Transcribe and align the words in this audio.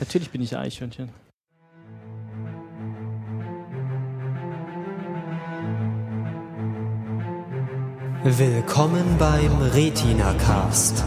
Natürlich 0.00 0.30
bin 0.30 0.42
ich 0.42 0.56
Eichhörnchen. 0.56 1.10
Willkommen 8.24 9.16
beim 9.18 9.62
Retina 9.72 10.34
Cast. 10.34 11.04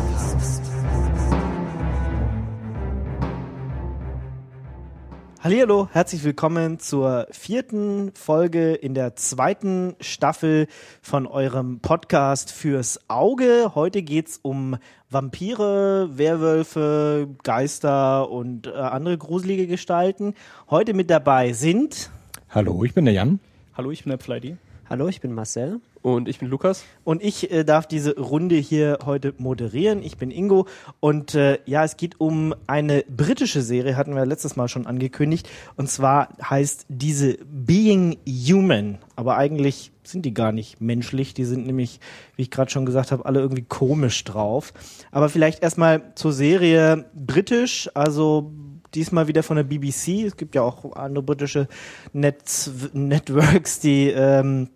Hallihallo, 5.43 5.89
herzlich 5.91 6.23
willkommen 6.23 6.77
zur 6.77 7.25
vierten 7.31 8.11
Folge 8.13 8.75
in 8.75 8.93
der 8.93 9.15
zweiten 9.15 9.95
Staffel 9.99 10.67
von 11.01 11.25
eurem 11.25 11.79
Podcast 11.79 12.51
fürs 12.51 12.99
Auge. 13.07 13.71
Heute 13.73 14.03
geht's 14.03 14.39
um 14.43 14.77
Vampire, 15.09 16.15
Werwölfe, 16.15 17.27
Geister 17.41 18.29
und 18.29 18.67
äh, 18.67 18.73
andere 18.73 19.17
gruselige 19.17 19.65
Gestalten. 19.65 20.35
Heute 20.69 20.93
mit 20.93 21.09
dabei 21.09 21.53
sind 21.53 22.11
Hallo, 22.51 22.83
ich 22.83 22.93
bin 22.93 23.05
der 23.05 23.15
Jan. 23.15 23.39
Hallo, 23.73 23.89
ich 23.89 24.03
bin 24.03 24.11
der 24.11 24.19
Fleidy. 24.19 24.57
Hallo, 24.91 25.07
ich 25.07 25.21
bin 25.21 25.33
Marcel. 25.33 25.81
Und 26.01 26.27
ich 26.27 26.39
bin 26.39 26.47
Lukas. 26.49 26.83
und 27.03 27.21
ich 27.21 27.51
äh, 27.51 27.63
darf 27.63 27.85
diese 27.87 28.17
Runde 28.17 28.55
hier 28.55 28.99
heute 29.05 29.33
moderieren. 29.37 30.01
Ich 30.01 30.17
bin 30.17 30.31
Ingo 30.31 30.67
und 30.99 31.35
äh, 31.35 31.59
ja, 31.65 31.83
es 31.83 31.95
geht 31.97 32.19
um 32.19 32.55
eine 32.65 33.03
britische 33.07 33.61
Serie, 33.61 33.95
hatten 33.97 34.15
wir 34.15 34.25
letztes 34.25 34.55
Mal 34.55 34.67
schon 34.67 34.87
angekündigt. 34.87 35.47
Und 35.75 35.89
zwar 35.89 36.29
heißt 36.43 36.85
diese 36.89 37.37
Being 37.45 38.17
Human. 38.27 38.97
Aber 39.15 39.37
eigentlich 39.37 39.91
sind 40.03 40.25
die 40.25 40.33
gar 40.33 40.51
nicht 40.51 40.81
menschlich. 40.81 41.35
Die 41.35 41.45
sind 41.45 41.67
nämlich, 41.67 41.99
wie 42.35 42.43
ich 42.43 42.51
gerade 42.51 42.71
schon 42.71 42.85
gesagt 42.85 43.11
habe, 43.11 43.25
alle 43.25 43.39
irgendwie 43.39 43.63
komisch 43.63 44.23
drauf. 44.23 44.73
Aber 45.11 45.29
vielleicht 45.29 45.61
erstmal 45.61 46.13
zur 46.15 46.33
Serie 46.33 47.05
britisch, 47.13 47.89
also 47.93 48.51
diesmal 48.95 49.27
wieder 49.27 49.43
von 49.43 49.57
der 49.57 49.63
BBC. 49.63 50.25
Es 50.25 50.37
gibt 50.37 50.55
ja 50.55 50.63
auch 50.63 50.95
andere 50.95 51.23
britische 51.23 51.67
Netz 52.13 52.71
Networks, 52.93 53.79
die 53.79 54.09
ähm, 54.09 54.69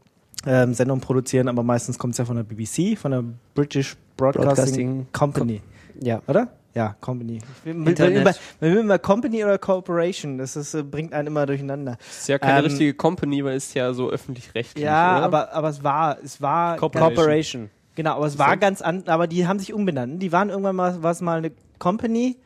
ähm, 0.46 0.74
Sendungen 0.74 1.02
produzieren, 1.02 1.48
aber 1.48 1.64
meistens 1.64 1.98
kommt 1.98 2.14
es 2.14 2.18
ja 2.20 2.26
von 2.26 2.36
der 2.36 2.44
BBC, 2.44 2.98
von 2.98 3.12
der 3.12 3.24
British 3.54 3.96
Broadcasting, 4.18 4.46
Broadcasting 4.46 5.08
Company, 5.12 5.62
Ja. 6.02 6.22
oder? 6.28 6.48
Ja, 6.74 6.94
Company. 7.00 7.40
Ich 7.64 7.74
will, 7.74 8.78
immer, 8.78 9.00
Company 9.00 9.44
oder 9.46 9.58
Corporation, 9.58 10.38
das 10.38 10.58
ist, 10.58 10.74
äh, 10.74 10.84
bringt 10.84 11.14
einen 11.14 11.28
immer 11.28 11.46
durcheinander. 11.46 11.98
Ist 12.06 12.28
ja 12.28 12.38
keine 12.38 12.60
Ähm, 12.60 12.66
richtige 12.66 12.94
Company, 12.94 13.46
weil 13.46 13.56
es 13.56 13.74
ja 13.74 13.94
so 13.94 14.10
öffentlich-rechtlich 14.10 14.84
Ja, 14.84 15.18
oder? 15.18 15.26
aber, 15.26 15.54
aber 15.54 15.70
es 15.70 15.84
war, 15.86 16.18
es 16.22 16.42
war, 16.42 16.76
Corporation. 16.76 17.16
Corporation. 17.16 17.70
genau, 17.96 18.16
aber 18.18 18.26
es 18.26 18.38
war 18.38 18.58
ganz 18.58 18.82
an, 18.82 19.04
aber 19.08 19.28
die 19.28 19.48
haben 19.48 19.58
sich 19.60 19.74
umbenannt. 19.74 20.22
Die 20.22 20.34
waren 20.34 20.50
irgendwann 20.50 20.76
mal, 20.76 21.02
war 21.02 21.12
es 21.12 21.22
mal 21.22 21.38
eine 21.38 21.52
Company 21.80 22.38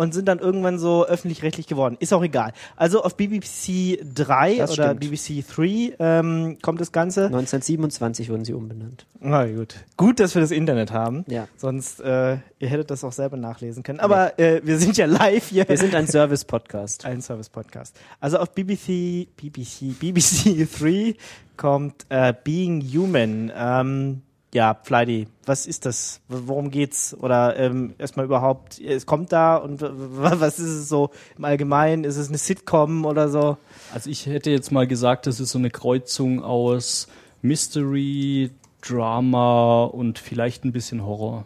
und 0.00 0.14
sind 0.14 0.28
dann 0.28 0.38
irgendwann 0.38 0.78
so 0.78 1.04
öffentlich-rechtlich 1.06 1.66
geworden. 1.66 1.98
Ist 2.00 2.14
auch 2.14 2.22
egal. 2.22 2.54
Also 2.74 3.02
auf 3.02 3.16
BBC 3.18 3.98
3 4.14 4.56
Das 4.56 4.70
oder 4.72 4.94
stimmt. 4.96 5.00
BBC 5.00 5.44
3 5.46 5.94
ähm, 5.98 6.56
kommt 6.62 6.80
das 6.80 6.90
Ganze. 6.90 7.26
1927 7.26 8.30
wurden 8.30 8.46
sie 8.46 8.54
umbenannt. 8.54 9.04
Na 9.20 9.46
gut. 9.46 9.74
Gut, 9.98 10.18
dass 10.18 10.34
wir 10.34 10.40
das 10.40 10.52
Internet 10.52 10.90
haben. 10.90 11.26
Ja. 11.28 11.48
Sonst, 11.58 12.00
äh, 12.00 12.38
ihr 12.60 12.68
hättet 12.70 12.90
das 12.90 13.04
auch 13.04 13.12
selber 13.12 13.36
nachlesen 13.36 13.82
können. 13.82 14.00
Aber 14.00 14.38
äh, 14.38 14.62
wir 14.64 14.78
sind 14.78 14.96
ja 14.96 15.04
live 15.04 15.48
hier. 15.48 15.68
Wir 15.68 15.76
sind 15.76 15.94
ein 15.94 16.06
Service-Podcast. 16.06 17.04
ein 17.04 17.20
Service-Podcast. 17.20 17.94
Also 18.20 18.38
auf 18.38 18.52
BBC, 18.54 19.28
BBC, 19.36 19.98
BBC 20.00 20.66
3 20.80 21.14
kommt 21.58 22.06
äh, 22.08 22.32
Being 22.42 22.80
Human. 22.80 23.52
Ähm, 23.54 24.22
ja, 24.52 24.76
Fleidy, 24.82 25.28
was 25.46 25.66
ist 25.66 25.86
das? 25.86 26.20
Worum 26.28 26.70
geht's? 26.70 27.16
Oder 27.20 27.56
ähm, 27.56 27.94
erstmal 27.98 28.26
überhaupt, 28.26 28.80
es 28.80 29.06
kommt 29.06 29.32
da 29.32 29.56
und 29.56 29.80
was 29.82 30.58
ist 30.58 30.68
es 30.68 30.88
so 30.88 31.10
im 31.38 31.44
Allgemeinen? 31.44 32.04
Ist 32.04 32.16
es 32.16 32.28
eine 32.28 32.38
Sitcom 32.38 33.04
oder 33.04 33.28
so? 33.28 33.58
Also 33.94 34.10
ich 34.10 34.26
hätte 34.26 34.50
jetzt 34.50 34.72
mal 34.72 34.86
gesagt, 34.86 35.26
das 35.26 35.38
ist 35.38 35.50
so 35.50 35.58
eine 35.58 35.70
Kreuzung 35.70 36.42
aus 36.42 37.06
Mystery, 37.42 38.50
Drama 38.82 39.84
und 39.84 40.18
vielleicht 40.18 40.64
ein 40.64 40.72
bisschen 40.72 41.04
Horror. 41.04 41.44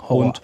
Horror. 0.00 0.26
Und 0.26 0.42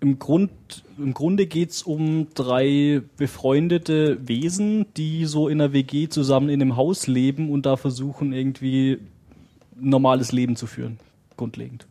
im, 0.00 0.18
Grund, 0.18 0.50
im 0.98 1.14
Grunde 1.14 1.46
geht's 1.46 1.82
um 1.82 2.28
drei 2.34 3.02
befreundete 3.18 4.26
Wesen, 4.26 4.86
die 4.96 5.26
so 5.26 5.48
in 5.48 5.60
einer 5.60 5.72
WG 5.72 6.08
zusammen 6.08 6.48
in 6.48 6.60
einem 6.60 6.76
Haus 6.76 7.06
leben 7.06 7.50
und 7.50 7.66
da 7.66 7.76
versuchen 7.76 8.32
irgendwie 8.32 8.98
normales 9.78 10.32
Leben 10.32 10.56
zu 10.56 10.66
führen. 10.66 10.98
Grundlegend. 11.40 11.86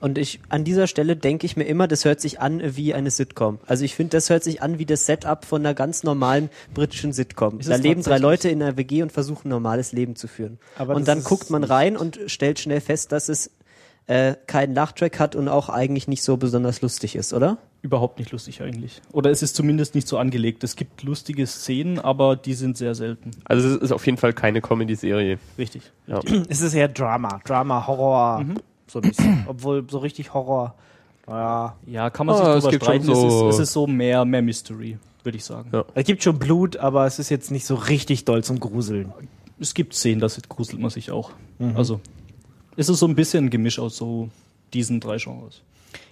Und 0.00 0.16
ich, 0.16 0.38
an 0.48 0.62
dieser 0.62 0.86
Stelle 0.86 1.16
denke 1.16 1.44
ich 1.44 1.56
mir 1.56 1.64
immer, 1.64 1.88
das 1.88 2.04
hört 2.04 2.20
sich 2.20 2.40
an 2.40 2.60
wie 2.76 2.94
eine 2.94 3.10
Sitcom. 3.10 3.58
Also 3.66 3.84
ich 3.84 3.96
finde, 3.96 4.16
das 4.16 4.30
hört 4.30 4.44
sich 4.44 4.62
an 4.62 4.78
wie 4.78 4.86
das 4.86 5.06
Setup 5.06 5.44
von 5.44 5.62
einer 5.62 5.74
ganz 5.74 6.04
normalen 6.04 6.50
britischen 6.72 7.12
Sitcom. 7.12 7.58
Ist 7.58 7.68
Da 7.68 7.76
leben 7.76 8.02
drei? 8.02 8.18
Leute 8.18 8.48
in 8.48 8.62
einer 8.62 8.76
WG 8.76 9.02
und 9.02 9.10
versuchen 9.10 9.48
ein 9.48 9.50
normales 9.50 9.90
Leben 9.92 10.14
zu 10.14 10.28
führen. 10.28 10.58
Aber 10.76 10.94
und 10.94 11.08
dann 11.08 11.24
guckt 11.24 11.50
man 11.50 11.64
rein 11.64 11.96
und 11.96 12.20
stellt 12.26 12.60
schnell 12.60 12.80
fest, 12.80 13.10
dass 13.10 13.28
es 13.28 13.50
äh, 14.06 14.34
keinen 14.46 14.74
Lachtrack 14.74 15.18
hat 15.20 15.36
und 15.36 15.48
auch 15.48 15.68
eigentlich 15.68 16.08
nicht 16.08 16.22
so 16.22 16.36
besonders 16.36 16.80
lustig 16.80 17.14
ist, 17.16 17.32
oder? 17.32 17.58
Überhaupt 17.82 18.18
nicht 18.18 18.30
lustig 18.32 18.60
eigentlich. 18.62 19.02
Oder 19.12 19.30
es 19.30 19.42
ist 19.42 19.56
zumindest 19.56 19.94
nicht 19.94 20.08
so 20.08 20.18
angelegt. 20.18 20.64
Es 20.64 20.74
gibt 20.76 21.02
lustige 21.02 21.46
Szenen, 21.46 21.98
aber 22.00 22.36
die 22.36 22.54
sind 22.54 22.76
sehr 22.76 22.94
selten. 22.94 23.30
Also 23.44 23.68
es 23.68 23.76
ist 23.76 23.92
auf 23.92 24.04
jeden 24.06 24.18
Fall 24.18 24.32
keine 24.32 24.60
Comedy-Serie. 24.60 25.38
Richtig. 25.58 25.90
Ja. 26.06 26.20
Es 26.48 26.60
ist 26.60 26.74
eher 26.74 26.88
Drama. 26.88 27.40
Drama, 27.44 27.86
Horror, 27.86 28.44
so 28.92 28.98
ein 29.00 29.08
bisschen. 29.08 29.44
Obwohl 29.48 29.84
so 29.90 29.98
richtig 29.98 30.32
Horror, 30.34 30.74
naja. 31.26 31.76
Ja, 31.86 32.10
kann 32.10 32.26
man 32.26 32.36
Ah, 32.36 32.38
sich 32.38 32.46
es 32.48 32.54
drüber 32.62 32.70
gibt 32.70 32.84
streiten. 32.84 33.04
schon 33.06 33.14
so- 33.14 33.26
es, 33.48 33.54
ist, 33.54 33.60
es 33.60 33.68
ist 33.68 33.72
so 33.72 33.86
mehr, 33.86 34.24
mehr 34.24 34.42
Mystery, 34.42 34.98
würde 35.24 35.38
ich 35.38 35.44
sagen. 35.44 35.70
Ja. 35.72 35.84
Es 35.94 36.04
gibt 36.04 36.22
schon 36.22 36.38
Blut, 36.38 36.76
aber 36.76 37.06
es 37.06 37.18
ist 37.18 37.28
jetzt 37.30 37.50
nicht 37.50 37.64
so 37.66 37.74
richtig 37.74 38.24
doll 38.24 38.42
zum 38.44 38.60
Gruseln. 38.60 39.12
Es 39.60 39.74
gibt 39.74 39.94
Szenen, 39.94 40.20
da 40.20 40.26
gruselt 40.48 40.80
man 40.80 40.90
sich 40.90 41.10
auch. 41.12 41.30
Also, 41.76 42.00
es 42.76 42.88
ist 42.88 42.98
so 42.98 43.06
ein 43.06 43.14
bisschen 43.14 43.44
ein 43.46 43.50
Gemisch 43.50 43.78
aus 43.78 43.96
so 43.96 44.28
diesen 44.74 44.98
drei 44.98 45.18
Genres. 45.18 45.62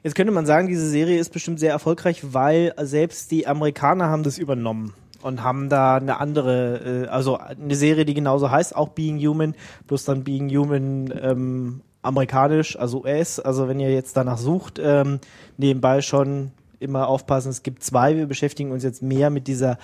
Jetzt 0.05 0.15
könnte 0.15 0.33
man 0.33 0.47
sagen, 0.47 0.69
diese 0.69 0.89
Serie 0.89 1.19
ist 1.19 1.33
bestimmt 1.33 1.59
sehr 1.59 1.73
erfolgreich, 1.73 2.21
weil 2.33 2.73
selbst 2.83 3.31
die 3.33 3.47
Amerikaner 3.49 4.07
haben 4.07 4.23
das 4.23 4.39
übernommen 4.39 4.93
und 5.23 5.43
haben 5.43 5.69
da 5.69 5.97
eine 5.97 6.21
andere, 6.21 7.07
äh, 7.07 7.09
also 7.09 7.39
eine 7.39 7.75
Serie, 7.75 8.05
die 8.05 8.15
genauso 8.15 8.51
heißt, 8.51 8.77
auch 8.77 8.91
Being 8.91 9.19
Human, 9.19 9.55
bloß 9.89 10.05
dann 10.05 10.23
Being 10.23 10.49
Human 10.51 11.13
ähm, 11.21 11.81
amerikanisch, 12.03 12.79
also 12.79 13.05
US. 13.05 13.41
Also 13.41 13.69
wenn 13.69 13.81
ihr 13.81 13.93
jetzt 13.93 14.17
danach 14.17 14.39
sucht, 14.39 14.81
ähm, 14.83 15.21
nebenbei 15.57 16.03
schon 16.03 16.53
immer 16.79 17.09
aufpassen, 17.09 17.51
es 17.51 17.63
gibt 17.63 17.83
zwei. 17.83 18.17
Wir 18.17 18.27
beschäftigen 18.27 18.73
uns 18.73 18.83
jetzt 18.83 19.03
mehr 19.03 19.31
mit 19.31 19.47
dieser 19.47 19.79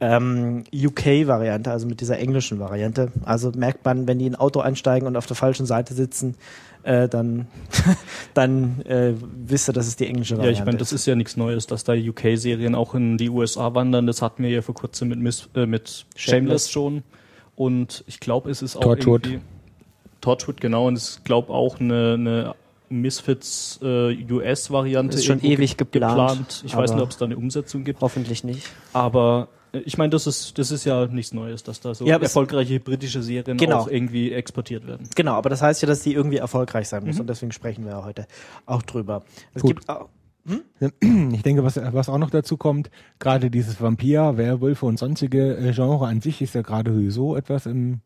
ähm, 0.00 0.64
UK-Variante, 0.74 1.70
also 1.70 1.86
mit 1.86 2.00
dieser 2.00 2.18
englischen 2.18 2.58
Variante. 2.58 3.12
Also 3.24 3.52
merkt 3.54 3.84
man, 3.84 4.08
wenn 4.08 4.18
die 4.18 4.26
in 4.26 4.34
ein 4.34 4.40
Auto 4.40 4.60
einsteigen 4.60 5.06
und 5.06 5.16
auf 5.16 5.26
der 5.26 5.36
falschen 5.36 5.66
Seite 5.66 5.94
sitzen, 5.94 6.36
äh, 6.82 7.08
dann, 7.08 7.46
dann 8.34 8.80
äh, 8.86 9.12
wisst 9.46 9.68
ihr, 9.68 9.72
dass 9.72 9.86
es 9.86 9.96
die 9.96 10.06
englische 10.06 10.34
Ja, 10.34 10.38
Variante 10.38 10.60
ich 10.60 10.66
meine, 10.66 10.78
das 10.78 10.92
ist 10.92 11.06
ja 11.06 11.14
nichts 11.14 11.36
Neues, 11.36 11.66
dass 11.66 11.84
da 11.84 11.92
UK-Serien 11.92 12.74
auch 12.74 12.94
in 12.94 13.18
die 13.18 13.28
USA 13.28 13.74
wandern. 13.74 14.06
Das 14.06 14.22
hatten 14.22 14.42
wir 14.42 14.50
ja 14.50 14.62
vor 14.62 14.74
kurzem 14.74 15.08
mit, 15.08 15.20
Miss, 15.20 15.48
äh, 15.54 15.66
mit 15.66 16.06
Shameless 16.16 16.70
schon. 16.70 17.02
Und 17.54 18.02
ich 18.06 18.20
glaube, 18.20 18.50
es 18.50 18.62
ist 18.62 18.76
auch 18.76 18.80
Torchwood. 18.80 19.26
irgendwie... 19.26 19.44
Torchwood, 20.20 20.60
genau. 20.60 20.86
Und 20.88 20.98
ich 20.98 21.24
glaube 21.24 21.52
auch 21.52 21.80
eine, 21.80 22.14
eine 22.14 22.54
Misfits 22.88 23.78
äh, 23.82 24.16
US-Variante. 24.30 25.16
Ist 25.16 25.24
schon 25.24 25.42
ewig 25.42 25.76
ge- 25.76 25.86
geplant, 25.90 26.62
Ich 26.66 26.76
weiß 26.76 26.92
nicht, 26.92 27.02
ob 27.02 27.10
es 27.10 27.16
da 27.16 27.24
eine 27.24 27.36
Umsetzung 27.36 27.84
gibt. 27.84 28.00
Hoffentlich 28.00 28.42
nicht. 28.44 28.66
Aber 28.92 29.48
äh, 29.72 29.78
ich 29.78 29.96
meine, 29.96 30.10
das 30.10 30.26
ist, 30.26 30.58
das 30.58 30.70
ist 30.70 30.84
ja 30.84 31.06
nichts 31.06 31.32
Neues, 31.32 31.62
dass 31.62 31.80
da 31.80 31.94
so 31.94 32.04
Ja, 32.04 32.16
erfolgreiche 32.18 32.80
britische 32.80 33.22
Serien 33.22 33.56
Genau. 33.56 33.78
auch 33.78 33.88
irgendwie 33.88 34.32
exportiert 34.32 34.86
werden. 34.86 35.08
Genau, 35.14 35.34
aber 35.34 35.50
das 35.50 35.62
heißt 35.62 35.80
ja, 35.82 35.86
dass 35.88 36.02
die 36.02 36.14
irgendwie 36.14 36.38
erfolgreich 36.38 36.88
sein 36.88 37.02
Mhm. 37.02 37.08
muss 37.10 37.20
und 37.20 37.28
deswegen 37.28 37.52
sprechen 37.52 37.84
wir 37.84 37.92
ja 37.92 38.04
heute 38.04 38.26
auch 38.66 38.82
drüber. 38.82 39.22
Es 39.54 39.62
Gut. 39.62 39.76
gibt 39.76 39.88
auch, 39.88 40.08
Ich 41.00 41.42
denke, 41.42 41.62
was, 41.62 41.76
was 41.76 42.08
auch 42.08 42.18
noch 42.18 42.30
dazu 42.30 42.56
kommt, 42.56 42.90
gerade 43.18 43.50
dieses 43.50 43.80
Vampir, 43.80 44.36
Werwölfe 44.36 44.86
und 44.86 44.98
sonstige 44.98 45.56
äh, 45.56 45.72
Genre 45.72 46.06
an 46.06 46.20
sich 46.20 46.42
ist 46.42 46.54
ja 46.54 46.62
gerade 46.62 46.92
sowieso 46.92 47.36
etwas 47.36 47.66
im, 47.66 48.00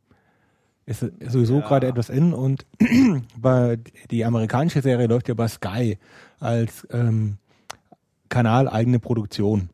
ist 0.87 1.05
sowieso 1.29 1.61
gerade 1.61 1.87
etwas 1.87 2.11
in 2.11 2.33
und 2.35 2.67
bei, 3.39 3.79
die 4.11 4.25
amerikanische 4.25 4.83
Serie 4.83 5.07
läuft 5.07 5.29
ja 5.29 5.35
bei 5.35 5.49
Sky 5.49 5.99
als 6.41 6.87
ähm, 6.91 7.39
Kanal 8.29 8.69
eigene 8.69 8.99
Produktion. 8.99 9.71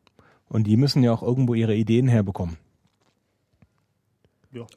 Und 0.49 0.65
die 0.65 0.77
müssen 0.77 1.03
ja 1.03 1.12
auch 1.12 1.23
irgendwo 1.23 1.55
ihre 1.55 1.75
Ideen 1.75 2.09
herbekommen. 2.09 2.57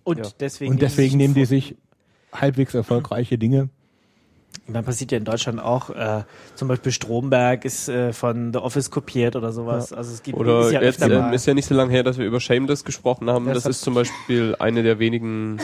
und 0.03 0.18
Ja. 0.19 0.25
deswegen, 0.39 0.71
Und 0.71 0.81
deswegen 0.81 1.18
nehmen 1.18 1.33
die 1.33 1.45
sich 1.45 1.75
halbwegs 2.31 2.74
erfolgreiche 2.74 3.38
Dinge. 3.38 3.69
Man 4.68 4.85
passiert 4.85 5.12
ja 5.12 5.18
in 5.18 5.25
Deutschland 5.25 5.59
auch, 5.59 5.89
äh, 5.89 6.24
zum 6.56 6.68
Beispiel 6.68 6.91
Stromberg 6.91 7.65
ist 7.65 7.89
äh, 7.89 8.13
von 8.13 8.53
The 8.53 8.59
Office 8.59 8.91
kopiert 8.91 9.35
oder 9.35 9.51
sowas. 9.51 9.91
Also 9.91 10.13
es 10.13 10.21
gibt 10.24 10.38
Oder 10.38 10.68
ist 10.68 10.71
ja 10.74 10.81
jetzt 10.81 11.01
öfter 11.01 11.19
mal. 11.21 11.33
ist 11.33 11.45
ja 11.47 11.53
nicht 11.53 11.65
so 11.65 11.75
lange 11.75 11.91
her, 11.91 12.03
dass 12.03 12.18
wir 12.18 12.25
über 12.25 12.39
Shameless 12.39 12.85
gesprochen 12.85 13.30
haben. 13.30 13.45
Das 13.45 13.63
Das, 13.63 13.65
ist 13.65 13.81
zum 13.81 13.95
Beispiel 13.95 14.56
eine 14.59 14.83
der 14.83 15.00
wenigen 15.00 15.57
äh, 15.57 15.63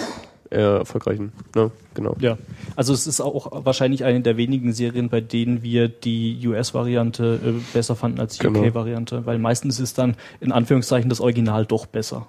erfolgreichen. 0.56 1.32
Ne? 1.56 1.72
Genau. 1.94 2.16
Ja, 2.20 2.38
also 2.76 2.94
es 2.94 3.08
ist 3.08 3.22
auch 3.22 3.66
wahrscheinlich 3.66 4.04
eine 4.04 4.22
der 4.22 4.38
wenigen 4.38 4.74
Serien, 4.74 5.10
bei 5.10 5.22
denen 5.22 5.64
wir 5.64 5.88
die 5.88 6.40
US-Variante 6.48 7.40
äh, 7.44 7.52
besser 7.74 7.96
fanden 7.96 8.20
als 8.20 8.38
die 8.38 8.44
Genau. 8.48 8.60
UK-Variante, 8.62 9.26
weil 9.26 9.38
meistens 9.40 9.80
ist 9.80 9.98
dann 9.98 10.16
in 10.40 10.52
Anführungszeichen 10.52 11.10
das 11.10 11.22
Original 11.22 11.66
doch 11.66 11.86
besser. 11.86 12.28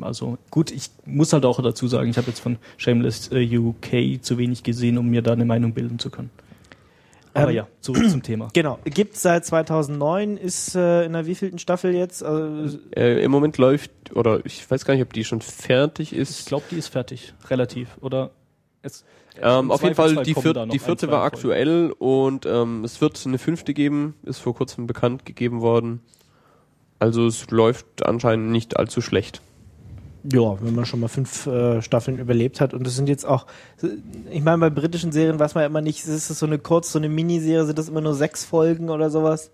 Also 0.00 0.38
gut, 0.50 0.70
ich 0.70 0.90
muss 1.04 1.32
halt 1.32 1.44
auch 1.44 1.60
dazu 1.60 1.88
sagen, 1.88 2.08
ich 2.08 2.16
habe 2.16 2.28
jetzt 2.28 2.40
von 2.40 2.56
Shameless 2.76 3.30
äh, 3.32 3.58
UK 3.58 4.22
zu 4.22 4.38
wenig 4.38 4.62
gesehen, 4.62 4.96
um 4.96 5.08
mir 5.08 5.22
da 5.22 5.32
eine 5.32 5.44
Meinung 5.44 5.72
bilden 5.74 5.98
zu 5.98 6.08
können. 6.10 6.30
Aber 7.34 7.50
Ähm, 7.50 7.56
ja, 7.56 7.68
zurück 7.80 8.02
zum 8.10 8.22
Thema. 8.22 8.48
Genau, 8.52 8.78
gibt's 8.84 9.22
seit 9.22 9.44
2009, 9.46 10.36
ist 10.36 10.74
äh, 10.74 11.04
in 11.04 11.12
der 11.14 11.26
wievielten 11.26 11.58
Staffel 11.58 11.94
jetzt? 11.94 12.22
Also, 12.22 12.78
Äh, 12.96 13.22
Im 13.24 13.30
Moment 13.30 13.58
läuft, 13.58 13.90
oder 14.14 14.44
ich 14.44 14.70
weiß 14.70 14.84
gar 14.84 14.94
nicht, 14.94 15.02
ob 15.02 15.12
die 15.12 15.24
schon 15.24 15.40
fertig 15.40 16.12
Ich 16.12 16.18
ist. 16.18 16.46
glaube, 16.46 16.64
die 16.70 16.76
ist 16.76 16.88
fertig, 16.88 17.32
relativ. 17.48 17.96
Oder 18.00 18.30
es, 18.82 19.04
Ähm, 19.40 19.70
auf 19.70 19.82
jeden 19.82 19.94
Fall, 19.94 20.10
die, 20.24 20.32
noch 20.34 20.42
die 20.42 20.58
ein, 20.60 20.68
vierte 20.78 21.06
zwei 21.06 21.12
war 21.12 21.20
Folgen. 21.22 21.34
aktuell 21.36 21.94
und 21.98 22.44
ähm, 22.44 22.84
es 22.84 23.00
wird 23.00 23.22
eine 23.26 23.38
fünfte 23.38 23.72
geben, 23.72 24.14
ist 24.24 24.40
vor 24.40 24.54
kurzem 24.54 24.86
bekannt 24.86 25.24
gegeben 25.24 25.62
worden. 25.62 26.00
Also 26.98 27.26
es 27.26 27.50
läuft 27.50 28.04
anscheinend 28.04 28.50
nicht 28.50 28.76
allzu 28.76 29.00
schlecht. 29.00 29.40
Ja, 30.30 30.60
wenn 30.62 30.74
man 30.74 30.84
schon 30.86 31.00
mal 31.00 31.08
fünf 31.08 31.46
äh, 31.46 31.82
Staffeln 31.82 32.18
überlebt 32.18 32.60
hat 32.60 32.74
und 32.74 32.86
das 32.86 32.94
sind 32.96 33.08
jetzt 33.08 33.24
auch, 33.26 33.46
ich 34.30 34.42
meine, 34.42 34.58
bei 34.58 34.70
britischen 34.70 35.10
Serien 35.12 35.38
weiß 35.38 35.54
man 35.54 35.62
ja 35.62 35.66
immer 35.66 35.80
nicht, 35.80 36.06
ist 36.06 36.30
es 36.30 36.38
so 36.38 36.46
eine 36.46 36.58
kurz, 36.58 36.92
so 36.92 36.98
eine 36.98 37.08
Miniserie, 37.08 37.64
sind 37.66 37.78
das 37.78 37.88
immer 37.88 38.00
nur 38.00 38.14
sechs 38.14 38.44
Folgen 38.44 38.90
oder 38.90 39.10
sowas? 39.10 39.50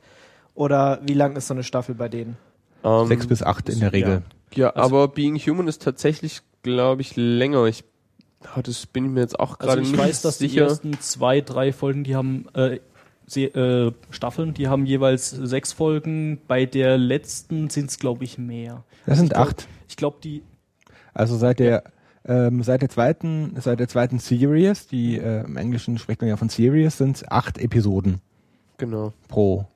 Oder 0.54 1.00
wie 1.06 1.14
lang 1.14 1.36
ist 1.36 1.46
so 1.46 1.54
eine 1.54 1.62
Staffel 1.62 1.94
bei 1.94 2.08
denen? 2.08 2.36
Ähm, 2.84 3.06
Sechs 3.06 3.26
bis 3.26 3.42
acht 3.42 3.68
in 3.68 3.80
der 3.80 3.92
Regel. 3.92 4.22
Ja, 4.54 4.70
Also- 4.70 4.96
aber 4.96 5.08
Being 5.08 5.36
Human 5.38 5.68
ist 5.68 5.82
tatsächlich, 5.82 6.40
glaube 6.62 7.00
ich, 7.02 7.14
länger. 7.16 7.64
Ich, 7.66 7.84
ah, 8.54 8.60
das 8.62 8.86
bin 8.86 9.04
ich 9.06 9.10
mir 9.10 9.20
jetzt 9.20 9.38
auch 9.38 9.58
gerade 9.58 9.72
Also 9.78 9.82
ich 9.84 9.90
nicht 9.92 10.00
weiß, 10.00 10.22
dass 10.22 10.38
die 10.38 10.48
sicher. 10.48 10.62
ersten 10.64 10.98
zwei, 11.00 11.40
drei 11.40 11.72
Folgen, 11.72 12.02
die 12.04 12.16
haben 12.16 12.46
äh, 12.54 12.80
Se 13.26 13.42
äh, 13.42 13.92
Staffeln, 14.10 14.54
die 14.54 14.68
haben 14.68 14.86
jeweils 14.86 15.30
sechs 15.30 15.72
Folgen. 15.74 16.40
Bei 16.48 16.64
der 16.66 16.96
letzten 16.96 17.68
sind 17.68 17.90
es, 17.90 17.98
glaube 17.98 18.24
ich, 18.24 18.38
mehr. 18.38 18.84
Das 19.06 19.18
sind 19.18 19.26
ich 19.26 19.32
glaub- 19.34 19.48
acht. 19.48 19.68
Ich 19.86 19.96
glaube, 19.96 20.16
die 20.24 20.42
Also 21.14 21.36
seit 21.36 21.58
der 21.58 21.84
ähm, 22.24 22.62
seit 22.62 22.82
der 22.82 22.88
zweiten 22.88 23.54
seit 23.60 23.80
der 23.80 23.88
zweiten 23.88 24.18
Series, 24.18 24.86
die 24.86 25.18
äh, 25.18 25.44
im 25.44 25.56
Englischen 25.56 25.98
spricht 25.98 26.20
man 26.20 26.28
ja 26.28 26.36
von 26.36 26.48
Series, 26.48 26.98
sind 26.98 27.16
es 27.16 27.30
acht 27.30 27.58
Episoden 27.58 28.20
genau. 28.76 29.12
pro. 29.28 29.66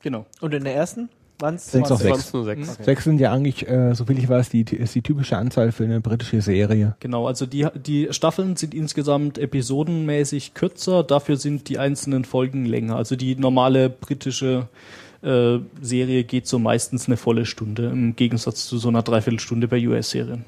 genau. 0.00 0.26
Und 0.40 0.54
in 0.54 0.64
der 0.64 0.74
ersten? 0.74 1.08
Noch 1.40 1.52
Es 1.52 1.72
sechs. 1.72 1.90
waren's 1.90 2.32
nur 2.32 2.44
sechs. 2.44 2.76
Sechs 2.76 3.04
sind 3.04 3.18
ja 3.18 3.32
eigentlich, 3.32 3.68
äh, 3.68 3.92
soviel 3.94 4.18
ich 4.18 4.28
weiß, 4.28 4.50
die 4.50 4.62
ist 4.62 4.94
die 4.94 5.02
typische 5.02 5.36
Anzahl 5.36 5.72
für 5.72 5.84
eine 5.84 6.00
britische 6.00 6.40
Serie. 6.40 6.96
Genau, 7.00 7.26
also 7.26 7.44
die, 7.44 7.66
die 7.74 8.08
Staffeln 8.12 8.56
sind 8.56 8.72
insgesamt 8.72 9.36
episodenmäßig 9.38 10.54
kürzer, 10.54 11.02
dafür 11.02 11.36
sind 11.36 11.68
die 11.68 11.78
einzelnen 11.78 12.24
Folgen 12.24 12.64
länger. 12.64 12.96
Also 12.96 13.16
die 13.16 13.34
normale 13.34 13.90
britische 13.90 14.68
äh, 14.68 15.03
Serie 15.80 16.24
geht 16.24 16.46
so 16.46 16.58
meistens 16.58 17.06
eine 17.06 17.16
volle 17.16 17.46
Stunde, 17.46 17.86
im 17.86 18.14
Gegensatz 18.14 18.66
zu 18.66 18.78
so 18.78 18.88
einer 18.88 19.02
Dreiviertelstunde 19.02 19.68
bei 19.68 19.86
US-Serien. 19.86 20.44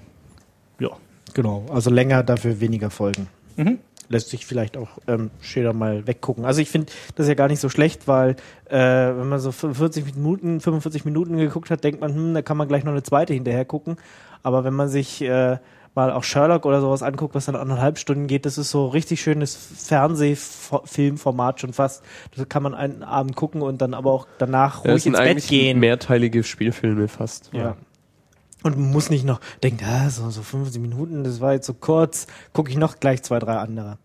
Ja. 0.79 0.91
Genau, 1.35 1.67
also 1.71 1.91
länger, 1.91 2.23
dafür 2.23 2.61
weniger 2.61 2.91
Folgen. 2.91 3.29
Mhm. 3.57 3.79
Lässt 4.09 4.31
sich 4.31 4.47
vielleicht 4.47 4.77
auch 4.77 4.89
ähm, 5.09 5.31
später 5.41 5.73
mal 5.73 6.07
weggucken. 6.07 6.45
Also 6.45 6.61
ich 6.61 6.71
finde 6.71 6.93
das 7.17 7.27
ja 7.27 7.35
gar 7.35 7.49
nicht 7.49 7.61
so 7.61 7.69
schlecht, 7.69 8.07
weil 8.07 8.37
äh, 8.71 8.79
wenn 8.79 9.29
man 9.29 9.41
so 9.41 9.51
45 9.51 10.15
Minuten, 10.15 10.61
45 10.61 11.05
Minuten 11.05 11.37
geguckt 11.37 11.71
hat, 11.71 11.83
denkt 11.83 12.01
man, 12.01 12.15
hm, 12.15 12.35
da 12.35 12.43
kann 12.43 12.57
man 12.57 12.69
gleich 12.69 12.85
noch 12.85 12.93
eine 12.93 13.03
zweite 13.03 13.35
hinterher 13.35 13.65
gucken. 13.65 13.97
Aber 14.43 14.63
wenn 14.65 14.75
man 14.75 14.89
sich 14.89 15.23
äh, 15.23 15.59
mal 15.97 16.13
auch 16.13 16.23
Sherlock 16.23 16.67
oder 16.67 16.81
sowas 16.81 17.03
anguckt, 17.03 17.35
was 17.35 17.47
dann 17.47 17.57
anderthalb 17.57 17.99
Stunden 17.99 18.27
geht, 18.27 18.47
das 18.47 18.59
ist 18.59 18.71
so 18.71 18.87
richtig 18.87 19.21
schönes 19.23 19.57
Fernsehfilmformat 19.57 21.61
schon 21.61 21.73
fast. 21.73 22.03
Das 22.37 22.49
kann 22.49 22.63
man 22.63 22.75
einen 22.75 23.03
Abend 23.03 23.37
gucken 23.37 23.63
und 23.63 23.81
dann 23.81 23.95
aber 23.95 24.13
auch 24.13 24.27
danach 24.39 24.85
Ja, 24.85 24.93
ruhig 24.93 25.03
sind 25.03 25.15
ins 25.15 25.23
Bett 25.25 25.49
gehen. 25.49 25.81
mehrteilige 25.81 26.45
Spielfilme 26.45 27.09
fast. 27.09 27.51
Ja. 27.53 27.77
Und 28.63 28.79
man 28.79 28.91
muss 28.91 29.11
nicht 29.11 29.25
noch 29.25 29.41
denken, 29.63 29.85
ah, 29.85 30.11
so, 30.11 30.29
so 30.31 30.43
50 30.43 30.81
Minuten, 30.81 31.25
das 31.25 31.41
war 31.41 31.53
jetzt 31.53 31.67
so 31.67 31.75
kurz, 31.75 32.27
gucke 32.53 32.71
ich 32.71 32.77
noch 32.77 33.01
gleich 33.01 33.23
zwei, 33.23 33.39
drei 33.39 33.57
andere. 33.57 33.99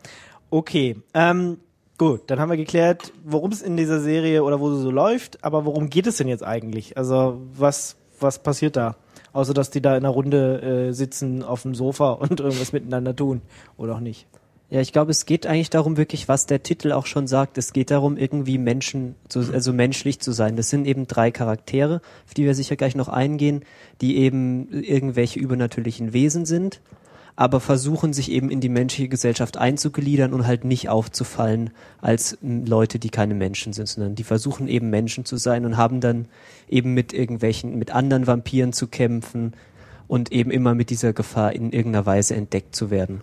Okay, 0.50 0.98
ähm, 1.14 1.58
gut, 1.98 2.24
dann 2.28 2.40
haben 2.40 2.50
wir 2.50 2.58
geklärt, 2.58 3.12
worum 3.24 3.52
es 3.52 3.62
in 3.62 3.78
dieser 3.78 4.02
Serie 4.02 4.44
oder 4.44 4.60
wo 4.60 4.74
sie 4.74 4.82
so 4.82 4.92
läuft, 4.92 5.44
aber 5.44 5.66
worum 5.66 5.90
geht 5.90 6.08
es 6.08 6.18
denn 6.18 6.28
jetzt 6.28 6.44
eigentlich? 6.44 6.98
Also 6.98 7.42
was, 7.54 7.96
was 8.20 8.40
passiert 8.40 8.76
da? 8.76 8.96
Außer 9.34 9.54
dass 9.54 9.70
die 9.70 9.82
da 9.82 9.92
in 9.96 10.04
einer 10.04 10.14
Runde 10.14 10.90
äh, 10.90 10.92
sitzen 10.94 11.44
auf 11.44 11.62
dem 11.64 11.76
Sofa 11.76 12.12
und 12.12 12.40
irgendwas 12.40 12.74
miteinander 12.74 13.16
tun. 13.16 13.42
Oder 13.78 13.96
auch 13.96 14.00
nicht. 14.00 14.28
Ja, 14.72 14.80
ich 14.80 14.94
glaube, 14.94 15.12
es 15.12 15.26
geht 15.26 15.48
eigentlich 15.48 15.70
darum, 15.70 15.98
wirklich, 15.98 16.30
was 16.30 16.46
der 16.46 16.64
Titel 16.64 16.94
auch 16.94 17.06
schon 17.06 17.28
sagt. 17.28 17.58
Es 17.58 17.74
geht 17.74 17.92
darum, 17.92 18.16
irgendwie 18.16 18.58
Menschen, 18.58 19.16
zu, 19.28 19.40
also 19.52 19.74
menschlich 19.74 20.22
zu 20.22 20.32
sein. 20.32 20.56
Das 20.56 20.70
sind 20.70 20.88
eben 20.88 21.08
drei 21.08 21.30
Charaktere, 21.30 22.02
auf 22.26 22.34
die 22.34 22.46
wir 22.46 22.56
sicher 22.56 22.78
gleich 22.78 22.96
noch 22.96 23.10
eingehen, 23.10 23.66
die 24.00 24.16
eben 24.16 24.72
irgendwelche 24.72 25.42
übernatürlichen 25.42 26.14
Wesen 26.14 26.46
sind, 26.46 26.80
aber 27.36 27.60
versuchen, 27.60 28.14
sich 28.14 28.32
eben 28.32 28.50
in 28.50 28.60
die 28.60 28.70
menschliche 28.70 29.10
Gesellschaft 29.10 29.58
einzugliedern 29.58 30.34
und 30.34 30.46
halt 30.46 30.64
nicht 30.66 30.90
aufzufallen 30.90 31.72
als 32.02 32.38
Leute, 32.42 33.00
die 33.00 33.10
keine 33.10 33.34
Menschen 33.34 33.74
sind, 33.74 33.88
sondern 33.88 34.16
die 34.16 34.24
versuchen 34.24 34.68
eben 34.68 34.90
Menschen 34.90 35.26
zu 35.26 35.38
sein 35.38 35.66
und 35.66 35.78
haben 35.78 36.02
dann 36.02 36.26
eben 36.70 36.94
mit 36.94 37.14
irgendwelchen, 37.14 37.78
mit 37.78 37.92
anderen 37.92 38.28
Vampiren 38.28 38.74
zu 38.74 38.88
kämpfen 38.88 39.54
und 40.08 40.32
eben 40.32 40.52
immer 40.52 40.76
mit 40.76 40.90
dieser 40.90 41.14
Gefahr 41.14 41.54
in 41.54 41.72
irgendeiner 41.72 42.06
Weise 42.06 42.36
entdeckt 42.36 42.76
zu 42.76 42.92
werden. 42.92 43.22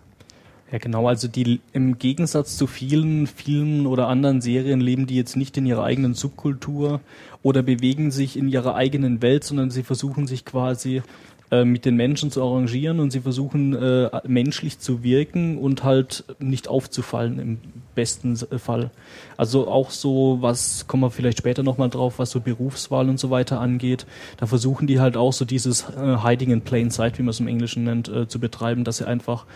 Ja, 0.70 0.78
genau. 0.78 1.08
Also 1.08 1.28
die 1.28 1.60
im 1.72 1.98
Gegensatz 1.98 2.56
zu 2.58 2.66
vielen 2.66 3.26
Filmen 3.26 3.86
oder 3.86 4.08
anderen 4.08 4.42
Serien 4.42 4.80
leben 4.80 5.06
die 5.06 5.16
jetzt 5.16 5.36
nicht 5.36 5.56
in 5.56 5.64
ihrer 5.64 5.84
eigenen 5.84 6.14
Subkultur 6.14 7.00
oder 7.42 7.62
bewegen 7.62 8.10
sich 8.10 8.36
in 8.36 8.48
ihrer 8.48 8.74
eigenen 8.74 9.22
Welt, 9.22 9.44
sondern 9.44 9.70
sie 9.70 9.82
versuchen 9.82 10.26
sich 10.26 10.44
quasi 10.44 11.02
äh, 11.50 11.64
mit 11.64 11.84
den 11.84 11.96
Menschen 11.96 12.30
zu 12.30 12.42
arrangieren 12.42 13.00
und 13.00 13.10
sie 13.10 13.20
versuchen 13.20 13.74
äh, 13.74 14.10
menschlich 14.26 14.78
zu 14.78 15.02
wirken 15.02 15.58
und 15.58 15.84
halt 15.84 16.24
nicht 16.38 16.68
aufzufallen 16.68 17.38
im 17.38 17.58
besten 17.94 18.34
S- 18.34 18.46
Fall. 18.58 18.90
Also 19.36 19.68
auch 19.68 19.90
so, 19.90 20.38
was 20.40 20.86
kommen 20.86 21.02
wir 21.02 21.10
vielleicht 21.10 21.38
später 21.38 21.62
nochmal 21.62 21.90
drauf, 21.90 22.18
was 22.18 22.30
so 22.30 22.40
Berufswahl 22.40 23.08
und 23.08 23.18
so 23.18 23.30
weiter 23.30 23.60
angeht. 23.60 24.06
Da 24.36 24.46
versuchen 24.46 24.86
die 24.86 25.00
halt 25.00 25.16
auch 25.16 25.32
so 25.32 25.44
dieses 25.44 25.88
äh, 25.90 26.18
Hiding 26.22 26.50
in 26.50 26.60
Plain 26.60 26.90
Sight, 26.90 27.18
wie 27.18 27.22
man 27.22 27.30
es 27.30 27.40
im 27.40 27.48
Englischen 27.48 27.84
nennt, 27.84 28.08
äh, 28.08 28.28
zu 28.28 28.38
betreiben, 28.40 28.84
dass 28.84 28.98
sie 28.98 29.06
einfach 29.06 29.46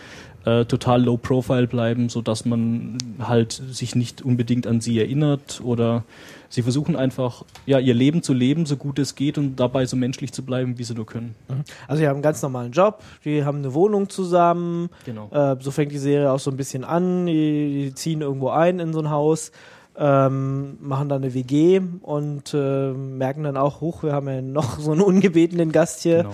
äh, 0.45 0.65
total 0.65 1.03
low 1.03 1.17
profile 1.17 1.67
bleiben, 1.67 2.09
so 2.09 2.21
dass 2.21 2.43
man 2.45 2.97
halt 3.19 3.61
sich 3.71 3.95
nicht 3.95 4.21
unbedingt 4.21 4.67
an 4.67 4.81
sie 4.81 4.99
erinnert 4.99 5.61
oder 5.63 6.03
sie 6.49 6.61
versuchen 6.61 6.95
einfach 6.97 7.45
ja 7.65 7.79
ihr 7.79 7.93
Leben 7.93 8.23
zu 8.23 8.33
leben, 8.33 8.65
so 8.65 8.75
gut 8.75 8.99
es 8.99 9.15
geht 9.15 9.37
und 9.37 9.55
dabei 9.55 9.85
so 9.85 9.95
menschlich 9.95 10.33
zu 10.33 10.43
bleiben, 10.43 10.77
wie 10.77 10.83
sie 10.83 10.95
nur 10.95 11.05
können. 11.05 11.35
Also 11.87 12.01
die 12.01 12.07
haben 12.07 12.15
einen 12.15 12.21
ganz 12.23 12.41
normalen 12.41 12.71
Job, 12.71 13.01
die 13.25 13.43
haben 13.45 13.59
eine 13.59 13.73
Wohnung 13.73 14.09
zusammen, 14.09 14.89
Genau. 15.05 15.29
Äh, 15.31 15.57
so 15.59 15.71
fängt 15.71 15.91
die 15.91 15.97
Serie 15.97 16.31
auch 16.31 16.39
so 16.39 16.49
ein 16.51 16.57
bisschen 16.57 16.83
an. 16.83 17.25
Die, 17.25 17.85
die 17.89 17.93
ziehen 17.95 18.21
irgendwo 18.21 18.49
ein 18.49 18.79
in 18.79 18.93
so 18.93 18.99
ein 18.99 19.09
Haus, 19.09 19.51
ähm, 19.97 20.77
machen 20.81 21.07
dann 21.09 21.23
eine 21.23 21.33
WG 21.33 21.79
und 22.01 22.53
äh, 22.53 22.91
merken 22.93 23.43
dann 23.43 23.57
auch, 23.57 23.81
huch, 23.81 24.03
wir 24.03 24.13
haben 24.13 24.27
ja 24.27 24.41
noch 24.41 24.79
so 24.79 24.91
einen 24.91 25.01
ungebetenen 25.01 25.71
Gast 25.71 26.01
hier. 26.01 26.17
Genau. 26.23 26.29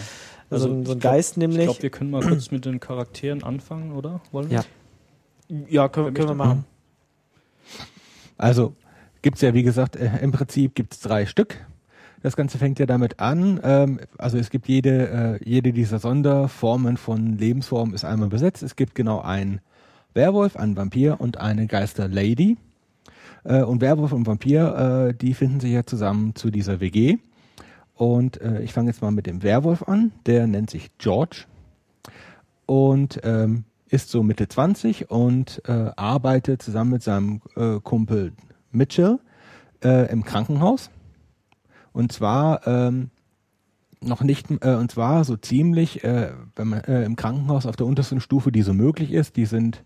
Also, 0.51 0.65
Also 0.65 0.67
so 0.67 0.73
ein 0.73 0.81
ich 0.81 0.85
glaub- 1.01 1.13
Geist 1.13 1.31
Ich 1.31 1.37
nämlich. 1.37 1.65
glaube, 1.65 1.81
wir 1.83 1.89
können 1.89 2.09
mal 2.11 2.21
kurz 2.21 2.51
mit 2.51 2.65
den 2.65 2.79
Charakteren 2.79 3.43
anfangen, 3.43 3.91
oder? 3.91 4.21
Wollen 4.31 4.49
wir? 4.49 4.63
Ja. 5.49 5.57
ja, 5.69 5.89
können, 5.89 6.13
können 6.13 6.29
wir 6.29 6.35
machen. 6.35 6.65
Also 8.37 8.73
gibt's 9.21 9.41
ja, 9.41 9.53
wie 9.53 9.63
gesagt, 9.63 9.95
äh, 9.95 10.09
im 10.21 10.31
Prinzip 10.31 10.75
gibt's 10.75 10.99
drei 11.01 11.25
Stück. 11.25 11.57
Das 12.21 12.35
Ganze 12.35 12.57
fängt 12.57 12.79
ja 12.79 12.85
damit 12.85 13.19
an, 13.19 13.59
ähm, 13.63 13.99
also 14.17 14.37
es 14.37 14.49
gibt 14.49 14.67
jede, 14.67 15.39
äh, 15.41 15.49
jede 15.49 15.71
dieser 15.71 15.99
Sonderformen 15.99 16.97
von 16.97 17.37
Lebensformen 17.37 17.93
ist 17.93 18.03
einmal 18.03 18.29
besetzt. 18.29 18.61
Es 18.61 18.75
gibt 18.75 18.93
genau 18.93 19.21
einen 19.21 19.61
Werwolf, 20.13 20.57
einen 20.57 20.75
Vampir 20.75 21.21
und 21.21 21.37
eine 21.37 21.67
Geisterlady. 21.67 22.57
Äh, 23.45 23.63
und 23.63 23.81
Werwolf 23.81 24.11
und 24.11 24.27
Vampir, 24.27 25.09
äh, 25.09 25.13
die 25.13 25.33
finden 25.33 25.59
sich 25.59 25.71
ja 25.71 25.85
zusammen 25.85 26.35
zu 26.35 26.49
dieser 26.49 26.81
WG. 26.81 27.17
Und 27.95 28.41
äh, 28.41 28.61
ich 28.61 28.73
fange 28.73 28.89
jetzt 28.89 29.01
mal 29.01 29.11
mit 29.11 29.25
dem 29.25 29.43
Werwolf 29.43 29.83
an. 29.83 30.11
Der 30.25 30.47
nennt 30.47 30.69
sich 30.69 30.89
George 30.97 31.45
und 32.65 33.19
ähm, 33.23 33.63
ist 33.89 34.09
so 34.09 34.23
Mitte 34.23 34.47
20 34.47 35.09
und 35.09 35.61
äh, 35.65 35.91
arbeitet 35.95 36.61
zusammen 36.61 36.91
mit 36.91 37.03
seinem 37.03 37.41
äh, 37.55 37.79
Kumpel 37.81 38.33
Mitchell 38.71 39.19
äh, 39.83 40.11
im 40.11 40.23
Krankenhaus. 40.23 40.89
Und 41.93 42.11
zwar 42.11 42.65
ähm, 42.67 43.09
noch 44.01 44.21
nicht, 44.21 44.47
äh, 44.61 44.75
und 44.75 44.91
zwar 44.91 45.23
so 45.23 45.35
ziemlich, 45.35 46.03
äh, 46.03 46.31
wenn 46.55 46.67
man 46.69 46.81
äh, 46.81 47.03
im 47.03 47.15
Krankenhaus 47.15 47.65
auf 47.65 47.75
der 47.75 47.85
untersten 47.85 48.21
Stufe, 48.21 48.51
die 48.51 48.61
so 48.61 48.73
möglich 48.73 49.11
ist, 49.11 49.35
die 49.35 49.45
sind 49.45 49.83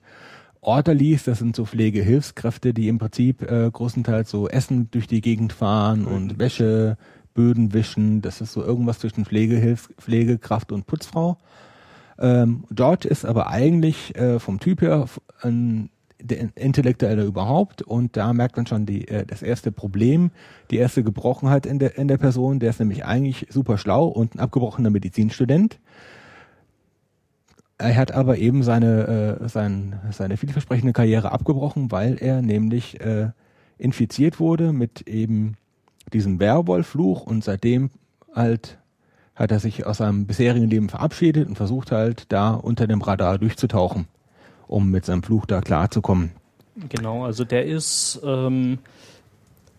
Orderlies, 0.61 1.23
das 1.23 1.39
sind 1.39 1.55
so 1.55 1.65
Pflegehilfskräfte, 1.65 2.73
die 2.73 2.87
im 2.87 2.97
Prinzip 2.97 3.41
äh, 3.41 3.69
großenteils 3.69 4.29
so 4.29 4.47
Essen 4.47 4.89
durch 4.91 5.07
die 5.07 5.21
Gegend 5.21 5.51
fahren 5.51 6.05
und 6.05 6.39
Wäsche, 6.39 6.97
Böden 7.33 7.73
wischen. 7.73 8.21
Das 8.21 8.39
ist 8.39 8.53
so 8.53 8.63
irgendwas 8.63 8.99
zwischen 8.99 9.25
Pflegehilfs 9.25 9.89
Pflegekraft 9.99 10.71
und 10.71 10.87
Putzfrau. 10.87 11.37
Ähm, 12.19 12.65
George 12.71 13.07
ist 13.07 13.25
aber 13.25 13.47
eigentlich 13.47 14.15
äh, 14.15 14.39
vom 14.39 14.59
Typ 14.59 14.81
her 14.81 15.07
ein 15.41 15.89
der 16.23 16.55
Intellektuelle 16.55 17.23
überhaupt. 17.23 17.81
Und 17.81 18.17
da 18.17 18.33
merkt 18.33 18.57
man 18.57 18.65
schon 18.65 18.85
die, 18.85 19.07
äh, 19.07 19.25
das 19.25 19.41
erste 19.41 19.71
Problem, 19.71 20.31
die 20.71 20.77
erste 20.77 21.03
Gebrochenheit 21.03 21.65
in 21.65 21.79
der, 21.79 21.97
in 21.97 22.07
der 22.07 22.17
Person, 22.17 22.59
der 22.59 22.69
ist 22.69 22.79
nämlich 22.79 23.05
eigentlich 23.05 23.47
super 23.49 23.77
schlau 23.77 24.07
und 24.07 24.35
ein 24.35 24.39
abgebrochener 24.39 24.89
Medizinstudent. 24.89 25.79
Er 27.77 27.95
hat 27.95 28.11
aber 28.11 28.37
eben 28.37 28.63
seine, 28.63 29.39
äh, 29.41 29.49
sein, 29.49 29.99
seine 30.11 30.37
vielversprechende 30.37 30.93
Karriere 30.93 31.31
abgebrochen, 31.31 31.91
weil 31.91 32.17
er 32.19 32.41
nämlich 32.41 33.01
äh, 33.01 33.31
infiziert 33.77 34.39
wurde 34.39 34.71
mit 34.71 35.01
eben 35.07 35.57
diesem 36.13 36.39
Werwolf-Fluch. 36.39 37.23
Und 37.23 37.43
seitdem 37.43 37.89
halt 38.33 38.77
hat 39.35 39.51
er 39.51 39.59
sich 39.59 39.85
aus 39.85 39.97
seinem 39.97 40.27
bisherigen 40.27 40.69
Leben 40.69 40.89
verabschiedet 40.89 41.47
und 41.47 41.55
versucht 41.55 41.91
halt 41.91 42.31
da 42.31 42.51
unter 42.53 42.87
dem 42.87 43.01
Radar 43.01 43.39
durchzutauchen, 43.39 44.07
um 44.73 44.89
mit 44.89 45.05
seinem 45.05 45.23
Fluch 45.23 45.45
da 45.45 45.61
klarzukommen. 45.61 46.31
Genau, 46.89 47.23
also 47.23 47.43
der 47.43 47.65
ist 47.65 48.19
ähm, 48.25 48.79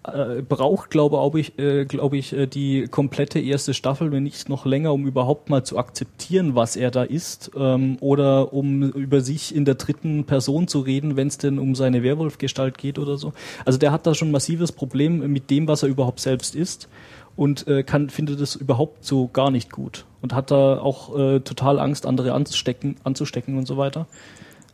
äh, 0.04 0.42
braucht, 0.42 0.90
glaube 0.90 1.40
ich, 1.40 1.58
äh, 1.58 1.86
glaube 1.86 2.16
ich, 2.16 2.32
äh, 2.32 2.46
die 2.46 2.86
komplette 2.88 3.40
erste 3.40 3.74
Staffel, 3.74 4.12
wenn 4.12 4.22
nicht 4.22 4.48
noch 4.48 4.66
länger, 4.66 4.92
um 4.92 5.06
überhaupt 5.06 5.50
mal 5.50 5.64
zu 5.64 5.78
akzeptieren, 5.78 6.54
was 6.54 6.76
er 6.76 6.90
da 6.90 7.02
ist, 7.02 7.50
ähm, 7.56 7.96
oder 8.00 8.52
um 8.52 8.82
über 8.92 9.22
sich 9.22 9.54
in 9.54 9.64
der 9.64 9.74
dritten 9.76 10.24
Person 10.24 10.68
zu 10.68 10.80
reden, 10.80 11.16
wenn 11.16 11.28
es 11.28 11.38
denn 11.38 11.58
um 11.58 11.74
seine 11.74 12.02
Werwolfgestalt 12.02 12.78
geht 12.78 12.98
oder 12.98 13.16
so. 13.16 13.32
Also 13.64 13.78
der 13.78 13.92
hat 13.92 14.06
da 14.06 14.14
schon 14.14 14.28
ein 14.28 14.32
massives 14.32 14.72
Problem 14.72 15.32
mit 15.32 15.50
dem, 15.50 15.66
was 15.68 15.82
er 15.82 15.88
überhaupt 15.88 16.20
selbst 16.20 16.54
ist 16.54 16.88
und 17.34 17.66
äh, 17.66 17.82
kann 17.82 18.10
findet 18.10 18.40
es 18.40 18.54
überhaupt 18.54 19.04
so 19.04 19.28
gar 19.28 19.50
nicht 19.50 19.72
gut 19.72 20.04
und 20.22 20.34
hat 20.34 20.50
da 20.50 20.78
auch 20.78 21.18
äh, 21.18 21.40
total 21.40 21.80
Angst, 21.80 22.06
andere 22.06 22.32
anzustecken, 22.32 22.96
anzustecken 23.04 23.58
und 23.58 23.66
so 23.66 23.76
weiter. 23.76 24.06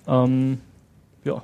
Ähm, 0.06 0.60
ja. 1.24 1.42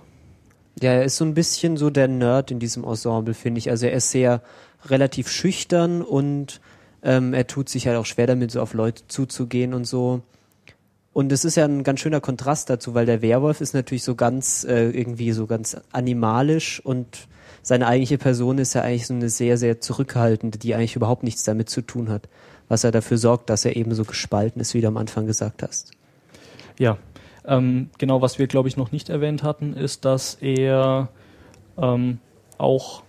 Ja, 0.81 0.93
er 0.93 1.05
ist 1.05 1.17
so 1.17 1.25
ein 1.25 1.35
bisschen 1.35 1.77
so 1.77 1.91
der 1.91 2.09
Nerd 2.09 2.51
in 2.51 2.59
diesem 2.59 2.85
Ensemble, 2.85 3.35
finde 3.35 3.59
ich. 3.59 3.71
Also 3.71 3.87
er 3.87 3.93
ist 3.93 4.11
sehr 4.11 4.43
relativ 4.85 5.29
schüchtern 5.31 6.03
und 6.03 6.61
ähm, 7.03 7.33
er 7.33 7.47
tut 7.47 7.69
sich 7.69 7.87
halt 7.87 7.97
auch 7.97 8.07
schwer 8.07 8.27
damit, 8.27 8.51
so 8.51 8.61
auf 8.61 8.75
Leute 8.75 9.05
zuzugehen 9.09 9.73
und 9.73 9.85
so. 9.87 10.23
Und 11.13 11.33
es 11.33 11.47
ist 11.47 11.57
ja 11.57 11.65
ein 11.65 11.83
ganz 11.83 12.01
schöner 12.01 12.21
Kontrast 12.21 12.69
dazu, 12.69 12.93
weil 12.93 13.07
der 13.07 13.23
Werwolf 13.23 13.63
ist 13.63 13.73
natürlich 13.73 14.05
so 14.05 14.15
ganz 14.15 14.65
äh, 14.65 14.91
irgendwie 14.91 15.33
so 15.33 15.47
ganz 15.47 15.79
animalisch 15.93 16.85
und 16.85 17.27
seine 17.63 17.87
eigentliche 17.87 18.19
Person 18.19 18.59
ist 18.59 18.75
ja 18.75 18.83
eigentlich 18.83 19.07
so 19.07 19.15
eine 19.15 19.31
sehr, 19.31 19.57
sehr 19.57 19.81
zurückhaltende, 19.81 20.59
die 20.59 20.75
eigentlich 20.75 20.95
überhaupt 20.95 21.23
nichts 21.23 21.43
damit 21.43 21.71
zu 21.71 21.81
tun 21.81 22.11
hat, 22.11 22.29
was 22.69 22.85
er 22.85 22.93
dafür 22.93 23.19
sorgt, 23.19 23.51
dass 23.51 23.65
er 23.65 23.77
eben 23.77 23.95
so 23.95 24.05
gespalten 24.05 24.61
ist, 24.61 24.75
wie 24.75 24.83
du 24.83 24.89
am 24.89 24.97
Anfang 24.99 25.27
gesagt 25.27 25.63
hast. 25.63 25.93
Ja, 26.79 26.99
ähm, 27.47 27.91
genau, 27.99 28.23
was 28.23 28.39
wir, 28.39 28.47
glaube 28.47 28.69
ich, 28.69 28.77
noch 28.77 28.93
nicht 28.93 29.09
erwähnt 29.09 29.43
hatten, 29.43 29.75
ist, 29.75 30.05
dass 30.05 30.35
er 30.35 31.09
ähm, 31.79 32.19
auch, 32.59 33.03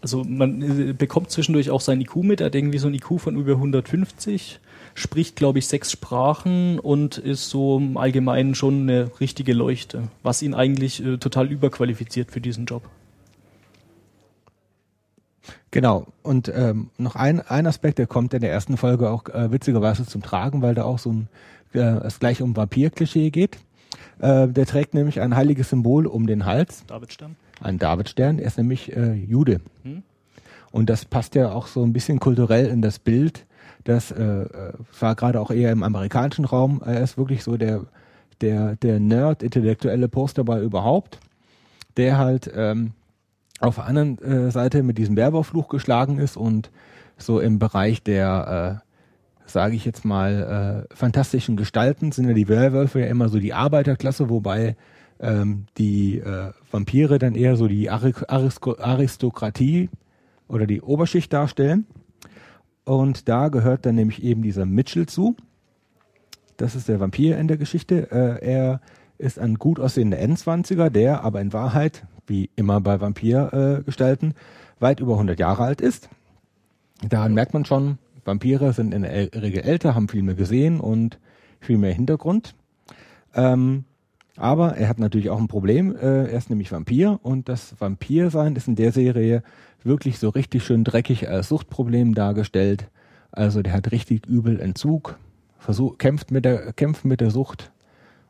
also 0.00 0.24
man 0.24 0.90
äh, 0.90 0.92
bekommt 0.92 1.30
zwischendurch 1.30 1.70
auch 1.70 1.80
sein 1.80 2.00
IQ 2.00 2.16
mit, 2.16 2.40
er 2.40 2.46
hat 2.46 2.54
irgendwie 2.54 2.78
so 2.78 2.88
ein 2.88 2.94
IQ 2.94 3.20
von 3.20 3.36
über 3.36 3.52
150, 3.52 4.60
spricht, 4.94 5.36
glaube 5.36 5.60
ich, 5.60 5.66
sechs 5.66 5.92
Sprachen 5.92 6.78
und 6.78 7.18
ist 7.18 7.48
so 7.48 7.78
im 7.78 7.96
Allgemeinen 7.96 8.54
schon 8.54 8.82
eine 8.82 9.10
richtige 9.20 9.52
Leuchte, 9.52 10.08
was 10.22 10.42
ihn 10.42 10.54
eigentlich 10.54 11.04
äh, 11.04 11.18
total 11.18 11.50
überqualifiziert 11.50 12.30
für 12.30 12.40
diesen 12.40 12.66
Job. 12.66 12.82
Genau. 15.70 16.06
Und 16.22 16.50
ähm, 16.54 16.90
noch 16.98 17.14
ein, 17.14 17.40
ein 17.40 17.66
Aspekt, 17.66 17.98
der 17.98 18.06
kommt 18.06 18.34
in 18.34 18.40
der 18.40 18.50
ersten 18.50 18.76
Folge 18.76 19.10
auch 19.10 19.28
äh, 19.28 19.52
witzigerweise 19.52 20.04
zum 20.04 20.22
Tragen, 20.22 20.62
weil 20.62 20.74
da 20.74 20.82
auch 20.84 20.98
so 20.98 21.12
ein 21.12 21.28
äh, 21.74 21.78
es 21.78 22.18
gleich 22.18 22.42
um 22.42 22.56
Vampir-Klischee 22.56 23.30
geht. 23.30 23.58
Äh, 24.18 24.48
der 24.48 24.66
trägt 24.66 24.94
nämlich 24.94 25.20
ein 25.20 25.36
heiliges 25.36 25.70
Symbol 25.70 26.06
um 26.06 26.26
den 26.26 26.44
Hals. 26.44 26.84
Davidstern. 26.86 27.36
Ein 27.60 27.78
Davidstern. 27.78 28.38
Er 28.38 28.46
ist 28.46 28.58
nämlich 28.58 28.94
äh, 28.96 29.12
Jude. 29.12 29.60
Hm? 29.82 30.02
Und 30.72 30.90
das 30.90 31.04
passt 31.04 31.34
ja 31.34 31.52
auch 31.52 31.66
so 31.66 31.82
ein 31.82 31.92
bisschen 31.92 32.20
kulturell 32.20 32.66
in 32.66 32.82
das 32.82 32.98
Bild. 32.98 33.46
Das 33.84 34.10
äh, 34.10 34.22
äh 34.22 34.72
war 34.98 35.14
gerade 35.14 35.40
auch 35.40 35.50
eher 35.50 35.72
im 35.72 35.82
amerikanischen 35.82 36.44
Raum. 36.44 36.82
Er 36.84 37.00
ist 37.00 37.18
wirklich 37.18 37.42
so 37.42 37.56
der 37.56 37.86
der 38.40 38.76
der 38.76 39.00
Nerd, 39.00 39.42
intellektuelle 39.42 40.08
Posterball 40.08 40.62
überhaupt, 40.62 41.18
der 41.96 42.18
halt 42.18 42.50
ähm, 42.54 42.92
auf 43.60 43.76
der 43.76 43.84
anderen 43.84 44.18
äh, 44.18 44.50
Seite 44.50 44.82
mit 44.82 44.98
diesem 44.98 45.16
Werberfluch 45.16 45.68
geschlagen 45.68 46.18
ist 46.18 46.36
und 46.36 46.70
so 47.18 47.38
im 47.40 47.58
Bereich 47.58 48.02
der, 48.02 48.80
äh, 48.82 48.89
sage 49.52 49.76
ich 49.76 49.84
jetzt 49.84 50.04
mal, 50.04 50.86
äh, 50.90 50.94
fantastischen 50.94 51.56
Gestalten 51.56 52.12
sind 52.12 52.28
ja 52.28 52.34
die 52.34 52.48
Werwölfe 52.48 53.00
ja 53.00 53.06
immer 53.06 53.28
so 53.28 53.38
die 53.38 53.52
Arbeiterklasse, 53.52 54.30
wobei 54.30 54.76
ähm, 55.20 55.66
die 55.78 56.18
äh, 56.18 56.52
Vampire 56.70 57.18
dann 57.18 57.34
eher 57.34 57.56
so 57.56 57.66
die 57.66 57.90
Aristokratie 57.90 59.90
oder 60.48 60.66
die 60.66 60.80
Oberschicht 60.80 61.32
darstellen. 61.32 61.86
Und 62.84 63.28
da 63.28 63.48
gehört 63.48 63.86
dann 63.86 63.94
nämlich 63.94 64.22
eben 64.22 64.42
dieser 64.42 64.66
Mitchell 64.66 65.06
zu. 65.06 65.36
Das 66.56 66.74
ist 66.74 66.88
der 66.88 67.00
Vampir 67.00 67.38
in 67.38 67.48
der 67.48 67.56
Geschichte. 67.56 68.10
Äh, 68.10 68.44
er 68.44 68.80
ist 69.18 69.38
ein 69.38 69.56
gut 69.56 69.78
aussehender 69.78 70.18
N20er, 70.18 70.90
der 70.90 71.22
aber 71.22 71.40
in 71.40 71.52
Wahrheit 71.52 72.04
wie 72.26 72.50
immer 72.56 72.80
bei 72.80 73.00
Vampirgestalten, 73.00 74.30
äh, 74.30 74.82
weit 74.82 75.00
über 75.00 75.14
100 75.14 75.38
Jahre 75.38 75.64
alt 75.64 75.80
ist. 75.80 76.08
Daran 77.06 77.34
merkt 77.34 77.54
man 77.54 77.64
schon, 77.64 77.98
Vampire 78.24 78.72
sind 78.72 78.92
in 78.94 79.02
der 79.02 79.12
Regel 79.34 79.62
älter, 79.62 79.94
haben 79.94 80.08
viel 80.08 80.22
mehr 80.22 80.34
gesehen 80.34 80.80
und 80.80 81.18
viel 81.60 81.78
mehr 81.78 81.92
Hintergrund. 81.92 82.54
Ähm, 83.34 83.84
aber 84.36 84.76
er 84.76 84.88
hat 84.88 84.98
natürlich 84.98 85.30
auch 85.30 85.38
ein 85.38 85.48
Problem. 85.48 85.94
Äh, 85.94 86.30
er 86.30 86.38
ist 86.38 86.50
nämlich 86.50 86.72
Vampir 86.72 87.20
und 87.22 87.48
das 87.48 87.74
Vampirsein 87.78 88.56
ist 88.56 88.68
in 88.68 88.76
der 88.76 88.92
Serie 88.92 89.42
wirklich 89.82 90.18
so 90.18 90.28
richtig 90.30 90.64
schön 90.64 90.84
dreckig 90.84 91.28
als 91.28 91.48
Suchtproblem 91.48 92.14
dargestellt. 92.14 92.88
Also 93.32 93.62
der 93.62 93.72
hat 93.72 93.92
richtig 93.92 94.26
übel 94.26 94.60
Entzug, 94.60 95.18
versucht, 95.58 95.98
kämpft 95.98 96.30
mit 96.30 96.44
der, 96.44 96.72
kämpft 96.72 97.04
mit 97.04 97.20
der 97.20 97.30
Sucht 97.30 97.70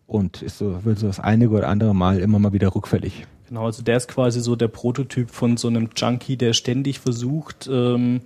und 0.07 0.43
ist 0.43 0.59
so, 0.59 0.85
wird 0.85 0.99
so 0.99 1.07
das 1.07 1.21
einige 1.21 1.55
oder 1.55 1.69
andere 1.69 1.95
Mal 1.95 2.19
immer 2.19 2.39
mal 2.39 2.53
wieder 2.53 2.75
rückfällig. 2.75 3.27
Genau, 3.47 3.65
also 3.67 3.83
der 3.83 3.97
ist 3.97 4.09
quasi 4.09 4.41
so 4.41 4.55
der 4.57 4.69
Prototyp 4.69 5.31
von 5.31 5.57
so 5.57 5.69
einem 5.69 5.91
Junkie, 5.97 6.37
der 6.37 6.53
ständig 6.53 7.01
versucht, 7.01 7.69
ähm, 7.73 8.21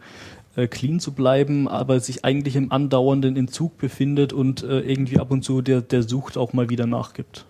äh, 0.57 0.67
clean 0.67 1.01
zu 1.01 1.13
bleiben, 1.13 1.69
aber 1.69 2.01
sich 2.01 2.25
eigentlich 2.25 2.57
im 2.57 2.73
andauernden 2.73 3.37
Entzug 3.37 3.79
befindet 3.79 4.33
und 4.33 4.63
äh, 4.63 4.81
irgendwie 4.81 5.19
ab 5.19 5.31
und 5.31 5.43
zu 5.43 5.63
der, 5.63 5.83
der 5.83 6.03
Sucht 6.03 6.37
auch 6.37 6.53
mal 6.53 6.71
wieder 6.71 6.87
nachgibt. 6.87 7.47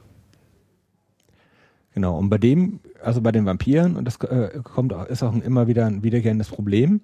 Genau, 1.92 2.18
und 2.18 2.28
bei 2.28 2.38
dem, 2.38 2.80
also 3.02 3.20
bei 3.20 3.30
den 3.30 3.46
Vampiren, 3.46 3.96
und 3.96 4.04
das 4.04 4.16
äh, 4.16 4.60
kommt 4.64 4.92
ist 5.08 5.22
auch 5.22 5.32
ein, 5.32 5.42
immer 5.42 5.68
wieder 5.68 5.86
ein 5.86 6.02
wiederkehrendes 6.02 6.48
Problem 6.48 7.00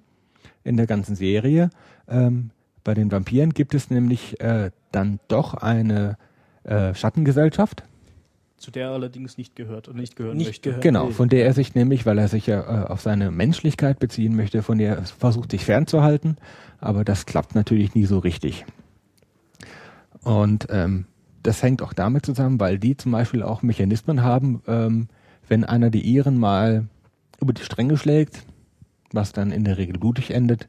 in 0.64 0.76
der 0.76 0.87
ganzen 0.87 1.14
Serie, 1.14 1.71
ähm, 2.09 2.50
bei 2.83 2.95
den 2.95 3.12
Vampiren 3.12 3.50
gibt 3.50 3.75
es 3.75 3.90
nämlich 3.90 4.40
äh, 4.40 4.71
dann 4.90 5.21
doch 5.28 5.54
eine 5.54 6.16
äh, 6.64 6.95
Schattengesellschaft, 6.95 7.85
zu 8.61 8.71
der 8.71 8.88
er 8.88 8.93
allerdings 8.93 9.38
nicht 9.38 9.57
gehört 9.57 9.88
und 9.88 9.97
nicht 9.97 10.17
gehören 10.17 10.37
nicht 10.37 10.49
möchte. 10.49 10.69
Gehört. 10.71 10.83
Genau, 10.83 11.11
von 11.11 11.29
der 11.29 11.47
er 11.47 11.55
sich 11.55 11.75
nämlich, 11.75 12.07
weil 12.07 12.19
er 12.19 12.29
sich 12.29 12.47
ja 12.47 12.61
äh, 12.61 12.87
auf 12.87 13.00
seine 13.00 13.31
Menschlichkeit 13.31 13.99
beziehen 13.99 14.37
möchte, 14.37 14.62
von 14.62 14.79
der 14.79 14.97
er 14.97 15.02
versucht, 15.05 15.50
sich 15.50 15.64
fernzuhalten, 15.64 16.37
aber 16.79 17.05
das 17.05 17.26
klappt 17.26 17.55
natürlich 17.55 17.95
nie 17.95 18.05
so 18.05 18.19
richtig. 18.19 18.67
Und 20.23 20.67
ähm, 20.71 21.07
das 21.43 21.62
hängt 21.62 21.81
auch 21.83 21.95
damit 21.95 22.26
zusammen, 22.26 22.61
weil 22.61 22.79
die 22.79 22.97
zum 22.97 23.12
Beispiel 23.12 23.43
auch 23.43 23.62
Mechanismen 23.62 24.23
haben, 24.23 24.62
ähm, 24.67 25.09
wenn 25.49 25.64
einer 25.64 25.90
die 25.90 26.02
Iren 26.02 26.38
mal 26.38 26.87
über 27.40 27.55
die 27.55 27.62
Stränge 27.62 27.97
schlägt, 27.97 28.45
was 29.12 29.33
dann 29.33 29.50
in 29.50 29.64
der 29.64 29.79
Regel 29.79 29.99
blutig 29.99 30.33
endet, 30.33 30.69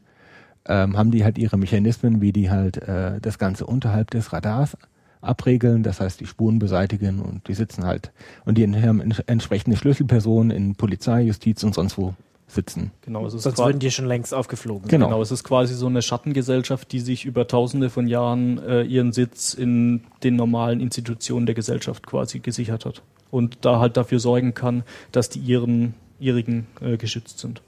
ähm, 0.66 0.98
haben 0.98 1.12
die 1.12 1.24
halt 1.24 1.38
ihre 1.38 1.58
Mechanismen, 1.58 2.22
wie 2.22 2.32
die 2.32 2.50
halt 2.50 2.78
äh, 2.78 3.20
das 3.20 3.38
Ganze 3.38 3.66
unterhalb 3.66 4.12
des 4.12 4.32
Radars 4.32 4.78
abregeln, 5.22 5.84
das 5.84 6.00
heißt 6.00 6.20
die 6.20 6.26
Spuren 6.26 6.60
beseitigen 6.60 7.22
und 7.22 7.48
die 7.48 7.54
sitzen 7.54 7.86
halt 7.86 8.12
und 8.46 8.58
die 8.58 8.68
haben 8.68 9.02
entsprechende 9.28 9.78
Schlüsselpersonen 9.78 10.52
in 10.52 10.76
Polizei, 10.76 11.22
Justiz 11.22 11.64
und 11.64 11.74
sonst 11.74 11.98
wo 11.98 12.14
sitzen. 12.48 12.92
Genau, 13.02 13.26
es 13.26 13.34
ist 13.34 13.44
Sonst 13.44 13.60
würden 13.60 13.80
die 13.80 13.92
schon 13.92 14.08
längst 14.08 14.34
aufgeflogen. 14.34 14.88
Genau. 14.88 15.08
genau, 15.08 15.22
es 15.22 15.32
ist 15.32 15.44
quasi 15.44 15.74
so 15.74 15.88
eine 15.88 16.02
Schattengesellschaft, 16.02 16.92
die 16.92 17.00
sich 17.00 17.26
über 17.26 17.48
tausende 17.48 17.90
von 17.90 18.08
Jahren 18.08 18.58
äh, 18.60 18.84
ihren 18.84 19.14
Sitz 19.14 19.54
in 19.54 20.04
den 20.24 20.36
normalen 20.36 20.82
Institutionen 20.82 21.46
der 21.46 21.56
Gesellschaft 21.56 22.06
quasi 22.06 22.40
gesichert 22.40 22.86
hat 22.86 23.02
und 23.30 23.60
da 23.62 23.80
halt 23.80 23.98
dafür 23.98 24.20
sorgen 24.20 24.54
kann, 24.54 24.84
dass 25.12 25.30
die 25.30 25.40
ihren 25.40 25.94
ihrigen 26.20 26.68
äh, 26.82 26.98
geschützt 26.98 27.40
sind. 27.40 27.62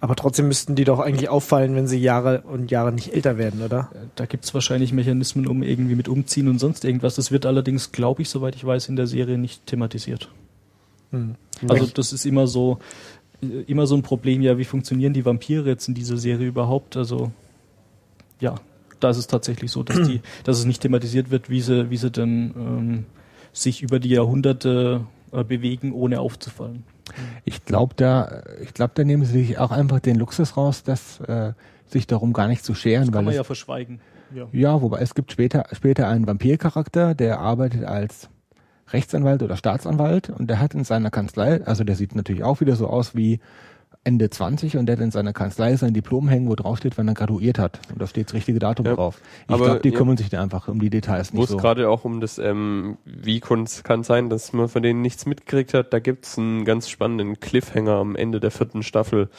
Aber 0.00 0.16
trotzdem 0.16 0.48
müssten 0.48 0.74
die 0.74 0.84
doch 0.84 1.00
eigentlich 1.00 1.28
auffallen, 1.28 1.74
wenn 1.74 1.86
sie 1.86 1.98
Jahre 1.98 2.42
und 2.42 2.70
Jahre 2.70 2.92
nicht 2.92 3.12
älter 3.12 3.36
werden, 3.36 3.62
oder? 3.62 3.90
Da 4.14 4.26
gibt 4.26 4.44
es 4.44 4.54
wahrscheinlich 4.54 4.92
Mechanismen, 4.92 5.46
um 5.46 5.62
irgendwie 5.62 5.94
mit 5.94 6.08
umziehen 6.08 6.48
und 6.48 6.58
sonst 6.58 6.84
irgendwas. 6.84 7.16
Das 7.16 7.30
wird 7.30 7.44
allerdings, 7.44 7.92
glaube 7.92 8.22
ich, 8.22 8.28
soweit 8.28 8.54
ich 8.54 8.64
weiß, 8.64 8.88
in 8.88 8.96
der 8.96 9.06
Serie 9.06 9.36
nicht 9.36 9.66
thematisiert. 9.66 10.30
Hm. 11.10 11.34
Also 11.68 11.86
das 11.86 12.12
ist 12.12 12.24
immer 12.24 12.46
so, 12.46 12.78
immer 13.66 13.86
so 13.86 13.94
ein 13.94 14.02
Problem, 14.02 14.42
ja, 14.42 14.58
wie 14.58 14.64
funktionieren 14.64 15.12
die 15.12 15.24
Vampire 15.24 15.68
jetzt 15.68 15.88
in 15.88 15.94
dieser 15.94 16.16
Serie 16.16 16.46
überhaupt? 16.46 16.96
Also 16.96 17.30
ja, 18.40 18.54
da 19.00 19.10
ist 19.10 19.18
es 19.18 19.26
tatsächlich 19.26 19.70
so, 19.70 19.82
dass 19.82 20.06
die, 20.08 20.20
dass 20.44 20.58
es 20.58 20.64
nicht 20.64 20.82
thematisiert 20.82 21.30
wird, 21.30 21.50
wie 21.50 21.60
sie, 21.60 21.90
wie 21.90 21.96
sie 21.96 22.10
denn 22.10 22.54
ähm, 22.56 23.04
sich 23.52 23.82
über 23.82 24.00
die 24.00 24.10
Jahrhunderte 24.10 25.02
äh, 25.02 25.13
bewegen, 25.42 25.92
ohne 25.92 26.20
aufzufallen. 26.20 26.84
Ich 27.44 27.64
glaube, 27.64 27.94
da, 27.96 28.42
ich 28.62 28.72
glaube, 28.74 28.92
da 28.94 29.04
nehmen 29.04 29.24
sie 29.24 29.44
sich 29.44 29.58
auch 29.58 29.70
einfach 29.70 30.00
den 30.00 30.16
Luxus 30.16 30.56
raus, 30.56 30.82
dass 30.84 31.20
äh, 31.20 31.52
sich 31.86 32.06
darum 32.06 32.32
gar 32.32 32.48
nicht 32.48 32.64
zu 32.64 32.74
scheren, 32.74 33.06
Kann 33.06 33.14
weil 33.14 33.22
man 33.22 33.30
es, 33.32 33.36
ja 33.36 33.44
verschweigen. 33.44 34.00
Ja. 34.34 34.48
ja, 34.52 34.82
wobei 34.82 35.00
es 35.00 35.14
gibt 35.14 35.32
später 35.32 35.66
später 35.72 36.08
einen 36.08 36.26
Vampircharakter, 36.26 37.14
der 37.14 37.40
arbeitet 37.40 37.84
als 37.84 38.28
Rechtsanwalt 38.88 39.42
oder 39.42 39.56
Staatsanwalt 39.56 40.30
und 40.30 40.48
der 40.48 40.60
hat 40.60 40.74
in 40.74 40.84
seiner 40.84 41.10
Kanzlei, 41.10 41.62
also 41.64 41.84
der 41.84 41.96
sieht 41.96 42.14
natürlich 42.14 42.42
auch 42.42 42.60
wieder 42.60 42.76
so 42.76 42.86
aus 42.86 43.14
wie 43.14 43.40
Ende 44.04 44.28
20 44.28 44.76
und 44.76 44.86
der 44.86 44.96
hat 44.96 45.02
in 45.02 45.10
seiner 45.10 45.32
Kanzlei 45.32 45.76
sein 45.76 45.94
Diplom 45.94 46.28
hängen, 46.28 46.48
wo 46.48 46.54
drauf 46.54 46.76
steht, 46.78 46.98
wann 46.98 47.08
er 47.08 47.14
graduiert 47.14 47.58
hat. 47.58 47.80
Und 47.90 48.00
da 48.02 48.06
steht 48.06 48.26
das 48.28 48.34
richtige 48.34 48.58
Datum 48.58 48.84
Ja, 48.86 48.94
drauf. 48.94 49.20
Ich 49.48 49.56
glaube, 49.56 49.80
die 49.82 49.88
ja. 49.88 49.96
kümmern 49.96 50.16
sich 50.18 50.28
da 50.28 50.42
einfach 50.42 50.68
um 50.68 50.78
die 50.78 50.90
Details 50.90 51.32
Wo 51.32 51.38
nicht 51.38 51.44
es 51.44 51.50
so. 51.52 51.56
gerade 51.56 51.88
auch 51.88 52.04
um 52.04 52.20
das, 52.20 52.38
ähm, 52.38 52.98
wie 53.06 53.40
kann 53.40 53.66
kann 53.82 54.02
sein, 54.02 54.28
dass 54.28 54.52
man 54.52 54.68
von 54.68 54.82
denen 54.82 55.00
nichts 55.00 55.24
mitgekriegt 55.24 55.72
hat. 55.72 55.92
Da 55.92 56.00
gibt's 56.00 56.38
einen 56.38 56.64
ganz 56.66 56.88
spannenden 56.90 57.40
Cliffhanger 57.40 57.92
am 57.94 58.14
Ende 58.14 58.40
der 58.40 58.50
vierten 58.50 58.82
Staffel, 58.82 59.30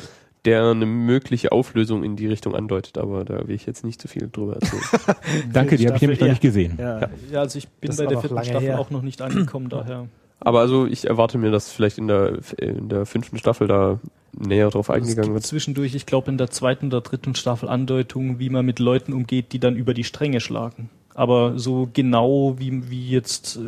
der 0.45 0.63
eine 0.71 0.85
mögliche 0.85 1.51
Auflösung 1.51 2.03
in 2.03 2.15
die 2.15 2.27
Richtung 2.27 2.55
andeutet, 2.55 2.97
aber 2.97 3.25
da 3.25 3.47
will 3.47 3.55
ich 3.55 3.65
jetzt 3.65 3.83
nicht 3.83 4.01
zu 4.01 4.07
viel 4.07 4.29
drüber 4.31 4.55
erzählen. 4.55 4.81
Danke, 5.53 5.77
die 5.77 5.85
habe 5.87 5.95
ich 5.95 6.01
nämlich 6.01 6.19
noch 6.19 6.27
ja. 6.27 6.33
nicht 6.33 6.41
gesehen. 6.41 6.75
Ja. 6.79 7.09
Ja, 7.31 7.39
also 7.41 7.57
ich 7.57 7.67
bin 7.67 7.89
Das 7.89 7.97
bei 7.97 8.05
der 8.05 8.13
noch 8.15 8.21
vierten 8.21 8.43
Staffel 8.43 8.61
her. 8.61 8.79
auch 8.79 8.89
noch 8.89 9.01
nicht 9.01 9.21
angekommen, 9.21 9.69
daher. 9.69 10.07
aber 10.39 10.59
also 10.59 10.85
ich 10.85 11.07
erwarte 11.07 11.37
mir, 11.37 11.51
dass 11.51 11.71
vielleicht 11.71 11.97
in 11.97 12.07
der, 12.07 12.39
in 12.57 12.89
der 12.89 13.05
fünften 13.05 13.37
Staffel 13.37 13.67
da 13.67 13.99
näher 14.37 14.69
drauf 14.69 14.89
Es 14.89 14.95
eingegangen 14.95 15.23
gibt 15.29 15.33
wird. 15.35 15.45
zwischendurch, 15.45 15.95
ich 15.95 16.05
glaube 16.05 16.31
in 16.31 16.37
der 16.37 16.49
zweiten 16.49 16.87
oder 16.87 17.01
dritten 17.01 17.35
Staffel 17.35 17.69
Andeutungen, 17.69 18.39
wie 18.39 18.49
man 18.49 18.65
mit 18.65 18.79
Leuten 18.79 19.13
umgeht, 19.13 19.53
die 19.53 19.59
dann 19.59 19.75
über 19.75 19.93
die 19.93 20.03
Stränge 20.03 20.39
schlagen. 20.39 20.89
Aber 21.13 21.57
so 21.57 21.89
genau 21.91 22.55
wie, 22.59 22.89
wie 22.89 23.09
jetzt 23.09 23.55
äh, 23.55 23.61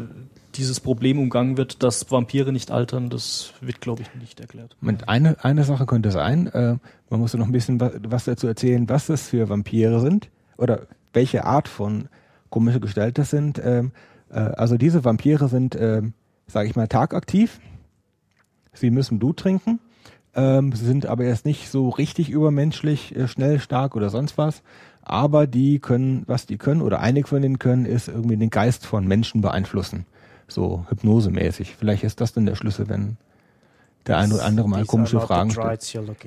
dieses 0.55 0.79
Problem 0.79 1.19
umgangen 1.19 1.57
wird, 1.57 1.83
dass 1.83 2.11
Vampire 2.11 2.51
nicht 2.51 2.71
altern, 2.71 3.09
das 3.09 3.53
wird, 3.61 3.79
glaube 3.79 4.01
ich, 4.01 4.13
nicht 4.19 4.39
erklärt. 4.39 4.75
Und 4.81 5.07
eine, 5.07 5.43
eine 5.43 5.63
Sache 5.63 5.85
könnte 5.85 6.11
sein, 6.11 6.47
äh, 6.47 6.75
man 7.09 7.19
muss 7.19 7.33
noch 7.33 7.45
ein 7.45 7.51
bisschen 7.51 7.79
was, 7.79 7.93
was 8.03 8.25
dazu 8.25 8.47
erzählen, 8.47 8.89
was 8.89 9.07
das 9.07 9.29
für 9.29 9.49
Vampire 9.49 9.99
sind 10.01 10.29
oder 10.57 10.87
welche 11.13 11.45
Art 11.45 11.67
von 11.67 12.09
komische 12.49 12.79
Gestalt 12.79 13.17
das 13.17 13.29
sind. 13.29 13.61
Ähm, 13.63 13.91
äh, 14.29 14.39
also 14.39 14.77
diese 14.77 15.05
Vampire 15.05 15.47
sind, 15.47 15.77
ähm, 15.79 16.13
sage 16.47 16.69
ich 16.69 16.75
mal, 16.75 16.87
tagaktiv. 16.87 17.59
Sie 18.73 18.91
müssen 18.91 19.19
Blut 19.19 19.37
trinken, 19.37 19.79
ähm, 20.37 20.71
sie 20.71 20.85
sind 20.85 21.07
aber 21.07 21.23
erst 21.23 21.45
nicht 21.45 21.69
so 21.69 21.89
richtig 21.89 22.29
übermenschlich, 22.29 23.15
äh, 23.15 23.27
schnell, 23.27 23.59
stark 23.59 23.95
oder 23.95 24.09
sonst 24.09 24.37
was. 24.37 24.61
Aber 25.01 25.47
die 25.47 25.79
können, 25.79 26.23
was 26.27 26.45
die 26.45 26.57
können 26.57 26.81
oder 26.81 26.99
einige 26.99 27.27
von 27.27 27.41
denen 27.41 27.59
können, 27.59 27.85
ist 27.85 28.07
irgendwie 28.07 28.37
den 28.37 28.51
Geist 28.51 28.85
von 28.85 29.07
Menschen 29.07 29.41
beeinflussen. 29.41 30.05
So 30.47 30.85
hypnosemäßig. 30.89 31.75
Vielleicht 31.75 32.03
ist 32.03 32.21
das 32.21 32.33
dann 32.33 32.45
der 32.45 32.55
Schlüssel, 32.55 32.87
wenn 32.87 33.17
der 34.05 34.17
eine 34.17 34.35
oder 34.35 34.45
andere 34.45 34.69
mal 34.69 34.85
komische 34.85 35.19
Fragen 35.19 35.51
stellt. 35.51 35.65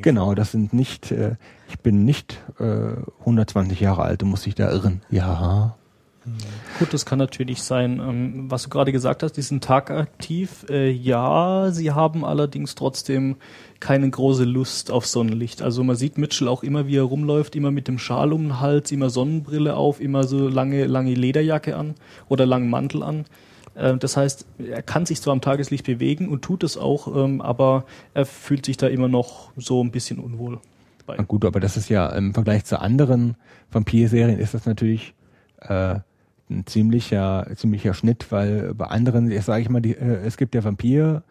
Genau, 0.03 0.35
das 0.35 0.51
sind 0.51 0.73
nicht, 0.73 1.13
äh, 1.13 1.37
ich 1.69 1.79
bin 1.79 2.05
nicht 2.05 2.43
äh, 2.59 2.97
120 3.21 3.79
Jahre 3.81 4.03
alt, 4.03 4.23
du 4.23 4.27
musst 4.27 4.45
dich 4.45 4.57
da 4.57 4.71
irren. 4.71 5.03
Ja. 5.11 5.77
Gut, 6.79 6.93
das 6.93 7.07
kann 7.07 7.19
natürlich 7.19 7.63
sein. 7.63 7.99
Ähm, 7.99 8.51
was 8.51 8.65
du 8.65 8.69
gerade 8.69 8.93
gesagt 8.93 9.23
hast, 9.23 9.33
die 9.33 9.43
sind 9.43 9.65
tagaktiv. 9.65 10.67
Äh, 10.69 10.91
ja, 10.91 11.71
sie 11.71 11.93
haben 11.93 12.25
allerdings 12.25 12.75
trotzdem 12.75 13.37
keine 13.81 14.09
große 14.09 14.45
Lust 14.45 14.91
auf 14.91 15.07
Sonnenlicht. 15.07 15.63
Also 15.63 15.83
man 15.83 15.97
sieht 15.97 16.19
Mitchell 16.19 16.49
auch 16.49 16.63
immer, 16.63 16.87
wie 16.87 16.97
er 16.97 17.05
rumläuft, 17.05 17.57
immer 17.57 17.71
mit 17.71 17.89
dem 17.89 17.99
Schal 17.99 18.33
um 18.35 18.43
den 18.43 18.61
Hals, 18.61 18.93
immer 18.93 19.09
Sonnenbrille 19.09 19.77
auf, 19.77 20.01
immer 20.01 20.25
so 20.25 20.49
lange, 20.49 20.85
lange 20.87 21.15
Lederjacke 21.15 21.77
an 21.77 21.95
oder 22.29 22.45
langen 22.45 22.69
Mantel 22.69 23.03
an. 23.03 23.25
Äh, 23.75 23.97
Das 23.97 24.17
heißt, 24.17 24.47
er 24.59 24.83
kann 24.83 25.07
sich 25.07 25.23
zwar 25.23 25.33
am 25.33 25.41
Tageslicht 25.41 25.87
bewegen 25.87 26.29
und 26.29 26.43
tut 26.43 26.65
es 26.65 26.77
auch, 26.77 27.17
ähm, 27.17 27.41
aber 27.41 27.85
er 28.13 28.27
fühlt 28.27 28.67
sich 28.67 28.77
da 28.77 28.89
immer 28.89 29.09
noch 29.09 29.53
so 29.57 29.83
ein 29.83 29.91
bisschen 29.91 30.19
unwohl. 30.19 30.59
bei. 31.07 31.17
Gut, 31.17 31.47
aber 31.47 31.61
das 31.61 31.79
ist 31.79 31.89
ja 31.89 32.09
im 32.11 32.35
Vergleich 32.35 32.67
zu 32.67 32.79
anderen 32.79 33.37
Vampirserien 33.73 34.39
ist 34.39 34.53
das 34.53 34.67
natürlich 34.67 35.15
äh, 35.61 36.01
ein 36.51 36.67
ziemlicher, 36.67 37.47
ziemlicher 37.55 37.95
Schnitt, 37.95 38.31
weil 38.31 38.75
bei 38.75 38.87
anderen, 38.87 39.31
sage 39.41 39.63
ich 39.63 39.71
mal, 39.71 39.81
die, 39.81 39.97
äh, 39.97 40.21
es 40.25 40.37
gibt 40.37 40.55
ja 40.55 40.65
Vampir, 40.65 41.23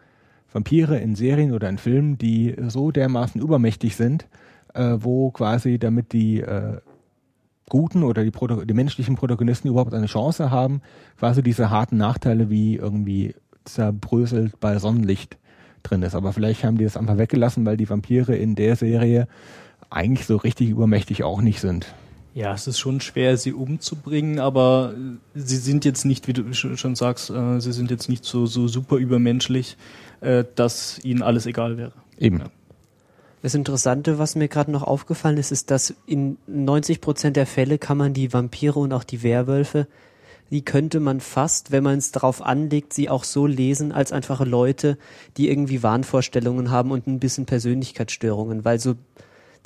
Vampire 0.52 0.98
in 0.98 1.14
Serien 1.14 1.52
oder 1.52 1.68
in 1.68 1.78
Filmen, 1.78 2.18
die 2.18 2.56
so 2.68 2.90
dermaßen 2.90 3.40
übermächtig 3.40 3.96
sind, 3.96 4.26
äh, 4.74 4.96
wo 4.98 5.30
quasi 5.30 5.78
damit 5.78 6.12
die 6.12 6.40
äh, 6.40 6.78
guten 7.68 8.02
oder 8.02 8.24
die, 8.24 8.32
die 8.64 8.74
menschlichen 8.74 9.14
Protagonisten 9.14 9.68
überhaupt 9.68 9.94
eine 9.94 10.06
Chance 10.06 10.50
haben, 10.50 10.82
quasi 11.18 11.42
diese 11.42 11.70
harten 11.70 11.96
Nachteile 11.96 12.50
wie 12.50 12.76
irgendwie 12.76 13.34
zerbröselt 13.64 14.58
bei 14.60 14.78
Sonnenlicht 14.78 15.38
drin 15.82 16.02
ist. 16.02 16.14
Aber 16.14 16.32
vielleicht 16.32 16.64
haben 16.64 16.78
die 16.78 16.84
das 16.84 16.96
einfach 16.96 17.18
weggelassen, 17.18 17.64
weil 17.64 17.76
die 17.76 17.88
Vampire 17.88 18.34
in 18.36 18.54
der 18.54 18.76
Serie 18.76 19.28
eigentlich 19.88 20.26
so 20.26 20.36
richtig 20.36 20.68
übermächtig 20.68 21.22
auch 21.22 21.40
nicht 21.40 21.60
sind. 21.60 21.94
Ja, 22.32 22.54
es 22.54 22.66
ist 22.68 22.78
schon 22.78 23.00
schwer, 23.00 23.36
sie 23.36 23.52
umzubringen, 23.52 24.38
aber 24.38 24.94
äh, 25.34 25.38
sie 25.40 25.56
sind 25.56 25.84
jetzt 25.84 26.04
nicht, 26.04 26.28
wie 26.28 26.32
du 26.32 26.42
sch- 26.42 26.76
schon 26.76 26.94
sagst, 26.94 27.30
äh, 27.30 27.60
sie 27.60 27.72
sind 27.72 27.90
jetzt 27.90 28.08
nicht 28.08 28.24
so, 28.24 28.46
so 28.46 28.68
super 28.68 28.96
übermenschlich, 28.96 29.76
äh, 30.20 30.44
dass 30.54 31.00
ihnen 31.02 31.22
alles 31.22 31.46
egal 31.46 31.76
wäre. 31.76 31.92
Eben. 32.18 32.38
Ja. 32.38 32.50
Das 33.42 33.54
Interessante, 33.54 34.18
was 34.18 34.36
mir 34.36 34.48
gerade 34.48 34.70
noch 34.70 34.82
aufgefallen 34.82 35.38
ist, 35.38 35.50
ist, 35.50 35.70
dass 35.70 35.94
in 36.06 36.36
90 36.46 37.00
Prozent 37.00 37.36
der 37.36 37.46
Fälle 37.46 37.78
kann 37.78 37.96
man 37.96 38.12
die 38.12 38.32
Vampire 38.32 38.78
und 38.78 38.92
auch 38.92 39.02
die 39.04 39.22
Werwölfe, 39.22 39.86
die 40.50 40.62
könnte 40.62 41.00
man 41.00 41.20
fast, 41.20 41.70
wenn 41.72 41.82
man 41.82 41.98
es 41.98 42.12
darauf 42.12 42.42
anlegt, 42.42 42.92
sie 42.92 43.08
auch 43.08 43.24
so 43.24 43.46
lesen 43.46 43.92
als 43.92 44.12
einfache 44.12 44.44
Leute, 44.44 44.98
die 45.36 45.48
irgendwie 45.48 45.82
Wahnvorstellungen 45.82 46.70
haben 46.70 46.90
und 46.90 47.06
ein 47.06 47.18
bisschen 47.18 47.46
Persönlichkeitsstörungen, 47.46 48.64
weil 48.64 48.78
so 48.78 48.94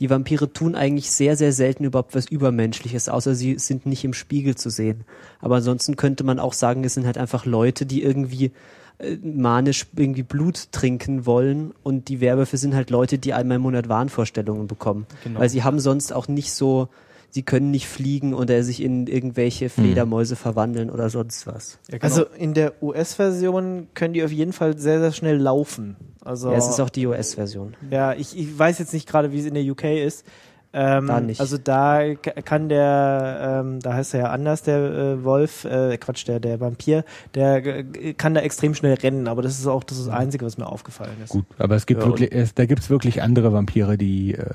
die 0.01 0.11
Vampire 0.11 0.53
tun 0.53 0.75
eigentlich 0.75 1.11
sehr, 1.11 1.37
sehr 1.37 1.53
selten 1.53 1.85
überhaupt 1.85 2.15
was 2.15 2.27
Übermenschliches, 2.27 3.09
außer 3.09 3.35
sie 3.35 3.59
sind 3.59 3.87
nicht 3.87 4.05
im 4.05 4.15
Spiegel 4.15 4.57
zu 4.57 4.71
sehen. 4.71 5.05
Aber 5.41 5.57
ansonsten 5.57 5.97
könnte 5.97 6.25
man 6.25 6.39
auch 6.39 6.53
sagen, 6.53 6.85
es 6.85 6.95
sind 6.95 7.07
halt 7.07 7.19
einfach 7.19 7.47
Leute, 7.47 7.87
die 7.87 8.03
irgendwie 8.03 8.53
äh, 8.99 9.17
manisch 9.23 9.87
irgendwie 9.97 10.23
Blut 10.23 10.73
trinken 10.73 11.27
wollen 11.27 11.73
und 11.83 12.09
die 12.09 12.21
Werwölfe 12.21 12.57
sind 12.57 12.75
halt 12.75 12.91
Leute, 12.91 13.19
die 13.19 13.35
einmal 13.35 13.57
im 13.57 13.63
Monat 13.63 13.89
Wahnvorstellungen 13.89 14.67
bekommen. 14.67 15.07
Genau. 15.23 15.41
Weil 15.41 15.49
sie 15.49 15.63
haben 15.63 15.81
sonst 15.81 16.13
auch 16.13 16.29
nicht 16.29 16.53
so, 16.53 16.89
sie 17.35 17.42
können 17.42 17.73
nicht 17.73 17.88
fliegen 17.88 18.33
oder 18.33 18.62
sich 18.62 18.81
in 18.81 19.09
irgendwelche 19.09 19.68
Fledermäuse 19.68 20.37
verwandeln 20.37 20.88
oder 20.88 21.11
sonst 21.11 21.49
was. 21.49 21.81
Ja, 21.90 21.99
genau. 21.99 22.05
Also 22.05 22.27
in 22.38 22.55
der 22.55 22.81
US-Version 22.81 23.88
können 23.94 24.14
die 24.14 24.23
auf 24.23 24.31
jeden 24.31 24.53
Fall 24.53 24.79
sehr, 24.79 25.01
sehr 25.01 25.11
schnell 25.11 25.37
laufen. 25.37 25.97
Also 26.25 26.53
Ja, 26.53 26.57
es 26.59 26.68
ist 26.68 26.79
auch 26.79 26.90
die 26.90 27.09
US-Version. 27.09 27.75
Ja, 27.90 28.12
ich, 28.12 28.38
ich 28.38 28.57
weiß 28.57 28.79
jetzt 28.79 28.94
nicht 28.94 29.09
gerade, 29.09 29.33
wie 29.33 29.40
es 29.40 29.47
in 29.47 29.55
der 29.55 29.64
UK 29.64 29.83
ist. 29.83 30.25
Ähm, 30.73 31.09
Da 31.09 31.20
nicht. 31.20 31.40
Also 31.40 31.59
da 31.59 32.14
kann 32.14 32.68
der, 32.68 33.62
ähm, 33.64 33.81
da 33.81 33.94
heißt 33.94 34.14
er 34.14 34.20
ja 34.20 34.27
anders, 34.31 34.62
der 34.62 34.79
äh, 34.79 35.25
Wolf, 35.25 35.64
äh, 35.64 35.97
Quatsch, 35.99 36.29
der, 36.29 36.38
der 36.38 36.61
Vampir, 36.61 37.05
der 37.35 37.66
äh, 37.66 38.14
kann 38.14 38.35
da 38.35 38.42
extrem 38.42 38.77
schnell 38.77 38.94
rennen, 38.94 39.27
aber 39.27 39.42
das 39.42 39.59
ist 39.59 39.66
auch 39.66 39.83
das, 39.83 39.99
ist 39.99 40.07
das 40.07 40.14
Einzige, 40.14 40.47
was 40.47 40.57
mir 40.57 40.66
aufgefallen 40.66 41.16
ist. 41.23 41.31
Gut, 41.31 41.47
aber 41.59 41.75
es 41.75 41.87
gibt 41.87 42.01
Ja, 42.01 42.07
wirklich, 42.07 42.33
es, 42.33 42.55
da 42.55 42.64
gibt's 42.66 42.90
wirklich 42.90 43.23
andere 43.23 43.53
Vampire, 43.53 43.99
die 43.99 44.35
äh, 44.35 44.47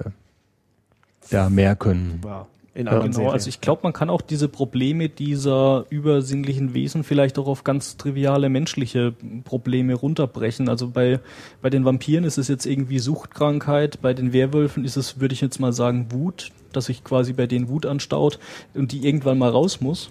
da 1.29 1.49
mehr 1.49 1.75
können. 1.75 2.19
Wow. 2.21 2.47
In 2.79 2.85
Ja, 2.85 2.93
anderen 2.93 3.11
genau, 3.11 3.23
Serien. 3.23 3.33
also 3.33 3.49
ich 3.49 3.59
glaube, 3.59 3.81
man 3.83 3.91
kann 3.91 4.09
auch 4.09 4.21
diese 4.21 4.47
Probleme 4.47 5.09
dieser 5.09 5.83
übersinnlichen 5.89 6.73
Wesen 6.73 7.03
vielleicht 7.03 7.37
auch 7.37 7.47
auf 7.47 7.65
ganz 7.65 7.97
triviale 7.97 8.47
menschliche 8.47 9.13
Probleme 9.43 9.95
runterbrechen. 9.95 10.69
Also 10.69 10.87
bei, 10.87 11.19
bei 11.61 11.69
den 11.69 11.83
Vampiren 11.83 12.23
ist 12.23 12.37
es 12.37 12.47
jetzt 12.47 12.65
irgendwie 12.65 12.99
Suchtkrankheit, 12.99 14.01
bei 14.01 14.13
den 14.13 14.31
Werwölfen 14.31 14.85
ist 14.85 14.95
es, 14.95 15.19
würde 15.19 15.33
ich 15.33 15.41
jetzt 15.41 15.59
mal 15.59 15.73
sagen, 15.73 16.13
Wut, 16.13 16.53
dass 16.71 16.85
sich 16.85 17.03
quasi 17.03 17.33
bei 17.33 17.47
denen 17.47 17.67
Wut 17.67 17.85
anstaut 17.85 18.39
und 18.73 18.93
die 18.93 19.05
irgendwann 19.05 19.39
mal 19.39 19.49
raus 19.49 19.81
muss. 19.81 20.09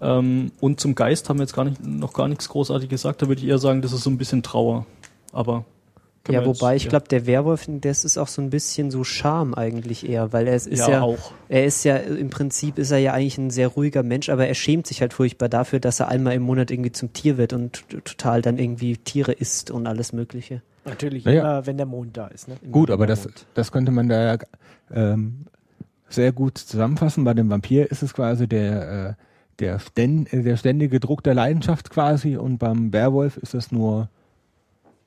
Ähm, 0.00 0.50
und 0.58 0.80
zum 0.80 0.96
Geist 0.96 1.28
haben 1.28 1.38
wir 1.38 1.44
jetzt 1.44 1.54
gar 1.54 1.66
nicht, 1.66 1.84
noch 1.86 2.14
gar 2.14 2.26
nichts 2.26 2.48
großartig 2.48 2.88
gesagt, 2.88 3.22
da 3.22 3.28
würde 3.28 3.42
ich 3.42 3.46
eher 3.46 3.58
sagen, 3.58 3.80
das 3.80 3.92
ist 3.92 4.02
so 4.02 4.10
ein 4.10 4.18
bisschen 4.18 4.42
Trauer. 4.42 4.86
Aber 5.32 5.64
Ja, 6.28 6.40
wir 6.40 6.46
jetzt- 6.48 6.60
wobei 6.60 6.76
ich 6.76 6.84
ja. 6.84 6.90
glaube, 6.90 7.08
der 7.08 7.26
Werwolf, 7.26 7.64
das 7.68 8.04
ist 8.04 8.18
auch 8.18 8.28
so 8.28 8.42
ein 8.42 8.50
bisschen 8.50 8.90
so 8.90 9.04
Charme 9.04 9.54
eigentlich 9.54 10.08
eher, 10.08 10.32
weil 10.32 10.46
er 10.46 10.54
ist, 10.54 10.66
ist 10.66 10.80
ja, 10.80 10.90
ja, 10.90 11.00
auch. 11.02 11.32
er 11.48 11.64
ist 11.64 11.82
ja, 11.84 11.96
im 11.96 12.28
Prinzip 12.30 12.78
ist 12.78 12.90
er 12.90 12.98
ja 12.98 13.14
eigentlich 13.14 13.38
ein 13.38 13.50
sehr 13.50 13.68
ruhiger 13.68 14.02
Mensch, 14.02 14.28
aber 14.28 14.46
er 14.46 14.54
schämt 14.54 14.86
sich 14.86 15.00
halt 15.00 15.14
furchtbar 15.14 15.48
dafür, 15.48 15.80
dass 15.80 15.98
er 16.00 16.08
einmal 16.08 16.34
im 16.34 16.42
Monat 16.42 16.70
irgendwie 16.70 16.92
zum 16.92 17.12
Tier 17.14 17.38
wird 17.38 17.52
und 17.54 17.88
total 18.04 18.42
dann 18.42 18.58
irgendwie 18.58 18.96
Tiere 18.98 19.32
isst 19.32 19.70
und 19.70 19.86
alles 19.86 20.12
Mögliche. 20.12 20.60
Natürlich 20.84 21.24
Naja. 21.24 21.40
immer, 21.40 21.66
wenn 21.66 21.76
der 21.78 21.86
Mond 21.86 22.16
da 22.16 22.26
ist. 22.28 22.48
Ne? 22.48 22.56
Gut, 22.70 22.90
aber 22.90 23.06
das, 23.06 23.28
das 23.54 23.72
könnte 23.72 23.90
man 23.90 24.08
da 24.08 24.38
ähm, 24.92 25.46
sehr 26.08 26.32
gut 26.32 26.58
zusammenfassen. 26.58 27.24
Bei 27.24 27.34
dem 27.34 27.48
Vampir 27.50 27.90
ist 27.90 28.02
es 28.02 28.12
quasi 28.14 28.46
der, 28.46 29.08
äh, 29.10 29.22
der, 29.58 29.78
ständ, 29.78 30.28
der 30.32 30.56
ständige 30.56 31.00
Druck 31.00 31.22
der 31.22 31.34
Leidenschaft 31.34 31.90
quasi 31.90 32.36
und 32.36 32.58
beim 32.58 32.92
Werwolf 32.92 33.36
ist 33.36 33.54
es 33.54 33.70
nur, 33.72 34.08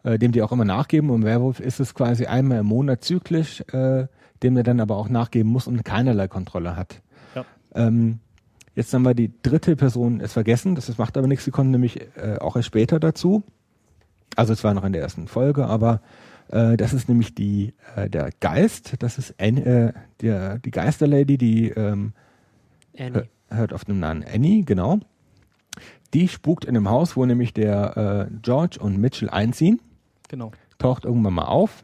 äh, 0.04 0.20
dem 0.20 0.32
die 0.32 0.42
auch 0.42 0.52
immer 0.52 0.66
nachgeben 0.66 1.10
und 1.10 1.24
Werwolf 1.24 1.60
ist 1.60 1.80
es 1.80 1.94
quasi 1.94 2.26
einmal 2.26 2.60
im 2.60 2.68
Monat 2.68 3.04
zyklisch, 3.04 3.62
äh, 3.72 4.08
dem 4.44 4.58
er 4.58 4.64
dann 4.64 4.80
aber 4.80 4.98
auch 4.98 5.10
nachgeben 5.10 5.50
muss 5.50 5.68
und 5.68 5.84
keinerlei 5.84 6.28
Kontrolle 6.28 6.76
hat. 6.76 7.02
Ja. 7.36 7.46
Ähm, 7.76 8.20
jetzt 8.76 8.94
haben 8.94 9.04
wir 9.04 9.14
die 9.14 9.32
dritte 9.42 9.76
Person 9.76 10.20
es 10.20 10.34
vergessen, 10.34 10.76
das 10.76 10.98
macht 10.98 11.18
aber 11.18 11.28
nichts, 11.28 11.46
sie 11.46 11.52
kommt 11.52 11.72
nämlich 11.72 12.02
äh, 12.18 12.38
auch 12.40 12.56
erst 12.56 12.68
später 12.68 13.00
dazu. 13.00 13.44
Also 14.36 14.54
es 14.54 14.64
war 14.64 14.74
noch 14.74 14.84
in 14.84 14.94
der 14.94 15.02
ersten 15.02 15.28
Folge, 15.28 15.66
aber 15.66 16.02
äh, 16.50 16.76
das 16.76 16.94
ist 16.94 17.08
nämlich 17.08 17.36
die 17.36 17.74
äh, 17.96 18.10
der 18.10 18.32
Geist, 18.40 18.96
das 19.00 19.18
ist 19.18 19.40
An 19.40 19.58
äh, 19.58 19.94
der, 20.22 20.60
die 20.60 20.72
Geisterlady, 20.72 21.38
die 21.38 21.70
ähm, 21.70 22.14
Annie. 22.98 23.28
hört 23.50 23.74
auf 23.74 23.86
den 23.86 24.00
Namen 24.00 24.24
Annie, 24.24 24.64
genau. 24.64 25.00
Die 26.14 26.28
spukt 26.28 26.66
in 26.66 26.76
einem 26.76 26.90
Haus, 26.90 27.16
wo 27.16 27.26
nämlich 27.26 27.54
der 27.54 28.30
äh, 28.30 28.36
George 28.42 28.78
und 28.80 28.98
Mitchell 28.98 29.30
einziehen, 29.30 29.80
Genau. 30.30 30.52
taucht 30.78 31.06
irgendwann 31.06 31.34
mal 31.34 31.46
auf 31.46 31.84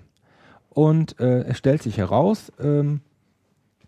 und 0.70 1.20
äh, 1.20 1.44
es 1.44 1.58
stellt 1.58 1.84
sich 1.84 1.98
heraus, 1.98 2.52
ähm, 2.60 3.02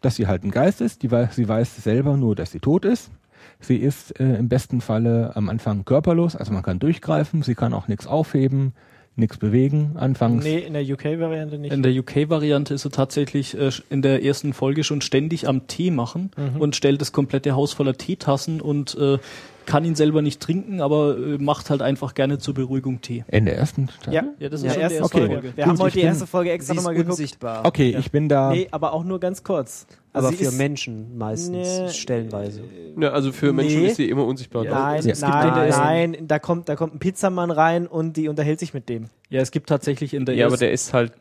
dass 0.02 0.16
sie 0.16 0.28
halt 0.28 0.44
ein 0.44 0.52
Geist 0.52 0.82
ist. 0.82 1.04
Die 1.04 1.10
sie 1.32 1.48
weiß 1.48 1.78
selber 1.78 2.18
nur, 2.18 2.36
dass 2.36 2.52
sie 2.52 2.60
tot 2.60 2.86
ist. 2.86 3.12
Sie 3.60 3.78
ist 3.78 4.20
äh, 4.20 4.36
im 4.36 4.50
besten 4.50 4.82
Falle 4.82 5.36
am 5.36 5.50
Anfang 5.50 5.86
körperlos, 5.86 6.36
also 6.36 6.52
man 6.52 6.64
kann 6.64 6.80
durchgreifen, 6.80 7.44
sie 7.44 7.56
kann 7.56 7.74
auch 7.74 7.88
nichts 7.88 8.08
aufheben, 8.08 8.74
nichts 9.16 9.38
bewegen 9.38 9.92
anfangs. 9.96 10.44
Nee, 10.44 10.60
in 10.60 10.74
der 10.74 10.84
UK-Variante 10.84 11.58
nicht. 11.58 11.72
In 11.72 11.84
der 11.84 11.92
UK-Variante 11.94 12.74
ist 12.74 12.86
er 12.86 12.92
tatsächlich 12.92 13.58
äh, 13.58 13.72
in 13.90 14.02
der 14.02 14.24
ersten 14.24 14.54
Folge 14.54 14.84
schon 14.84 15.02
ständig 15.02 15.48
am 15.48 15.68
Tee 15.68 15.92
machen 15.92 16.32
und 16.60 16.76
stellt 16.76 17.02
das 17.02 17.12
komplette 17.12 17.56
Haus 17.56 17.74
voller 17.74 17.94
Teetassen 17.94 18.62
und 18.62 18.96
äh, 18.96 19.18
kann 19.66 19.86
ihn 19.86 19.96
selber 19.96 20.22
nicht 20.22 20.40
trinken, 20.42 20.82
aber 20.82 21.18
äh, 21.18 21.38
macht 21.38 21.70
halt 21.70 21.82
einfach 21.82 22.14
gerne 22.14 22.38
zur 22.40 22.54
Beruhigung 22.54 23.02
Tee. 23.02 23.24
In 23.28 23.46
der 23.46 23.58
ersten 23.58 23.88
Staffel? 23.90 24.14
ja, 24.14 24.24
Ja, 24.40 24.50
das 24.50 24.62
ist 24.62 24.66
ja, 24.68 24.74
schon 24.74 24.82
erste 24.82 24.98
die 24.98 25.02
erste 25.04 25.18
Okay. 25.18 25.28
Folge. 25.28 25.54
Wir 25.56 25.64
haben 25.66 25.72
Gut, 25.72 25.80
heute 25.80 25.88
ich 25.90 26.02
die 26.02 26.08
erste 26.08 26.28
Folge 26.28 26.52
extra 26.52 26.74
nochmal 26.74 26.94
geguckt. 26.94 27.12
unsichtbar. 27.12 27.66
Okay, 27.66 27.96
ich 27.98 28.12
bin 28.12 28.28
da. 28.30 28.52
Nee, 28.52 28.68
aber 28.72 28.94
auch 28.94 29.04
nur 29.04 29.20
ganz 29.20 29.44
kurz. 29.44 29.86
aber 30.14 30.28
Also 30.28 30.38
sie 30.38 30.44
für 30.44 30.50
ist- 30.52 30.58
Menschen 30.58 31.18
meistens, 31.18 31.80
Nee. 31.80 31.90
stellenweise. 31.90 32.62
Ja, 33.00 33.10
also 33.12 33.32
für 33.32 33.54
Menschen 33.54 33.82
Nee. 33.82 33.88
ist 33.88 33.96
sie 33.98 34.10
immer 34.10 34.26
unsichtbar. 34.26 34.64
Nein, 34.66 34.74
Ja, 34.74 34.96
es 34.98 35.06
gibt 35.06 35.22
nein, 35.32 35.52
eine- 35.54 35.70
nein, 35.70 36.28
da 36.28 36.40
kommt, 36.40 36.68
da 36.68 36.76
kommt 36.76 36.96
ein 36.96 37.00
Pizzamann 37.00 37.52
rein 37.52 37.88
und 37.88 38.18
die 38.18 38.28
unterhält 38.28 38.60
sich 38.60 38.74
mit 38.74 38.90
dem. 38.90 39.06
Ja, 39.30 39.40
es 39.42 39.52
gibt 39.52 39.70
tatsächlich 39.70 40.14
in 40.14 40.26
der 40.26 40.36
Ja, 40.36 40.48
aber 40.48 40.58
der 40.58 40.72
ist 40.72 40.94
halt, 40.94 41.14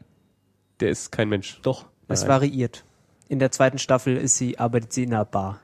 der 0.80 0.90
ist 0.90 1.12
kein 1.12 1.28
Mensch. 1.28 1.60
Doch. 1.62 1.86
Es 2.08 2.22
Nein. 2.22 2.30
variiert. 2.30 2.84
In 3.28 3.38
der 3.38 3.52
zweiten 3.52 3.78
Staffel 3.78 4.16
ist 4.16 4.36
sie, 4.38 4.58
arbeitet 4.58 4.92
sie 4.92 5.04
in 5.04 5.14
einer 5.14 5.24
Bar. 5.24 5.60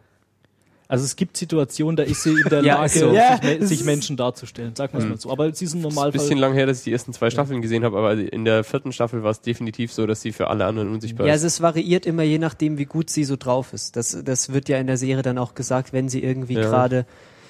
Also 0.89 1.05
es 1.05 1.17
gibt 1.17 1.37
Situationen, 1.37 1.97
da 1.97 2.05
ist 2.05 2.23
sie 2.23 2.31
in 2.31 2.49
der 2.49 2.63
Ja, 2.65 2.77
Lage, 2.77 2.99
so. 2.99 3.13
Ja, 3.13 3.41
sich, 3.61 3.85
Menschen 3.85 4.17
darzustellen. 4.17 4.77
Sagen 4.77 4.93
wir 4.93 5.01
es 5.01 5.07
mal 5.09 5.19
so. 5.19 5.31
Aber 5.31 5.53
sie 5.53 5.65
ist 5.65 5.75
ein 5.75 5.79
Ist 5.79 5.85
ein 5.85 5.89
Normalfall... 5.89 6.13
bisschen 6.13 6.39
lang 6.39 6.53
her, 6.55 6.67
dass 6.67 6.79
ich 6.79 6.85
die 6.85 6.93
ersten 6.93 7.13
zwei 7.13 7.31
Staffeln 7.31 7.61
gesehen 7.63 7.83
habe, 7.85 7.99
aber 7.99 8.15
in 8.15 8.45
der 8.45 8.63
vierten 8.63 8.93
Staffel 8.93 9.23
war 9.25 9.31
es 9.33 9.41
definitiv 9.41 9.93
so, 9.93 10.07
dass 10.07 10.21
sie 10.23 10.33
für 10.33 10.49
alle 10.49 10.65
anderen 10.65 10.93
unsichtbar 10.93 11.27
Ja, 11.27 11.33
ist. 11.35 11.39
also 11.43 11.47
es 11.49 11.61
variiert 11.61 12.07
immer 12.07 12.23
je 12.23 12.39
nachdem, 12.39 12.79
wie 12.79 12.85
gut 12.85 13.11
sie 13.11 13.25
so 13.25 13.37
drauf 13.37 13.73
ist. 13.73 13.97
Das, 13.97 14.17
das 14.25 14.53
wird 14.53 14.69
ja 14.69 14.79
in 14.79 14.87
der 14.87 14.97
Serie 14.97 15.23
dann 15.23 15.39
auch 15.39 15.55
gesagt, 15.55 15.93
wenn 15.93 16.09
sie 16.09 16.23
irgendwie 16.23 16.55
Ja. 16.55 16.61
gerade 16.63 17.05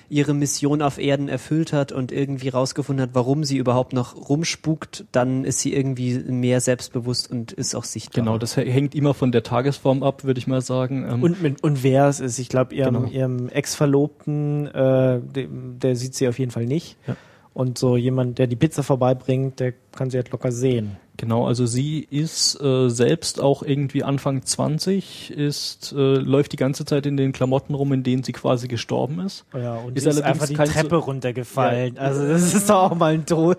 ihre 0.09 0.35
Mission 0.35 0.83
auf 0.83 0.99
Erden 0.99 1.29
erfüllt 1.29 1.73
hat 1.73 1.93
und 1.93 2.13
irgendwie 2.13 2.49
rausgefunden 2.49 3.03
hat, 3.03 3.11
warum 3.15 3.45
sie 3.45 3.57
überhaupt 3.57 3.93
noch 3.93 4.29
rumspukt, 4.29 5.05
dann 5.13 5.45
ist 5.45 5.61
sie 5.61 5.75
irgendwie 5.75 6.19
mehr 6.19 6.61
selbstbewusst 6.61 7.31
und 7.31 7.53
ist 7.53 7.75
auch 7.75 7.85
sichtbar. 7.85 8.25
Genau, 8.25 8.39
das 8.39 8.57
hä- 8.57 8.71
hängt 8.71 8.95
immer 8.95 9.15
von 9.15 9.33
der 9.33 9.43
Tagesform 9.43 10.03
ab, 10.03 10.25
würde 10.25 10.39
ich 10.39 10.47
mal 10.47 10.61
sagen. 10.61 11.07
Ähm, 11.11 11.23
Und, 11.23 11.43
mit, 11.43 11.63
und 11.63 11.83
wer 11.83 12.07
es 12.09 12.21
ist, 12.21 12.39
ich 12.39 12.49
glaube, 12.49 12.75
ihrem, 12.75 12.95
Genau. 12.95 13.09
ihrem 13.09 13.49
Ex-Verlobten, 13.49 14.67
äh, 14.69 15.21
dem, 15.21 15.79
der 15.79 15.97
sieht 15.97 16.15
sie 16.15 16.29
auf 16.29 16.39
jeden 16.39 16.51
Fall 16.51 16.67
nicht. 16.67 16.97
Ja. 17.07 17.17
Und 17.57 17.79
so 17.79 17.97
jemand, 17.97 18.39
der 18.39 18.49
die 18.49 18.55
Pizza 18.55 18.83
vorbeibringt, 18.83 19.61
der 19.61 19.73
kann 19.97 20.11
sie 20.11 20.19
halt 20.19 20.31
locker 20.31 20.53
sehen. 20.53 20.99
Genau, 21.17 21.47
also 21.47 21.65
sie 21.65 22.01
ist 22.11 22.61
äh, 22.61 22.91
selbst 22.91 23.41
auch 23.41 23.63
irgendwie 23.63 24.03
Anfang 24.05 24.43
20, 24.43 25.31
ist, 25.31 25.95
äh, 25.97 25.97
läuft 26.17 26.53
die 26.53 26.59
ganze 26.59 26.85
Zeit 26.85 27.07
in 27.07 27.17
den 27.17 27.33
Klamotten 27.33 27.73
rum, 27.73 27.95
in 27.95 28.03
denen 28.03 28.23
sie 28.25 28.33
quasi 28.33 28.69
gestorben 28.69 29.21
ist. 29.21 29.47
Ja, 29.55 29.77
und 29.77 29.97
Ist 29.97 30.07
ist 30.07 30.21
einfach 30.21 30.49
die 30.49 30.53
Treppe 30.53 30.91
so- 30.91 30.99
runtergefallen. 30.99 31.95
Ja. 31.95 32.03
Also 32.03 32.29
das 32.29 32.53
ist 32.53 32.69
doch 32.69 32.91
auch 32.91 32.95
mal 32.95 33.15
ein 33.15 33.25
Tod. 33.25 33.57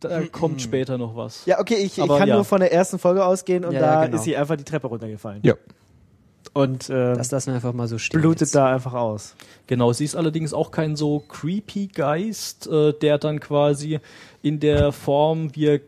Da 0.00 0.20
kommt 0.26 0.60
später 0.60 0.98
noch 0.98 1.16
was. 1.16 1.46
Ja, 1.46 1.60
okay, 1.60 1.76
ich, 1.76 1.96
ich 1.96 2.06
kann 2.06 2.28
ja. 2.28 2.34
nur 2.34 2.44
von 2.44 2.60
der 2.60 2.70
ersten 2.70 2.98
Folge 2.98 3.24
ausgehen 3.24 3.64
und 3.64 3.72
Ja, 3.72 3.80
da 3.80 3.86
ja, 3.94 4.04
genau. 4.04 4.18
ist 4.18 4.24
sie 4.24 4.36
einfach 4.36 4.56
die 4.56 4.64
Treppe 4.64 4.88
runtergefallen. 4.88 5.40
Ja. 5.42 5.54
Und 6.54 6.88
äh, 6.88 7.14
Das 7.14 7.30
lassen 7.30 7.48
wir 7.48 7.54
einfach 7.56 7.72
mal 7.72 7.88
so 7.88 7.98
stehen. 7.98 8.20
blutet 8.20 8.42
jetzt. 8.42 8.54
da 8.54 8.72
einfach 8.72 8.94
aus. 8.94 9.34
Genau, 9.66 9.92
sie 9.92 10.04
ist 10.04 10.14
allerdings 10.14 10.54
auch 10.54 10.70
kein 10.70 10.96
so 10.96 11.18
creepy 11.28 11.88
Geist, 11.88 12.66
äh, 12.68 12.92
der 12.92 13.18
dann 13.18 13.40
quasi 13.40 13.98
in 14.40 14.60
der 14.60 14.92
Form, 14.92 15.54
wie 15.54 15.66
er 15.66 15.80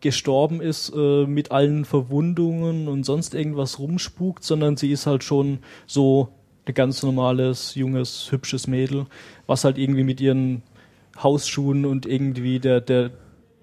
gestorben 0.00 0.60
ist, 0.60 0.92
äh, 0.94 1.24
mit 1.26 1.50
allen 1.50 1.86
Verwundungen 1.86 2.88
und 2.88 3.04
sonst 3.04 3.34
irgendwas 3.34 3.78
rumspukt, 3.78 4.44
sondern 4.44 4.76
sie 4.76 4.92
ist 4.92 5.06
halt 5.06 5.24
schon 5.24 5.60
so 5.86 6.28
ein 6.66 6.74
ganz 6.74 7.02
normales, 7.02 7.74
junges, 7.74 8.30
hübsches 8.30 8.66
Mädel, 8.66 9.06
was 9.46 9.64
halt 9.64 9.78
irgendwie 9.78 10.04
mit 10.04 10.20
ihren 10.20 10.62
Hausschuhen 11.22 11.86
und 11.86 12.04
irgendwie 12.04 12.58
der, 12.60 12.82
der 12.82 13.10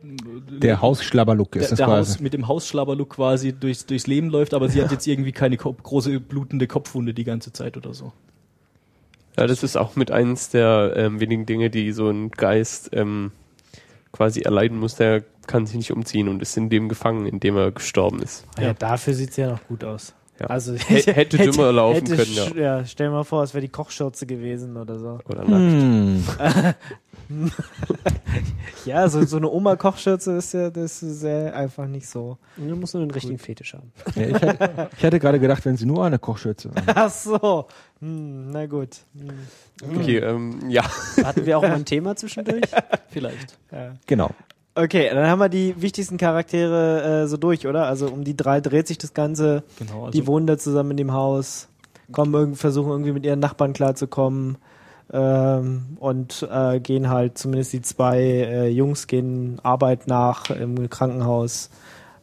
Der 0.04 0.82
Hausschlabberlook 0.82 1.56
ist 1.56 1.64
der, 1.64 1.70
das 1.70 1.78
der 1.78 1.86
quasi. 1.88 2.12
Haus, 2.14 2.20
mit 2.20 2.34
dem 2.34 2.48
Hausschlabberlook 2.48 3.10
quasi 3.12 3.54
durchs, 3.54 3.86
durchs 3.86 4.08
Leben 4.08 4.30
läuft, 4.30 4.54
aber 4.54 4.68
sie 4.70 4.82
hat 4.84 4.92
jetzt 4.92 5.06
irgendwie 5.08 5.32
keine 5.32 5.58
große 5.58 6.20
blutende 6.20 6.68
Kopfwunde 6.68 7.14
die 7.14 7.24
ganze 7.24 7.54
Zeit 7.54 7.78
oder 7.78 7.94
so. 7.94 8.12
Ja, 9.38 9.48
das 9.48 9.64
ist 9.64 9.78
auch 9.78 9.96
mit 9.96 10.12
eins 10.12 10.50
der 10.50 10.94
ähm, 10.98 11.20
wenigen 11.20 11.46
Dinge, 11.46 11.70
die 11.70 11.92
so 11.92 12.10
ein 12.10 12.32
Geist 12.32 12.90
ähm, 12.94 13.32
quasi 14.12 14.42
erleiden 14.42 14.78
muss. 14.78 14.96
Der 14.96 15.24
kann 15.48 15.66
sich 15.66 15.76
nicht 15.78 15.92
umziehen 15.92 16.28
und 16.28 16.42
ist 16.42 16.58
in 16.58 16.70
dem 16.70 16.90
gefangen, 16.90 17.26
in 17.26 17.40
dem 17.40 17.56
er 17.56 17.72
gestorben 17.72 18.22
ist. 18.22 18.46
Ja, 18.58 18.68
Ja. 18.68 18.74
dafür 18.74 19.14
sieht 19.14 19.34
sie 19.34 19.42
ja 19.42 19.52
noch 19.52 19.64
gut 19.68 19.84
aus. 19.84 20.14
Ja. 20.40 20.48
Also 20.48 20.74
Hätte- 20.88 21.14
hätte 21.14 21.38
dümmer 21.38 21.72
laufen 21.72 22.08
hätte 22.08 22.16
können, 22.18 22.32
sch- 22.32 22.60
ja. 22.60 22.84
Stell 22.86 23.08
dir 23.08 23.12
mal 23.14 23.24
vor, 23.24 23.44
es 23.44 23.54
wäre 23.54 23.62
die 23.62 23.70
Kochschürze 23.72 24.26
gewesen 24.26 24.76
oder 24.76 24.98
so. 25.00 25.20
Oder 25.30 25.46
nackt. 25.46 25.72
Hm. 25.72 26.24
Ja, 28.86 29.08
so, 29.10 29.24
so 29.26 29.38
eine 29.38 29.50
Oma-Kochschürze 29.50 30.38
ist 30.38 30.54
ja, 30.54 30.70
das 30.70 31.04
ist 31.04 31.24
ja 31.24 31.54
einfach 31.54 31.88
nicht 31.88 32.08
so. 32.08 32.38
Du 32.58 32.76
musst 32.76 32.94
nur 32.94 33.04
den 33.04 33.12
richtigen 33.12 33.38
Fetisch 33.38 33.74
haben. 33.74 33.92
Ja, 34.16 34.28
ich, 34.28 34.42
hätte, 34.42 34.90
ich 34.98 35.04
hätte 35.04 35.20
gerade 35.20 35.40
gedacht, 35.40 35.66
wenn 35.66 35.78
sie 35.78 35.86
nur 35.86 36.04
eine 36.04 36.20
Kochschürze. 36.20 36.72
Ach 36.88 37.10
so. 37.10 37.68
Hm, 38.00 38.52
na 38.52 38.66
gut. 38.66 38.98
Hm. 39.16 39.98
Okay, 39.98 40.18
ähm, 40.18 40.70
ja. 40.70 40.84
Hatten 41.24 41.46
wir 41.46 41.58
auch 41.58 41.62
mal 41.62 41.74
ein 41.74 41.86
Thema 41.86 42.16
zwischendurch? 42.16 42.64
Vielleicht. 43.10 43.58
Ja. 43.72 43.94
Genau. 44.08 44.32
Okay, 44.74 45.10
dann 45.14 45.28
haben 45.28 45.40
wir 45.40 45.50
die 45.50 45.80
wichtigsten 45.82 46.18
Charaktere 46.18 47.24
äh, 47.24 47.28
so 47.28 47.38
durch, 47.38 47.68
oder? 47.68 47.86
Also 47.86 48.08
um 48.08 48.24
die 48.24 48.38
drei 48.38 48.62
dreht 48.62 48.88
sich 48.88 48.98
das 48.98 49.14
Ganze. 49.14 49.64
Genau, 49.78 50.06
also 50.06 50.12
die 50.12 50.26
wohnen 50.26 50.48
da 50.48 50.58
zusammen 50.58 50.92
in 50.92 50.98
dem 50.98 51.14
Haus, 51.14 51.68
kommen 52.12 52.34
irgend, 52.34 52.58
versuchen 52.58 52.90
irgendwie 52.90 53.12
mit 53.12 53.26
ihren 53.26 53.40
Nachbarn 53.40 53.74
klarzukommen 53.74 54.58
ähm, 55.14 55.98
und 56.00 56.48
äh, 56.52 56.80
gehen 56.80 57.10
halt, 57.10 57.38
zumindest 57.38 57.74
die 57.74 57.82
zwei 57.82 58.20
äh, 58.20 58.70
Jungs 58.70 59.08
gehen 59.08 59.60
Arbeit 59.64 60.08
nach 60.08 60.50
im 60.50 60.90
Krankenhaus, 60.90 61.70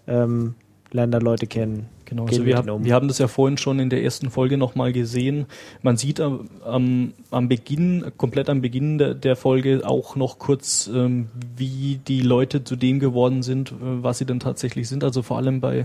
ähm, 0.06 0.54
lernen 0.90 1.12
da 1.12 1.18
Leute 1.18 1.46
kennen. 1.46 1.88
Genau, 2.08 2.24
also 2.24 2.46
wir, 2.46 2.56
hab, 2.56 2.70
um. 2.70 2.86
wir 2.86 2.94
haben 2.94 3.06
das 3.06 3.18
ja 3.18 3.28
vorhin 3.28 3.58
schon 3.58 3.78
in 3.78 3.90
der 3.90 4.02
ersten 4.02 4.30
Folge 4.30 4.56
nochmal 4.56 4.94
gesehen. 4.94 5.44
Man 5.82 5.98
sieht 5.98 6.20
am, 6.20 6.48
am, 6.64 7.12
am 7.30 7.48
Beginn, 7.50 8.12
komplett 8.16 8.48
am 8.48 8.62
Beginn 8.62 8.96
der, 8.96 9.12
der 9.12 9.36
Folge 9.36 9.82
auch 9.84 10.16
noch 10.16 10.38
kurz, 10.38 10.88
ähm, 10.92 11.28
wie 11.54 12.00
die 12.08 12.22
Leute 12.22 12.64
zu 12.64 12.76
dem 12.76 12.98
geworden 12.98 13.42
sind, 13.42 13.72
äh, 13.72 13.74
was 13.80 14.16
sie 14.16 14.24
denn 14.24 14.40
tatsächlich 14.40 14.88
sind. 14.88 15.04
Also 15.04 15.20
vor 15.20 15.36
allem 15.36 15.60
bei 15.60 15.84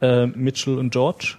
äh, 0.00 0.26
Mitchell 0.26 0.78
und 0.78 0.92
George. 0.92 1.38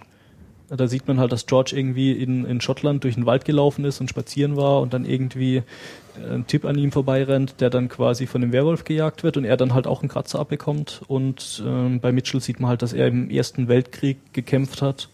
Da 0.68 0.88
sieht 0.88 1.06
man 1.06 1.20
halt, 1.20 1.30
dass 1.32 1.46
George 1.46 1.72
irgendwie 1.76 2.12
in, 2.12 2.44
in 2.44 2.60
Schottland 2.60 3.04
durch 3.04 3.14
den 3.14 3.26
Wald 3.26 3.44
gelaufen 3.44 3.84
ist 3.84 4.00
und 4.00 4.10
spazieren 4.10 4.56
war 4.56 4.80
und 4.80 4.92
dann 4.92 5.04
irgendwie 5.04 5.56
äh, 5.56 6.34
ein 6.34 6.46
Typ 6.46 6.64
an 6.64 6.76
ihm 6.76 6.92
vorbeirennt, 6.92 7.60
der 7.60 7.70
dann 7.70 7.88
quasi 7.88 8.26
von 8.26 8.40
dem 8.40 8.52
Werwolf 8.52 8.84
gejagt 8.84 9.22
wird 9.22 9.36
und 9.36 9.44
er 9.44 9.56
dann 9.56 9.74
halt 9.74 9.86
auch 9.86 10.00
einen 10.00 10.08
Kratzer 10.08 10.40
abbekommt. 10.40 11.02
Und 11.06 11.62
ähm, 11.64 12.00
bei 12.00 12.12
Mitchell 12.12 12.40
sieht 12.40 12.60
man 12.60 12.70
halt, 12.70 12.82
dass 12.82 12.92
er 12.92 13.06
im 13.06 13.30
Ersten 13.30 13.68
Weltkrieg 13.68 14.18
gekämpft 14.32 14.82
hat 14.82 15.08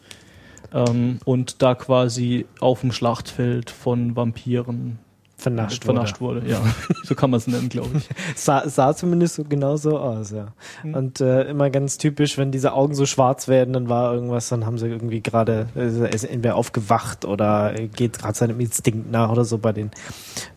ähm, 0.73 1.19
und 1.25 1.63
da 1.63 1.75
quasi 1.75 2.47
auf 2.61 2.81
dem 2.81 2.93
Schlachtfeld 2.93 3.71
von 3.71 4.17
Vampiren 4.17 4.99
Vernascht, 5.43 5.85
vernascht 5.85 6.21
wurde. 6.21 6.49
Ja, 6.49 6.63
so 7.03 7.17
kann 7.17 7.31
man 7.31 7.39
es 7.39 7.49
nennen, 7.49 7.69
glaube 7.69 7.97
ich. 7.97 8.09
Sah, 8.37 8.69
sah 8.69 8.95
zumindest 8.95 9.35
so 9.35 9.43
genau 9.43 9.77
so 9.77 9.99
aus, 9.99 10.31
ja. 10.31 10.53
Und 10.85 11.21
äh, 11.21 11.51
immer 11.51 11.69
ganz 11.69 11.99
typisch, 11.99 12.39
wenn 12.39 12.53
diese 12.53 12.73
Augen 12.75 12.95
so 12.95 13.07
schwarz 13.07 13.49
werden, 13.49 13.73
dann 13.75 13.89
war 13.89 14.15
irgendwas, 14.15 14.49
dann 14.51 14.65
haben 14.65 14.79
sie 14.79 14.87
irgendwie 14.87 15.21
gerade, 15.21 15.67
äh, 15.75 16.15
ist 16.15 16.23
entweder 16.23 16.55
aufgewacht 16.55 17.25
oder 17.25 17.77
äh, 17.77 17.89
geht 17.89 18.21
gerade 18.21 18.39
seinem 18.39 18.61
Instinkt 18.61 19.11
nach 19.11 19.31
oder 19.31 19.45
so 19.45 19.59
bei 19.59 19.73
den, 19.73 19.91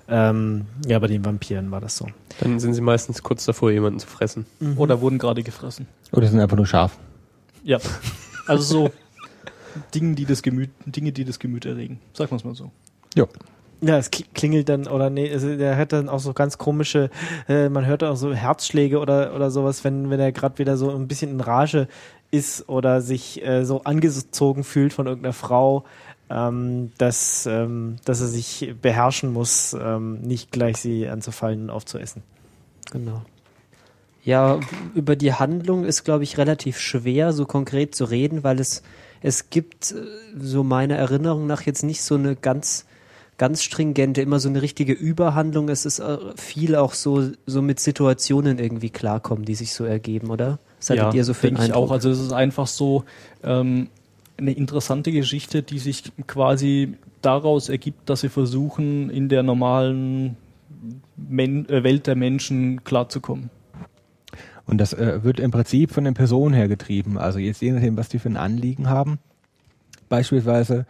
ähm, 0.07 0.67
ja, 0.85 0.99
bei 0.99 1.07
den 1.07 1.25
Vampiren 1.25 1.71
war 1.71 1.81
das 1.81 1.97
so. 1.97 2.05
Dann 2.41 2.59
sind 2.59 2.75
sie 2.75 2.81
meistens 2.81 3.23
kurz 3.23 3.43
davor, 3.45 3.71
jemanden 3.71 3.97
zu 3.97 4.07
fressen. 4.07 4.45
Oder 4.75 5.01
wurden 5.01 5.17
gerade 5.17 5.41
gefressen. 5.41 5.87
Oder 6.11 6.27
sind 6.27 6.39
einfach 6.39 6.57
nur 6.57 6.67
scharf. 6.67 6.95
Ja, 7.63 7.79
also 8.45 8.63
so 8.63 8.91
Dinge, 9.95 10.13
die 10.13 10.25
das 10.25 10.43
Gemüt, 10.43 10.69
Dinge, 10.85 11.11
die 11.11 11.25
das 11.25 11.39
Gemüt 11.39 11.65
erregen. 11.65 11.99
Sagen 12.13 12.29
wir 12.29 12.35
es 12.35 12.43
mal 12.43 12.53
so. 12.53 12.71
Ja. 13.15 13.25
Ja, 13.81 13.97
es 13.97 14.11
kli- 14.11 14.25
klingelt 14.33 14.69
dann, 14.69 14.88
oder 14.88 15.09
nee, 15.09 15.31
also 15.31 15.55
der 15.55 15.77
hat 15.77 15.93
dann 15.93 16.09
auch 16.09 16.19
so 16.19 16.33
ganz 16.33 16.57
komische, 16.57 17.09
äh, 17.47 17.69
man 17.69 17.85
hört 17.85 18.03
auch 18.03 18.15
so 18.15 18.33
Herzschläge 18.33 18.99
oder, 18.99 19.35
oder 19.35 19.51
sowas, 19.51 19.83
wenn, 19.83 20.09
wenn 20.09 20.19
er 20.19 20.31
gerade 20.31 20.57
wieder 20.57 20.77
so 20.77 20.89
ein 20.91 21.07
bisschen 21.07 21.31
in 21.31 21.41
Rage 21.41 21.88
ist 22.31 22.67
oder 22.69 23.01
sich 23.01 23.45
äh, 23.45 23.65
so 23.65 23.83
angezogen 23.83 24.63
fühlt 24.63 24.93
von 24.93 25.07
irgendeiner 25.07 25.33
Frau. 25.33 25.85
ähm, 26.29 26.91
dass, 26.97 27.45
ähm, 27.45 27.97
dass 28.05 28.19
er 28.21 28.27
sich 28.27 28.73
beherrschen 28.81 29.31
muss, 29.31 29.75
ähm, 29.79 30.21
nicht 30.21 30.51
gleich 30.51 30.77
sie 30.77 31.07
anzufallen 31.07 31.63
und 31.63 31.69
aufzuessen. 31.69 32.23
Genau. 32.91 33.21
Ja, 34.23 34.59
über 34.95 35.15
die 35.15 35.33
Handlung 35.33 35.85
ist, 35.85 36.03
glaube 36.03 36.23
ich, 36.23 36.39
relativ 36.39 36.79
schwer, 36.79 37.31
so 37.31 37.45
konkret 37.45 37.93
zu 37.93 38.05
reden, 38.05 38.43
weil 38.43 38.59
es, 38.59 38.81
es 39.21 39.51
gibt, 39.51 39.91
äh, 39.91 39.95
so 40.39 40.63
meiner 40.63 40.95
Erinnerung 40.95 41.45
nach, 41.45 41.61
jetzt 41.61 41.83
nicht 41.83 42.01
so 42.01 42.15
eine 42.15 42.35
ganz, 42.35 42.85
ganz 43.37 43.63
stringente, 43.63 44.21
immer 44.21 44.39
so 44.39 44.49
eine 44.49 44.61
richtige 44.61 44.93
Überhandlung. 44.93 45.69
Es 45.69 45.85
ist 45.85 45.99
äh, 45.99 46.17
viel 46.35 46.75
auch 46.75 46.93
so, 46.93 47.31
so 47.45 47.61
mit 47.61 47.79
Situationen 47.79 48.59
irgendwie 48.59 48.89
klarkommen, 48.89 49.45
die 49.45 49.55
sich 49.55 49.73
so 49.73 49.83
ergeben, 49.83 50.29
oder? 50.29 50.59
Was 50.79 50.89
hattet 50.89 51.13
ihr 51.13 51.23
so 51.23 51.33
für 51.33 51.47
denke 51.47 51.65
ich 51.65 51.73
auch. 51.73 51.91
Also 51.91 52.09
es 52.09 52.19
ist 52.19 52.31
einfach 52.31 52.67
so 52.67 53.03
ähm, 53.43 53.89
eine 54.37 54.51
interessante 54.51 55.11
Geschichte, 55.11 55.63
die 55.63 55.79
sich 55.79 56.03
quasi 56.27 56.95
daraus 57.21 57.69
ergibt, 57.69 58.09
dass 58.09 58.21
sie 58.21 58.29
versuchen, 58.29 59.09
in 59.09 59.29
der 59.29 59.43
normalen 59.43 60.37
Men 61.15 61.67
äh, 61.69 61.83
Welt 61.83 62.07
der 62.07 62.15
Menschen 62.15 62.83
klarzukommen. 62.83 63.49
Und 64.65 64.79
das 64.79 64.93
äh, 64.93 65.23
wird 65.23 65.39
im 65.39 65.51
Prinzip 65.51 65.91
von 65.91 66.03
den 66.03 66.13
Personen 66.13 66.53
her 66.53 66.67
getrieben. 66.67 67.17
Also 67.17 67.39
jetzt 67.39 67.61
je 67.61 67.71
nachdem, 67.71 67.97
was 67.97 68.09
die 68.09 68.19
für 68.19 68.29
ein 68.29 68.37
Anliegen 68.37 68.89
haben. 68.89 69.19
Beispielsweise 70.09 70.85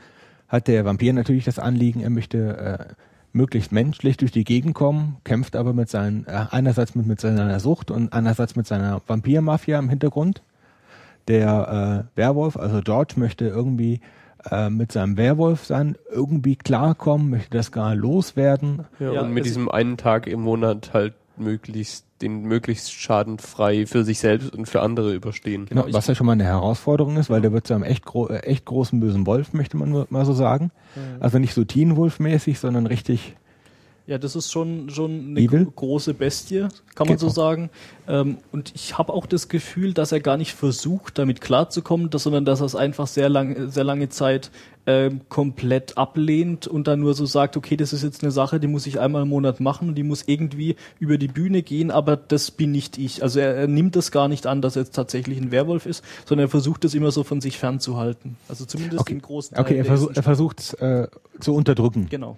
hat 0.47 0.67
der 0.67 0.85
Vampir 0.85 1.13
natürlich 1.13 1.45
das 1.45 1.59
Anliegen, 1.59 2.01
er 2.01 2.09
möchte 2.09 2.87
äh, 2.89 2.93
möglichst 3.33 3.71
menschlich 3.71 4.17
durch 4.17 4.31
die 4.31 4.43
Gegend 4.43 4.73
kommen, 4.75 5.17
kämpft 5.23 5.55
aber 5.55 5.73
mit 5.73 5.89
seinen, 5.89 6.25
äh, 6.25 6.45
einerseits 6.51 6.95
mit, 6.95 7.05
mit 7.05 7.19
seiner 7.19 7.59
Sucht 7.59 7.91
und 7.91 8.13
andererseits 8.13 8.55
mit 8.55 8.65
seiner 8.67 9.01
Vampirmafia 9.07 9.77
im 9.79 9.89
Hintergrund. 9.89 10.41
Der 11.27 12.05
äh, 12.15 12.17
Werwolf, 12.17 12.55
also 12.55 12.81
George, 12.81 13.15
möchte 13.17 13.47
irgendwie 13.47 13.99
äh, 14.51 14.69
mit 14.69 14.91
seinem 14.91 15.17
Werwolf 15.17 15.65
sein, 15.65 15.95
irgendwie 16.11 16.55
klarkommen, 16.55 17.31
möchte 17.31 17.57
das 17.57 17.71
gar 17.71 17.95
loswerden. 17.95 18.85
Ja, 18.99 19.11
Ja, 19.13 19.21
und 19.21 19.31
mit 19.33 19.43
es- 19.43 19.49
diesem 19.49 19.69
einen 19.69 19.97
Tag 19.97 20.27
im 20.27 20.41
Monat 20.41 20.91
halt 20.93 21.13
möglichst 21.37 22.05
den 22.21 22.43
möglichst 22.43 22.93
schadenfrei 22.93 23.85
für 23.85 24.03
sich 24.03 24.19
selbst 24.19 24.53
und 24.53 24.67
für 24.67 24.81
andere 24.81 25.13
überstehen. 25.13 25.65
Genau, 25.65 25.83
Genau, 25.83 25.97
was 25.97 26.07
ja 26.07 26.15
schon 26.15 26.25
mal 26.25 26.31
eine 26.33 26.45
Herausforderung 26.45 27.17
ist, 27.17 27.29
weil 27.29 27.41
der 27.41 27.51
wird 27.51 27.67
zu 27.67 27.73
einem 27.73 27.83
echt, 27.83 28.05
gro 28.05 28.27
äh, 28.27 28.39
echt 28.39 28.65
großen 28.65 28.99
bösen 28.99 29.25
Wolf, 29.27 29.53
möchte 29.53 29.75
man 29.77 30.05
mal 30.09 30.25
so 30.25 30.33
sagen. 30.33 30.71
Also 31.19 31.39
nicht 31.39 31.53
so 31.53 31.65
Teen 31.65 31.97
Wolf-mäßig, 31.97 32.57
sondern 32.57 32.87
richtig 32.87 33.35
Ja, 34.07 34.19
das 34.19 34.35
ist 34.35 34.51
schon, 34.51 34.91
schon 34.91 35.29
eine 35.29 35.39
Evil? 35.39 35.65
gro- 35.65 35.71
große 35.71 36.13
Bestie, 36.13 36.67
kann 36.93 37.07
man 37.07 37.17
so 37.17 37.25
Genau. 37.25 37.33
sagen. 37.35 37.69
Ähm, 38.07 38.37
und 38.51 38.71
ich 38.75 38.99
habe 38.99 39.11
auch 39.11 39.25
das 39.25 39.47
Gefühl, 39.47 39.93
dass 39.93 40.11
er 40.11 40.19
gar 40.19 40.37
nicht 40.37 40.53
versucht, 40.53 41.17
damit 41.17 41.41
klarzukommen, 41.41 42.11
dass, 42.11 42.21
sondern 42.23 42.45
dass 42.45 42.59
er 42.61 42.67
es 42.67 42.75
einfach 42.75 43.07
sehr, 43.07 43.29
lang, 43.29 43.71
sehr 43.71 43.83
lange 43.83 44.09
Zeit 44.09 44.51
ähm, 44.85 45.21
komplett 45.29 45.97
ablehnt 45.97 46.67
und 46.67 46.85
dann 46.87 46.99
nur 46.99 47.15
so 47.15 47.25
sagt, 47.25 47.57
okay, 47.57 47.75
das 47.75 47.93
ist 47.93 48.03
jetzt 48.03 48.21
eine 48.21 48.31
Sache, 48.31 48.59
die 48.59 48.67
muss 48.67 48.85
ich 48.85 48.99
einmal 48.99 49.23
im 49.23 49.29
Monat 49.29 49.59
machen 49.59 49.87
und 49.89 49.95
die 49.95 50.03
muss 50.03 50.25
irgendwie 50.27 50.75
über 50.99 51.17
die 51.17 51.27
Bühne 51.27 51.63
gehen, 51.63 51.89
aber 51.89 52.15
das 52.15 52.51
bin 52.51 52.71
nicht 52.71 52.99
ich. 52.99 53.23
Also 53.23 53.39
er, 53.39 53.55
er 53.55 53.67
nimmt 53.67 53.95
es 53.95 54.11
gar 54.11 54.27
nicht 54.27 54.45
an, 54.45 54.61
dass 54.61 54.75
er 54.75 54.83
jetzt 54.83 54.93
tatsächlich 54.93 55.39
ein 55.39 55.49
Werwolf 55.49 55.87
ist, 55.87 56.03
sondern 56.27 56.45
er 56.45 56.49
versucht 56.49 56.85
es 56.85 56.93
immer 56.93 57.09
so 57.09 57.23
von 57.23 57.41
sich 57.41 57.57
fernzuhalten. 57.57 58.35
Also 58.47 58.65
zumindest 58.65 58.99
Okay. 59.01 59.13
in 59.13 59.21
großen 59.23 59.55
Teilen 59.55 59.65
Okay, 59.65 59.77
er, 59.79 59.85
versuch, 59.85 60.11
er 60.13 60.21
versucht 60.21 60.59
es 60.59 60.73
äh, 60.75 61.07
zu 61.39 61.55
unterdrücken. 61.55 62.05
Genau. 62.11 62.37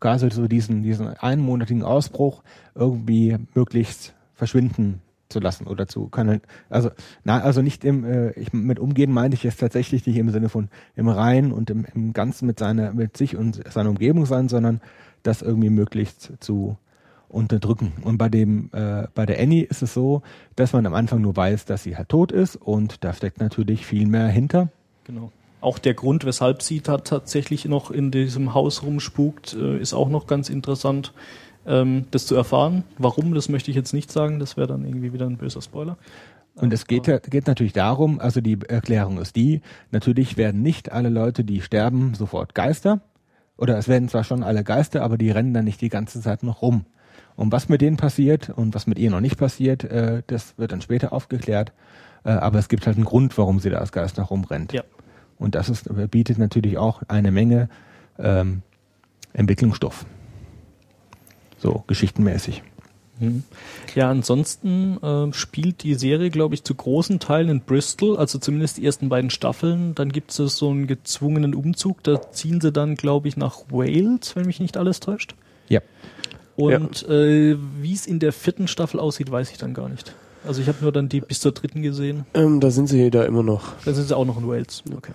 Quasi 0.00 0.30
so 0.30 0.48
diesen, 0.48 0.82
diesen 0.82 1.08
einmonatigen 1.08 1.82
Ausbruch 1.82 2.42
irgendwie 2.74 3.36
möglichst 3.54 4.14
verschwinden 4.34 5.00
zu 5.28 5.38
lassen 5.38 5.66
oder 5.66 5.86
zu 5.86 6.08
können. 6.08 6.40
Also, 6.68 6.90
na, 7.24 7.40
also 7.40 7.62
nicht 7.62 7.84
im, 7.84 8.04
äh, 8.04 8.32
ich, 8.32 8.52
mit 8.52 8.78
umgehen 8.78 9.12
meinte 9.12 9.36
ich 9.36 9.44
jetzt 9.44 9.60
tatsächlich 9.60 10.06
nicht 10.06 10.16
im 10.16 10.30
Sinne 10.30 10.48
von 10.48 10.68
im 10.96 11.08
Rein 11.08 11.52
und 11.52 11.70
im, 11.70 11.86
im 11.94 12.12
Ganzen 12.12 12.46
mit 12.46 12.58
seiner, 12.58 12.92
mit 12.92 13.16
sich 13.16 13.36
und 13.36 13.60
seiner 13.72 13.90
Umgebung 13.90 14.26
sein, 14.26 14.48
sondern 14.48 14.80
das 15.22 15.42
irgendwie 15.42 15.70
möglichst 15.70 16.32
zu 16.40 16.76
unterdrücken. 17.28 17.92
Und 18.02 18.18
bei 18.18 18.28
dem, 18.28 18.70
äh, 18.72 19.06
bei 19.14 19.24
der 19.24 19.40
Annie 19.40 19.64
ist 19.64 19.82
es 19.82 19.94
so, 19.94 20.22
dass 20.56 20.72
man 20.72 20.84
am 20.84 20.94
Anfang 20.94 21.20
nur 21.20 21.36
weiß, 21.36 21.64
dass 21.64 21.84
sie 21.84 21.96
halt 21.96 22.08
tot 22.08 22.32
ist 22.32 22.56
und 22.56 23.04
da 23.04 23.12
steckt 23.12 23.40
natürlich 23.40 23.86
viel 23.86 24.06
mehr 24.06 24.28
hinter. 24.28 24.68
Genau. 25.04 25.30
Auch 25.60 25.78
der 25.78 25.94
Grund, 25.94 26.24
weshalb 26.24 26.62
sie 26.62 26.80
da 26.80 26.98
tatsächlich 26.98 27.66
noch 27.66 27.90
in 27.90 28.10
diesem 28.10 28.54
Haus 28.54 28.82
rumspukt, 28.82 29.54
äh, 29.54 29.78
ist 29.78 29.92
auch 29.92 30.08
noch 30.08 30.26
ganz 30.26 30.48
interessant, 30.48 31.12
ähm, 31.66 32.06
das 32.10 32.26
zu 32.26 32.34
erfahren. 32.34 32.84
Warum, 32.98 33.34
das 33.34 33.48
möchte 33.48 33.70
ich 33.70 33.76
jetzt 33.76 33.92
nicht 33.92 34.10
sagen, 34.10 34.38
das 34.38 34.56
wäre 34.56 34.68
dann 34.68 34.84
irgendwie 34.84 35.12
wieder 35.12 35.26
ein 35.26 35.36
böser 35.36 35.60
Spoiler. 35.60 35.98
Und 36.54 36.72
es 36.72 36.86
geht, 36.86 37.04
geht 37.30 37.46
natürlich 37.46 37.72
darum, 37.72 38.20
also 38.20 38.40
die 38.40 38.58
Erklärung 38.68 39.18
ist 39.18 39.36
die, 39.36 39.60
natürlich 39.92 40.36
werden 40.36 40.62
nicht 40.62 40.92
alle 40.92 41.08
Leute, 41.08 41.44
die 41.44 41.60
sterben, 41.60 42.14
sofort 42.14 42.54
Geister. 42.54 43.00
Oder 43.56 43.76
es 43.78 43.88
werden 43.88 44.08
zwar 44.08 44.24
schon 44.24 44.42
alle 44.42 44.64
Geister, 44.64 45.02
aber 45.02 45.18
die 45.18 45.30
rennen 45.30 45.52
dann 45.54 45.66
nicht 45.66 45.80
die 45.80 45.90
ganze 45.90 46.20
Zeit 46.20 46.42
noch 46.42 46.62
rum. 46.62 46.86
Und 47.36 47.52
was 47.52 47.68
mit 47.68 47.80
denen 47.80 47.96
passiert 47.96 48.50
und 48.50 48.74
was 48.74 48.86
mit 48.86 48.98
ihr 48.98 49.10
noch 49.10 49.20
nicht 49.20 49.38
passiert, 49.38 49.84
äh, 49.84 50.22
das 50.26 50.58
wird 50.58 50.72
dann 50.72 50.80
später 50.80 51.12
aufgeklärt. 51.12 51.72
Äh, 52.24 52.30
aber 52.30 52.58
es 52.58 52.68
gibt 52.68 52.86
halt 52.86 52.96
einen 52.96 53.04
Grund, 53.04 53.36
warum 53.38 53.60
sie 53.60 53.70
da 53.70 53.78
als 53.78 53.92
Geist 53.92 54.18
noch 54.18 54.30
rumrennt. 54.30 54.72
Ja. 54.72 54.82
Und 55.40 55.56
das 55.56 55.68
ist, 55.68 55.88
bietet 56.10 56.38
natürlich 56.38 56.78
auch 56.78 57.02
eine 57.08 57.32
Menge 57.32 57.68
ähm, 58.18 58.62
Entwicklungsstoff. 59.32 60.04
So, 61.58 61.82
geschichtenmäßig. 61.86 62.62
Mhm. 63.18 63.44
Ja, 63.94 64.10
ansonsten 64.10 64.98
ähm, 65.02 65.32
spielt 65.32 65.82
die 65.82 65.94
Serie, 65.94 66.30
glaube 66.30 66.54
ich, 66.54 66.62
zu 66.62 66.74
großen 66.74 67.20
Teilen 67.20 67.48
in 67.48 67.60
Bristol, 67.62 68.16
also 68.16 68.38
zumindest 68.38 68.76
die 68.76 68.84
ersten 68.84 69.08
beiden 69.08 69.30
Staffeln. 69.30 69.94
Dann 69.94 70.12
gibt 70.12 70.38
es 70.38 70.56
so 70.56 70.70
einen 70.70 70.86
gezwungenen 70.86 71.54
Umzug, 71.54 72.02
da 72.02 72.30
ziehen 72.32 72.60
sie 72.60 72.70
dann, 72.70 72.94
glaube 72.94 73.28
ich, 73.28 73.36
nach 73.36 73.60
Wales, 73.70 74.36
wenn 74.36 74.46
mich 74.46 74.60
nicht 74.60 74.76
alles 74.76 75.00
täuscht. 75.00 75.34
Ja. 75.68 75.80
Und 76.56 77.08
äh, 77.08 77.56
wie 77.80 77.94
es 77.94 78.06
in 78.06 78.18
der 78.18 78.32
vierten 78.32 78.68
Staffel 78.68 79.00
aussieht, 79.00 79.30
weiß 79.30 79.50
ich 79.50 79.58
dann 79.58 79.72
gar 79.72 79.88
nicht. 79.88 80.14
Also 80.46 80.60
ich 80.60 80.68
habe 80.68 80.78
nur 80.82 80.92
dann 80.92 81.08
die 81.08 81.20
bis 81.20 81.40
zur 81.40 81.52
dritten 81.52 81.82
gesehen. 81.82 82.24
Ähm, 82.34 82.60
da 82.60 82.70
sind 82.70 82.88
sie 82.88 83.10
da 83.10 83.24
immer 83.24 83.42
noch. 83.42 83.74
Da 83.84 83.92
sind 83.92 84.08
sie 84.08 84.16
auch 84.16 84.24
noch 84.26 84.38
in 84.38 84.48
Wales. 84.48 84.82
Okay. 84.94 85.12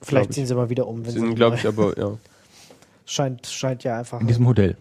Vielleicht 0.00 0.32
ziehen 0.32 0.46
sie 0.46 0.54
mal 0.54 0.70
wieder 0.70 0.86
um, 0.86 1.04
wenn 1.04 1.12
Sind, 1.12 1.28
sie 1.28 1.34
glaube 1.34 1.56
ich, 1.56 1.66
aber, 1.66 1.98
ja. 1.98 2.16
scheint, 3.06 3.46
scheint 3.46 3.84
ja 3.84 3.98
einfach. 3.98 4.20
In 4.20 4.26
diesem 4.26 4.46
Hotel. 4.46 4.76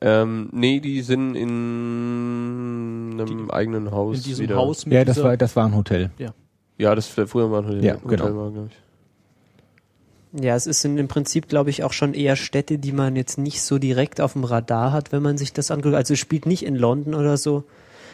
Ähm, 0.00 0.48
nee, 0.52 0.78
die 0.80 1.02
sind 1.02 1.34
in 1.34 3.18
einem 3.20 3.50
eigenen 3.50 3.90
Haus 3.90 4.18
In 4.18 4.22
diesem 4.22 4.44
wieder. 4.44 4.56
Haus 4.56 4.86
mit 4.86 4.94
Ja, 4.94 5.04
das 5.04 5.22
war, 5.22 5.36
das 5.36 5.56
war 5.56 5.66
ein 5.66 5.74
Hotel. 5.74 6.10
Ja, 6.76 6.94
das 6.94 7.06
früher 7.08 7.48
mal 7.48 7.58
ein 7.62 7.66
Hotel, 7.66 7.84
Ja, 7.84 7.94
Hotel 7.96 8.08
genau. 8.08 8.36
war, 8.36 8.50
glaube 8.52 8.68
ich. 8.70 10.42
Ja, 10.44 10.54
es 10.54 10.66
ist 10.66 10.84
im 10.84 11.08
Prinzip, 11.08 11.48
glaube 11.48 11.70
ich, 11.70 11.82
auch 11.84 11.92
schon 11.92 12.14
eher 12.14 12.36
Städte, 12.36 12.78
die 12.78 12.92
man 12.92 13.16
jetzt 13.16 13.38
nicht 13.38 13.62
so 13.62 13.78
direkt 13.78 14.20
auf 14.20 14.34
dem 14.34 14.44
Radar 14.44 14.92
hat, 14.92 15.10
wenn 15.10 15.22
man 15.22 15.38
sich 15.38 15.52
das 15.52 15.70
anguckt. 15.70 15.94
Also 15.94 16.14
es 16.14 16.20
spielt 16.20 16.46
nicht 16.46 16.64
in 16.64 16.76
London 16.76 17.14
oder 17.14 17.36
so, 17.38 17.64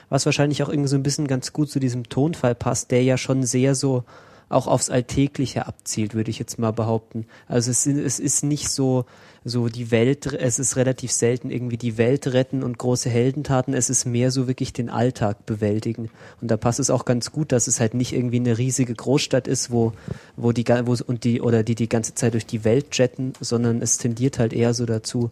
was 0.09 0.24
wahrscheinlich 0.24 0.62
auch 0.62 0.68
irgendwie 0.68 0.88
so 0.88 0.96
ein 0.96 1.03
bisschen 1.03 1.27
ganz 1.27 1.53
gut 1.53 1.70
zu 1.70 1.81
diesem 1.81 2.09
Tonfall 2.09 2.55
passt, 2.55 2.92
der 2.92 3.03
ja 3.03 3.18
schon 3.18 3.42
sehr 3.42 3.74
so 3.74 4.05
auch 4.48 4.66
aufs 4.66 4.90
Alltägliche 4.90 5.66
abzielt, 5.66 6.14
würde 6.14 6.30
ich 6.30 6.38
jetzt 6.38 6.59
mal 6.59 6.72
behaupten. 6.72 7.26
Also 7.48 7.70
es, 7.70 7.87
es 7.87 8.20
ist 8.20 8.44
nicht 8.44 8.68
so, 8.68 9.07
so 9.44 9.68
die 9.68 9.90
Welt, 9.90 10.33
es 10.33 10.59
ist 10.59 10.76
relativ 10.76 11.12
selten 11.12 11.50
irgendwie 11.50 11.76
die 11.76 11.98
Welt 11.98 12.26
retten 12.28 12.62
und 12.62 12.78
große 12.78 13.11
Heldentaten, 13.11 13.74
es 13.74 13.90
ist 13.90 14.07
mehr 14.07 14.30
so 14.30 14.48
wirklich 14.48 14.72
den 14.72 14.88
Alltag 14.88 15.44
bewältigen. 15.46 16.11
Und 16.40 16.50
da 16.50 16.57
passt 16.57 16.80
es 16.80 16.90
auch 16.90 17.04
ganz 17.04 17.33
gut, 17.33 17.52
dass 17.52 17.66
es 17.66 17.80
halt 17.80 17.94
nicht 17.94 18.12
irgendwie 18.12 18.38
eine 18.38 18.57
riesige 18.57 18.94
Großstadt 18.94 19.48
ist, 19.48 19.70
wo, 19.70 19.92
wo 20.37 20.52
die, 20.52 20.64
wo, 20.66 20.96
und 21.07 21.24
die, 21.24 21.40
oder 21.40 21.62
die 21.62 21.74
die 21.74 21.88
ganze 21.88 22.14
Zeit 22.14 22.35
durch 22.35 22.46
die 22.46 22.64
Welt 22.64 22.96
jetten, 22.96 23.35
sondern 23.40 23.83
es 23.83 23.98
tendiert 23.98 24.38
halt 24.38 24.52
eher 24.52 24.72
so 24.72 24.87
dazu, 24.87 25.30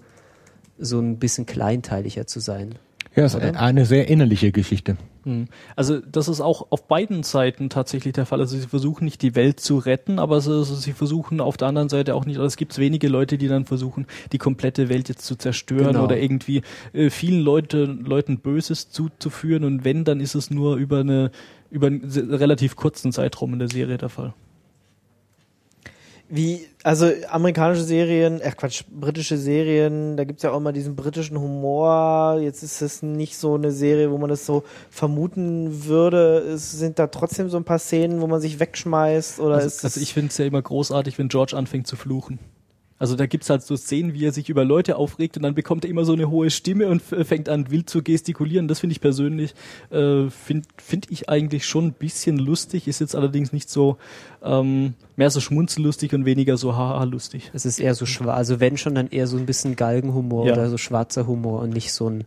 so 0.79 0.99
ein 1.01 1.19
bisschen 1.19 1.47
kleinteiliger 1.47 2.27
zu 2.27 2.41
sein. 2.41 2.75
Ja, 3.15 3.25
es 3.25 3.35
ist 3.35 3.41
eine 3.41 3.85
sehr 3.85 4.09
innerliche 4.09 4.53
Geschichte. 4.53 4.97
Hm. 5.25 5.47
Also 5.77 6.01
das 6.01 6.29
ist 6.29 6.41
auch 6.41 6.67
auf 6.71 6.89
beiden 6.89 7.23
Seiten 7.23 7.71
tatsächlich 7.71 8.13
der 8.13 8.27
Fall. 8.27 8.41
Also 8.41 8.57
sie 8.57 8.67
versuchen 8.67 9.05
nicht 9.05 9.23
die 9.23 9.35
Welt 9.35 9.61
zu 9.61 9.79
retten, 9.79 10.19
aber 10.19 10.41
sie, 10.41 10.53
also 10.53 10.75
sie 10.75 10.93
versuchen 10.93 11.41
auf 11.41 11.57
der 11.57 11.69
anderen 11.69 11.89
Seite 11.89 12.15
auch 12.15 12.25
nicht, 12.25 12.37
also 12.37 12.47
es 12.47 12.57
gibt 12.57 12.77
wenige 12.79 13.09
Leute, 13.09 13.39
die 13.39 13.49
dann 13.49 13.65
versuchen, 13.65 14.07
die 14.33 14.39
komplette 14.39 14.89
Welt 14.89 15.09
jetzt 15.09 15.25
zu 15.25 15.37
zerstören 15.37 15.93
Genau. 15.93 16.05
oder 16.05 16.19
irgendwie 16.19 16.63
äh, 16.93 17.11
vielen 17.11 17.41
Leute, 17.41 17.85
Leuten 17.85 18.39
Böses 18.39 18.91
zuzuführen 18.91 19.65
und 19.65 19.85
wenn, 19.85 20.05
dann 20.05 20.21
ist 20.21 20.35
es 20.35 20.51
nur 20.51 20.77
über 20.77 21.01
eine 21.01 21.31
über 21.71 21.87
einen 21.87 22.05
relativ 22.05 22.77
kurzen 22.77 23.13
Zeitraum 23.13 23.55
in 23.55 23.59
der 23.59 23.69
Serie 23.69 23.97
der 23.97 24.11
Fall. 24.11 24.35
Wie, 26.35 26.67
also 26.83 27.11
amerikanische 27.29 27.83
Serien, 27.83 28.41
äh 28.41 28.53
Quatsch, 28.53 28.85
britische 28.91 29.37
Serien, 29.37 30.17
da 30.17 30.25
gibt's 30.25 30.43
ja 30.43 30.51
auch 30.53 30.57
immer 30.57 30.73
diesen 30.73 30.97
britischen 30.97 31.39
Humor. 31.39 32.39
Jetzt 32.41 32.63
ist 32.63 32.81
es 32.81 33.03
nicht 33.03 33.37
so 33.37 33.55
eine 33.55 33.71
Serie, 33.71 34.11
wo 34.11 34.17
man 34.17 34.31
das 34.31 34.47
so 34.47 34.65
vermuten 34.89 35.85
würde. 35.85 36.39
Es 36.39 36.73
sind 36.73 36.99
da 36.99 37.09
trotzdem 37.09 37.51
so 37.51 37.59
ein 37.59 37.65
paar 37.65 37.79
Szenen, 37.79 38.23
wo 38.23 38.27
man 38.29 38.41
sich 38.41 38.59
wegschmeißt 38.59 39.41
oder 39.41 39.57
Also, 39.57 39.67
ist 39.67 39.85
also 39.85 39.99
es- 40.01 40.03
ich 40.03 40.15
finde 40.15 40.31
es 40.31 40.39
ja 40.39 40.47
immer 40.47 40.63
großartig, 40.63 41.19
wenn 41.19 41.29
George 41.29 41.55
anfängt 41.55 41.87
zu 41.87 41.97
fluchen. 41.97 42.39
Also 43.03 43.17
da 43.17 43.27
gibt's 43.27 43.51
halt 43.51 43.63
so 43.65 43.75
Szenen, 43.77 44.15
wie 44.15 44.25
er 44.25 44.31
sich 44.33 44.49
über 44.49 44.65
Leute 44.65 44.95
aufregt 44.95 45.37
und 45.37 45.43
dann 45.43 45.57
bekommt 45.57 45.85
er 45.85 45.91
immer 45.91 46.05
so 46.05 46.13
eine 46.13 46.31
hohe 46.31 46.51
Stimme 46.51 46.87
und 46.87 47.03
f- 47.03 47.27
fängt 47.27 47.49
an 47.49 47.69
wild 47.69 47.91
zu 47.91 48.01
gestikulieren. 48.01 48.69
Das 48.69 48.79
finde 48.79 48.93
ich 48.93 49.01
persönlich, 49.01 49.55
äh, 49.91 50.31
finde 50.31 50.69
find 50.77 51.11
ich 51.11 51.29
eigentlich 51.29 51.67
schon 51.67 51.87
ein 51.87 51.93
bisschen 51.95 52.39
lustig, 52.39 52.87
ist 52.87 53.01
jetzt 53.01 53.17
allerdings 53.17 53.53
nicht 53.53 53.69
so 53.69 53.97
ähm, 54.41 54.95
mehr 55.17 55.31
so 55.31 55.41
schmunzellustig 55.41 56.15
und 56.15 56.27
weniger 56.27 56.57
so 56.57 56.77
haha 56.77 57.03
lustig. 57.03 57.51
Es 57.53 57.67
ist 57.67 57.81
eher 57.81 57.97
so 57.97 58.07
schwarz, 58.07 58.37
also 58.39 58.61
wenn 58.61 58.77
schon, 58.77 58.95
dann 58.95 59.09
eher 59.09 59.27
so 59.27 59.37
ein 59.37 59.47
bisschen 59.47 59.75
Galgenhumor 59.75 60.47
Ja. 60.47 60.53
oder 60.53 60.71
so 60.71 60.79
schwarzer 60.79 61.27
Humor 61.27 61.61
und 61.63 61.71
nicht 61.71 61.93
so 61.93 62.09
ein 62.09 62.23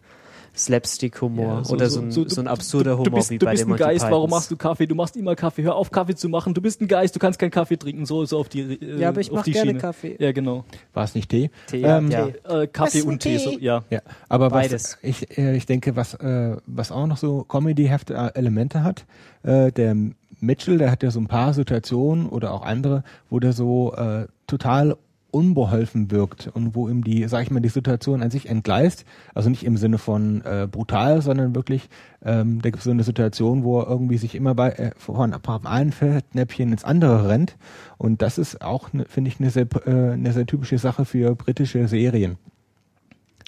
Slapstick-Humor 0.58 1.64
Ja, 1.66 1.70
oder 1.70 1.90
so, 1.90 2.00
ein, 2.02 2.12
so, 2.12 2.24
du- 2.26 2.40
ein 2.42 2.48
absurder 2.48 2.92
du, 2.92 2.98
Humor 2.98 3.06
du 3.06 3.16
bist, 3.16 3.30
wie 3.32 3.38
du 3.38 3.46
bei 3.46 3.52
bist 3.52 3.62
den 3.64 3.68
ein 3.68 3.70
Monty 3.72 3.84
Geist, 3.84 4.04
warum 4.04 4.16
Pythons. 4.28 4.32
machst 4.32 4.52
du 4.52 4.56
Kaffee? 4.58 4.88
Du 4.88 4.96
machst 4.96 5.16
immer 5.18 5.36
Kaffee. 5.36 5.64
Hör 5.64 5.76
auf, 5.76 5.92
Kaffee 5.92 6.16
zu 6.16 6.30
machen. 6.30 6.54
Du 6.54 6.62
bist 6.62 6.82
ein 6.82 6.88
Geist, 6.88 7.16
du 7.16 7.20
kannst 7.20 7.40
keinen 7.40 7.52
Kaffee 7.52 7.78
trinken. 7.78 8.06
So, 8.06 8.26
so 8.26 8.40
auf 8.40 8.50
die 8.50 8.62
äh, 8.62 9.00
Ja, 9.02 9.10
aber 9.10 9.22
ich 9.22 9.30
auf 9.32 9.38
mach 9.38 9.44
die 9.44 9.52
gerne 9.52 9.70
Schiene. 9.72 9.80
Kaffee. 9.80 10.16
Ja, 10.20 10.32
genau. 10.32 10.64
War 10.94 11.04
es 11.04 11.16
nicht 11.16 11.30
Tee? 11.30 11.50
Tee, 11.68 11.82
Ähm, 11.84 12.10
ja. 12.12 12.28
Äh, 12.48 12.68
Kaffee 12.68 13.02
und 13.02 13.20
Tee, 13.22 13.38
so, 13.38 13.52
ja. 13.60 13.84
Ja, 13.90 14.02
aber 14.30 14.52
was 14.52 14.68
Beides. 14.70 14.98
ich, 15.02 15.38
äh, 15.38 15.56
ich 15.56 15.66
denke, 15.66 15.96
was, 15.96 16.14
äh, 16.16 16.56
was 16.66 16.92
auch 16.92 17.08
noch 17.08 17.18
so 17.18 17.44
Comedy-Elemente 17.44 18.84
hat, 18.84 19.06
äh, 19.44 19.72
der 19.72 19.96
Mitchell, 20.40 20.78
der 20.78 20.92
hat 20.92 21.02
ja 21.04 21.12
so 21.12 21.20
ein 21.20 21.28
paar 21.28 21.54
Situationen 21.54 22.28
oder 22.28 22.54
auch 22.54 22.62
andere, 22.64 23.04
wo 23.30 23.40
der 23.40 23.54
so 23.54 23.94
äh, 23.94 24.28
total 24.48 24.98
unbeholfen 25.36 26.10
wirkt 26.12 26.48
und 26.54 26.76
wo 26.76 26.88
ihm 26.88 27.04
die, 27.04 27.28
sag 27.28 27.44
ich 27.44 27.52
mal, 27.52 27.60
die 27.60 27.70
Situation 27.70 28.24
an 28.24 28.32
sich 28.32 28.48
entgleist. 28.48 29.04
Also 29.34 29.50
nicht 29.50 29.66
im 29.66 29.76
Sinne 29.76 29.98
von 29.98 30.42
äh, 30.46 30.68
brutal, 30.72 31.22
sondern 31.22 31.54
wirklich, 31.54 31.90
ähm, 32.24 32.62
da 32.62 32.70
gibt 32.70 32.78
es 32.80 32.86
so 32.86 32.92
eine 32.92 33.04
Situation, 33.04 33.64
wo 33.64 33.82
er 33.82 33.88
irgendwie 33.90 34.18
sich 34.18 34.34
immer 34.34 34.56
bei 34.56 34.70
äh, 34.72 34.92
von 34.98 35.36
vom 35.44 35.66
einen 35.68 35.92
Fettnäpfchen 35.92 36.72
ins 36.72 36.86
andere 36.86 37.28
rennt. 37.28 37.58
Und 37.98 38.22
das 38.22 38.38
ist 38.38 38.62
auch, 38.62 38.94
ne, 38.94 39.06
finde 39.10 39.30
ich, 39.30 39.40
eine 39.40 39.50
sehr, 39.50 39.68
äh, 39.86 40.14
eine 40.14 40.32
sehr 40.32 40.46
typische 40.46 40.78
Sache 40.78 41.04
für 41.04 41.36
britische 41.36 41.88
Serien. 41.90 42.38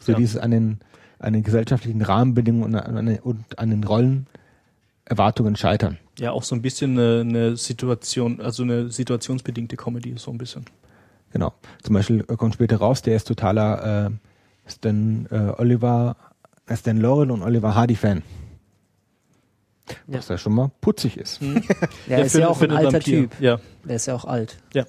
So 0.04 0.12
Ja. 0.12 0.17
dieses 0.17 0.38
an 0.38 0.52
den, 0.52 0.80
an 1.19 1.34
den 1.34 1.43
gesellschaftlichen 1.43 2.02
Rahmenbedingungen 2.02 2.76
und 2.76 2.76
an, 2.76 3.06
den- 3.06 3.19
und 3.19 3.58
an 3.58 3.69
den 3.69 3.84
Rollenerwartungen 3.84 5.56
scheitern. 5.56 5.97
Ja, 6.19 6.32
auch 6.32 6.43
so 6.43 6.54
ein 6.56 6.62
bisschen 6.62 7.00
eine, 7.00 7.21
eine 7.21 7.58
Situation, 7.58 8.41
also 8.41 8.63
eine 8.63 8.89
situationsbedingte 8.89 9.78
Comedy, 9.78 10.15
so 10.17 10.32
ein 10.32 10.38
bisschen. 10.38 10.65
Genau. 11.38 11.54
Zum 11.84 11.93
Beispiel 11.93 12.23
kommt 12.23 12.56
später 12.56 12.78
raus, 12.78 13.04
der 13.04 13.15
ist 13.15 13.28
totaler 13.28 14.08
äh, 14.08 14.10
Stan 14.71 15.28
äh, 15.30 15.62
Oliver, 15.62 16.15
äh, 16.65 16.76
Stan 16.76 16.97
Laurel 17.00 17.30
und 17.30 17.43
Oliver 17.43 17.76
Hardy 17.76 17.95
Fan. 17.95 18.23
Ja. 20.08 20.17
Was 20.17 20.30
ja 20.30 20.38
schon 20.39 20.54
mal 20.54 20.71
putzig 20.82 21.15
ist. 21.17 21.39
Der 22.10 22.26
ist 22.26 22.36
ja 22.36 22.50
auch 22.50 22.60
ein 22.62 22.71
alter 22.71 22.93
Vampir. 22.93 23.30
Typ. 23.30 23.39
Ja. 23.39 23.60
Der 23.86 23.95
ist 23.97 24.06
ja 24.08 24.15
auch 24.15 24.26
alt. 24.26 24.58
W- 24.73 24.84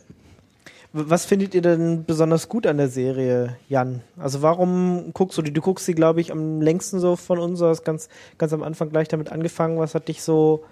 Was 0.93 1.25
findet 1.27 1.55
ihr 1.55 1.63
denn 1.63 2.05
besonders 2.05 2.49
gut 2.49 2.67
an 2.67 2.79
der 2.79 2.89
Serie, 2.89 3.57
Jan? 3.69 4.01
Also 4.17 4.41
warum 4.43 5.13
guckst 5.13 5.37
du 5.39 5.43
die? 5.43 5.53
Du 5.53 5.61
guckst 5.61 5.85
sie, 5.87 5.95
glaube 5.95 6.21
ich, 6.21 6.33
am 6.33 6.61
längsten 6.63 6.99
so 6.99 7.15
von 7.15 7.39
uns. 7.39 7.59
Du 7.61 7.67
hast 7.67 7.85
ganz, 7.85 8.09
ganz 8.39 8.53
am 8.55 8.63
Anfang 8.65 8.89
gleich 8.91 9.07
damit 9.07 9.31
angefangen. 9.31 9.79
Was 9.79 9.95
hat 9.95 10.09
dich 10.09 10.23
so 10.23 10.65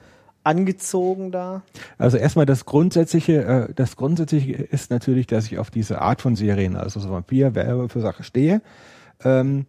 angezogen 0.47 1.33
da? 1.33 1.63
Also 1.99 2.17
erstmal 2.17 2.47
das 2.47 2.65
Grundsätzliche, 2.65 3.45
äh, 3.45 3.75
das 3.75 3.97
Grundsätzliche 3.97 4.53
ist 4.53 4.91
natürlich, 4.91 5.27
dass 5.27 5.47
ich 5.47 5.59
auf 5.59 5.71
diese 5.71 6.01
Art 6.01 6.23
von 6.23 6.37
Serien, 6.37 6.77
also 6.77 7.01
so 7.01 7.11
Vampir, 7.11 7.55
Werwölfe 7.55 8.01
Sache 8.01 8.23
stehe. 8.23 8.63
Ähm, 9.25 9.67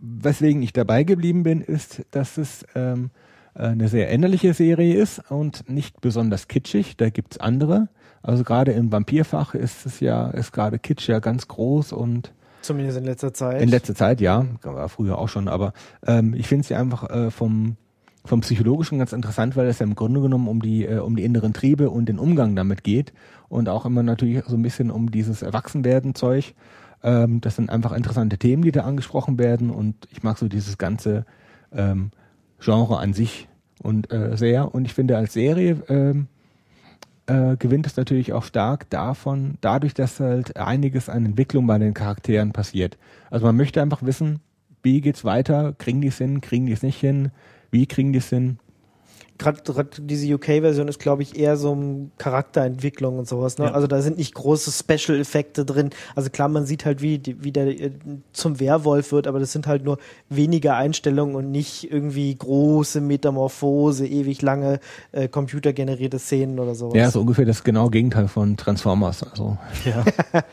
weswegen 0.00 0.62
ich 0.62 0.72
dabei 0.72 1.04
geblieben 1.04 1.42
bin, 1.42 1.60
ist, 1.60 2.04
dass 2.10 2.38
es 2.38 2.66
ähm, 2.74 3.10
eine 3.54 3.88
sehr 3.88 4.10
ähnliche 4.10 4.52
Serie 4.52 4.96
ist 4.96 5.30
und 5.30 5.68
nicht 5.70 6.00
besonders 6.00 6.48
kitschig. 6.48 6.96
Da 6.96 7.10
gibt's 7.10 7.38
andere. 7.38 7.88
Also 8.22 8.42
gerade 8.42 8.72
im 8.72 8.90
Vampirfach 8.90 9.54
ist 9.54 9.86
es 9.86 10.00
ja, 10.00 10.30
ist 10.30 10.52
gerade 10.52 10.78
Kitsch 10.78 11.08
ja 11.08 11.20
ganz 11.20 11.46
groß 11.46 11.92
und 11.92 12.32
Zumindest 12.62 12.96
in 12.96 13.04
letzter 13.04 13.34
Zeit. 13.34 13.60
in 13.60 13.68
letzter 13.68 13.94
Zeit, 13.94 14.22
ja, 14.22 14.46
war 14.62 14.88
früher 14.88 15.18
auch 15.18 15.28
schon, 15.28 15.48
aber 15.48 15.74
ähm, 16.06 16.32
ich 16.32 16.48
finde 16.48 16.62
es 16.62 16.70
ja 16.70 16.78
einfach 16.78 17.10
äh, 17.10 17.30
vom 17.30 17.76
vom 18.24 18.40
psychologischen 18.40 18.98
ganz 18.98 19.12
interessant, 19.12 19.54
weil 19.56 19.66
es 19.66 19.78
ja 19.78 19.86
im 19.86 19.94
Grunde 19.94 20.20
genommen 20.20 20.48
um 20.48 20.62
die 20.62 20.86
äh, 20.86 20.98
um 20.98 21.16
die 21.16 21.24
inneren 21.24 21.52
Triebe 21.52 21.90
und 21.90 22.08
den 22.08 22.18
Umgang 22.18 22.56
damit 22.56 22.82
geht 22.82 23.12
und 23.48 23.68
auch 23.68 23.84
immer 23.84 24.02
natürlich 24.02 24.44
so 24.46 24.56
ein 24.56 24.62
bisschen 24.62 24.90
um 24.90 25.10
dieses 25.10 25.42
Erwachsenwerden 25.42 26.14
Zeug. 26.14 26.54
Ähm, 27.02 27.40
das 27.40 27.56
sind 27.56 27.70
einfach 27.70 27.92
interessante 27.92 28.38
Themen, 28.38 28.62
die 28.62 28.72
da 28.72 28.82
angesprochen 28.82 29.38
werden 29.38 29.70
und 29.70 30.08
ich 30.10 30.22
mag 30.22 30.38
so 30.38 30.48
dieses 30.48 30.78
ganze 30.78 31.26
ähm, 31.72 32.10
Genre 32.60 32.98
an 32.98 33.12
sich 33.12 33.48
und 33.82 34.10
äh, 34.12 34.36
sehr 34.36 34.74
und 34.74 34.86
ich 34.86 34.94
finde 34.94 35.18
als 35.18 35.34
Serie 35.34 35.82
ähm, 35.88 36.28
äh, 37.26 37.56
gewinnt 37.56 37.86
es 37.86 37.96
natürlich 37.96 38.32
auch 38.32 38.44
stark 38.44 38.88
davon, 38.90 39.56
dadurch, 39.60 39.94
dass 39.94 40.20
halt 40.20 40.56
einiges 40.56 41.08
an 41.08 41.24
Entwicklung 41.24 41.66
bei 41.66 41.78
den 41.78 41.94
Charakteren 41.94 42.52
passiert. 42.52 42.98
Also 43.30 43.46
man 43.46 43.56
möchte 43.56 43.82
einfach 43.82 44.02
wissen, 44.02 44.40
wie 44.82 45.00
geht's 45.00 45.24
weiter, 45.24 45.74
kriegen 45.76 46.00
die 46.00 46.08
es 46.08 46.18
hin, 46.18 46.40
kriegen 46.40 46.66
die 46.66 46.72
es 46.72 46.82
nicht 46.82 47.00
hin, 47.00 47.30
wie 47.70 47.86
kriegen 47.86 48.12
die 48.12 48.18
es 48.18 48.28
hin. 48.28 48.58
Gerade 49.36 49.60
diese 49.98 50.32
UK-Version 50.32 50.86
ist, 50.86 51.00
glaube 51.00 51.22
ich, 51.22 51.36
eher 51.36 51.56
so 51.56 51.72
um 51.72 52.12
Charakterentwicklung 52.18 53.18
und 53.18 53.26
sowas. 53.26 53.58
Ne? 53.58 53.64
Ja. 53.64 53.72
Also 53.72 53.88
da 53.88 54.00
sind 54.00 54.16
nicht 54.16 54.32
große 54.32 54.70
Special-Effekte 54.70 55.64
drin. 55.64 55.90
Also 56.14 56.30
klar, 56.30 56.48
man 56.48 56.66
sieht 56.66 56.84
halt, 56.84 57.02
wie, 57.02 57.20
wie 57.40 57.50
der 57.50 57.66
äh, 57.66 57.90
zum 58.32 58.60
Werwolf 58.60 59.10
wird, 59.10 59.26
aber 59.26 59.40
das 59.40 59.50
sind 59.50 59.66
halt 59.66 59.84
nur 59.84 59.98
wenige 60.28 60.74
Einstellungen 60.74 61.34
und 61.34 61.50
nicht 61.50 61.90
irgendwie 61.90 62.32
große 62.32 63.00
Metamorphose, 63.00 64.06
ewig 64.06 64.40
lange 64.40 64.78
äh, 65.10 65.26
computergenerierte 65.26 66.20
Szenen 66.20 66.60
oder 66.60 66.76
sowas. 66.76 66.94
Ja, 66.94 67.10
so 67.10 67.20
ungefähr 67.20 67.44
das 67.44 67.64
genaue 67.64 67.90
Gegenteil 67.90 68.28
von 68.28 68.56
Transformers. 68.56 69.24
Also 69.24 69.58
ja. 69.84 70.04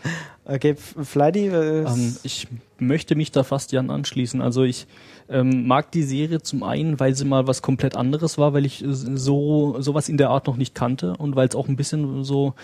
Okay, 0.45 0.71
F- 0.71 0.95
Flighty, 1.03 1.47
äh, 1.47 1.83
Ähm, 1.83 2.15
ich 2.23 2.47
möchte 2.79 3.15
mich 3.15 3.31
da 3.31 3.43
fast 3.43 3.71
Jan 3.71 3.91
anschließen. 3.91 4.41
Also 4.41 4.63
ich 4.63 4.87
ähm, 5.29 5.67
mag 5.67 5.91
die 5.91 6.01
Serie 6.01 6.41
zum 6.41 6.63
einen, 6.63 6.99
weil 6.99 7.13
sie 7.15 7.25
mal 7.25 7.45
was 7.45 7.61
komplett 7.61 7.95
anderes 7.95 8.39
war, 8.39 8.53
weil 8.53 8.65
ich 8.65 8.83
äh, 8.83 8.87
so 8.91 9.75
sowas 9.79 10.09
in 10.09 10.17
der 10.17 10.31
Art 10.31 10.47
noch 10.47 10.57
nicht 10.57 10.73
kannte 10.73 11.15
und 11.15 11.35
weil 11.35 11.47
es 11.47 11.55
auch 11.55 11.67
ein 11.67 11.75
bisschen 11.75 12.23
so 12.23 12.55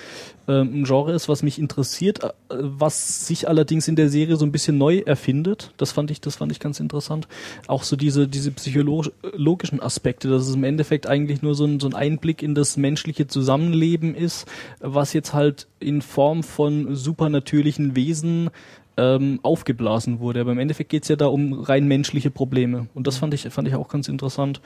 ähm, 0.47 0.81
ein 0.81 0.83
Genre 0.85 1.13
ist, 1.13 1.29
was 1.29 1.43
mich 1.43 1.59
interessiert, 1.59 2.23
äh, 2.23 2.29
was 2.49 3.27
sich 3.27 3.47
allerdings 3.47 3.87
in 3.87 3.95
der 3.95 4.09
Serie 4.09 4.37
so 4.37 4.45
ein 4.45 4.51
bisschen 4.51 4.79
neu 4.79 4.97
erfindet. 5.05 5.71
Das 5.77 5.91
fand 5.91 6.09
ich, 6.09 6.19
das 6.19 6.35
fand 6.37 6.51
ich 6.51 6.59
ganz 6.59 6.79
interessant. 6.79 7.27
Auch 7.67 7.83
so 7.83 7.95
diese 7.95 8.27
diese 8.27 8.49
psychologischen 8.51 9.81
Aspekte, 9.81 10.29
dass 10.29 10.47
es 10.47 10.55
im 10.55 10.63
Endeffekt 10.63 11.05
eigentlich 11.05 11.43
nur 11.43 11.53
so 11.53 11.65
ein, 11.65 11.79
so 11.79 11.87
ein 11.87 11.93
Einblick 11.93 12.41
in 12.41 12.55
das 12.55 12.75
menschliche 12.75 13.27
Zusammenleben 13.27 14.15
ist, 14.15 14.47
was 14.79 15.13
jetzt 15.13 15.33
halt 15.35 15.67
in 15.79 16.01
Form 16.01 16.41
von 16.41 16.95
supernatürlichen 16.95 17.66
Wesen 17.95 18.49
ähm, 18.97 19.39
aufgeblasen 19.43 20.19
wurde. 20.19 20.41
Aber 20.41 20.51
im 20.51 20.59
Endeffekt 20.59 20.89
geht's 20.89 21.07
ja 21.07 21.15
da 21.15 21.27
um 21.27 21.53
rein 21.53 21.87
menschliche 21.87 22.31
Probleme. 22.31 22.87
Und 22.93 23.07
das 23.07 23.17
fand 23.17 23.33
ich, 23.33 23.43
fand 23.49 23.67
ich 23.67 23.75
auch 23.75 23.87
ganz 23.87 24.07
interessant. 24.07 24.59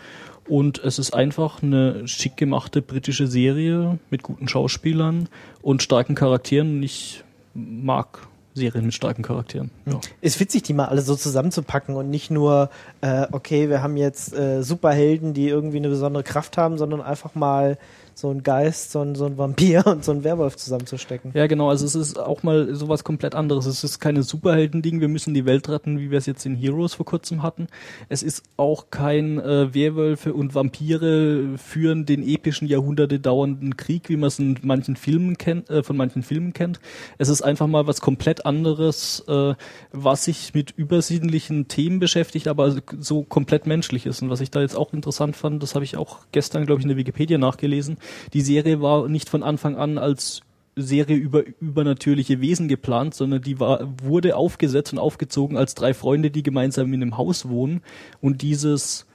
Und 0.48 0.80
es 0.80 1.00
ist 1.00 1.14
einfach 1.14 1.62
eine 1.62 2.08
schick 2.08 2.38
gemachte 2.38 2.82
britische 2.82 3.28
Serie 3.28 4.00
mit 4.10 4.24
guten 4.24 4.48
Schauspielern 4.48 5.28
und 5.62 5.84
starken 5.84 6.16
Charakteren. 6.16 6.82
Ich 6.82 7.24
mag 7.54 8.28
Serien 8.54 8.86
mit 8.86 8.94
starken 8.94 9.22
Charakteren. 9.22 9.72
Ja. 9.86 10.00
ist 10.20 10.40
witzig, 10.40 10.64
die 10.64 10.74
mal 10.74 10.86
alle 10.86 11.02
so 11.02 11.16
zusammenzupacken 11.16 11.96
und 11.96 12.10
nicht 12.10 12.32
nur, 12.32 12.70
äh, 13.02 13.28
okay, 13.32 13.70
wir 13.70 13.82
haben 13.82 13.96
jetzt 13.98 14.34
äh, 14.34 14.62
Superhelden, 14.62 15.34
die 15.34 15.48
irgendwie 15.48 15.78
eine 15.78 15.90
besondere 15.90 16.24
Kraft 16.24 16.58
haben, 16.58 16.78
sondern 16.78 17.02
einfach 17.02 17.34
mal 17.34 17.78
so 18.22 18.30
ein 18.30 18.44
Geist, 18.44 18.92
so 18.92 19.02
ein, 19.02 19.16
so 19.16 19.26
ein 19.26 19.38
Vampir 19.38 19.86
und 19.88 20.06
so 20.06 20.12
ein 20.12 20.24
Werwolf 20.24 20.56
zusammenzustecken. 20.56 21.32
Ja, 21.34 21.48
genau. 21.48 21.70
Also 21.70 21.86
es 21.86 21.96
ist 21.96 22.18
auch 22.18 22.44
mal 22.44 22.74
sowas 22.76 23.04
komplett 23.04 23.36
anderes. 23.36 23.66
Es 23.66 23.84
ist 23.84 24.00
keine 24.00 24.24
Superhelden-Ding, 24.24 25.02
wir 25.02 25.08
müssen 25.08 25.34
die 25.34 25.46
Welt 25.46 25.68
retten, 25.70 26.00
wie 26.00 26.12
wir 26.12 26.18
es 26.18 26.28
jetzt 26.28 26.46
in 26.46 26.56
Heroes 26.56 26.94
vor 26.94 27.06
kurzem 27.06 27.44
hatten. 27.44 27.68
Es 28.10 28.24
ist 28.24 28.44
auch 28.58 28.92
kein 28.92 29.40
äh, 29.40 29.74
Werwölfe 29.74 30.34
und 30.34 30.56
Vampire 30.56 31.58
führen 31.58 32.06
den 32.06 32.28
epischen 32.28 32.68
Jahrhunderte 32.68 33.20
dauernden 33.20 33.76
Krieg, 33.76 34.10
wie 34.10 34.18
man 34.18 34.28
es 34.28 34.40
in 34.40 34.58
manchen 34.62 34.96
Filmen 34.96 35.38
kennt, 35.38 35.70
äh, 35.70 35.84
von 35.84 35.98
manchen 35.98 36.24
Filmen 36.24 36.54
kennt. 36.54 36.80
Es 37.18 37.28
ist 37.28 37.42
einfach 37.42 37.68
mal 37.68 37.88
was 37.88 38.02
komplett 38.02 38.46
anderes, 38.46 39.24
äh, 39.28 39.56
was 39.92 40.26
sich 40.26 40.54
mit 40.54 40.72
übersiedlichen 40.72 41.68
Themen 41.68 42.00
beschäftigt, 42.00 42.48
aber 42.48 42.76
so 43.00 43.24
komplett 43.24 43.66
menschlich 43.66 44.06
ist. 44.06 44.22
Und 44.22 44.30
was 44.30 44.42
ich 44.42 44.52
da 44.52 44.62
jetzt 44.62 44.76
auch 44.76 44.94
interessant 44.94 45.36
fand, 45.36 45.64
das 45.64 45.74
habe 45.74 45.86
ich 45.86 45.98
auch 45.98 46.20
gestern, 46.32 46.66
glaube 46.66 46.80
ich, 46.80 46.86
in 46.86 46.90
der 46.90 46.98
Wikipedia 46.98 47.38
nachgelesen. 47.38 47.98
Die 48.34 48.42
Serie 48.42 48.82
war 48.82 49.08
nicht 49.08 49.30
von 49.30 49.44
Anfang 49.44 49.76
an 49.76 49.98
als 49.98 50.42
Serie 50.76 51.18
über 51.18 51.44
übernatürliche 51.60 52.40
Wesen 52.40 52.68
geplant, 52.68 53.14
sondern 53.14 53.42
die 53.42 53.60
war, 53.60 53.94
wurde 54.02 54.36
aufgesetzt 54.36 54.94
und 54.94 55.00
aufgezogen 55.00 55.58
als 55.58 55.76
drei 55.76 55.94
Freunde, 55.94 56.32
die 56.32 56.44
gemeinsam 56.44 56.94
in 56.94 57.02
einem 57.02 57.18
Haus 57.18 57.50
wohnen. 57.50 57.82
Und 58.22 58.42
dieses 58.42 59.06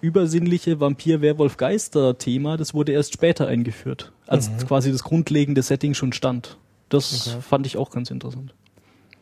übersinnliche 0.00 0.80
Vampir-Werwolf-Geister-Thema, 0.80 2.56
das 2.56 2.74
wurde 2.74 2.92
erst 2.92 3.14
später 3.14 3.46
eingeführt, 3.46 4.12
als 4.26 4.50
quasi 4.66 4.92
das 4.92 5.02
grundlegende 5.02 5.62
Setting 5.62 5.94
schon 5.94 6.12
stand. 6.12 6.58
Das 6.88 7.36
fand 7.48 7.66
ich 7.66 7.76
auch 7.76 7.90
ganz 7.90 8.10
interessant. 8.10 8.54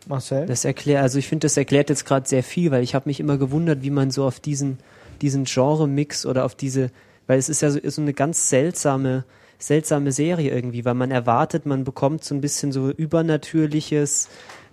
Marcel? 0.07 0.47
Das 0.47 0.65
erklärt, 0.65 1.03
also 1.03 1.19
ich 1.19 1.29
finde, 1.29 1.45
das 1.45 1.57
erklärt 1.57 1.91
jetzt 1.91 2.07
gerade 2.07 2.27
sehr 2.27 2.43
viel, 2.43 2.71
weil 2.71 2.83
ich 2.83 2.95
habe 2.95 3.09
mich 3.09 3.21
immer 3.21 3.37
gewundert, 3.37 3.83
wie 3.83 3.91
man 3.91 4.11
so 4.11 4.25
auf 4.25 4.41
diesen, 4.41 4.79
diesen 5.21 5.45
Genre-Mix 5.45 6.25
oder 6.27 6.45
auf 6.45 6.55
diese, 6.55 6.91
weil 7.29 7.39
es 7.39 7.49
ist 7.49 7.61
ja 7.61 7.71
so, 7.71 7.79
ist 7.79 7.95
so 7.95 8.03
eine 8.03 8.15
ganz 8.15 8.49
seltsame 8.49 9.25
seltsame 9.61 10.13
Serie 10.13 10.53
irgendwie, 10.53 10.85
weil 10.85 10.95
man 10.95 11.11
erwartet, 11.11 11.67
man 11.67 11.85
bekommt 11.85 12.23
so 12.23 12.35
ein 12.35 12.41
bisschen 12.41 12.71
so 12.71 12.91
übernatürliches 12.91 14.29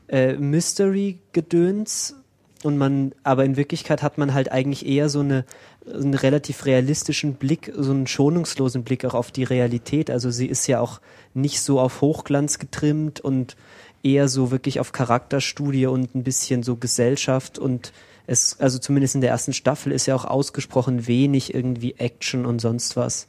äh, 0.07 0.33
Mystery-Gedöns 0.33 2.15
und 2.63 2.77
man, 2.77 3.13
aber 3.23 3.45
in 3.45 3.57
Wirklichkeit 3.57 4.03
hat 4.03 4.17
man 4.19 4.33
halt 4.33 4.51
eigentlich 4.51 4.85
eher 4.85 5.09
so 5.09 5.21
eine 5.21 5.45
einen 5.87 6.15
relativ 6.15 6.65
realistischen 6.65 7.35
Blick, 7.35 7.71
so 7.77 7.91
einen 7.91 8.07
schonungslosen 8.07 8.83
Blick 8.83 9.05
auch 9.05 9.13
auf 9.13 9.31
die 9.31 9.43
Realität. 9.43 10.09
Also 10.09 10.31
sie 10.31 10.47
ist 10.47 10.65
ja 10.65 10.79
auch 10.79 10.99
nicht 11.35 11.61
so 11.61 11.79
auf 11.79 12.01
Hochglanz 12.01 12.57
getrimmt 12.57 13.19
und 13.19 13.55
eher 14.01 14.27
so 14.27 14.51
wirklich 14.51 14.79
auf 14.79 14.93
Charakterstudie 14.93 15.85
und 15.85 16.15
ein 16.15 16.23
bisschen 16.23 16.63
so 16.63 16.75
Gesellschaft 16.75 17.59
und 17.59 17.93
es, 18.27 18.59
also 18.59 18.79
zumindest 18.79 19.15
in 19.15 19.21
der 19.21 19.29
ersten 19.29 19.53
Staffel 19.53 19.91
ist 19.91 20.05
ja 20.05 20.15
auch 20.15 20.25
ausgesprochen 20.25 21.07
wenig 21.07 21.53
irgendwie 21.53 21.95
Action 21.97 22.45
und 22.45 22.59
sonst 22.59 22.95
was. 22.95 23.27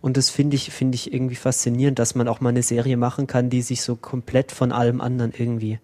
Und 0.00 0.16
das 0.16 0.30
finde 0.30 0.56
ich, 0.56 0.70
finde 0.70 0.96
ich 0.96 1.12
irgendwie 1.12 1.36
faszinierend, 1.36 1.98
dass 1.98 2.16
man 2.16 2.26
auch 2.26 2.40
mal 2.40 2.48
eine 2.48 2.64
Serie 2.64 2.96
machen 2.96 3.28
kann, 3.28 3.50
die 3.50 3.62
sich 3.62 3.82
so 3.82 3.94
komplett 3.94 4.50
von 4.50 4.72
allem 4.72 5.00
anderen 5.00 5.32
irgendwie 5.36 5.78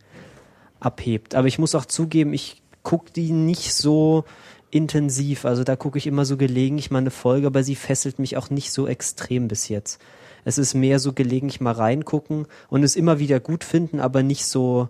abhebt. 0.81 1.37
Aber 1.37 1.47
ich 1.47 1.59
muss 1.59 1.77
auch 1.77 1.85
zugeben, 1.85 2.33
ich 2.35 2.63
gucke 2.83 3.13
die 3.13 3.31
nicht 3.31 3.73
so 3.73 4.25
intensiv. 4.71 5.45
Also 5.45 5.63
da 5.63 5.77
gucke 5.77 5.99
ich 5.99 6.07
immer 6.07 6.25
so 6.25 6.37
gelegentlich 6.37 6.91
mal 6.91 6.99
eine 6.99 7.11
Folge, 7.11 7.47
aber 7.47 7.63
sie 7.63 7.77
fesselt 7.77 8.19
mich 8.19 8.37
auch 8.37 8.51
nicht 8.51 8.73
so 8.73 8.87
extrem 8.89 9.49
bis 9.49 9.69
jetzt. 9.69 10.01
Es 10.45 10.59
ist 10.59 10.75
mehr 10.75 10.99
so 10.99 11.13
gelegentlich 11.13 11.61
mal 11.61 11.73
reingucken 11.73 12.47
und 12.69 12.83
es 12.83 12.97
immer 12.97 13.19
wieder 13.19 13.41
gut 13.41 13.65
finden, 13.65 14.01
aber 14.01 14.23
nicht 14.23 14.47
so 14.47 14.89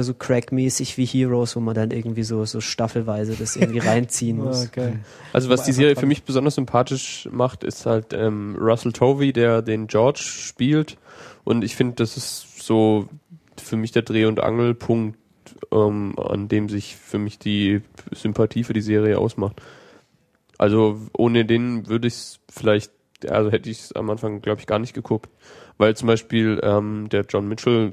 so 0.00 0.14
crackmäßig 0.14 0.96
wie 0.98 1.04
Heroes, 1.04 1.56
wo 1.56 1.60
man 1.60 1.74
dann 1.74 1.90
irgendwie 1.90 2.22
so 2.22 2.44
so 2.44 2.60
staffelweise 2.60 3.34
das 3.36 3.56
irgendwie 3.56 3.78
reinziehen 3.86 4.38
muss. 4.38 4.66
Okay. 4.66 4.98
Also 5.32 5.48
was 5.48 5.64
die 5.64 5.72
Serie 5.72 5.96
für 5.96 6.06
mich 6.06 6.24
besonders 6.24 6.56
sympathisch 6.56 7.28
macht, 7.32 7.64
ist 7.64 7.86
halt 7.86 8.12
ähm, 8.12 8.56
Russell 8.60 8.92
Tovey, 8.92 9.32
der 9.32 9.62
den 9.62 9.86
George 9.86 10.20
spielt. 10.22 10.98
Und 11.44 11.64
ich 11.64 11.76
finde, 11.76 11.94
das 11.96 12.16
ist 12.16 12.62
so 12.62 13.08
für 13.56 13.76
mich 13.76 13.92
der 13.92 14.02
Dreh- 14.02 14.26
und 14.26 14.40
Angelpunkt, 14.40 15.18
ähm, 15.72 16.14
an 16.18 16.48
dem 16.48 16.68
sich 16.68 16.96
für 16.96 17.18
mich 17.18 17.38
die 17.38 17.80
Sympathie 18.12 18.64
für 18.64 18.74
die 18.74 18.82
Serie 18.82 19.18
ausmacht. 19.18 19.60
Also 20.58 21.00
ohne 21.16 21.44
den 21.44 21.86
würde 21.86 22.08
ich 22.08 22.14
es 22.14 22.40
vielleicht, 22.50 22.92
also 23.28 23.50
hätte 23.50 23.70
ich 23.70 23.80
es 23.80 23.92
am 23.92 24.10
Anfang, 24.10 24.42
glaube 24.42 24.60
ich, 24.60 24.66
gar 24.66 24.78
nicht 24.78 24.94
geguckt. 24.94 25.30
Weil 25.78 25.96
zum 25.96 26.08
Beispiel 26.08 26.60
ähm, 26.62 27.08
der 27.10 27.24
John 27.28 27.48
Mitchell 27.48 27.92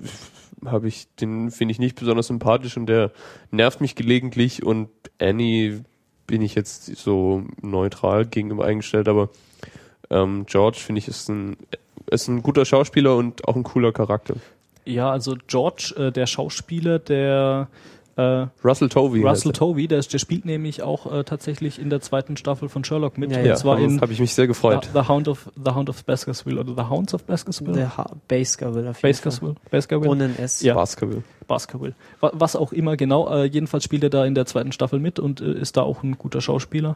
habe 0.66 0.88
ich, 0.88 1.08
den 1.20 1.52
finde 1.52 1.72
ich 1.72 1.80
nicht 1.80 2.00
besonders 2.00 2.28
sympathisch 2.28 2.78
und 2.78 2.88
der 2.88 3.12
nervt 3.52 3.82
mich 3.82 3.96
gelegentlich 3.96 4.64
und 4.64 4.90
Annie 5.20 5.84
bin 6.28 6.42
ich 6.42 6.56
jetzt 6.56 6.86
so 6.98 7.44
neutral 7.62 8.26
gegenüber 8.26 8.66
eingestellt, 8.66 9.08
aber 9.08 9.30
ähm, 10.10 10.46
George 10.46 10.80
finde 10.80 11.00
ich 11.00 11.08
ist 11.08 11.30
ein 11.30 11.58
ist 12.12 12.28
ein 12.28 12.44
guter 12.44 12.66
Schauspieler 12.66 13.16
und 13.16 13.48
auch 13.48 13.56
ein 13.56 13.64
cooler 13.64 13.92
Charakter. 13.92 14.36
Ja, 14.86 15.10
also 15.10 15.36
George, 15.48 15.94
äh, 15.98 16.12
der 16.12 16.28
Schauspieler, 16.28 17.00
der 17.00 17.68
äh, 18.18 18.48
Russell 18.64 18.90
Tovey. 18.90 19.22
Russell. 19.22 19.52
Tovey, 19.52 19.88
der, 19.88 20.02
der 20.02 20.20
spielt 20.20 20.46
nämlich 20.46 20.82
auch 20.84 21.12
äh, 21.12 21.24
tatsächlich 21.24 21.80
in 21.80 21.90
der 21.90 22.02
zweiten 22.02 22.38
Staffel 22.38 22.70
von 22.70 22.84
Sherlock 22.84 23.18
mit. 23.18 23.32
Ja, 23.32 23.40
und 23.40 23.46
ja. 23.46 23.56
zwar 23.56 23.78
in 23.80 24.00
habe 24.00 24.14
ich 24.14 24.20
mich 24.20 24.34
sehr 24.34 24.48
gefreut. 24.48 24.90
The, 24.94 25.00
the 25.02 25.08
Hound 25.08 25.28
of 25.28 25.52
The 25.64 25.72
Hound 25.72 25.90
of 25.90 26.04
Baskerville 26.06 26.60
oder 26.60 26.74
The 26.76 26.90
Hounds 26.90 27.14
of 27.14 27.24
Baskerville. 27.26 27.74
Der 27.74 27.98
ha 27.98 28.10
Baskerville 28.28 28.90
auf 28.90 28.98
jeden 29.02 29.12
Baskerville. 29.12 29.54
Fall. 29.56 29.70
Baskerville. 29.72 30.10
Ohne 30.12 30.24
ein 30.26 30.40
S. 30.40 30.62
Ja. 30.62 30.76
Baskerville. 30.76 31.24
Baskerville. 31.48 31.94
Wa- 32.22 32.32
Was 32.34 32.56
auch 32.56 32.72
immer 32.72 32.96
genau. 32.98 33.28
Äh, 33.30 33.46
jedenfalls 33.46 33.84
spielt 33.84 34.04
er 34.04 34.10
da 34.10 34.26
in 34.26 34.34
der 34.36 34.46
zweiten 34.46 34.72
Staffel 34.72 35.00
mit 35.00 35.20
und 35.20 35.42
äh, 35.42 35.52
ist 35.52 35.76
da 35.78 35.82
auch 35.82 36.02
ein 36.04 36.18
guter 36.18 36.42
Schauspieler. 36.42 36.96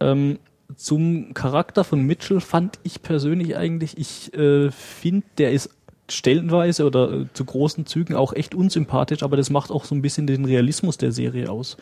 Ähm, 0.00 0.38
zum 0.74 1.32
Charakter 1.32 1.84
von 1.84 2.02
Mitchell 2.02 2.40
fand 2.40 2.80
ich 2.82 3.00
persönlich 3.02 3.56
eigentlich, 3.56 3.96
ich 3.98 4.34
äh, 4.34 4.72
finde, 4.72 5.24
der 5.38 5.52
ist 5.52 5.70
stellenweise 6.08 6.84
oder 6.86 7.12
äh, 7.12 7.26
zu 7.32 7.44
großen 7.44 7.86
Zügen 7.86 8.14
auch 8.14 8.32
echt 8.32 8.54
unsympathisch, 8.54 9.22
aber 9.22 9.36
das 9.36 9.50
macht 9.50 9.70
auch 9.70 9.84
so 9.84 9.94
ein 9.94 10.02
bisschen 10.02 10.26
den 10.26 10.44
Realismus 10.44 10.98
der 10.98 11.12
Serie 11.12 11.50
aus. 11.50 11.76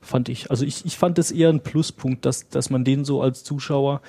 Fand 0.00 0.28
ich. 0.28 0.50
Also 0.50 0.64
ich, 0.64 0.84
ich 0.86 0.96
fand 0.96 1.18
das 1.18 1.30
eher 1.30 1.50
ein 1.50 1.60
Pluspunkt, 1.60 2.24
dass, 2.24 2.48
dass 2.48 2.70
man 2.70 2.84
den 2.84 3.04
so 3.04 3.20
als 3.20 3.44
Zuschauer 3.44 4.00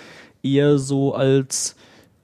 eher 0.41 0.77
so 0.77 1.13
als 1.13 1.75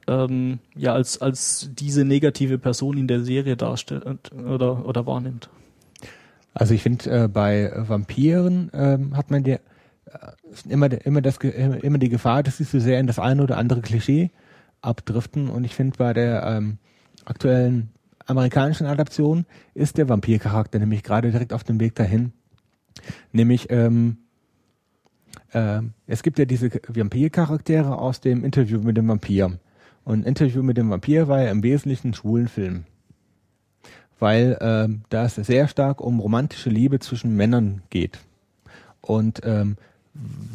ähm, 0.08 0.60
ja 0.76 0.94
als 0.94 1.22
als 1.22 1.70
diese 1.74 2.06
negative 2.06 2.58
Person 2.58 2.98
in 2.98 3.08
der 3.08 3.22
Serie 3.22 3.58
darstellt 3.58 4.32
oder 4.34 4.86
oder 4.86 5.06
wahrnimmt. 5.06 5.50
Also 6.54 6.74
ich 6.74 6.82
finde, 6.82 7.10
äh, 7.26 7.28
bei 7.28 7.72
Vampiren 7.76 8.72
ähm, 8.74 9.16
hat 9.16 9.30
man 9.30 9.44
die, 9.44 9.52
äh, 9.52 9.60
immer, 10.68 10.92
immer, 11.06 11.22
das, 11.22 11.38
immer 11.38 12.00
die 12.00 12.10
Gefahr, 12.10 12.42
dass 12.42 12.58
sie 12.58 12.64
so 12.64 12.80
sehr 12.80 13.00
in 13.00 13.06
das 13.06 13.20
eine 13.20 13.44
oder 13.44 13.58
andere 13.58 13.82
Klischee 13.82 14.32
abdriften. 14.82 15.50
Und 15.50 15.66
ich 15.66 15.76
finde, 15.76 15.98
bei 16.00 16.14
der 16.14 16.44
ähm, 16.48 16.80
aktuellen 17.30 17.90
amerikanischen 18.26 18.88
Adaption 18.88 19.46
ist 19.74 19.98
der 19.98 20.10
Vampircharakter 20.10 20.80
nämlich 20.80 21.04
gerade 21.04 21.32
direkt 21.32 21.54
auf 21.54 21.64
dem 21.64 21.80
Weg 21.80 21.96
dahin. 21.96 22.34
Nämlich, 23.32 23.70
ähm, 23.70 24.18
ähm, 25.54 25.94
es 26.08 26.24
gibt 26.24 26.40
ja 26.40 26.46
diese 26.46 26.70
Vampircharaktere 26.88 27.98
aus 27.98 28.22
dem 28.22 28.44
Interview 28.44 28.82
mit 28.82 28.98
dem 28.98 29.08
Vampir. 29.08 29.60
Und 30.04 30.26
Interview 30.26 30.64
mit 30.64 30.78
dem 30.78 30.90
Vampir 30.90 31.28
war 31.28 31.42
ja 31.42 31.52
im 31.52 31.64
Wesentlichen 31.64 32.10
ein 32.10 32.14
schwulen 32.14 32.48
Film 32.48 32.86
weil 34.20 34.58
ähm, 34.62 35.02
da 35.10 35.26
es 35.26 35.36
sehr 35.36 35.68
stark 35.68 36.02
um 36.02 36.20
romantische 36.20 36.70
Liebe 36.70 37.00
zwischen 37.00 37.36
Männern 37.36 37.82
geht. 37.90 38.20
Und 39.02 39.42
ähm, 39.44 39.78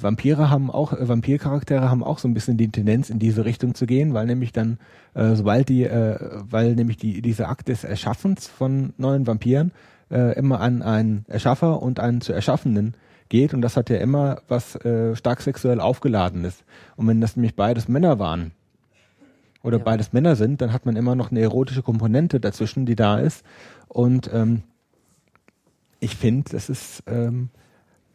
Vampire 0.00 0.50
haben 0.50 0.70
auch, 0.70 0.92
äh, 0.92 1.08
Vampircharaktere 1.08 1.88
haben 1.90 2.02
auch 2.02 2.18
so 2.18 2.28
ein 2.28 2.34
bisschen 2.34 2.56
die 2.56 2.68
Tendenz 2.70 3.10
in 3.10 3.18
diese 3.18 3.44
Richtung 3.44 3.74
zu 3.74 3.86
gehen, 3.86 4.14
weil 4.14 4.26
nämlich 4.26 4.52
dann, 4.52 4.78
äh, 5.14 5.34
sobald 5.34 5.68
die, 5.68 5.84
äh, 5.84 6.18
weil 6.50 6.74
nämlich 6.74 6.96
die, 6.96 7.22
dieser 7.22 7.48
Akt 7.48 7.68
des 7.68 7.84
Erschaffens 7.84 8.46
von 8.48 8.92
neuen 8.96 9.26
Vampiren 9.26 9.72
äh, 10.10 10.36
immer 10.36 10.60
an 10.60 10.82
einen 10.82 11.24
Erschaffer 11.28 11.82
und 11.82 12.00
einen 12.00 12.20
zu 12.20 12.32
Erschaffenden 12.32 12.94
geht 13.28 13.54
und 13.54 13.62
das 13.62 13.76
hat 13.76 13.88
ja 13.90 13.96
immer 13.96 14.42
was 14.48 14.76
äh, 14.84 15.16
stark 15.16 15.40
sexuell 15.40 15.80
aufgeladenes. 15.80 16.64
Und 16.96 17.06
wenn 17.08 17.20
das 17.20 17.36
nämlich 17.36 17.54
beides 17.56 17.88
Männer 17.88 18.18
waren, 18.18 18.52
oder 19.62 19.78
Ja. 19.78 19.84
beides 19.84 20.12
Männer 20.12 20.36
sind, 20.36 20.60
dann 20.60 20.72
hat 20.72 20.86
man 20.86 20.96
immer 20.96 21.14
noch 21.14 21.30
eine 21.30 21.40
erotische 21.40 21.82
Komponente 21.82 22.40
dazwischen, 22.40 22.84
die 22.84 22.96
da 22.96 23.18
ist. 23.18 23.44
Und 23.88 24.28
ähm, 24.32 24.62
ich 26.00 26.16
finde, 26.16 26.50
das 26.50 26.68
ist 26.68 27.04
ähm, 27.06 27.48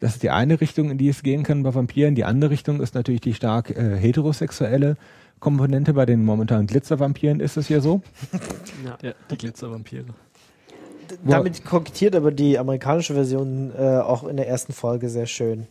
das 0.00 0.14
ist 0.14 0.22
die 0.22 0.30
eine 0.30 0.60
Richtung, 0.60 0.90
in 0.90 0.98
die 0.98 1.08
es 1.08 1.22
gehen 1.22 1.42
kann 1.42 1.62
bei 1.62 1.74
Vampiren. 1.74 2.14
Die 2.14 2.24
andere 2.24 2.50
Richtung 2.50 2.80
ist 2.80 2.94
natürlich 2.94 3.20
die 3.20 3.34
stark 3.34 3.70
äh, 3.70 3.96
heterosexuelle 3.96 4.96
Komponente. 5.40 5.94
Bei 5.94 6.06
den 6.06 6.24
momentanen 6.24 6.66
Glitzervampiren 6.66 7.40
ist 7.40 7.56
es 7.56 7.68
ja 7.68 7.80
so. 7.80 8.00
Ja, 9.02 9.12
die 9.30 9.36
Glitzervampire. 9.36 10.04
Damit 11.24 11.64
kokettiert 11.64 12.14
aber 12.14 12.30
die 12.30 12.58
amerikanische 12.58 13.14
Version 13.14 13.72
äh, 13.76 13.98
auch 13.98 14.24
in 14.24 14.36
der 14.36 14.46
ersten 14.46 14.72
Folge 14.72 15.08
sehr 15.08 15.26
schön. 15.26 15.66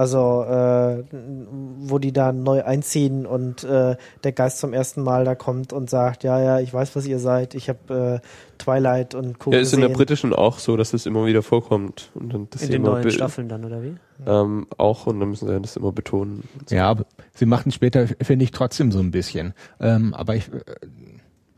Also, 0.00 0.44
äh, 0.44 1.04
wo 1.10 1.98
die 1.98 2.14
da 2.14 2.32
neu 2.32 2.64
einziehen 2.64 3.26
und 3.26 3.64
äh, 3.64 3.96
der 4.24 4.32
Geist 4.32 4.56
zum 4.56 4.72
ersten 4.72 5.02
Mal 5.02 5.26
da 5.26 5.34
kommt 5.34 5.74
und 5.74 5.90
sagt, 5.90 6.24
ja, 6.24 6.40
ja, 6.40 6.58
ich 6.58 6.72
weiß, 6.72 6.96
was 6.96 7.04
ihr 7.04 7.18
seid, 7.18 7.54
ich 7.54 7.68
habe 7.68 8.22
äh, 8.22 8.26
Twilight 8.56 9.14
und 9.14 9.38
Co. 9.38 9.52
Ja, 9.52 9.58
ist 9.58 9.74
in 9.74 9.80
der 9.80 9.90
gesehen. 9.90 9.98
britischen 9.98 10.32
auch 10.32 10.58
so, 10.58 10.78
dass 10.78 10.94
es 10.94 11.04
immer 11.04 11.26
wieder 11.26 11.42
vorkommt. 11.42 12.12
Und 12.14 12.32
dann 12.32 12.48
das 12.48 12.62
In 12.62 12.66
sie 12.66 12.72
den 12.72 12.80
immer 12.80 12.92
neuen 12.92 13.10
Staffeln 13.10 13.50
dann, 13.50 13.62
oder 13.62 13.82
wie? 13.82 13.92
Ähm, 14.24 14.68
auch 14.78 15.06
und 15.06 15.20
dann 15.20 15.28
müssen 15.28 15.46
sie 15.46 15.60
das 15.60 15.76
immer 15.76 15.92
betonen. 15.92 16.44
Ja, 16.70 16.88
aber 16.88 17.04
sie 17.34 17.44
machen 17.44 17.70
später, 17.70 18.06
finde 18.22 18.44
ich, 18.44 18.52
trotzdem 18.52 18.92
so 18.92 19.00
ein 19.00 19.10
bisschen. 19.10 19.52
Ähm, 19.80 20.14
aber 20.14 20.34
ich, 20.34 20.48
äh, 20.50 20.62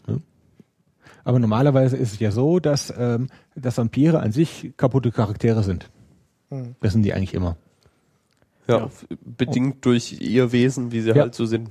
ne? 0.08 0.20
aber 1.22 1.38
normalerweise 1.38 1.96
ist 1.96 2.14
es 2.14 2.18
ja 2.18 2.32
so, 2.32 2.58
dass, 2.58 2.92
ähm, 2.98 3.28
dass 3.54 3.78
Vampire 3.78 4.18
an 4.18 4.32
sich 4.32 4.72
kaputte 4.76 5.12
Charaktere 5.12 5.62
sind. 5.62 5.90
Hm. 6.50 6.74
Das 6.80 6.92
sind 6.92 7.04
die 7.04 7.14
eigentlich 7.14 7.34
immer. 7.34 7.56
Ja, 8.68 8.78
Ja. 8.78 8.90
bedingt 9.24 9.84
durch 9.84 10.20
ihr 10.20 10.52
Wesen, 10.52 10.92
wie 10.92 11.00
sie 11.00 11.10
Ja. 11.10 11.16
halt 11.22 11.34
so 11.34 11.44
sind. 11.46 11.70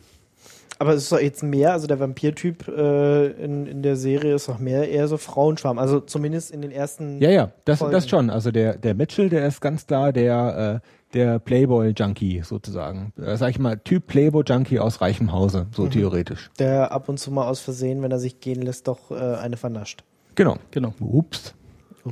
Aber 0.79 0.93
es 0.93 1.03
ist 1.03 1.11
doch 1.11 1.19
jetzt 1.19 1.43
mehr, 1.43 1.73
also 1.73 1.85
der 1.85 1.99
Vampirtyp 1.99 2.67
äh, 2.67 3.27
in, 3.27 3.67
in 3.67 3.83
der 3.83 3.95
Serie 3.95 4.33
ist 4.33 4.49
doch 4.49 4.57
mehr 4.57 4.89
eher 4.89 5.07
so 5.07 5.17
Frauenschwarm. 5.17 5.77
Also 5.77 5.99
zumindest 5.99 6.49
in 6.49 6.63
den 6.63 6.71
ersten. 6.71 7.21
Ja, 7.21 7.29
ja, 7.29 7.51
das, 7.65 7.79
Folgen. 7.79 7.93
das 7.93 8.09
schon. 8.09 8.31
Also 8.31 8.49
der, 8.49 8.77
der 8.79 8.95
Mitchell, 8.95 9.29
der 9.29 9.45
ist 9.45 9.61
ganz 9.61 9.85
klar 9.85 10.11
der, 10.11 10.81
äh, 10.83 10.87
der 11.13 11.37
Playboy-Junkie 11.37 12.41
sozusagen. 12.43 13.13
Äh, 13.21 13.37
sag 13.37 13.51
ich 13.51 13.59
mal, 13.59 13.77
Typ 13.77 14.07
Playboy-Junkie 14.07 14.79
aus 14.79 15.01
reichem 15.01 15.31
Hause, 15.31 15.67
so 15.71 15.85
theoretisch. 15.87 16.49
Der 16.57 16.91
ab 16.91 17.09
und 17.09 17.19
zu 17.19 17.29
mal 17.31 17.47
aus 17.47 17.59
Versehen, 17.59 18.01
wenn 18.01 18.09
er 18.11 18.19
sich 18.19 18.39
gehen 18.39 18.63
lässt, 18.63 18.87
doch 18.87 19.11
äh, 19.11 19.15
eine 19.35 19.57
vernascht. 19.57 20.03
Genau. 20.33 20.57
Genau. 20.71 20.95
Ups. 20.99 21.53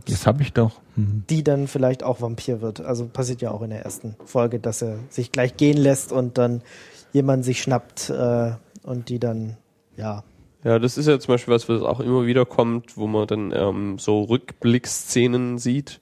Jetzt 0.06 0.28
habe 0.28 0.44
ich 0.44 0.54
doch. 0.54 0.80
Hm. 0.96 1.24
Die 1.30 1.44
dann 1.44 1.68
vielleicht 1.68 2.04
auch 2.04 2.22
Vampir 2.22 2.62
wird. 2.62 2.82
Also 2.82 3.08
passiert 3.08 3.42
ja 3.42 3.52
auch 3.52 3.62
in 3.62 3.72
der 3.72 3.84
ersten 3.84 4.16
Folge, 4.26 4.60
dass 4.60 4.82
er 4.82 5.00
sich 5.10 5.32
gleich 5.32 5.58
gehen 5.58 5.78
lässt 5.78 6.12
und 6.12 6.38
dann 6.38 6.62
jemand 7.12 7.46
sich 7.46 7.62
schnappt 7.62 8.10
äh, 8.10 8.52
und 8.84 9.10
die 9.10 9.20
dann, 9.20 9.58
ja. 9.98 10.24
Ja, 10.64 10.78
das 10.78 10.98
ist 10.98 11.08
ja 11.08 11.20
zum 11.20 11.34
Beispiel 11.34 11.54
was, 11.54 11.70
was 11.70 11.82
auch 11.82 12.00
immer 12.00 12.26
wieder 12.26 12.46
kommt, 12.46 12.98
wo 12.98 13.08
man 13.08 13.28
dann 13.28 13.52
ähm, 13.56 13.98
so 13.98 14.24
Rückblicksszenen 14.24 15.58
sieht, 15.58 16.02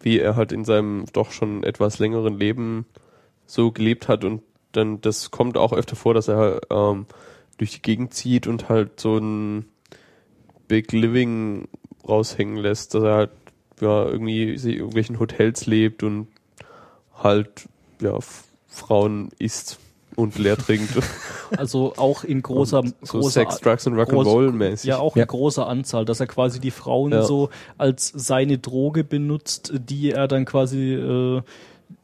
wie 0.00 0.18
er 0.18 0.36
halt 0.36 0.52
in 0.52 0.64
seinem 0.64 1.04
doch 1.12 1.32
schon 1.32 1.64
etwas 1.64 1.98
längeren 1.98 2.38
Leben 2.38 2.86
so 3.46 3.72
gelebt 3.72 4.08
hat 4.08 4.24
und 4.24 4.42
dann 4.72 5.00
das 5.00 5.30
kommt 5.30 5.56
auch 5.56 5.72
öfter 5.72 5.96
vor, 5.96 6.14
dass 6.14 6.28
er 6.28 6.60
ähm, 6.70 7.06
durch 7.56 7.72
die 7.72 7.82
Gegend 7.82 8.14
zieht 8.14 8.46
und 8.46 8.68
halt 8.68 9.00
so 9.00 9.18
ein 9.18 9.66
Big 10.68 10.92
Living 10.92 11.66
raushängen 12.08 12.56
lässt, 12.56 12.94
dass 12.94 13.02
er 13.02 13.14
halt 13.14 13.30
ja 13.80 14.06
irgendwie 14.06 14.56
sich 14.58 14.72
in 14.74 14.78
irgendwelchen 14.78 15.18
Hotels 15.20 15.66
lebt 15.66 16.02
und 16.02 16.28
halt 17.22 17.68
ja 18.00 18.16
Frauen 18.68 19.30
isst 19.38 19.78
und 20.16 20.38
leer 20.38 20.56
trinkt. 20.56 20.90
Also 21.56 21.94
auch 21.96 22.24
in 22.24 22.42
großer, 22.42 22.82
so 23.00 23.18
großer 23.20 23.30
Sex, 23.30 23.60
Drugs 23.60 23.86
und 23.86 23.94
Rock'n'Roll 23.94 24.50
mäßig. 24.52 24.86
Ja, 24.86 24.98
auch 24.98 25.16
Ja. 25.16 25.22
in 25.22 25.28
großer 25.28 25.66
Anzahl, 25.66 26.04
dass 26.04 26.20
er 26.20 26.26
quasi 26.26 26.60
die 26.60 26.70
Frauen 26.70 27.10
Ja. 27.12 27.22
so 27.22 27.48
als 27.78 28.12
seine 28.14 28.58
Droge 28.58 29.02
benutzt, 29.02 29.72
die 29.74 30.10
er 30.10 30.28
dann 30.28 30.44
quasi, 30.44 30.92
äh, 30.92 31.40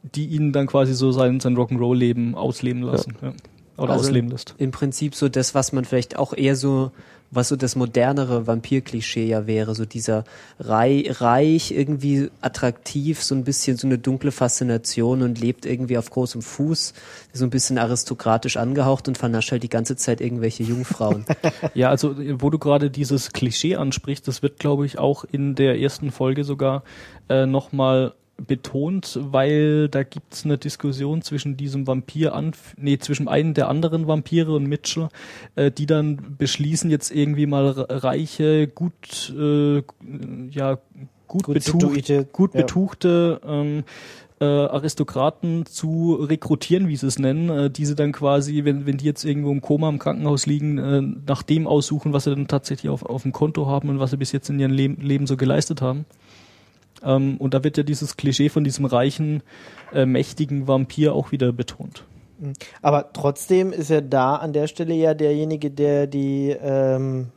die 0.01 0.25
ihn 0.25 0.51
dann 0.51 0.65
quasi 0.65 0.95
so 0.95 1.11
sein, 1.11 1.39
sein 1.41 1.55
Rock'n'Roll-Leben 1.55 2.33
ausleben 2.33 2.81
lassen. 2.81 3.13
Ja. 3.21 3.33
Oder 3.77 3.93
Also- 3.93 4.05
ausleben 4.07 4.31
lässt. 4.31 4.55
Im 4.57 4.71
Prinzip 4.71 5.13
so 5.13 5.29
das, 5.29 5.53
was 5.53 5.73
man 5.73 5.85
vielleicht 5.85 6.17
auch 6.17 6.33
eher 6.33 6.55
so, 6.55 6.89
was 7.31 7.49
so 7.49 7.55
das 7.55 7.75
modernere 7.75 8.47
Vampir-Klischee 8.47 9.27
ja 9.27 9.47
wäre, 9.47 9.75
so 9.75 9.85
dieser 9.85 10.23
rei 10.59 11.05
reich, 11.07 11.71
irgendwie 11.71 12.29
attraktiv, 12.41 13.21
so 13.21 13.35
ein 13.35 13.43
bisschen 13.43 13.77
so 13.77 13.87
eine 13.87 13.97
dunkle 13.97 14.31
Faszination 14.31 15.21
und 15.21 15.39
lebt 15.39 15.65
irgendwie 15.65 15.97
auf 15.97 16.09
großem 16.09 16.41
Fuß, 16.41 16.93
so 17.33 17.43
ein 17.43 17.49
bisschen 17.49 17.77
aristokratisch 17.77 18.57
angehaucht 18.57 19.07
und 19.07 19.17
vernascht 19.17 19.51
halt 19.51 19.63
die 19.63 19.69
ganze 19.69 19.95
Zeit 19.95 20.21
irgendwelche 20.21 20.63
Jungfrauen. 20.63 21.25
Ja, 21.73 21.89
also 21.89 22.11
äh, 22.11 22.41
wo 22.41 22.49
du 22.49 22.59
gerade 22.59 22.89
dieses 22.89 23.31
Klischee 23.31 23.75
ansprichst, 23.75 24.27
das 24.27 24.41
wird, 24.41 24.59
glaube 24.59 24.85
ich, 24.85 24.97
auch 24.97 25.25
in 25.29 25.55
der 25.55 25.79
ersten 25.79 26.11
Folge 26.11 26.43
sogar 26.43 26.83
äh, 27.29 27.45
nochmal 27.45 28.13
betont, 28.37 29.17
weil 29.21 29.87
da 29.89 30.03
gibt's 30.03 30.43
eine 30.45 30.57
Diskussion 30.57 31.21
zwischen 31.21 31.55
diesem 31.57 31.87
Vampir, 31.87 32.33
nee, 32.77 32.97
zwischen 32.97 33.27
einem 33.27 33.53
der 33.53 33.69
anderen 33.69 34.07
Vampire 34.07 34.53
und 34.53 34.67
Mitchell, 34.67 35.07
äh, 35.55 35.71
die 35.71 35.85
dann 35.85 36.35
beschließen, 36.37 36.89
jetzt 36.89 37.11
irgendwie 37.11 37.45
mal 37.45 37.69
re- 37.69 38.03
reiche, 38.03 38.67
gut, 38.67 39.33
äh, 39.37 39.83
ja, 40.49 40.79
gut, 41.27 41.43
Gut 41.43 41.53
betucht, 41.53 41.81
situierte, 41.81 42.25
gut 42.31 42.53
ja. 42.53 42.61
betuchte 42.61 43.39
ähm, 43.47 43.83
äh, 44.41 44.45
Aristokraten 44.45 45.65
zu 45.65 46.15
rekrutieren, 46.15 46.89
wie 46.89 46.97
sie 46.97 47.07
es 47.07 47.17
nennen, 47.17 47.49
äh, 47.49 47.69
die 47.69 47.85
sie 47.85 47.95
dann 47.95 48.11
quasi, 48.11 48.65
wenn, 48.65 48.85
wenn 48.85 48.97
die 48.97 49.05
jetzt 49.05 49.23
irgendwo 49.23 49.51
im 49.51 49.61
Koma 49.61 49.87
im 49.87 49.97
Krankenhaus 49.97 50.45
liegen, 50.45 50.77
äh, 50.77 51.01
nach 51.25 51.41
dem 51.41 51.67
aussuchen, 51.67 52.11
was 52.11 52.25
sie 52.25 52.31
dann 52.35 52.49
tatsächlich 52.49 52.89
auf, 52.89 53.03
auf 53.05 53.23
dem 53.23 53.31
Konto 53.31 53.65
haben 53.67 53.87
und 53.87 53.99
was 53.99 54.11
sie 54.11 54.17
bis 54.17 54.33
jetzt 54.33 54.49
in 54.49 54.59
ihrem 54.59 54.73
Leben, 54.73 55.01
Leben 55.01 55.25
so 55.25 55.37
geleistet 55.37 55.81
haben. 55.81 56.05
Ähm, 57.05 57.37
und 57.37 57.53
da 57.53 57.63
wird 57.63 57.77
ja 57.77 57.83
dieses 57.83 58.17
Klischee 58.17 58.49
von 58.49 58.63
diesem 58.63 58.85
reichen, 58.85 59.43
äh, 59.93 60.05
mächtigen 60.05 60.67
Vampir 60.67 61.13
auch 61.13 61.31
wieder 61.31 61.51
betont. 61.53 62.03
Aber 62.81 63.13
trotzdem 63.13 63.71
ist 63.71 63.89
er 63.89 64.01
da 64.01 64.35
an 64.35 64.51
der 64.51 64.67
Stelle 64.67 64.93
ja 64.93 65.13
derjenige, 65.13 65.71
der 65.71 66.05
die 66.05 66.49
ähm, 66.61 67.27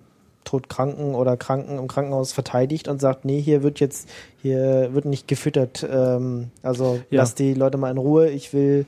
Todkranken 0.44 1.14
oder 1.14 1.36
Kranken 1.36 1.78
im 1.78 1.86
Krankenhaus 1.88 2.32
verteidigt 2.32 2.88
und 2.88 3.00
sagt, 3.00 3.24
nee, 3.24 3.40
hier 3.40 3.62
wird 3.62 3.80
jetzt, 3.80 4.08
hier 4.42 4.88
wird 4.92 5.04
nicht 5.04 5.28
gefüttert. 5.28 5.86
Ähm, 5.88 6.50
also 6.62 7.00
Ja. 7.10 7.20
lasst 7.20 7.38
die 7.38 7.54
Leute 7.54 7.78
mal 7.78 7.90
in 7.90 7.98
Ruhe. 7.98 8.28
Ich 8.30 8.52
will 8.52 8.86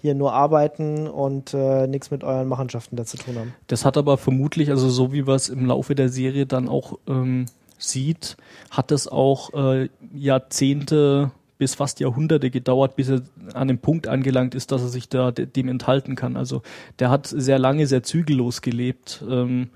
hier 0.00 0.14
nur 0.16 0.32
arbeiten 0.32 1.06
und 1.06 1.54
äh, 1.54 1.86
nichts 1.86 2.10
mit 2.10 2.24
euren 2.24 2.48
Machenschaften 2.48 2.96
da 2.96 3.04
zu 3.04 3.18
tun 3.18 3.36
haben. 3.38 3.54
Das 3.68 3.84
hat 3.84 3.96
aber 3.96 4.18
vermutlich, 4.18 4.68
also 4.70 4.88
so 4.88 5.12
wie 5.12 5.28
wir 5.28 5.34
es 5.34 5.48
im 5.48 5.66
Laufe 5.66 5.94
der 5.94 6.08
Serie 6.08 6.44
dann 6.46 6.68
auch 6.68 6.98
ähm, 7.06 7.46
sieht, 7.82 8.36
hat 8.70 8.90
es 8.92 9.08
auch 9.08 9.52
äh, 9.54 9.88
Jahrzehnte 10.14 11.30
bis 11.58 11.74
fast 11.76 12.00
Jahrhunderte 12.00 12.50
gedauert, 12.50 12.96
bis 12.96 13.08
er 13.08 13.22
an 13.54 13.68
dem 13.68 13.78
Punkt 13.78 14.08
angelangt 14.08 14.54
ist, 14.54 14.72
dass 14.72 14.82
er 14.82 14.88
sich 14.88 15.08
da 15.08 15.30
de 15.30 15.46
dem 15.46 15.68
enthalten 15.68 16.16
kann. 16.16 16.36
Also 16.36 16.62
der 16.98 17.08
hat 17.10 17.26
sehr 17.28 17.58
lange 17.58 17.86
sehr 17.86 18.02
zügellos 18.02 18.62
gelebt 18.62 19.22
ähm, 19.30 19.70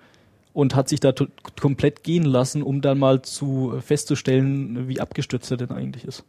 und 0.52 0.74
hat 0.74 0.88
sich 0.88 0.98
da 1.00 1.12
komplett 1.60 2.02
gehen 2.02 2.24
lassen, 2.24 2.62
um 2.62 2.80
dann 2.80 2.98
mal 2.98 3.22
zu 3.22 3.74
festzustellen, 3.80 4.88
wie 4.88 5.00
abgestürzt 5.00 5.50
er 5.52 5.58
denn 5.58 5.70
eigentlich 5.70 6.04
ist. 6.04 6.24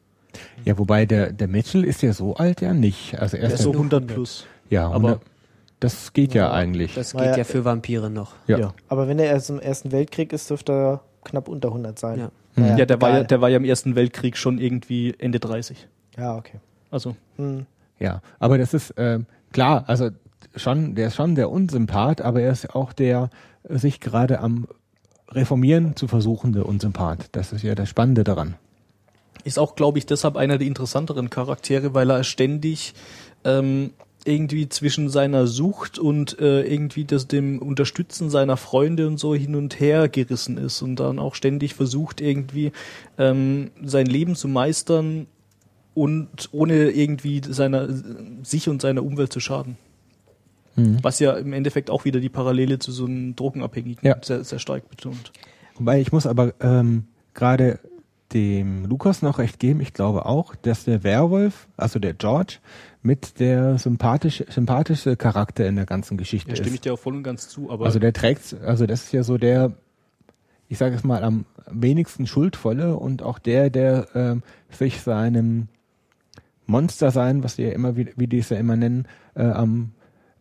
Ja, 0.65 0.77
wobei 0.77 1.07
der, 1.07 1.31
der 1.33 1.47
Mitchell 1.47 1.83
ist 1.83 2.03
ja 2.03 2.13
so 2.13 2.35
alt 2.35 2.61
ja 2.61 2.73
nicht. 2.73 3.17
Also 3.19 3.37
er 3.37 3.51
ist 3.51 3.63
so 3.63 3.71
ja, 3.71 3.77
100 3.77 4.05
plus. 4.07 4.45
ja, 4.69 4.87
aber- 4.89 4.95
aber 5.09 5.19
das 5.79 6.13
geht 6.13 6.33
ja, 6.33 6.51
eigentlich. 6.51 6.93
Das 6.95 7.13
geht 7.13 7.21
ja- 7.21 7.37
ja 7.37 7.43
für 7.43 7.63
Vampire 7.65 8.09
noch. 8.11 8.33
ja. 8.47 8.73
Aber 8.89 9.07
wenn 9.07 9.17
er 9.19 9.25
erst 9.27 9.49
im 9.51 9.59
Ersten 9.59 9.91
Weltkrieg 9.91 10.33
ist, 10.33 10.49
dürfte 10.49 10.71
er 10.71 11.01
knapp 11.27 11.47
unter 11.47 11.69
100 11.69 11.97
sein. 11.99 12.19
Ja. 12.19 12.31
Naja, 12.55 12.77
Ja, 12.77 12.85
der 12.85 13.01
war 13.01 13.09
ja, 13.09 13.23
der 13.23 13.41
war 13.41 13.49
ja 13.49 13.57
im 13.57 13.65
Ersten 13.65 13.95
Weltkrieg 13.95 14.37
schon 14.37 14.57
irgendwie 14.57 15.13
Ende 15.17 15.39
30. 15.39 15.87
ja, 16.17 16.35
okay. 16.35 16.59
Also 16.89 17.15
Hm. 17.35 17.65
Ja, 17.99 18.21
aber 18.39 18.57
das 18.57 18.73
ist 18.73 18.93
ähm, 18.97 19.25
klar, 19.51 19.83
also 19.87 20.09
schon, 20.55 20.95
der 20.95 21.07
ist 21.07 21.15
schon 21.15 21.35
der 21.35 21.49
Unsympath, 21.49 22.21
aber 22.21 22.41
er 22.41 22.51
ist 22.51 22.73
auch 22.75 22.93
der 22.93 23.29
äh, 23.67 23.77
sich 23.77 23.99
gerade 23.99 24.39
am 24.39 24.67
Reformieren 25.29 25.95
zu 25.95 26.07
versuchende 26.07 26.63
Unsympath. 26.63 27.29
Das 27.33 27.51
ist 27.51 27.63
ja 27.63 27.75
das 27.75 27.89
Spannende 27.89 28.23
daran. 28.23 28.55
Ist 29.43 29.59
auch, 29.59 29.75
glaube 29.75 29.97
ich, 29.97 30.05
deshalb 30.05 30.37
einer 30.37 30.57
der 30.57 30.67
interessanteren 30.67 31.29
Charaktere, 31.29 31.93
weil 31.93 32.09
er 32.09 32.23
ständig 32.23 32.93
ähm, 33.43 33.91
irgendwie 34.27 34.69
zwischen 34.69 35.09
seiner 35.09 35.47
Sucht 35.47 35.97
und 35.97 36.39
äh, 36.39 36.61
irgendwie 36.61 37.05
das, 37.05 37.27
dem 37.27 37.59
Unterstützen 37.59 38.29
seiner 38.29 38.57
Freunde 38.57 39.07
und 39.07 39.17
so 39.17 39.33
hin 39.33 39.55
und 39.55 39.79
her 39.79 40.09
gerissen 40.09 40.57
ist 40.57 40.81
und 40.81 40.97
dann 40.97 41.19
auch 41.19 41.35
ständig 41.35 41.73
versucht, 41.73 42.21
irgendwie 42.21 42.71
ähm, 43.17 43.71
sein 43.83 44.05
Leben 44.05 44.35
zu 44.35 44.47
meistern 44.47 45.27
und 45.93 46.49
ohne 46.51 46.91
irgendwie 46.91 47.41
seiner, 47.47 47.87
sich 48.43 48.69
und 48.69 48.81
seiner 48.81 49.03
Umwelt 49.03 49.33
zu 49.33 49.39
schaden. 49.39 49.77
Was 51.01 51.19
ja 51.19 51.33
im 51.33 51.53
Endeffekt 51.53 51.89
auch 51.89 52.05
wieder 52.05 52.19
die 52.19 52.29
Parallele 52.29 52.77
zu 52.77 52.91
so 52.91 53.05
einem 53.05 53.35
Drogenabhängigen 53.35 54.07
Ja. 54.07 54.15
sehr, 54.21 54.43
sehr 54.43 54.59
stark 54.59 54.87
betont. 54.91 55.31
Wobei 55.75 55.99
ich 55.99 56.11
muss 56.11 56.27
aber 56.27 56.53
ähm, 56.59 57.05
gerade 57.33 57.79
dem 58.33 58.85
Lukas 58.85 59.23
noch 59.23 59.39
recht 59.39 59.57
geben. 59.57 59.81
Ich 59.81 59.93
glaube 59.93 60.27
auch, 60.27 60.53
dass 60.55 60.83
der 60.83 61.03
Werwolf, 61.03 61.67
also 61.77 61.97
der 61.97 62.13
George, 62.13 62.57
mit 63.01 63.39
der 63.39 63.77
sympathische, 63.77 64.45
sympathische 64.49 65.15
Charakter 65.15 65.67
in 65.67 65.75
der 65.75 65.85
ganzen 65.85 66.17
Geschichte 66.17 66.49
Ja, 66.49 66.55
stimme 66.55 66.69
ich 66.69 66.75
ist. 66.75 66.85
dir 66.85 66.93
auch 66.93 66.99
voll 66.99 67.15
und 67.15 67.23
ganz 67.23 67.47
zu, 67.49 67.69
aber 67.71 67.85
Also 67.85 67.99
der 67.99 68.13
trägt, 68.13 68.55
also 68.65 68.85
das 68.85 69.03
ist 69.03 69.11
ja 69.13 69.23
so 69.23 69.37
der, 69.37 69.73
ich 70.67 70.77
sage 70.77 70.95
es 70.95 71.03
mal, 71.03 71.23
am 71.23 71.45
wenigsten 71.69 72.27
schuldvolle 72.27 72.95
und 72.97 73.21
auch 73.23 73.39
der, 73.39 73.69
der 73.69 74.07
ähm, 74.15 74.43
sich 74.69 75.01
seinem 75.01 75.67
Monster 76.65 77.11
sein, 77.11 77.43
was 77.43 77.55
die 77.55 77.63
ja 77.63 77.69
immer, 77.71 77.95
wie, 77.95 78.09
wie 78.17 78.27
die 78.27 78.39
es 78.39 78.49
ja 78.49 78.57
immer 78.57 78.75
nennen, 78.75 79.07
äh, 79.35 79.43
am 79.43 79.91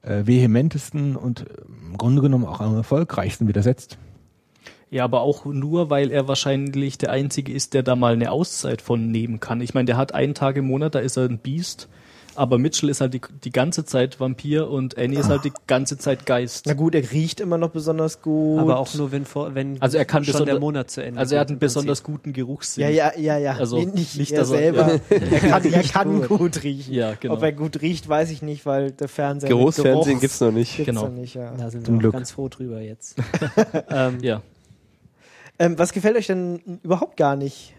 äh, 0.03 0.27
vehementesten 0.27 1.15
und 1.17 1.47
im 1.91 1.97
Grunde 1.97 2.23
genommen 2.23 2.45
auch 2.47 2.61
am 2.61 2.75
erfolgreichsten 2.75 3.47
widersetzt. 3.49 3.99
Ja, 4.91 5.05
aber 5.05 5.21
auch 5.23 5.45
nur, 5.45 5.91
weil 5.91 6.11
er 6.13 6.29
wahrscheinlich 6.29 6.97
der 6.97 7.11
Einzige 7.11 7.53
ist, 7.53 7.75
der 7.75 7.83
da 7.83 7.97
mal 7.97 8.13
eine 8.13 8.31
Auszeit 8.31 8.83
von 8.83 9.11
nehmen 9.11 9.41
kann. 9.41 9.61
Ich 9.61 9.75
meine, 9.75 9.87
der 9.87 9.97
hat 9.97 10.15
einen 10.15 10.35
Tag 10.35 10.57
im 10.57 10.67
Monat, 10.67 10.95
da 10.95 11.01
ist 11.01 11.17
er 11.17 11.25
ein 11.29 11.39
Biest, 11.39 11.89
aber 12.37 12.59
Mitchell 12.59 12.89
ist 12.89 13.01
halt 13.01 13.15
die, 13.15 13.21
die 13.45 13.51
ganze 13.51 13.85
Zeit 13.85 14.21
Vampir 14.21 14.69
und 14.71 14.97
Annie 14.99 15.19
ist 15.19 15.29
halt 15.29 15.45
die 15.45 15.53
ganze 15.67 15.99
Zeit 15.99 16.27
Geist. 16.27 16.65
Na 16.67 16.75
gut, 16.75 16.95
er 16.95 17.11
riecht 17.13 17.41
immer 17.41 17.59
noch 17.59 17.71
besonders 17.71 18.23
gut. 18.23 18.59
Aber 18.61 18.79
auch 18.79 18.93
nur, 18.95 19.13
wenn, 19.13 19.25
vor, 19.25 19.55
wenn 19.55 19.81
Also 19.81 19.99
er 19.99 20.05
kann 20.05 20.25
schon 20.25 20.33
besonder- 20.33 20.53
der 20.53 20.61
Monat 20.61 20.91
zu 20.91 21.03
Ende 21.03 21.21
Also 21.21 21.35
er 21.35 21.41
hat 21.43 21.49
einen 21.51 21.59
besonders 21.59 22.03
guten 22.03 22.33
Geruchssinn. 22.33 22.83
Ja, 22.83 22.89
ja, 22.91 23.13
ja, 23.19 23.39
ja. 23.39 23.53
Also 23.57 23.79
nee, 23.79 23.87
nicht, 23.87 24.17
nicht, 24.17 24.33
er 24.33 24.41
dass 24.41 24.51
er- 24.51 24.59
selber. 24.59 24.95
ja. 24.95 25.01
Er 25.17 25.41
kann, 25.41 25.65
er 25.73 25.83
kann 25.83 26.21
gut. 26.23 26.39
gut. 26.39 26.63
riechen. 26.63 26.95
Ja, 26.95 27.15
genau. 27.19 27.35
Ob 27.35 27.43
er 27.43 27.53
gut 27.53 27.81
riecht, 27.83 28.09
weiß 28.09 28.31
ich 28.31 28.43
nicht, 28.43 28.67
weil 28.67 28.91
der 28.93 29.09
Fernseher 29.09 29.49
Geruchs- 29.49 29.77
gibt's 30.21 30.41
noch 30.41 30.53
nicht. 30.53 30.77
gibt's 30.77 30.87
Genau. 30.87 31.05
noch 31.07 31.13
nicht, 31.13 31.35
ja. 31.35 31.53
Da 31.57 31.71
sind 31.71 31.87
Zum 31.87 31.97
wir 31.97 32.01
Glück. 32.01 32.13
ganz 32.13 32.31
froh 32.31 32.49
drüber 32.49 32.81
jetzt. 32.81 33.17
ähm, 33.91 34.19
Ja. 34.23 34.43
Ähm, 35.59 35.79
was 35.79 35.93
gefällt 35.93 36.17
euch 36.17 36.27
denn 36.27 36.61
überhaupt 36.83 37.17
gar 37.17 37.35
nicht? 37.37 37.73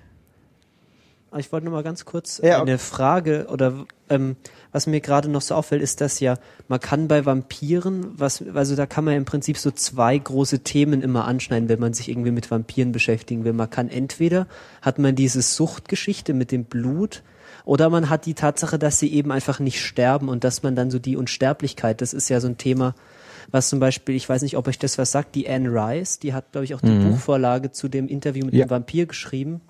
Ich 1.40 1.52
wollte 1.52 1.66
noch 1.66 1.74
mal 1.74 1.84
ganz 1.84 2.06
kurz 2.06 2.40
Ja, 2.44 2.62
eine 2.62 2.78
Frage 2.78 3.48
oder 3.50 3.86
ähm, 4.10 4.36
was 4.72 4.88
mir 4.88 5.02
gerade 5.02 5.30
noch 5.30 5.42
so 5.42 5.56
auffällt, 5.56 5.82
ist, 5.82 6.02
dass 6.02 6.20
ja 6.20 6.38
man 6.68 6.80
kann 6.80 7.08
bei 7.08 7.26
Vampiren, 7.26 8.08
was 8.18 8.44
also 8.54 8.76
da 8.76 8.86
kann 8.86 9.06
man 9.06 9.16
im 9.16 9.26
Prinzip 9.26 9.58
so 9.58 9.72
zwei 9.72 10.18
große 10.18 10.60
Themen 10.60 11.02
immer 11.02 11.26
anschneiden, 11.26 11.70
wenn 11.70 11.80
man 11.80 11.94
sich 11.94 12.10
irgendwie 12.10 12.32
mit 12.32 12.50
Vampiren 12.52 12.92
beschäftigen 12.92 13.44
will. 13.44 13.54
Man 13.54 13.70
kann 13.70 13.90
entweder 13.90 14.48
hat 14.82 15.00
man 15.00 15.16
diese 15.16 15.42
Suchtgeschichte 15.42 16.34
mit 16.34 16.52
dem 16.52 16.66
Blut 16.66 17.24
oder 17.66 17.90
man 17.90 18.10
hat 18.10 18.26
die 18.26 18.34
Tatsache, 18.34 18.80
dass 18.80 19.00
sie 19.00 19.12
eben 19.14 19.32
einfach 19.32 19.60
nicht 19.60 19.84
sterben 19.84 20.30
und 20.30 20.44
dass 20.44 20.64
man 20.64 20.76
dann 20.76 20.92
so 20.92 21.00
die 21.00 21.18
Unsterblichkeit, 21.18 22.02
das 22.02 22.14
ist 22.14 22.30
ja 22.30 22.40
so 22.40 22.48
ein 22.48 22.58
Thema, 22.58 22.96
was 23.52 23.70
zum 23.70 23.80
Beispiel, 23.80 24.16
ich 24.16 24.28
weiß 24.28 24.42
nicht, 24.42 24.58
ob 24.58 24.68
euch 24.68 24.80
das 24.80 24.98
was 24.98 25.12
sagt, 25.12 25.36
die 25.36 25.50
Anne 25.50 25.70
Rice, 25.70 26.20
die 26.20 26.34
hat, 26.34 26.52
glaube 26.52 26.66
ich, 26.66 26.76
auch 26.76 26.82
die 26.82 26.92
Buchvorlage 26.92 27.72
zu 27.72 27.88
dem 27.88 28.08
Interview 28.08 28.46
mit 28.46 28.54
Ja. 28.54 28.66
dem 28.66 28.70
Vampir 28.70 29.06
geschrieben 29.06 29.62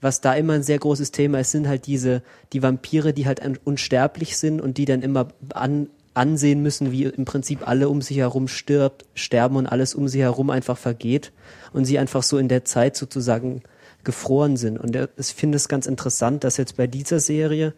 was 0.00 0.20
da 0.20 0.34
immer 0.34 0.52
ein 0.54 0.62
sehr 0.62 0.78
großes 0.78 1.12
Thema 1.12 1.40
ist, 1.40 1.52
sind 1.52 1.66
halt 1.68 1.86
diese, 1.86 2.22
die 2.52 2.62
Vampire, 2.62 3.12
die 3.12 3.26
halt 3.26 3.44
un- 3.44 3.58
unsterblich 3.64 4.36
sind 4.36 4.60
und 4.60 4.76
die 4.76 4.84
dann 4.84 5.02
immer 5.02 5.28
an, 5.54 5.88
ansehen 6.12 6.62
müssen, 6.62 6.92
wie 6.92 7.04
im 7.04 7.24
Prinzip 7.24 7.66
alle 7.66 7.88
um 7.88 8.02
sich 8.02 8.18
herum 8.18 8.46
stirbt, 8.48 9.04
sterben 9.14 9.56
und 9.56 9.66
alles 9.66 9.94
um 9.94 10.06
sie 10.06 10.20
herum 10.20 10.50
einfach 10.50 10.78
vergeht 10.78 11.32
und 11.72 11.84
sie 11.86 11.98
einfach 11.98 12.22
so 12.22 12.38
in 12.38 12.48
der 12.48 12.64
Zeit 12.64 12.96
sozusagen 12.96 13.62
gefroren 14.04 14.56
sind. 14.56 14.78
Und 14.78 14.94
er- 14.94 15.08
ich 15.16 15.28
finde 15.28 15.56
es 15.56 15.68
ganz 15.68 15.86
interessant, 15.86 16.44
dass 16.44 16.56
jetzt 16.56 16.76
bei 16.76 16.86
dieser 16.86 17.18
Serie 17.18 17.74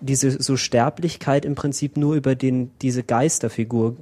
diese 0.00 0.42
so 0.42 0.56
Sterblichkeit 0.56 1.44
im 1.44 1.54
Prinzip 1.54 1.96
nur 1.96 2.14
über 2.14 2.34
den, 2.34 2.70
diese 2.82 3.02
Geisterfigur 3.02 3.96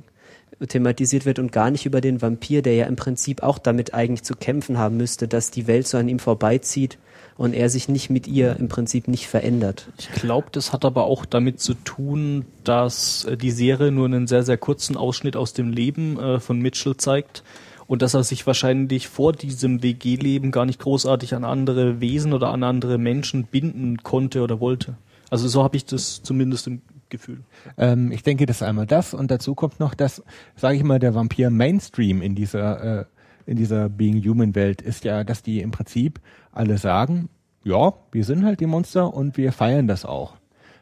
thematisiert 0.69 1.25
wird 1.25 1.39
und 1.39 1.53
gar 1.53 1.71
nicht 1.71 1.87
über 1.87 2.01
den 2.01 2.21
Vampir, 2.21 2.63
der 2.63 2.75
ja 2.75 2.87
im 2.87 2.97
Prinzip 2.97 3.43
auch 3.43 3.59
damit 3.59 3.95
eigentlich 3.95 4.25
zu 4.25 4.35
kämpfen 4.35 4.79
haben 4.79 4.97
müsste, 4.97 5.29
dass 5.29 5.51
die 5.51 5.67
Welt 5.69 5.87
so 5.87 5.99
an 5.99 6.09
ihm 6.09 6.19
vorbeizieht 6.19 6.99
und 7.39 7.55
er 7.55 7.71
sich 7.71 7.89
nicht 7.89 8.11
mit 8.11 8.27
ihr 8.27 8.57
im 8.57 8.69
Prinzip 8.69 9.09
nicht 9.09 9.29
verändert. 9.29 9.87
Ich 9.97 10.11
glaube, 10.11 10.49
das 10.51 10.73
hat 10.73 10.85
aber 10.85 11.05
auch 11.05 11.25
damit 11.25 11.61
zu 11.61 11.73
tun, 11.73 12.45
dass 12.65 13.25
äh, 13.25 13.37
die 13.39 13.53
Serie 13.53 13.93
nur 13.93 14.07
einen 14.07 14.27
sehr, 14.27 14.43
sehr 14.43 14.59
kurzen 14.59 14.97
Ausschnitt 14.97 15.37
aus 15.37 15.55
dem 15.55 15.71
Leben 15.71 16.19
äh, 16.19 16.41
von 16.41 16.61
Mitchell 16.61 16.97
zeigt 16.97 17.45
und 17.87 18.03
dass 18.03 18.15
er 18.15 18.25
sich 18.25 18.47
wahrscheinlich 18.47 19.07
vor 19.07 19.33
diesem 19.33 19.83
WG-Leben 19.85 20.51
gar 20.51 20.67
nicht 20.67 20.81
großartig 20.81 21.35
an 21.35 21.45
andere 21.45 22.01
Wesen 22.01 22.33
oder 22.33 22.51
an 22.51 22.65
andere 22.65 22.99
Menschen 22.99 23.45
binden 23.45 23.99
konnte 24.03 24.43
oder 24.43 24.59
wollte. 24.59 24.97
Also 25.31 25.47
so 25.47 25.63
habe 25.63 25.77
ich 25.77 25.85
das 25.85 26.23
zumindest 26.25 26.67
im 26.67 26.83
Gefühl. 27.09 27.45
Ähm, 27.79 28.11
ich 28.11 28.25
denke, 28.25 28.47
das 28.47 28.57
ist 28.57 28.63
einmal 28.65 28.87
das 28.87 29.15
und 29.15 29.31
dazu 29.31 29.55
kommt 29.55 29.79
noch, 29.79 29.95
dass, 29.95 30.25
sage 30.57 30.77
ich 30.77 30.83
mal, 30.83 30.99
der 30.99 31.15
Vampir 31.15 31.51
Mainstream 31.51 32.21
in 32.21 32.35
dieser 32.35 33.01
äh, 33.01 33.05
in 33.49 33.57
dieser 33.57 33.89
Being 33.89 34.23
Human 34.23 34.55
Welt 34.55 34.83
ist 34.83 35.05
ja, 35.05 35.25
dass 35.25 35.43
die 35.43 35.61
im 35.61 35.71
Prinzip 35.71 36.21
alle 36.59 36.79
sagen, 36.79 37.29
ja, 37.65 37.95
wir 38.13 38.25
sind 38.25 38.45
halt 38.45 38.61
die 38.61 38.67
Monster 38.67 39.15
und 39.15 39.37
wir 39.37 39.53
feiern 39.53 39.87
das 39.89 40.05
auch. 40.05 40.35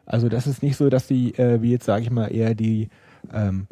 Also 0.07 0.29
das 0.29 0.47
ist 0.47 0.63
nicht 0.63 0.77
so, 0.77 0.89
dass 0.89 1.07
die, 1.07 1.35
äh, 1.39 1.61
wie 1.63 1.73
jetzt 1.73 1.85
sage 1.85 2.03
ich 2.03 2.11
mal, 2.11 2.29
eher 2.29 2.55
die 2.55 2.89
ähm, 3.33 3.67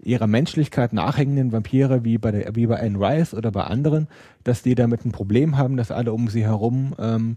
ihrer 0.00 0.26
Menschlichkeit 0.26 0.92
nachhängenden 0.92 1.50
Vampire 1.50 2.04
wie 2.04 2.18
bei 2.18 2.30
der 2.30 2.54
wie 2.54 2.66
bei 2.66 2.80
Anne 2.80 2.98
Rice 3.00 3.34
oder 3.34 3.50
bei 3.50 3.64
anderen, 3.64 4.06
dass 4.44 4.62
die 4.62 4.74
damit 4.74 5.04
ein 5.04 5.12
Problem 5.12 5.56
haben, 5.56 5.76
dass 5.76 5.90
alle 5.90 6.12
um 6.12 6.28
sie 6.28 6.44
herum 6.44 6.94
ähm, 6.98 7.36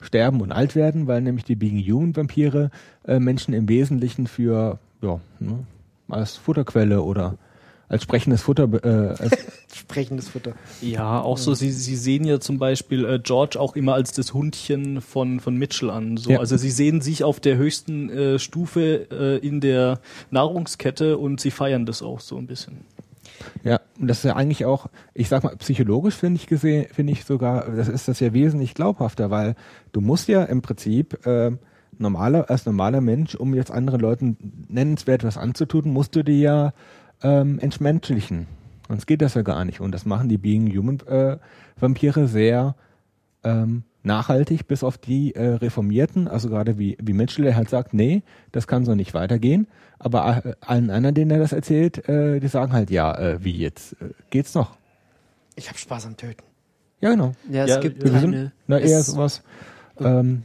sterben 0.00 0.40
und 0.40 0.52
alt 0.52 0.74
werden, 0.74 1.06
weil 1.06 1.22
nämlich 1.22 1.44
die 1.44 1.56
Being 1.56 1.78
Human 1.78 2.14
Vampire 2.14 2.70
äh, 3.06 3.18
Menschen 3.18 3.54
im 3.54 3.68
Wesentlichen 3.68 4.26
für 4.26 4.78
ja 5.00 5.20
ne, 5.38 5.60
als 6.08 6.36
Futterquelle 6.36 7.02
oder 7.02 7.38
als 7.92 8.04
sprechendes 8.04 8.42
Futter 8.42 8.68
äh, 8.82 9.22
als 9.22 9.36
Sprechendes 9.74 10.30
Futter. 10.30 10.54
Ja, 10.80 11.20
auch 11.20 11.36
so, 11.36 11.52
sie, 11.52 11.70
sie 11.70 11.96
sehen 11.96 12.24
ja 12.24 12.40
zum 12.40 12.58
Beispiel 12.58 13.04
äh, 13.04 13.18
George 13.18 13.60
auch 13.60 13.76
immer 13.76 13.94
als 13.94 14.12
das 14.12 14.32
Hundchen 14.32 15.02
von, 15.02 15.40
von 15.40 15.56
Mitchell 15.56 15.90
an. 15.90 16.16
So. 16.16 16.30
Ja. 16.30 16.38
Also 16.38 16.56
sie 16.56 16.70
sehen 16.70 17.02
sich 17.02 17.22
auf 17.22 17.38
der 17.38 17.56
höchsten 17.56 18.08
äh, 18.08 18.38
Stufe 18.38 19.06
äh, 19.10 19.46
in 19.46 19.60
der 19.60 20.00
Nahrungskette 20.30 21.18
und 21.18 21.40
sie 21.40 21.50
feiern 21.50 21.84
das 21.84 22.02
auch 22.02 22.20
so 22.20 22.38
ein 22.38 22.46
bisschen. 22.46 22.78
Ja, 23.62 23.80
und 24.00 24.08
das 24.08 24.18
ist 24.18 24.24
ja 24.24 24.36
eigentlich 24.36 24.64
auch, 24.64 24.86
ich 25.12 25.28
sag 25.28 25.44
mal, 25.44 25.54
psychologisch 25.56 26.14
finde 26.14 26.40
ich 26.40 26.46
gesehen, 26.46 26.86
finde 26.92 27.12
ich 27.12 27.24
sogar, 27.24 27.70
das 27.70 27.88
ist 27.88 28.08
das 28.08 28.20
ja 28.20 28.32
wesentlich 28.32 28.74
glaubhafter, 28.74 29.30
weil 29.30 29.54
du 29.92 30.00
musst 30.00 30.28
ja 30.28 30.44
im 30.44 30.62
Prinzip 30.62 31.26
äh, 31.26 31.50
normaler, 31.98 32.48
als 32.48 32.64
normaler 32.64 33.00
Mensch, 33.00 33.34
um 33.34 33.54
jetzt 33.54 33.70
anderen 33.70 34.00
Leuten 34.00 34.36
nennenswert 34.68 35.24
was 35.24 35.36
anzutun, 35.36 35.92
musst 35.92 36.16
du 36.16 36.22
die 36.22 36.40
ja 36.40 36.72
ähm, 37.22 37.58
entmenschlichen. 37.58 38.46
Sonst 38.88 39.06
geht 39.06 39.22
das 39.22 39.34
ja 39.34 39.42
gar 39.42 39.64
nicht. 39.64 39.80
Und 39.80 39.92
das 39.92 40.04
machen 40.06 40.28
die 40.28 40.38
Being 40.38 40.74
Human 40.76 41.00
äh, 41.06 41.38
Vampire 41.78 42.26
sehr 42.28 42.74
ähm, 43.44 43.84
nachhaltig, 44.02 44.66
bis 44.66 44.82
auf 44.84 44.98
die 44.98 45.34
äh, 45.34 45.54
Reformierten, 45.54 46.28
also 46.28 46.48
gerade 46.48 46.78
wie, 46.78 46.98
wie 47.00 47.12
Mitchell, 47.12 47.44
der 47.44 47.56
halt 47.56 47.70
sagt, 47.70 47.94
nee, 47.94 48.22
das 48.50 48.66
kann 48.66 48.84
so 48.84 48.94
nicht 48.94 49.14
weitergehen. 49.14 49.66
Aber 49.98 50.42
äh, 50.44 50.54
allen 50.60 50.90
anderen, 50.90 51.14
denen 51.14 51.30
er 51.30 51.38
das 51.38 51.52
erzählt, 51.52 52.08
äh, 52.08 52.40
die 52.40 52.48
sagen 52.48 52.72
halt, 52.72 52.90
ja, 52.90 53.16
äh, 53.16 53.44
wie 53.44 53.56
jetzt? 53.56 53.92
Äh, 54.02 54.10
geht's 54.30 54.54
noch? 54.54 54.76
Ich 55.54 55.68
habe 55.68 55.78
Spaß 55.78 56.06
am 56.06 56.16
Töten. 56.16 56.42
Ja, 57.00 57.10
genau. 57.10 57.32
Ja, 57.50 57.64
es 57.64 57.70
Ja, 57.70 57.80
gibt 57.80 58.02
sind, 58.02 58.12
keine, 58.12 58.52
na, 58.66 58.78
eher 58.78 59.02
sowas. 59.02 59.42
Ähm, 60.00 60.42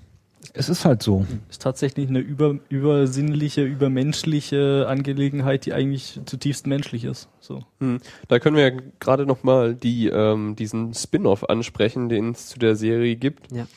es 0.57 0.69
ist 0.69 0.85
halt 0.85 1.03
so. 1.03 1.25
Ist 1.49 1.61
tatsächlich 1.61 2.09
eine 2.09 2.19
über, 2.19 2.55
übersinnliche, 2.69 3.63
übermenschliche 3.63 4.85
Angelegenheit, 4.87 5.65
die 5.65 5.73
eigentlich 5.73 6.19
zutiefst 6.25 6.67
menschlich 6.67 7.03
ist. 7.05 7.29
So. 7.39 7.63
Hm. 7.79 7.99
Da 8.27 8.39
können 8.39 8.55
wir 8.55 8.69
ja 8.69 8.77
gerade 8.99 9.25
noch 9.25 9.43
mal 9.43 9.75
die, 9.75 10.07
ähm, 10.07 10.55
diesen 10.55 10.93
Spin-off 10.93 11.49
ansprechen, 11.49 12.09
den 12.09 12.31
es 12.31 12.47
zu 12.47 12.59
der 12.59 12.75
Serie 12.75 13.15
gibt, 13.15 13.51
Ja. 13.51 13.67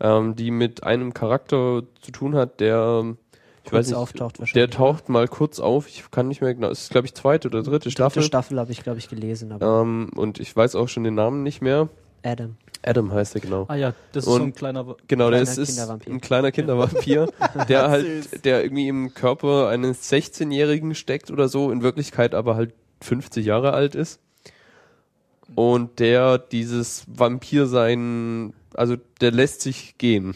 ähm, 0.00 0.36
die 0.36 0.50
mit 0.50 0.82
einem 0.84 1.14
Charakter 1.14 1.82
zu 2.02 2.10
tun 2.12 2.34
hat, 2.34 2.60
der 2.60 3.00
ähm, 3.02 3.18
ich 3.64 3.70
Kurz 3.70 3.78
weiß 3.80 3.86
nicht, 3.88 3.96
auftaucht 3.96 4.36
der 4.36 4.40
wahrscheinlich. 4.42 4.70
taucht 4.76 5.08
mal 5.08 5.26
kurz 5.26 5.58
auf. 5.58 5.88
Ich 5.88 6.08
kann 6.12 6.28
nicht 6.28 6.40
mehr 6.40 6.54
genau. 6.54 6.68
Es 6.70 6.82
ist 6.82 6.90
glaube 6.92 7.06
ich 7.08 7.14
zweite 7.14 7.48
oder 7.48 7.64
dritte 7.64 7.90
Staffel. 7.90 8.20
Dritte 8.20 8.26
Staffel 8.28 8.60
habe 8.60 8.70
ich, 8.70 8.82
glaube 8.84 8.98
ich, 8.98 9.08
gelesen, 9.08 9.50
aber 9.50 9.80
ähm, 9.82 10.10
und 10.14 10.38
ich 10.38 10.54
weiß 10.54 10.76
auch 10.76 10.88
schon 10.88 11.02
den 11.02 11.14
Namen 11.16 11.42
nicht 11.42 11.62
mehr. 11.62 11.88
Adam. 12.22 12.56
Adam 12.86 13.12
heißt 13.12 13.34
er 13.34 13.40
genau. 13.40 13.64
Ah 13.68 13.74
ja, 13.74 13.92
das 14.12 14.24
ist 14.24 14.28
Und- 14.32 14.38
so 14.38 14.44
ein 14.44 14.54
kleiner. 14.54 14.96
Genau, 15.08 15.30
der 15.30 15.42
ist, 15.42 15.58
ist 15.58 15.78
ein 15.78 16.20
kleiner 16.20 16.52
Kindervampir, 16.52 17.28
der 17.68 17.90
halt, 17.90 18.44
der 18.44 18.62
irgendwie 18.64 18.88
im 18.88 19.12
Körper 19.14 19.68
eines 19.68 20.10
16-Jährigen 20.10 20.94
steckt 20.94 21.30
oder 21.30 21.48
so, 21.48 21.70
in 21.70 21.82
Wirklichkeit 21.82 22.34
aber 22.34 22.54
halt 22.56 22.72
50 23.02 23.44
Jahre 23.44 23.72
alt 23.72 23.94
ist. 23.94 24.20
Und 25.54 26.00
der 26.00 26.38
dieses 26.38 27.04
Vampirsein, 27.06 28.52
also 28.74 28.96
der 29.20 29.30
lässt 29.30 29.62
sich 29.62 29.96
gehen. 29.98 30.34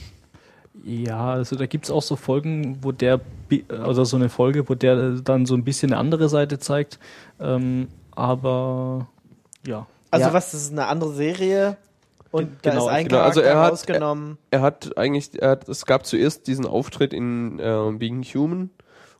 Ja, 0.84 1.32
also 1.32 1.56
da 1.56 1.66
gibt's 1.66 1.90
auch 1.90 2.02
so 2.02 2.16
Folgen, 2.16 2.78
wo 2.82 2.92
der, 2.92 3.20
also 3.68 4.04
so 4.04 4.16
eine 4.16 4.28
Folge, 4.28 4.68
wo 4.68 4.74
der 4.74 5.12
dann 5.20 5.44
so 5.46 5.54
ein 5.54 5.64
bisschen 5.64 5.92
eine 5.92 6.00
andere 6.00 6.28
Seite 6.28 6.58
zeigt. 6.58 6.98
Ähm, 7.40 7.88
aber 8.12 9.08
ja. 9.66 9.86
Also 10.12 10.28
Ja. 10.28 10.32
was, 10.32 10.52
das 10.52 10.62
ist 10.62 10.72
eine 10.72 10.86
andere 10.86 11.12
Serie 11.12 11.76
und 12.30 12.50
da 12.62 12.70
Genau, 12.70 12.86
ist 12.88 12.92
ein 12.92 13.08
genau, 13.08 13.20
also 13.20 13.40
er 13.40 13.58
hat- 13.60 13.72
rausgenommen. 13.72 14.38
Er 14.50 14.60
hat 14.62 14.96
eigentlich, 14.96 15.30
er 15.40 15.50
hat, 15.50 15.68
es 15.68 15.84
gab 15.86 16.06
zuerst 16.06 16.46
diesen 16.46 16.66
Auftritt 16.66 17.12
in 17.12 17.58
äh, 17.58 17.90
Being 17.96 18.22
Human 18.22 18.70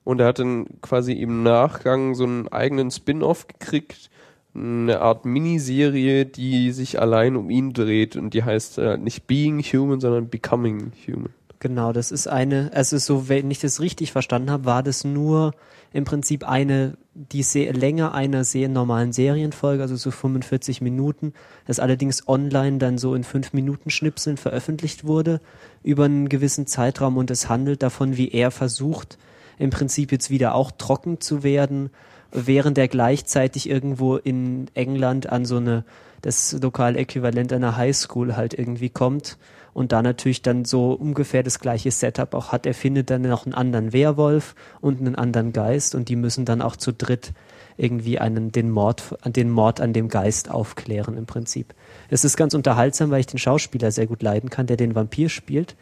und 0.05 0.21
er 0.21 0.27
hat 0.29 0.39
dann 0.39 0.67
quasi 0.81 1.13
im 1.15 1.43
Nachgang 1.43 2.15
so 2.15 2.25
einen 2.25 2.49
eigenen 2.49 2.91
Spin-off 2.91 3.47
gekriegt, 3.49 4.11
eine 4.55 5.01
Art 5.01 5.25
Miniserie, 5.25 6.25
die 6.27 6.73
sich 6.73 7.01
allein 7.01 7.37
um 7.37 7.51
ihn 7.51 7.73
dreht 7.73 8.17
und 8.17 8.35
die 8.35 8.43
heißt 8.43 8.79
äh, 8.79 8.97
nicht 8.97 9.27
Being 9.27 9.61
Human, 9.63 10.01
sondern 10.01 10.29
Becoming 10.29 10.93
Human. 11.07 11.31
Genau, 11.63 11.93
das 11.93 12.11
ist 12.11 12.27
eine, 12.27 12.71
also 12.73 12.97
so, 12.97 13.29
wenn 13.29 13.51
ich 13.51 13.61
das 13.61 13.81
richtig 13.81 14.13
verstanden 14.13 14.51
habe, 14.51 14.65
war 14.65 14.83
das 14.83 15.05
nur 15.05 15.53
im 15.93 16.05
Prinzip 16.05 16.49
eine, 16.49 16.97
die 17.13 17.43
Se 17.43 17.65
Länge 17.65 18.13
einer 18.13 18.45
sehr 18.45 18.71
normalen 18.71 19.13
Serienfolge, 19.13 19.83
also 19.83 19.95
so 19.95 20.11
45 20.11 20.81
Minuten, 20.81 21.35
das 21.67 21.79
allerdings 21.79 22.27
online 22.27 22.79
dann 22.79 22.97
so 22.97 23.15
in 23.15 23.25
5 23.25 23.53
Minuten 23.53 23.91
Schnipseln 23.91 24.39
veröffentlicht 24.39 25.05
wurde 25.05 25.43
über 25.83 26.07
einen 26.07 26.31
gewissen 26.31 26.67
Zeitraum 26.67 27.19
und 27.19 27.31
es 27.31 27.51
handelt 27.51 27.83
davon, 27.83 28.17
wie 28.17 28.31
er 28.31 28.51
versucht, 28.51 29.19
im 29.59 29.69
Prinzip 29.69 30.13
jetzt 30.13 30.31
wieder 30.31 30.55
auch 30.55 30.71
trocken 30.71 31.21
zu 31.21 31.43
werden, 31.43 31.91
während 32.33 32.79
er 32.79 32.89
gleichzeitig 32.89 33.69
irgendwo 33.69 34.17
in 34.17 34.69
England 34.73 35.29
an 35.29 35.45
so 35.45 35.59
eine, 35.59 35.85
das 36.23 36.57
lokale 36.63 36.99
Äquivalent 36.99 37.53
einer 37.53 37.77
Highschool 37.77 38.35
halt 38.35 38.55
irgendwie 38.55 38.89
kommt 38.89 39.37
und 39.73 39.93
da 39.93 40.03
natürlich 40.03 40.43
dann 40.43 40.64
so 40.64 40.93
ungefähr 40.93 41.43
das 41.43 41.61
gleiche 41.61 41.91
Setup 41.91 42.35
auch 42.35 42.53
hat. 42.53 42.66
Er 42.66 42.75
findet 42.75 43.11
dann 43.11 43.23
noch 43.23 43.47
einen 43.47 43.55
anderen 43.55 43.93
Werwolf 43.93 44.55
und 44.81 45.01
einen 45.01 45.14
anderen 45.14 45.53
Geist 45.53 45.95
und 45.95 46.09
die 46.09 46.16
müssen 46.16 46.45
dann 46.45 46.62
auch 46.62 46.77
zu 46.77 46.93
dritt 46.93 47.33
irgendwie 47.77 48.18
einen, 48.18 48.53
den 48.53 48.71
Mord, 48.71 49.16
den 49.25 49.51
Mord 49.51 49.81
an 49.81 49.93
dem 49.93 50.09
Geist 50.09 50.51
aufklären 50.51 51.16
im 51.16 51.27
Prinzip. 51.27 51.75
Es 52.11 52.25
ist 52.25 52.37
ganz 52.37 52.55
unterhaltsam, 52.55 53.11
weil 53.11 53.21
ich 53.21 53.27
den 53.27 53.39
Schauspieler 53.39 53.91
sehr 53.91 54.07
gut 54.07 54.23
leiden 54.23 54.51
kann, 54.51 54.66
der 54.66 54.77
den 54.77 54.95
Vampir 54.95 55.31
spielt, 55.31 55.77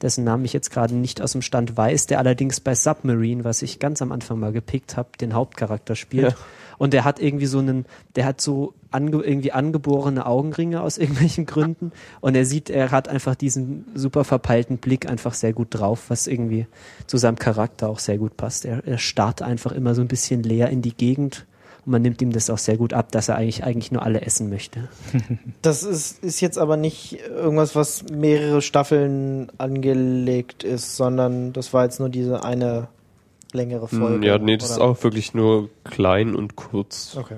dessen 0.00 0.24
Namen 0.24 0.44
ich 0.44 0.52
jetzt 0.52 0.70
gerade 0.70 0.94
nicht 0.94 1.20
aus 1.20 1.32
dem 1.32 1.42
Stand 1.42 1.76
weiß, 1.76 2.06
der 2.06 2.18
allerdings 2.18 2.60
bei 2.60 2.74
Submarine, 2.74 3.44
was 3.44 3.62
ich 3.62 3.80
ganz 3.80 4.00
am 4.00 4.12
Anfang 4.12 4.38
mal 4.38 4.52
gepickt 4.52 4.96
habe, 4.96 5.10
den 5.20 5.34
Hauptcharakter 5.34 5.96
spielt. 5.96 6.32
Ja. 6.32 6.36
Und 6.80 6.94
der 6.94 7.04
hat 7.04 7.20
irgendwie 7.20 7.44
so 7.44 7.58
einen, 7.58 7.84
der 8.16 8.24
hat 8.24 8.40
so 8.40 8.72
ange, 8.90 9.22
irgendwie 9.22 9.52
angeborene 9.52 10.24
Augenringe 10.24 10.80
aus 10.80 10.96
irgendwelchen 10.98 11.44
Gründen. 11.44 11.92
Und 12.22 12.34
er 12.34 12.46
sieht, 12.46 12.70
er 12.70 12.90
hat 12.90 13.06
einfach 13.06 13.34
diesen 13.34 13.84
super 13.94 14.24
verpeilten 14.24 14.78
Blick 14.78 15.06
einfach 15.06 15.34
sehr 15.34 15.52
gut 15.52 15.68
drauf, 15.72 16.04
was 16.08 16.26
irgendwie 16.26 16.66
zu 17.06 17.18
seinem 17.18 17.36
Charakter 17.36 17.90
auch 17.90 17.98
sehr 17.98 18.16
gut 18.16 18.38
passt. 18.38 18.64
Er, 18.64 18.82
er 18.86 18.96
starrt 18.96 19.42
einfach 19.42 19.72
immer 19.72 19.94
so 19.94 20.00
ein 20.00 20.08
bisschen 20.08 20.42
leer 20.42 20.70
in 20.70 20.80
die 20.80 20.94
Gegend. 20.94 21.44
Und 21.84 21.92
man 21.92 22.00
nimmt 22.00 22.22
ihm 22.22 22.32
das 22.32 22.48
auch 22.48 22.56
sehr 22.56 22.78
gut 22.78 22.94
ab, 22.94 23.12
dass 23.12 23.28
er 23.28 23.36
eigentlich, 23.36 23.62
eigentlich 23.62 23.92
nur 23.92 24.02
alle 24.02 24.22
essen 24.22 24.48
möchte. 24.48 24.88
Das 25.60 25.82
ist, 25.82 26.24
ist 26.24 26.40
jetzt 26.40 26.56
aber 26.56 26.78
nicht 26.78 27.20
irgendwas, 27.28 27.76
was 27.76 28.04
mehrere 28.10 28.62
Staffeln 28.62 29.52
angelegt 29.58 30.64
ist, 30.64 30.96
sondern 30.96 31.52
das 31.52 31.74
war 31.74 31.84
jetzt 31.84 32.00
nur 32.00 32.08
diese 32.08 32.42
eine 32.42 32.88
längere 33.54 33.88
Folge. 33.88 34.16
Hm, 34.16 34.22
ja, 34.22 34.38
nee, 34.38 34.56
das 34.56 34.70
ist 34.70 34.76
oder? 34.76 34.86
auch 34.86 35.02
wirklich 35.02 35.34
nur 35.34 35.70
klein 35.84 36.34
und 36.34 36.56
kurz. 36.56 37.16
Okay. 37.16 37.36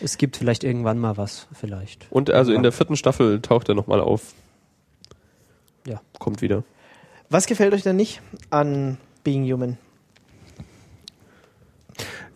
Es 0.00 0.18
gibt 0.18 0.36
vielleicht 0.36 0.64
irgendwann 0.64 0.98
mal 0.98 1.16
was, 1.16 1.46
vielleicht. 1.52 2.06
Und 2.10 2.30
also 2.30 2.52
in 2.52 2.62
der 2.62 2.72
vierten 2.72 2.96
Staffel 2.96 3.40
taucht 3.40 3.68
er 3.68 3.74
nochmal 3.74 4.00
auf. 4.00 4.34
Ja. 5.86 6.00
Kommt 6.18 6.42
wieder. 6.42 6.64
Was 7.28 7.46
gefällt 7.46 7.72
euch 7.72 7.82
denn 7.82 7.96
nicht 7.96 8.20
an 8.50 8.98
Being 9.24 9.50
Human? 9.50 9.78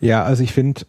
Ja, 0.01 0.25
also 0.25 0.43
ich 0.43 0.53
finde, 0.53 0.83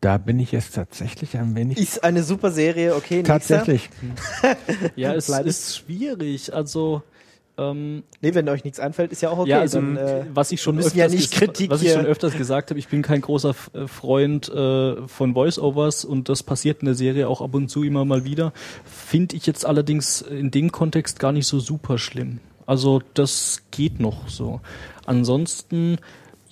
da 0.00 0.18
bin 0.18 0.38
ich 0.38 0.52
jetzt 0.52 0.74
tatsächlich 0.74 1.36
ein 1.36 1.54
wenig. 1.54 1.78
Ist 1.78 2.04
eine 2.04 2.22
super 2.22 2.50
Serie, 2.50 2.94
okay. 2.94 3.22
tatsächlich. 3.22 3.88
Ja, 4.94 5.14
es 5.14 5.28
ist 5.28 5.76
schwierig. 5.76 6.52
Also 6.52 7.02
Ähm, 7.58 8.02
Nee, 8.20 8.34
wenn 8.34 8.48
euch 8.48 8.64
nichts 8.64 8.80
einfällt, 8.80 9.12
ist 9.12 9.20
ja 9.20 9.30
auch 9.30 9.38
okay. 9.38 9.50
ja, 9.50 9.60
also 9.60 9.80
dann, 9.80 9.96
äh, 9.96 10.24
was 10.32 10.52
ich 10.52 10.62
schon 10.62 10.78
öfters 10.78 10.94
ja 10.94 11.04
was 11.70 11.82
ich 11.82 11.92
schon 11.92 12.06
öfters 12.06 12.36
gesagt 12.36 12.70
habe, 12.70 12.78
ich 12.78 12.88
bin 12.88 13.02
kein 13.02 13.20
großer 13.20 13.54
äh, 13.74 13.86
Freund 13.86 14.48
äh, 14.48 15.06
von 15.06 15.34
Voice-Overs 15.34 16.04
und 16.04 16.28
das 16.28 16.42
passiert 16.42 16.80
in 16.80 16.86
der 16.86 16.94
Serie 16.94 17.28
auch 17.28 17.40
ab 17.40 17.54
und 17.54 17.68
zu 17.68 17.82
immer 17.84 18.04
mal 18.04 18.24
wieder. 18.24 18.52
Finde 18.84 19.36
ich 19.36 19.46
jetzt 19.46 19.66
allerdings 19.66 20.22
in 20.22 20.50
dem 20.50 20.72
Kontext 20.72 21.20
gar 21.20 21.32
nicht 21.32 21.46
so 21.46 21.60
super 21.60 21.98
schlimm. 21.98 22.40
Also 22.66 23.02
das 23.14 23.62
geht 23.70 24.00
noch 24.00 24.28
so. 24.28 24.60
Ansonsten 25.04 25.98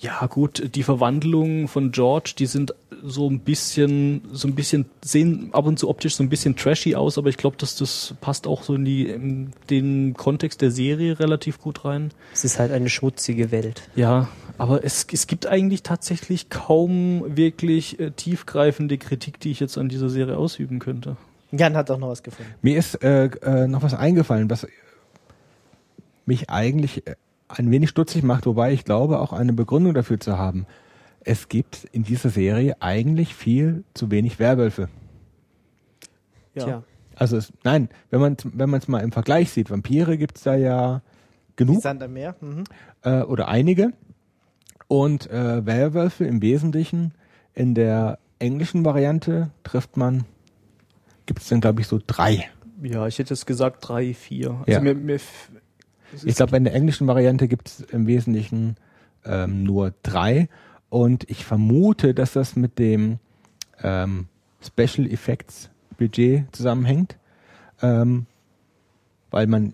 ja 0.01 0.25
gut, 0.25 0.75
die 0.75 0.81
Verwandlungen 0.81 1.67
von 1.67 1.91
George, 1.91 2.33
die 2.37 2.47
sind 2.47 2.73
so 3.03 3.29
ein 3.29 3.39
bisschen, 3.39 4.21
so 4.31 4.47
ein 4.47 4.55
bisschen, 4.55 4.85
sehen 5.03 5.49
ab 5.53 5.65
und 5.67 5.77
zu 5.77 5.89
optisch 5.89 6.15
so 6.15 6.23
ein 6.23 6.29
bisschen 6.29 6.55
trashy 6.55 6.95
aus, 6.95 7.19
aber 7.19 7.29
ich 7.29 7.37
glaube, 7.37 7.55
dass 7.57 7.75
das 7.75 8.15
passt 8.19 8.47
auch 8.47 8.63
so 8.63 8.73
in 8.73 8.83
die, 8.85 9.07
in 9.07 9.51
den 9.69 10.15
Kontext 10.15 10.61
der 10.61 10.71
Serie 10.71 11.19
relativ 11.19 11.59
gut 11.59 11.85
rein. 11.85 12.11
Es 12.33 12.43
ist 12.43 12.57
halt 12.57 12.71
eine 12.71 12.89
schmutzige 12.89 13.51
Welt. 13.51 13.83
Ja, 13.95 14.27
aber 14.57 14.83
es, 14.83 15.05
es 15.11 15.27
gibt 15.27 15.45
eigentlich 15.45 15.83
tatsächlich 15.83 16.49
kaum 16.49 17.37
wirklich 17.37 17.99
äh, 17.99 18.11
tiefgreifende 18.11 18.97
Kritik, 18.97 19.39
die 19.39 19.51
ich 19.51 19.59
jetzt 19.59 19.77
an 19.77 19.87
dieser 19.87 20.09
Serie 20.09 20.37
ausüben 20.37 20.79
könnte. 20.79 21.15
Jan 21.51 21.75
hat 21.77 21.91
auch 21.91 21.99
noch 21.99 22.09
was 22.09 22.23
gefunden. 22.23 22.51
Mir 22.61 22.77
ist 22.77 23.03
äh, 23.03 23.25
äh, 23.25 23.67
noch 23.67 23.83
was 23.83 23.93
eingefallen, 23.93 24.49
was 24.49 24.65
mich 26.25 26.49
eigentlich 26.49 27.05
äh, 27.05 27.15
ein 27.57 27.71
wenig 27.71 27.89
stutzig 27.89 28.23
macht, 28.23 28.45
wobei 28.45 28.73
ich 28.73 28.85
glaube, 28.85 29.19
auch 29.19 29.33
eine 29.33 29.53
Begründung 29.53 29.93
dafür 29.93 30.19
zu 30.19 30.37
haben. 30.37 30.65
Es 31.23 31.49
gibt 31.49 31.83
in 31.91 32.03
dieser 32.03 32.29
Serie 32.29 32.75
eigentlich 32.81 33.35
viel 33.35 33.83
zu 33.93 34.09
wenig 34.11 34.39
Werwölfe. 34.39 34.89
Ja. 36.55 36.63
Tja. 36.63 36.83
Also 37.15 37.37
es, 37.37 37.53
nein, 37.63 37.89
wenn 38.09 38.19
man 38.21 38.37
wenn 38.43 38.69
man 38.69 38.79
es 38.79 38.87
mal 38.87 38.99
im 38.99 39.11
Vergleich 39.11 39.51
sieht, 39.51 39.69
Vampire 39.69 40.17
gibt's 40.17 40.43
da 40.43 40.55
ja 40.55 41.01
Die 41.49 41.55
genug 41.57 41.81
Sand 41.81 42.01
am 42.01 42.13
Meer. 42.13 42.35
Mhm. 42.41 42.63
äh, 43.03 43.21
oder 43.21 43.47
einige 43.47 43.93
und 44.87 45.29
äh, 45.29 45.65
Werwölfe 45.65 46.25
im 46.25 46.41
Wesentlichen 46.41 47.13
in 47.53 47.75
der 47.75 48.17
englischen 48.39 48.83
Variante 48.83 49.51
trifft 49.63 49.97
man 49.97 50.23
gibt's 51.27 51.47
dann 51.49 51.61
glaube 51.61 51.81
ich 51.81 51.87
so 51.87 51.99
drei. 52.05 52.49
Ja, 52.81 53.05
ich 53.05 53.19
hätte 53.19 53.35
jetzt 53.35 53.45
gesagt 53.45 53.87
drei, 53.87 54.13
vier. 54.15 54.51
Also 54.65 54.71
Ja. 54.71 54.79
mir, 54.79 54.95
mir, 54.95 55.15
es 55.15 55.25
Ich 56.23 56.35
glaube, 56.35 56.57
in 56.57 56.63
der 56.63 56.73
englischen 56.73 57.07
Variante 57.07 57.47
gibt 57.47 57.67
es 57.67 57.81
im 57.81 58.07
Wesentlichen 58.07 58.75
ähm, 59.25 59.63
nur 59.63 59.93
drei. 60.03 60.49
Und 60.89 61.29
ich 61.29 61.45
vermute, 61.45 62.13
dass 62.13 62.33
das 62.33 62.55
mit 62.55 62.79
dem 62.79 63.19
ähm, 63.81 64.27
Special 64.61 65.09
Effects 65.09 65.69
Budget 65.97 66.53
zusammenhängt. 66.55 67.17
Ähm, 67.81 68.25
weil 69.29 69.47
man, 69.47 69.73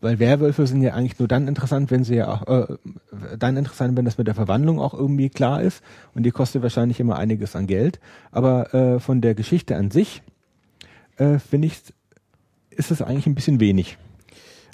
weil 0.00 0.18
Werwölfe 0.18 0.66
sind 0.66 0.82
ja 0.82 0.94
eigentlich 0.94 1.18
nur 1.18 1.28
dann 1.28 1.48
interessant, 1.48 1.90
wenn 1.90 2.04
sie 2.04 2.16
ja 2.16 2.28
auch, 2.28 2.46
äh, 2.46 2.76
dann 3.38 3.56
interessant, 3.56 3.96
wenn 3.96 4.04
das 4.04 4.18
mit 4.18 4.26
der 4.26 4.34
Verwandlung 4.34 4.80
auch 4.80 4.94
irgendwie 4.94 5.28
klar 5.28 5.62
ist. 5.62 5.82
Und 6.14 6.24
die 6.24 6.30
kostet 6.30 6.62
wahrscheinlich 6.62 7.00
immer 7.00 7.16
einiges 7.16 7.54
an 7.54 7.66
Geld. 7.66 8.00
Aber 8.30 8.74
äh, 8.74 9.00
von 9.00 9.20
der 9.20 9.34
Geschichte 9.34 9.76
an 9.76 9.90
sich, 9.90 10.22
äh, 11.16 11.38
finde 11.38 11.68
ich, 11.68 11.80
ist 12.70 12.90
es 12.90 13.02
eigentlich 13.02 13.26
ein 13.26 13.34
bisschen 13.34 13.60
wenig. 13.60 13.98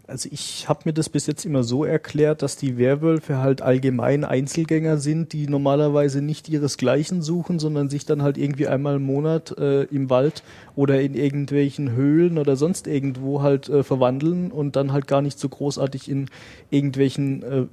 Also 0.06 0.28
ich 0.30 0.68
habe 0.68 0.82
mir 0.84 0.92
das 0.92 1.08
bis 1.08 1.26
jetzt 1.26 1.46
immer 1.46 1.62
so 1.62 1.84
erklärt, 1.84 2.42
dass 2.42 2.58
die 2.58 2.76
Werwölfe 2.76 3.38
halt 3.38 3.62
allgemein 3.62 4.24
Einzelgänger 4.24 4.98
sind, 4.98 5.32
die 5.32 5.48
normalerweise 5.48 6.20
nicht 6.20 6.48
ihresgleichen 6.50 7.22
suchen, 7.22 7.58
sondern 7.58 7.88
sich 7.88 8.04
dann 8.04 8.22
halt 8.22 8.36
irgendwie 8.36 8.68
einmal 8.68 8.96
im 8.96 9.04
Monat 9.04 9.56
äh, 9.56 9.84
im 9.84 10.10
Wald 10.10 10.42
oder 10.76 11.00
in 11.00 11.14
irgendwelchen 11.14 11.92
Höhlen 11.92 12.36
oder 12.36 12.56
sonst 12.56 12.86
irgendwo 12.86 13.40
halt 13.40 13.70
äh, 13.70 13.82
verwandeln 13.82 14.50
und 14.52 14.76
dann 14.76 14.92
halt 14.92 15.06
gar 15.06 15.22
nicht 15.22 15.38
so 15.38 15.48
großartig 15.48 16.10
in 16.10 16.28
irgendwelchen 16.70 17.42
äh, 17.42 17.66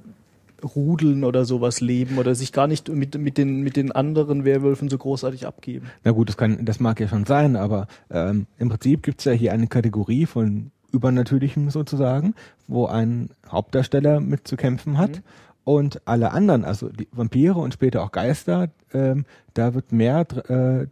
Rudeln 0.64 1.24
oder 1.24 1.44
sowas 1.44 1.80
leben 1.80 2.16
oder 2.16 2.34
sich 2.34 2.52
gar 2.52 2.66
nicht 2.66 2.88
mit, 2.88 3.18
mit, 3.18 3.36
den, 3.36 3.62
mit 3.62 3.76
den 3.76 3.92
anderen 3.92 4.46
Werwölfen 4.46 4.88
so 4.88 4.96
großartig 4.96 5.46
abgeben. 5.46 5.90
Na 6.04 6.12
gut, 6.12 6.30
das 6.30 6.36
kann, 6.38 6.64
das 6.64 6.80
mag 6.80 6.98
ja 7.00 7.08
schon 7.08 7.26
sein, 7.26 7.56
aber 7.56 7.88
ähm, 8.10 8.46
im 8.58 8.70
Prinzip 8.70 9.02
gibt's 9.02 9.24
ja 9.24 9.32
hier 9.32 9.52
eine 9.52 9.66
Kategorie 9.66 10.24
von 10.24 10.70
Übernatürlichem 10.92 11.70
sozusagen, 11.70 12.34
wo 12.68 12.86
ein 12.86 13.30
Hauptdarsteller 13.48 14.20
mit 14.20 14.46
zu 14.46 14.56
kämpfen 14.56 14.98
hat. 14.98 15.16
Mhm. 15.16 15.22
Und 15.64 16.02
alle 16.06 16.32
anderen, 16.32 16.64
also 16.64 16.88
die 16.88 17.08
Vampire 17.12 17.58
und 17.58 17.74
später 17.74 18.02
auch 18.02 18.10
Geister, 18.12 18.68
ähm, 18.92 19.24
da 19.54 19.74
wird 19.74 19.92
mehr 19.92 20.26
äh, 20.48 20.86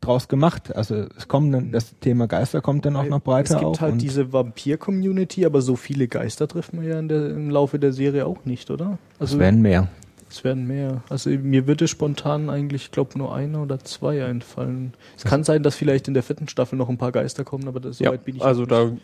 draus 0.00 0.28
gemacht. 0.28 0.74
Also 0.74 1.06
es 1.16 1.28
kommen 1.28 1.52
dann, 1.52 1.72
das 1.72 1.98
Thema 2.00 2.26
Geister 2.26 2.60
kommt 2.60 2.84
dann 2.84 2.96
auch 2.96 3.06
noch 3.06 3.20
breiter 3.20 3.54
Es 3.54 3.60
gibt 3.60 3.64
auf. 3.64 3.80
halt 3.80 4.02
diese 4.02 4.32
Vampir-Community, 4.32 5.46
aber 5.46 5.62
so 5.62 5.76
viele 5.76 6.08
Geister 6.08 6.48
trifft 6.48 6.74
man 6.74 6.84
ja 6.84 6.98
in 6.98 7.08
der, 7.08 7.30
im 7.30 7.50
Laufe 7.50 7.78
der 7.78 7.92
Serie 7.92 8.26
auch 8.26 8.44
nicht, 8.44 8.70
oder? 8.70 8.98
es 9.20 9.38
werden 9.38 9.62
mehr. 9.62 9.88
Es 10.32 10.44
werden 10.44 10.66
mehr. 10.66 11.02
Also 11.10 11.28
mir 11.28 11.66
würde 11.66 11.86
spontan 11.86 12.48
eigentlich, 12.48 12.84
ich 12.84 12.90
glaube, 12.90 13.18
nur 13.18 13.34
eine 13.34 13.58
oder 13.60 13.78
zwei 13.80 14.24
einfallen. 14.24 14.94
Es 15.14 15.24
kann 15.24 15.44
sein, 15.44 15.62
dass 15.62 15.76
vielleicht 15.76 16.08
in 16.08 16.14
der 16.14 16.22
vierten 16.22 16.48
Staffel 16.48 16.76
noch 16.76 16.88
ein 16.88 16.96
paar 16.96 17.12
Geister 17.12 17.44
kommen, 17.44 17.68
aber 17.68 17.80
das, 17.80 17.98
so 17.98 18.04
Ja, 18.04 18.12
weit 18.12 18.24
bin 18.24 18.36
ich 18.36 18.42
also 18.42 18.64
da, 18.64 18.86
nicht. 18.86 19.02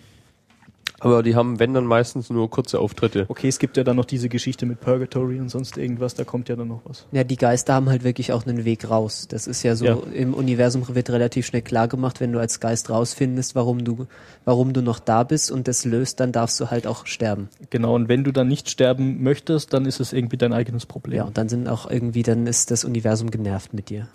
Aber 1.01 1.23
die 1.23 1.35
haben, 1.37 1.59
wenn 1.61 1.75
dann 1.75 1.85
meistens 1.87 2.31
nur 2.31 2.51
kurze 2.51 2.79
Auftritte. 2.81 3.27
Okay, 3.29 3.49
es 3.49 3.59
gibt 3.59 3.77
ja 3.77 3.85
dann 3.85 3.97
noch 3.97 4.05
diese 4.05 4.29
Geschichte 4.29 4.67
mit 4.67 4.81
Purgatory 4.81 5.39
und 5.41 5.49
sonst 5.49 5.77
irgendwas, 5.79 6.15
da 6.15 6.25
kommt 6.25 6.49
ja 6.49 6.57
dann 6.57 6.69
noch 6.69 6.81
was. 6.85 7.07
Ja, 7.13 7.25
die 7.25 7.37
Geister 7.37 7.75
haben 7.75 7.89
halt 7.89 8.05
wirklich 8.05 8.33
auch 8.33 8.47
einen 8.47 8.65
Weg 8.65 8.89
raus. 8.91 9.27
Das 9.29 9.47
ist 9.47 9.63
ja 9.63 9.77
so, 9.77 9.85
Ja. 9.85 9.99
im 10.13 10.35
Universum 10.35 10.83
wird 10.95 11.11
relativ 11.11 11.47
schnell 11.47 11.63
klar 11.63 11.89
gemacht, 11.89 12.21
wenn 12.21 12.33
du 12.33 12.39
als 12.41 12.61
Geist 12.61 12.91
rausfindest, 12.91 13.55
warum 13.55 13.85
du, 13.85 14.07
warum 14.45 14.73
du 14.73 14.83
noch 14.83 14.99
da 14.99 15.23
bist 15.23 15.51
und 15.51 15.69
das 15.69 15.85
löst, 15.85 16.21
dann 16.21 16.33
darfst 16.33 16.59
du 16.61 16.71
halt 16.71 16.87
auch 16.87 17.07
sterben. 17.07 17.49
Genau, 17.71 17.95
und 17.95 18.09
wenn 18.09 18.25
du 18.25 18.33
dann 18.33 18.49
nicht 18.49 18.69
sterben 18.71 19.23
möchtest, 19.23 19.73
dann 19.73 19.87
ist 19.87 20.01
es 20.01 20.13
irgendwie 20.13 20.37
dein 20.37 20.53
eigenes 20.53 20.87
Problem. 20.87 21.17
Ja, 21.19 21.25
und 21.25 21.39
dann 21.39 21.49
sind 21.49 21.69
auch 21.69 21.89
irgendwie, 21.91 22.23
dann 22.23 22.47
ist 22.47 22.71
das 22.71 22.85
Universum 22.85 23.31
genervt 23.31 23.73
mit 23.75 23.91
dir. 23.91 24.09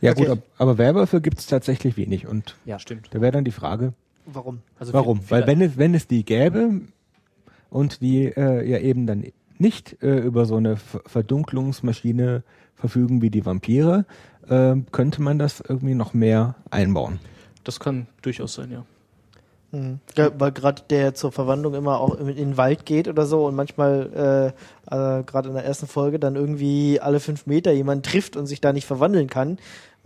Ja 0.00 0.10
Okay. 0.12 0.14
gut, 0.14 0.28
ab- 0.30 0.38
aber 0.58 0.78
Werwölfe 0.78 1.20
gibt's 1.20 1.46
tatsächlich 1.46 1.96
wenig. 1.96 2.26
Und 2.26 2.56
Ja, 2.64 2.78
stimmt. 2.78 3.08
da 3.12 3.20
wäre 3.20 3.32
dann 3.32 3.44
die 3.44 3.52
Frage, 3.52 3.92
Warum? 4.26 4.60
Also 4.78 4.92
Warum? 4.92 5.20
Weil 5.28 5.46
wenn 5.46 5.60
es, 5.60 5.76
wenn 5.76 5.94
es 5.94 6.06
die 6.06 6.24
gäbe 6.24 6.80
und 7.70 8.00
die 8.00 8.26
äh, 8.26 8.68
ja 8.68 8.78
eben 8.78 9.06
dann 9.06 9.24
nicht 9.58 10.02
äh, 10.02 10.18
über 10.18 10.46
so 10.46 10.56
eine 10.56 10.76
Ver 10.76 11.02
Verdunklungsmaschine 11.06 12.42
verfügen 12.74 13.22
wie 13.22 13.30
die 13.30 13.46
Vampire, 13.46 14.04
äh, 14.48 14.76
könnte 14.92 15.22
man 15.22 15.38
das 15.38 15.60
irgendwie 15.60 15.94
noch 15.94 16.14
mehr 16.14 16.56
einbauen. 16.70 17.18
das 17.64 17.80
kann 17.80 18.06
durchaus 18.22 18.54
sein, 18.54 18.70
ja. 18.70 18.84
Mhm. 19.74 19.98
Ja, 20.16 20.30
weil 20.38 20.52
gerade 20.52 20.82
der 20.88 21.14
zur 21.14 21.32
Verwandlung 21.32 21.74
immer 21.74 22.00
auch 22.00 22.16
in 22.18 22.36
den 22.36 22.56
Wald 22.56 22.86
geht 22.86 23.08
oder 23.08 23.26
so 23.26 23.46
und 23.46 23.56
manchmal 23.56 24.54
äh, 24.90 24.94
äh, 24.94 25.22
gerade 25.24 25.48
in 25.48 25.54
der 25.54 25.64
ersten 25.64 25.86
Folge 25.86 26.18
dann 26.18 26.36
irgendwie 26.36 27.00
alle 27.00 27.20
fünf 27.20 27.46
Meter 27.46 27.72
jemand 27.72 28.06
trifft 28.06 28.36
und 28.36 28.46
sich 28.46 28.60
da 28.60 28.72
nicht 28.72 28.86
verwandeln 28.86 29.28
kann, 29.28 29.58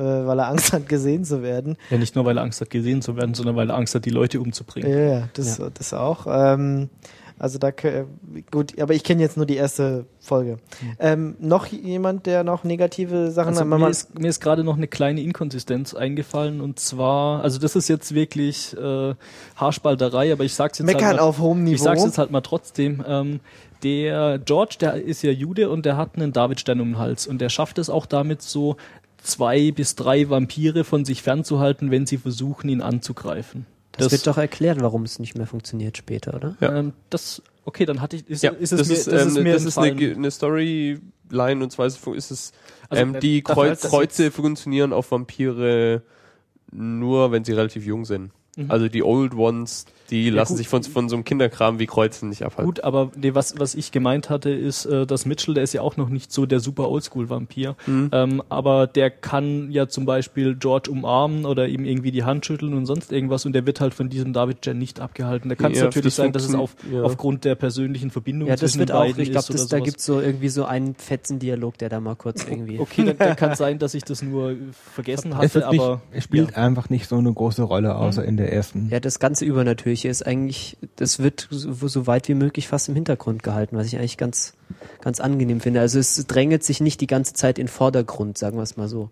weil 0.03 0.39
er 0.39 0.49
Angst 0.49 0.73
hat, 0.73 0.89
gesehen 0.89 1.25
zu 1.25 1.43
werden. 1.43 1.77
Ja, 1.91 1.99
nicht 1.99 2.15
nur, 2.15 2.25
weil 2.25 2.39
er 2.39 2.43
Angst 2.43 2.61
hat, 2.61 2.71
gesehen 2.71 3.03
zu 3.03 3.17
werden, 3.17 3.35
sondern 3.35 3.57
weil 3.57 3.71
er 3.71 3.77
Angst 3.77 3.95
hat, 3.95 4.05
die 4.05 4.11
Leute 4.11 4.41
umzubringen. 4.41 4.91
Ja, 4.91 4.99
ja, 4.99 5.29
das, 5.35 5.61
das 5.75 5.93
auch. 5.93 6.27
Ähm, 6.29 6.89
also 7.39 7.59
da 7.59 7.71
gut, 8.51 8.81
aber 8.81 8.95
ich 8.95 9.05
kenne 9.05 9.23
jetzt 9.23 9.37
nur 9.37 9.47
die 9.47 9.57
erste 9.57 10.07
Folge. 10.19 10.59
Ähm, 10.99 11.37
noch 11.39 11.67
jemand, 11.67 12.27
der 12.27 12.43
noch 12.43 12.65
negative 12.65 13.31
Sachen 13.31 13.51
Also 13.51 13.61
hat? 13.61 13.69
mir 13.69 13.89
ist, 13.89 14.19
mir 14.19 14.29
ist 14.29 14.41
gerade 14.41 14.65
noch 14.65 14.77
eine 14.77 14.89
kleine 14.89 15.21
Inkonsistenz 15.21 15.95
eingefallen 15.95 16.61
und 16.61 16.81
zwar, 16.81 17.43
also 17.43 17.61
das 17.61 17.77
ist 17.77 17.89
jetzt 17.89 18.13
wirklich 18.13 18.77
äh, 18.77 19.15
Haarspalterei, 19.55 20.33
aber 20.33 20.45
ich 20.45 20.55
sag's 20.55 20.79
jetzt 20.79 20.87
Meckern 20.87 21.07
halt 21.07 21.17
mal, 21.19 21.23
auf 21.23 21.39
hohem 21.39 21.63
Niveau. 21.63 21.75
Ich 21.75 21.83
sag's 21.83 22.05
jetzt 22.05 22.19
halt 22.19 22.33
mal 22.33 22.41
trotzdem. 22.41 23.05
Ähm, 23.07 23.41
der 23.85 24.41
George, 24.41 24.77
der 24.81 24.95
ist 24.95 25.23
ja 25.23 25.31
Jude 25.31 25.71
und 25.71 25.87
der 25.87 25.97
hat 25.97 26.17
einen 26.17 26.33
Davidstern 26.33 26.81
um 26.81 26.89
den 26.89 26.99
Hals 26.99 27.29
und 27.29 27.41
der 27.41 27.49
schafft 27.49 27.79
es 27.79 27.89
auch 27.89 28.07
damit 28.07 28.43
so 28.43 28.77
zwei 29.23 29.71
bis 29.73 29.95
drei 29.97 30.29
Vampire 30.31 30.85
von 30.85 31.05
sich 31.05 31.23
fernzuhalten, 31.23 31.91
wenn 31.91 32.07
sie 32.07 32.17
versuchen, 32.19 32.69
ihn 32.69 32.81
anzugreifen. 32.81 33.67
Das, 33.93 34.13
wird 34.13 34.27
doch 34.29 34.39
erklärt, 34.39 34.81
warum 34.81 35.03
es 35.03 35.19
nicht 35.19 35.37
mehr 35.37 35.47
funktioniert 35.49 35.97
später, 35.97 36.35
oder? 36.35 36.57
Ja. 36.61 36.77
Ähm, 36.77 36.93
das, 37.11 37.43
okay, 37.65 37.85
dann 37.85 38.01
hatte 38.01 38.17
ich, 38.17 38.29
ist, 38.29 38.43
Ja, 38.45 38.51
ist 38.53 38.73
es 38.73 38.79
das 38.79 38.89
mir, 38.89 38.95
ist, 38.95 39.07
das 39.09 39.23
ähm, 39.23 39.29
ist 39.29 39.43
mir 39.43 39.53
das 39.55 39.65
ist 39.65 39.79
eine, 39.79 40.13
eine 40.15 40.31
Storyline 40.31 41.63
und 41.65 41.73
zwar 41.73 41.87
ist 41.87 41.99
es- 42.07 42.15
ist 42.17 42.31
es, 42.31 42.53
Also, 42.89 43.03
ähm, 43.03 43.15
äh, 43.17 43.21
die 43.21 43.43
Kreuz, 43.43 43.81
das 43.81 43.91
Kreuze 43.91 44.31
funktionieren 44.31 44.93
auf 44.93 45.11
Vampire 45.11 46.03
nur, 46.71 47.33
wenn 47.33 47.45
sie 47.45 47.53
relativ 47.53 47.85
jung 47.87 48.05
sind. 48.05 48.31
Mhm. 48.57 48.71
Also 48.71 48.89
die 48.89 49.03
Old 49.03 49.35
Ones, 49.35 49.87
die 50.11 50.31
lassen 50.31 50.53
gut. 50.53 50.59
sich 50.59 50.69
von, 50.69 50.83
von 50.83 51.09
so 51.09 51.17
einem 51.17 51.25
Kinderkram 51.25 51.79
wie 51.79 51.87
Kreuzen 51.87 52.29
nicht 52.29 52.43
abhalten. 52.43 52.67
Gut, 52.67 52.85
aber 52.85 53.11
nee, 53.17 53.35
was, 53.35 53.59
was 53.59 53.75
ich 53.75 53.93
gemeint 53.93 54.29
hatte, 54.31 54.51
ist, 54.51 54.85
äh, 54.87 55.07
dass 55.07 55.27
Mitchell, 55.27 55.55
der 55.55 55.63
ist 55.63 55.73
ja 55.73 55.83
auch 55.83 55.97
noch 55.97 56.09
nicht 56.09 56.33
so 56.33 56.47
der 56.47 56.61
super 56.61 56.89
Oldschool-Vampir. 56.89 57.77
Mhm. 57.87 58.11
Ähm, 58.13 58.43
aber 58.49 58.87
der 58.87 59.11
kann 59.11 59.71
ja 59.71 59.89
zum 59.89 60.05
Beispiel 60.07 60.57
George 60.57 60.91
umarmen 60.91 61.45
oder 61.47 61.69
ihm 61.69 61.85
irgendwie 61.85 62.11
die 62.11 62.25
Hand 62.25 62.45
schütteln 62.45 62.75
und 62.75 62.87
sonst 62.87 63.13
irgendwas 63.13 63.47
und 63.47 63.53
der 63.53 63.67
wird 63.67 63.81
halt 63.81 63.95
von 63.95 64.09
diesem 64.09 64.33
David 64.33 64.65
Jen 64.67 64.79
nicht 64.79 65.01
abgehalten. 65.01 65.49
Da 65.49 65.55
kann 65.55 65.73
es 65.73 65.79
Ja, 65.79 65.85
natürlich 65.85 66.07
das 66.07 66.17
sein, 66.17 66.33
dass 66.33 66.45
es 66.45 66.55
auf, 66.55 66.75
ja. 66.93 67.03
aufgrund 67.03 67.45
der 67.45 67.55
persönlichen 67.55 68.11
Verbindung 68.11 68.49
Ja, 68.49 68.55
das 68.55 68.73
zwischen 68.73 68.81
wird 68.81 68.93
auch, 68.93 69.05
ich 69.05 69.15
glaube, 69.31 69.39
ist 69.39 69.51
oder 69.51 69.59
da 69.59 69.65
sowas. 69.67 69.83
gibt's 69.85 70.05
so 70.05 70.21
irgendwie 70.21 70.49
so 70.49 70.65
einen 70.65 70.95
fetzen 70.95 71.39
Dialog, 71.39 71.79
der 71.79 71.91
da 71.91 72.01
mal 72.01 72.17
kurz 72.17 72.45
irgendwie. 72.45 72.81
Okay, 72.81 73.05
dann, 73.05 73.19
dann 73.19 73.37
kann 73.37 73.55
sein, 73.57 73.79
dass 73.79 73.95
ich 73.95 74.05
das 74.05 74.23
nur 74.23 74.57
vergessen 74.95 75.33
es, 75.33 75.37
hatte, 75.55 75.59
nicht, 75.71 75.81
aber 75.81 76.01
es 76.13 76.25
spielt 76.25 76.53
ja. 76.53 76.57
einfach 76.57 76.91
nicht 76.91 77.09
so 77.09 77.17
eine 77.17 77.33
große 77.33 77.63
Rolle, 77.63 77.95
außer 77.95 78.25
in 78.25 78.37
der 78.37 78.49
der 78.49 78.57
ersten. 78.57 78.89
Ja, 78.91 78.99
das 79.01 79.19
ganze 79.19 79.45
Übernatürliche 79.45 79.98
ist 80.05 80.27
eigentlich, 80.27 80.77
das 80.97 81.19
wird 81.19 81.49
so, 81.51 81.89
so 81.89 82.07
weit 82.07 82.29
wie 82.29 82.35
möglich 82.35 82.69
fast 82.69 82.89
im 82.89 82.95
Hintergrund 82.95 83.43
gehalten, 83.43 83.77
was 83.77 83.87
ich 83.87 83.97
eigentlich 83.99 84.17
ganz, 84.17 84.55
ganz 85.01 85.21
angenehm 85.21 85.61
finde. 85.61 85.81
Also 85.81 85.99
es 85.99 86.27
drängelt 86.27 86.63
sich 86.65 86.81
nicht 86.81 87.01
die 87.01 87.07
ganze 87.07 87.33
Zeit 87.35 87.59
in 87.59 87.67
den 87.67 87.73
Vordergrund, 87.73 88.39
sagen 88.39 88.57
wir 88.57 88.63
es 88.63 88.77
mal 88.77 88.89
so. 88.89 89.11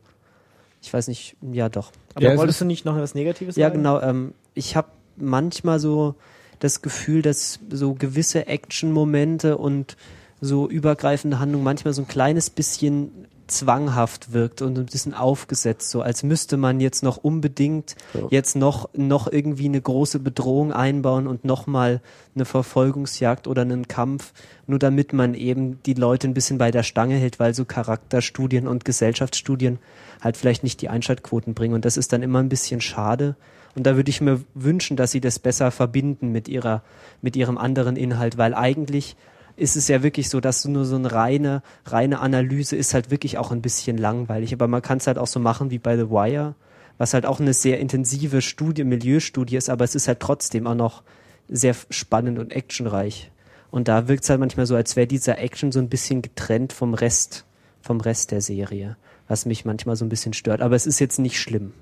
Ich 0.83 0.93
weiß 0.93 1.09
nicht, 1.09 1.37
ja 1.53 1.69
doch. 1.69 1.91
Aber 2.15 2.25
Ja, 2.25 2.33
es 2.33 2.39
wolltest 2.39 2.61
du 2.61 2.65
nicht 2.65 2.85
noch 2.85 2.97
was 2.97 3.15
Negatives 3.15 3.57
Ja, 3.57 3.69
sagen? 3.69 3.79
genau. 3.79 4.01
Ähm, 4.01 4.35
ich 4.55 4.77
habe 4.77 4.89
manchmal 5.17 5.81
so 5.81 6.15
das 6.61 6.83
Gefühl, 6.83 7.23
dass 7.23 7.59
so 7.71 7.95
gewisse 7.95 8.47
Action-Momente 8.47 9.59
und 9.59 9.97
so 10.41 10.69
übergreifende 10.69 11.39
Handlung 11.39 11.63
manchmal 11.63 11.95
so 11.95 12.03
ein 12.03 12.09
kleines 12.09 12.51
bisschen 12.51 13.27
zwanghaft 13.47 14.33
wirkt 14.33 14.63
und 14.63 14.79
ein 14.79 14.87
bisschen 14.87 15.15
aufgesetzt, 15.15 15.91
so 15.91 16.03
als 16.03 16.23
müsste 16.23 16.57
man 16.57 16.81
jetzt 16.81 17.03
noch 17.03 17.17
unbedingt 17.17 17.95
Ja. 18.15 18.27
jetzt 18.31 18.57
noch 18.57 18.89
noch 18.95 19.31
irgendwie 19.31 19.67
eine 19.67 19.81
große 19.81 20.19
Bedrohung 20.19 20.73
einbauen 20.73 21.27
und 21.27 21.45
noch 21.45 21.67
mal 21.67 22.01
eine 22.35 22.45
Verfolgungsjagd 22.45 23.47
oder 23.47 23.63
einen 23.63 23.89
Kampf, 23.89 24.33
nur 24.67 24.79
damit 24.79 25.13
man 25.13 25.35
eben 25.35 25.83
die 25.85 25.95
Leute 25.95 26.29
ein 26.29 26.35
bisschen 26.35 26.59
bei 26.59 26.71
der 26.71 26.83
Stange 26.83 27.17
hält, 27.17 27.39
weil 27.39 27.55
so 27.55 27.65
Charakterstudien 27.65 28.67
und 28.67 28.85
Gesellschaftsstudien 28.85 29.79
halt 30.21 30.37
vielleicht 30.37 30.63
nicht 30.63 30.81
die 30.83 30.89
Einschaltquoten 30.89 31.55
bringen 31.55 31.75
und 31.75 31.85
das 31.85 31.97
ist 31.97 32.13
dann 32.13 32.23
immer 32.23 32.41
ein 32.41 32.49
bisschen 32.49 32.81
schade. 32.81 33.37
Und 33.75 33.87
da 33.87 33.95
würde 33.97 34.09
ich 34.09 34.23
mir 34.23 34.41
wünschen, 34.55 34.97
dass 34.97 35.11
sie 35.11 35.21
das 35.21 35.39
besser 35.39 35.71
verbinden 35.71 36.33
mit 36.33 36.49
ihrer, 36.49 36.83
mit 37.21 37.37
ihrem 37.37 37.59
anderen 37.59 37.95
Inhalt, 37.97 38.39
weil 38.39 38.55
eigentlich 38.55 39.17
ist 39.57 39.77
es 39.77 39.89
ja 39.89 40.03
wirklich 40.03 40.29
so, 40.29 40.41
dass 40.41 40.65
nur 40.65 40.85
so 40.85 40.97
eine 40.97 41.11
reine, 41.13 41.63
reine 41.87 42.21
Analyse 42.21 42.77
ist 42.77 42.95
halt 42.95 43.11
wirklich 43.11 43.39
auch 43.39 43.51
ein 43.51 43.63
bisschen 43.63 43.97
langweilig. 43.97 44.53
Aber 44.53 44.69
man 44.69 44.83
kann 44.83 44.99
es 44.99 45.07
halt 45.07 45.19
auch 45.19 45.27
so 45.27 45.41
machen 45.41 45.71
wie 45.71 45.79
bei 45.79 45.97
The 45.97 46.11
Wire, 46.11 46.55
was 46.99 47.15
halt 47.15 47.27
auch 47.27 47.41
eine 47.41 47.55
sehr 47.55 47.81
intensive 47.81 48.43
Studie, 48.43 48.85
Milieustudie 48.85 49.57
ist, 49.57 49.71
aber 49.71 49.85
es 49.85 49.95
ist 49.95 50.09
halt 50.09 50.21
trotzdem 50.21 50.67
auch 50.67 50.75
noch 50.75 51.03
sehr 51.49 51.75
spannend 51.91 52.39
und 52.39 52.53
actionreich. 52.53 53.31
Und 53.71 53.89
da 53.89 54.09
wirkt 54.09 54.25
es 54.25 54.31
halt 54.31 54.41
manchmal 54.41 54.67
so, 54.67 54.77
als 54.77 54.97
wäre 54.97 55.07
dieser 55.07 55.39
Action 55.39 55.73
so 55.73 55.79
ein 55.79 55.89
bisschen 55.89 56.23
getrennt 56.23 56.73
vom 56.73 56.95
Rest, 56.95 57.45
vom 57.81 58.01
Rest 58.01 58.31
der 58.31 58.41
Serie, 58.41 58.97
was 59.29 59.47
mich 59.47 59.65
manchmal 59.65 59.97
so 59.97 60.05
ein 60.05 60.09
bisschen 60.09 60.33
stört. 60.33 60.61
Aber 60.61 60.77
es 60.77 60.87
ist 60.87 60.99
jetzt 60.99 61.19
nicht 61.19 61.41
schlimm. 61.41 61.73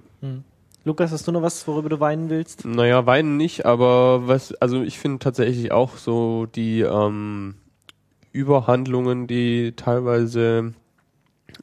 Lukas, 0.84 1.12
hast 1.12 1.26
du 1.26 1.32
noch 1.32 1.42
was, 1.42 1.66
worüber 1.66 1.88
du 1.88 2.00
weinen 2.00 2.28
willst? 2.30 2.64
Naja, 2.64 3.06
weinen 3.06 3.36
nicht, 3.36 3.64
aber 3.64 4.28
was, 4.28 4.54
also 4.54 4.82
ich 4.82 4.98
finde 4.98 5.18
tatsächlich 5.18 5.72
auch 5.72 5.96
so 5.96 6.46
die 6.46 6.80
ähm, 6.80 7.54
Überhandlungen, 8.34 9.28
die 9.28 9.72
teilweise 9.76 10.74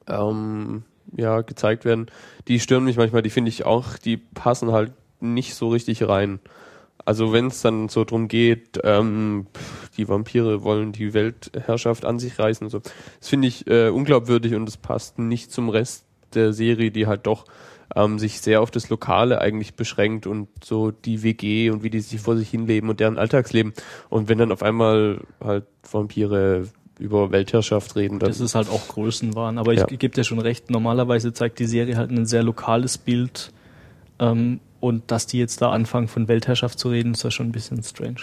ähm, 0.07 0.83
ja 1.15 1.41
gezeigt 1.41 1.83
werden, 1.85 2.07
die 2.47 2.59
stören 2.59 2.85
mich 2.85 2.95
manchmal. 2.95 3.21
Die 3.21 3.29
finde 3.29 3.49
ich 3.49 3.65
auch, 3.65 3.97
die 3.97 4.17
passen 4.17 4.71
halt 4.71 4.93
nicht 5.19 5.53
so 5.53 5.67
richtig 5.69 6.07
rein. 6.07 6.39
Also 7.03 7.33
wenn 7.33 7.47
es 7.47 7.61
dann 7.61 7.89
so 7.89 8.05
drum 8.05 8.29
geht, 8.29 8.79
ähm, 8.83 9.47
die 9.97 10.07
Vampire 10.07 10.63
wollen 10.63 10.93
die 10.93 11.13
Weltherrschaft 11.13 12.05
an 12.05 12.19
sich 12.19 12.39
reißen 12.39 12.65
und 12.65 12.71
so, 12.71 12.79
das 12.79 13.27
finde 13.27 13.49
ich 13.49 13.67
äh, 13.67 13.89
unglaubwürdig 13.89 14.53
und 14.55 14.69
es 14.69 14.77
passt 14.77 15.19
nicht 15.19 15.51
zum 15.51 15.67
Rest 15.67 16.05
der 16.33 16.53
Serie, 16.53 16.91
die 16.91 17.07
halt 17.07 17.27
doch 17.27 17.45
ähm, 17.95 18.19
sich 18.19 18.41
sehr 18.41 18.61
auf 18.61 18.71
das 18.71 18.89
Lokale 18.89 19.41
eigentlich 19.41 19.75
beschränkt 19.75 20.27
und 20.27 20.47
so 20.63 20.91
die 20.91 21.23
WG 21.23 21.69
und 21.69 21.83
wie 21.83 21.89
die 21.89 21.99
sich 21.99 22.21
vor 22.21 22.37
sich 22.37 22.49
hinleben 22.49 22.89
und 22.89 22.99
deren 22.99 23.17
Alltagsleben. 23.17 23.73
Und 24.09 24.29
wenn 24.29 24.37
dann 24.37 24.51
auf 24.51 24.63
einmal 24.63 25.21
halt 25.43 25.65
Vampire 25.89 26.67
über 26.99 27.31
Weltherrschaft 27.31 27.95
reden, 27.95 28.19
dann 28.19 28.29
Das 28.29 28.39
ist 28.39 28.53
halt 28.55 28.69
auch 28.69 28.87
Größenwahn. 28.87 29.57
Aber 29.57 29.73
ich 29.73 29.79
Ja. 29.79 29.85
gebe 29.87 30.09
dir 30.13 30.23
schon 30.23 30.39
recht, 30.39 30.69
normalerweise 30.69 31.33
zeigt 31.33 31.59
die 31.59 31.65
Serie 31.65 31.97
halt 31.97 32.11
ein 32.11 32.25
sehr 32.25 32.43
lokales 32.43 32.97
Bild. 32.97 33.51
Ähm, 34.19 34.59
und 34.79 35.09
dass 35.11 35.27
die 35.27 35.39
jetzt 35.39 35.61
da 35.61 35.71
anfangen, 35.71 36.07
von 36.07 36.27
Weltherrschaft 36.27 36.79
zu 36.79 36.89
reden, 36.89 37.13
ist 37.13 37.23
ja 37.23 37.31
schon 37.31 37.47
ein 37.47 37.51
bisschen 37.51 37.81
strange. 37.83 38.21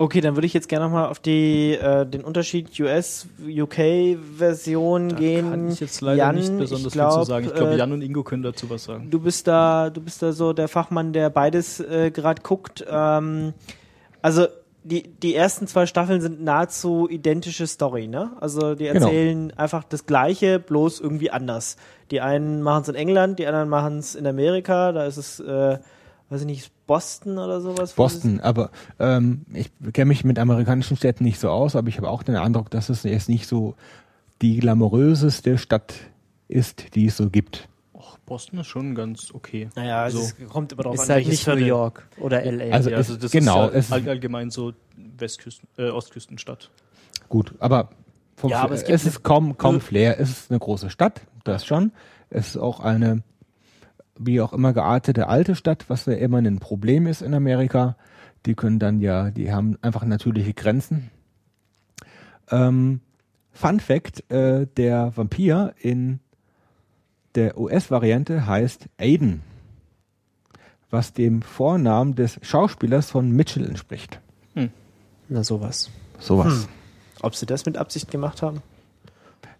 Okay, 0.00 0.20
dann 0.20 0.36
würde 0.36 0.46
ich 0.46 0.54
jetzt 0.54 0.68
gerne 0.68 0.84
nochmal 0.84 1.08
auf 1.08 1.18
die, 1.18 1.72
äh, 1.72 2.06
den 2.06 2.22
Unterschied 2.22 2.68
US-UK-Version 2.78 5.16
gehen. 5.16 5.50
Kann 5.50 5.68
ich 5.70 5.80
jetzt 5.80 6.00
leider 6.00 6.18
Jan, 6.18 6.36
nicht 6.36 6.56
besonders 6.56 6.86
ich 6.86 6.92
viel 6.92 7.00
glaub, 7.00 7.12
zu 7.14 7.24
sagen. 7.24 7.46
Ich 7.46 7.54
glaube, 7.54 7.72
äh, 7.72 7.78
Jan 7.78 7.90
und 7.92 8.02
Ingo 8.02 8.22
können 8.22 8.44
dazu 8.44 8.70
was 8.70 8.84
sagen. 8.84 9.10
Du 9.10 9.18
bist 9.18 9.48
da, 9.48 9.90
du 9.90 10.00
bist 10.00 10.22
da 10.22 10.30
so 10.32 10.52
der 10.52 10.68
Fachmann, 10.68 11.12
der 11.12 11.30
beides 11.30 11.80
äh, 11.80 12.12
gerade 12.12 12.42
guckt. 12.42 12.86
Ähm, 12.88 13.54
also 14.22 14.46
die, 14.84 15.02
die 15.02 15.34
ersten 15.34 15.66
zwei 15.66 15.86
Staffeln 15.86 16.20
sind 16.20 16.44
nahezu 16.44 17.08
identische 17.10 17.66
Story, 17.66 18.06
ne? 18.06 18.30
Also 18.40 18.76
die 18.76 18.84
Genau. 18.84 19.06
erzählen 19.06 19.52
einfach 19.56 19.82
das 19.84 20.06
Gleiche, 20.06 20.60
bloß 20.60 21.00
irgendwie 21.00 21.32
anders. 21.32 21.76
Die 22.12 22.20
einen 22.20 22.62
machen 22.62 22.82
es 22.82 22.88
in 22.88 22.94
England, 22.94 23.40
die 23.40 23.46
anderen 23.46 23.68
machen 23.68 23.98
es 23.98 24.14
in 24.14 24.26
Amerika. 24.26 24.92
Da 24.92 25.04
ist 25.04 25.16
es, 25.16 25.40
äh, 25.40 25.78
weiß 26.30 26.40
ich 26.42 26.46
nicht, 26.46 26.70
Boston 26.86 27.38
oder 27.38 27.60
sowas. 27.60 27.94
Boston, 27.94 28.40
aber 28.40 28.70
ähm, 28.98 29.42
ich 29.52 29.70
kenne 29.92 30.06
mich 30.08 30.24
mit 30.24 30.38
amerikanischen 30.38 30.96
Städten 30.96 31.24
nicht 31.24 31.38
so 31.40 31.50
aus, 31.50 31.74
aber 31.76 31.88
ich 31.88 31.96
habe 31.96 32.08
auch 32.08 32.22
den 32.22 32.36
Eindruck, 32.36 32.70
dass 32.70 32.88
es 32.88 33.02
jetzt 33.02 33.28
nicht 33.28 33.46
so 33.46 33.74
die 34.42 34.58
glamouröseste 34.58 35.58
Stadt 35.58 35.94
ist, 36.48 36.94
die 36.94 37.06
es 37.06 37.16
so 37.16 37.28
gibt. 37.30 37.68
Och, 37.94 38.18
Boston 38.26 38.60
ist 38.60 38.66
schon 38.68 38.94
ganz 38.94 39.32
okay. 39.34 39.68
Naja, 39.74 40.08
so. 40.10 40.20
es 40.20 40.36
kommt 40.48 40.72
immer 40.72 40.82
drauf 40.84 40.94
Ist 40.94 41.00
an, 41.02 41.08
halt 41.16 41.26
welches 41.26 41.46
nicht 41.46 41.58
New. 41.58 41.66
York 41.66 42.06
oder 42.20 42.44
LA. 42.44 42.72
Also 42.74 42.90
ja, 42.90 42.98
es- 42.98 43.08
also 43.08 43.20
das 43.20 43.32
genau, 43.32 43.68
ist 43.68 43.90
ja 43.90 43.96
allgemein 43.96 44.50
so 44.50 44.72
Westküsten, 45.18 45.68
äh, 45.78 45.88
Ostküstenstadt. 45.90 46.70
Gut, 47.28 47.54
aber, 47.58 47.90
vom 48.36 48.50
Ja, 48.50 48.62
aber 48.62 48.74
es 48.74 48.80
gibt 48.84 48.94
es 48.94 49.04
ist 49.06 49.22
kaum, 49.22 49.56
kaum. 49.58 49.80
Flair. 49.80 50.18
Es 50.20 50.30
ist 50.30 50.50
eine 50.50 50.60
große 50.60 50.90
Stadt, 50.90 51.20
das 51.44 51.66
schon. 51.66 51.92
Es 52.30 52.48
ist 52.48 52.56
auch 52.58 52.80
eine, 52.80 53.22
wie 54.18 54.40
auch 54.40 54.52
immer 54.52 54.72
geartete 54.72 55.28
alte 55.28 55.54
Stadt, 55.54 55.86
was 55.88 56.06
ja 56.06 56.14
immer 56.14 56.38
ein 56.38 56.58
Problem 56.58 57.06
ist 57.06 57.22
in 57.22 57.34
Amerika. 57.34 57.96
Die 58.46 58.54
können 58.54 58.78
dann 58.78 59.00
ja, 59.00 59.30
die 59.30 59.52
haben 59.52 59.76
einfach 59.82 60.04
natürliche 60.04 60.54
Grenzen. 60.54 61.10
Ähm, 62.50 63.00
Fun 63.52 63.80
Fact, 63.80 64.30
äh, 64.30 64.66
der 64.76 65.16
Vampir 65.16 65.74
in 65.80 66.20
der 67.34 67.58
US-Variante 67.58 68.46
heißt 68.46 68.88
Aiden, 68.98 69.42
was 70.90 71.12
dem 71.12 71.42
Vornamen 71.42 72.14
des 72.14 72.38
Schauspielers 72.42 73.10
von 73.10 73.30
Mitchell 73.30 73.66
entspricht. 73.66 74.20
Na 75.28 75.44
sowas. 75.44 75.90
Sowas. 76.18 76.64
Hm. 76.64 76.68
Ob 77.20 77.34
sie 77.34 77.46
das 77.46 77.66
mit 77.66 77.76
Absicht 77.76 78.10
gemacht 78.10 78.42
haben? 78.42 78.62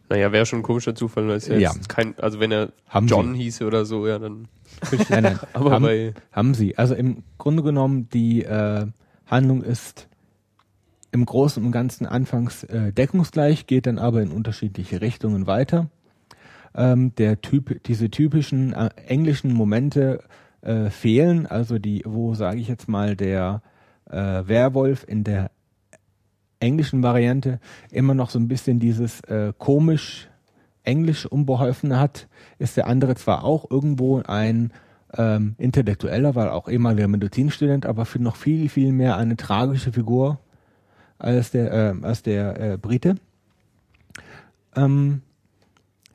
Naja, 0.09 0.33
wäre 0.33 0.47
schon 0.47 0.61
ein 0.61 0.63
komischer 0.63 0.95
Zufall, 0.95 1.29
weil 1.29 1.37
es 1.37 1.49
ja, 1.49 1.73
kein, 1.89 2.19
also 2.19 2.41
wenn 2.41 2.51
er 2.51 2.73
Haben 2.89 3.07
John 3.07 3.35
sie. 3.35 3.43
hieße 3.43 3.67
oder 3.67 3.85
so, 3.85 4.07
ja 4.07 4.19
dann. 4.19 4.49
Nein, 5.09 5.23
nein. 5.23 5.39
Aber 5.53 5.71
haben, 5.73 5.83
bei 5.83 6.15
haben 6.33 6.55
sie. 6.55 6.79
Also 6.79 6.95
im 6.95 7.25
Grunde 7.37 7.63
genommen, 7.63 8.09
die 8.09 8.45
äh, 8.45 8.87
Handlung 9.27 9.63
ist 9.63 10.09
im 11.11 11.25
Großen 11.25 11.65
und 11.65 11.73
Ganzen 11.73 12.07
anfangs 12.07 12.65
äh, 12.65 12.93
deckungsgleich, 12.93 13.67
geht 13.67 13.87
dann 13.87 13.99
aber 13.99 14.23
in 14.23 14.31
unterschiedliche 14.31 15.01
Richtungen 15.01 15.47
weiter. 15.47 15.91
Ähm, 16.75 17.15
der 17.17 17.41
Typ, 17.41 17.83
diese 17.85 18.11
typischen 18.11 18.75
äh, 18.75 18.91
englischen 19.07 19.53
Momente 19.53 20.23
äh, 20.61 20.91
fehlen, 20.91 21.47
also 21.47 21.79
die, 21.79 22.03
wo 22.05 22.35
sage 22.35 22.61
ich 22.61 22.69
jetzt 22.69 22.89
mal 22.89 23.17
der 23.17 23.63
äh, 24.11 24.17
Werwolf 24.47 25.05
in 25.09 25.25
der 25.25 25.51
englischen 26.61 27.03
Variante 27.03 27.61
immer 27.91 28.15
noch 28.15 28.31
so 28.31 28.39
ein 28.39 28.49
bisschen 28.49 28.81
dieses 28.81 29.21
äh, 29.23 29.53
komisch 29.57 30.29
englisch 30.89 31.27
unbeholfene 31.27 32.01
hat, 32.01 32.29
ist 32.59 32.77
der 32.77 32.87
andere 32.87 33.15
zwar 33.15 33.45
auch 33.45 33.71
irgendwo 33.71 34.23
ein 34.23 34.73
ähm, 35.17 35.55
Intellektueller, 35.59 36.35
weil 36.35 36.49
auch 36.49 36.69
ehemaliger 36.69 37.09
Medizinstudent, 37.09 37.87
aber 37.87 38.07
für 38.07 38.19
noch 38.19 38.37
viel, 38.37 38.69
viel 38.69 38.93
mehr 38.93 39.17
eine 39.17 39.37
tragische 39.37 39.93
Figur 39.93 40.39
als 41.19 41.51
der, 41.51 41.73
äh, 41.73 41.95
als 42.03 42.23
der 42.23 42.61
äh, 42.61 42.79
Brite. 42.79 43.17
Ähm, 44.77 45.23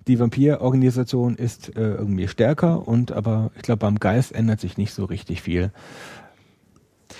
die 0.07 0.19
Vampirorganisation 0.19 1.35
ist 1.35 1.75
äh, 1.77 1.93
irgendwie 1.93 2.27
stärker 2.27 2.87
und 2.87 3.11
aber 3.11 3.51
ich 3.55 3.61
glaube 3.61 3.79
beim 3.79 3.99
Geist 3.99 4.33
ändert 4.33 4.59
sich 4.59 4.77
nicht 4.77 4.93
so 4.93 5.05
richtig 5.05 5.41
viel. 5.41 5.71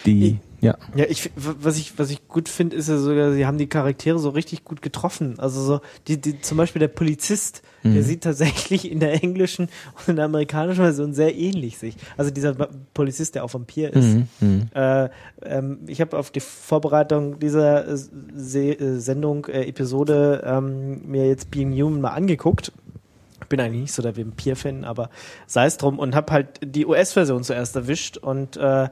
Die, 0.06 0.40
ja. 0.64 0.78
Ja, 0.96 1.06
ich, 1.08 1.30
was 1.36 1.78
ich, 1.78 1.98
was 2.00 2.10
ich 2.10 2.28
gut 2.28 2.50
finde, 2.50 2.76
ist 2.76 2.90
ja 2.90 2.98
sogar, 2.98 3.34
sie 3.34 3.46
haben 3.46 3.58
die 3.58 3.68
Charaktere 3.68 4.18
so 4.20 4.30
richtig 4.30 4.64
gut 4.64 4.82
getroffen. 4.82 5.40
Also 5.40 5.62
so, 5.62 5.82
die, 6.08 6.20
die, 6.20 6.42
zum 6.42 6.58
Beispiel 6.58 6.80
der 6.80 6.88
Polizist, 6.88 7.62
der 7.84 7.92
Mhm. 7.92 8.02
sieht 8.04 8.24
tatsächlich 8.24 8.90
in 8.90 9.00
der 9.02 9.22
englischen 9.24 9.68
und 9.98 10.08
in 10.08 10.16
der 10.16 10.26
amerikanischen 10.26 10.84
Version 10.84 11.14
sehr 11.14 11.36
ähnlich 11.36 11.78
sich. 11.78 11.96
Also 12.16 12.32
dieser 12.32 12.54
Polizist, 12.94 13.36
der 13.36 13.44
auch 13.44 13.54
Vampir 13.54 13.94
ist. 13.94 14.06
Mhm. 14.16 14.28
Mhm. 14.40 14.62
Äh, 14.74 15.10
ähm, 15.44 15.80
ich 15.88 16.00
habe 16.00 16.18
auf 16.18 16.32
die 16.32 16.40
Vorbereitung 16.40 17.40
dieser 17.40 17.86
äh, 17.88 17.94
äh, 17.94 19.00
Sendung, 19.00 19.46
äh, 19.48 19.68
Episode, 19.68 20.44
ähm, 20.46 21.02
mir 21.06 21.28
jetzt 21.28 21.52
Being 21.52 21.74
Human 21.74 22.00
mal 22.02 22.12
angeguckt. 22.12 22.72
Ich 23.42 23.48
bin 23.50 23.60
eigentlich 23.60 23.82
nicht 23.82 23.94
so 23.94 24.02
der 24.02 24.16
Vampir-Fan, 24.16 24.86
aber 24.86 25.10
sei 25.48 25.66
es 25.66 25.78
drum 25.78 26.00
und 26.00 26.16
habe 26.16 26.32
halt 26.32 26.48
die 26.64 26.86
US-Version 26.86 27.44
zuerst 27.44 27.76
erwischt 27.76 28.18
und 28.18 28.56
äh, 28.56 28.88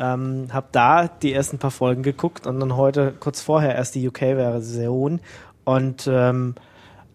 ähm, 0.00 0.48
habe 0.50 0.68
da 0.72 1.06
die 1.06 1.32
ersten 1.32 1.58
paar 1.58 1.70
Folgen 1.70 2.02
geguckt 2.02 2.46
und 2.46 2.58
dann 2.58 2.76
heute 2.76 3.12
kurz 3.20 3.40
vorher 3.40 3.74
erst 3.74 3.94
die 3.94 4.08
UK-Version 4.08 5.20
und 5.64 6.08
ähm, 6.10 6.54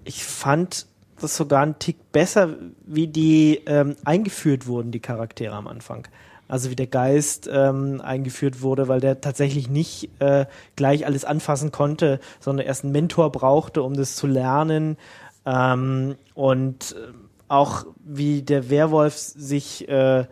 ich 0.04 0.24
fand 0.24 0.86
das 1.20 1.36
sogar 1.36 1.64
einen 1.64 1.80
Tick 1.80 2.12
besser, 2.12 2.50
wie 2.86 3.08
die 3.08 3.62
ähm, 3.66 3.96
eingeführt 4.06 4.68
wurden, 4.68 4.92
die 4.92 5.00
Charaktere 5.00 5.56
am 5.56 5.68
Anfang. 5.68 6.08
also 6.48 6.70
wie 6.70 6.76
der 6.76 6.88
Geist 6.88 7.50
ähm, 7.52 8.02
eingeführt 8.02 8.62
wurde, 8.62 8.88
weil 8.88 9.00
der 9.00 9.20
tatsächlich 9.20 9.70
nicht 9.70 10.10
äh, 10.20 10.46
gleich 10.76 11.06
alles 11.06 11.26
anfassen 11.26 11.72
konnte, 11.72 12.20
sondern 12.40 12.68
erst 12.68 12.84
einen 12.84 12.94
Mentor 12.94 13.32
brauchte, 13.32 13.82
um 13.82 13.96
das 13.96 14.16
zu 14.16 14.28
lernen. 14.28 14.98
Ähm, 15.46 16.16
und 16.36 16.96
äh, 16.96 17.14
auch 17.48 17.86
wie 18.04 18.42
der 18.42 18.70
Werwolf 18.70 19.16
sich 19.16 19.88
äh, 19.90 20.26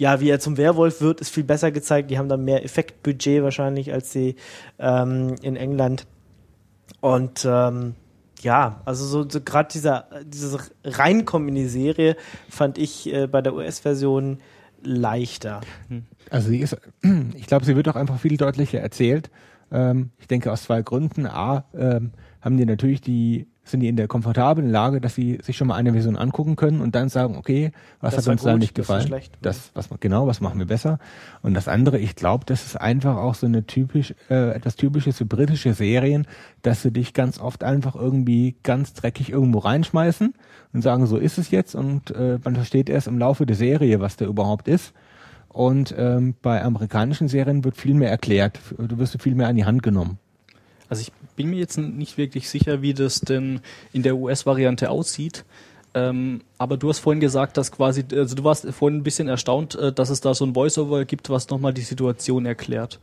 ja, 0.00 0.18
wie 0.18 0.30
er 0.30 0.40
zum 0.40 0.56
Werwolf 0.56 1.02
wird, 1.02 1.20
ist 1.20 1.28
viel 1.28 1.44
besser 1.44 1.70
gezeigt. 1.70 2.10
Die 2.10 2.16
haben 2.16 2.30
dann 2.30 2.42
mehr 2.42 2.64
Effektbudget 2.64 3.42
wahrscheinlich 3.42 3.92
als 3.92 4.10
sie 4.10 4.36
ähm, 4.78 5.34
in 5.42 5.56
England. 5.56 6.06
Und 7.02 7.46
ähm, 7.46 7.96
ja, 8.40 8.80
also 8.86 9.04
so, 9.04 9.28
so 9.28 9.42
gerade 9.42 9.68
dieser 9.70 10.06
dieses 10.24 10.72
Reinkommen 10.84 11.50
in 11.50 11.54
die 11.54 11.68
Serie 11.68 12.16
fand 12.48 12.78
ich 12.78 13.12
äh, 13.12 13.26
bei 13.26 13.42
der 13.42 13.52
US-Version 13.52 14.38
leichter. 14.82 15.60
Also 16.30 16.48
sie 16.48 16.60
ist, 16.60 16.78
ich 17.34 17.46
glaube, 17.46 17.66
sie 17.66 17.76
wird 17.76 17.86
auch 17.86 17.96
einfach 17.96 18.18
viel 18.18 18.38
deutlicher 18.38 18.80
erzählt. 18.80 19.30
Ähm, 19.70 20.12
ich 20.18 20.28
denke 20.28 20.50
aus 20.50 20.62
zwei 20.62 20.80
Gründen. 20.80 21.26
A, 21.26 21.66
ähm, 21.74 22.12
haben 22.40 22.56
die 22.56 22.64
natürlich 22.64 23.02
die, 23.02 23.48
sind 23.62 23.80
die 23.80 23.88
in 23.88 23.96
der 23.96 24.08
komfortablen 24.08 24.68
Lage, 24.70 25.00
dass 25.00 25.14
sie 25.14 25.38
sich 25.42 25.56
schon 25.56 25.68
mal 25.68 25.76
eine 25.76 25.92
Version 25.92 26.16
angucken 26.16 26.56
können 26.56 26.80
und 26.80 26.94
dann 26.94 27.08
sagen, 27.08 27.36
okay, 27.36 27.72
was 28.00 28.14
Das 28.14 28.26
hat 28.26 28.32
uns 28.32 28.42
da 28.42 28.52
gut, 28.52 28.60
nicht 28.60 28.76
das 28.78 28.88
war 28.88 28.96
gefallen? 28.96 29.08
schlecht. 29.08 29.38
Das, 29.42 29.70
was 29.74 29.88
genau, 30.00 30.26
was 30.26 30.40
machen 30.40 30.58
wir 30.58 30.66
besser? 30.66 30.98
Und 31.42 31.54
das 31.54 31.68
andere, 31.68 31.98
ich 31.98 32.16
glaube, 32.16 32.44
das 32.46 32.64
ist 32.64 32.80
einfach 32.80 33.16
auch 33.16 33.34
so 33.34 33.46
eine 33.46 33.66
typisch, 33.66 34.14
äh, 34.28 34.50
etwas 34.50 34.76
typisches 34.76 35.18
für 35.18 35.26
britische 35.26 35.74
Serien, 35.74 36.26
dass 36.62 36.82
sie 36.82 36.90
dich 36.90 37.14
ganz 37.14 37.38
oft 37.38 37.62
einfach 37.62 37.94
irgendwie 37.94 38.56
ganz 38.62 38.94
dreckig 38.94 39.30
irgendwo 39.30 39.58
reinschmeißen 39.58 40.34
und 40.72 40.82
sagen, 40.82 41.06
so 41.06 41.16
ist 41.16 41.38
es 41.38 41.50
jetzt 41.50 41.74
und 41.74 42.10
äh, 42.12 42.38
man 42.42 42.56
versteht 42.56 42.88
erst 42.88 43.08
im 43.08 43.18
Laufe 43.18 43.46
der 43.46 43.56
Serie, 43.56 44.00
was 44.00 44.16
da 44.16 44.24
überhaupt 44.24 44.68
ist. 44.68 44.92
Und 45.48 45.92
ähm, 45.98 46.34
bei 46.42 46.62
amerikanischen 46.62 47.26
Serien 47.26 47.64
wird 47.64 47.76
viel 47.76 47.94
mehr 47.94 48.10
erklärt. 48.10 48.60
Du 48.78 48.98
wirst 48.98 49.20
viel 49.20 49.34
mehr 49.34 49.48
an 49.48 49.56
die 49.56 49.64
Hand 49.64 49.82
genommen. 49.82 50.18
Also 50.90 51.02
ich 51.02 51.12
bin 51.36 51.48
mir 51.48 51.58
jetzt 51.58 51.78
nicht 51.78 52.18
wirklich 52.18 52.50
sicher, 52.50 52.82
wie 52.82 52.92
das 52.92 53.20
denn 53.20 53.60
in 53.92 54.02
der 54.02 54.16
US-Variante 54.16 54.90
aussieht. 54.90 55.44
Ähm, 55.92 56.42
aber 56.58 56.76
du 56.76 56.88
hast 56.88 57.00
vorhin 57.00 57.20
gesagt, 57.20 57.56
dass 57.56 57.72
quasi, 57.72 58.04
also 58.12 58.36
du 58.36 58.44
warst 58.44 58.66
vorhin 58.72 58.98
ein 58.98 59.02
bisschen 59.02 59.28
erstaunt, 59.28 59.74
äh, 59.74 59.92
dass 59.92 60.10
es 60.10 60.20
da 60.20 60.34
so 60.34 60.44
ein 60.44 60.54
Voiceover 60.54 61.04
gibt, 61.04 61.30
was 61.30 61.48
nochmal 61.48 61.72
die 61.72 61.80
Situation 61.80 62.46
erklärt. 62.46 63.00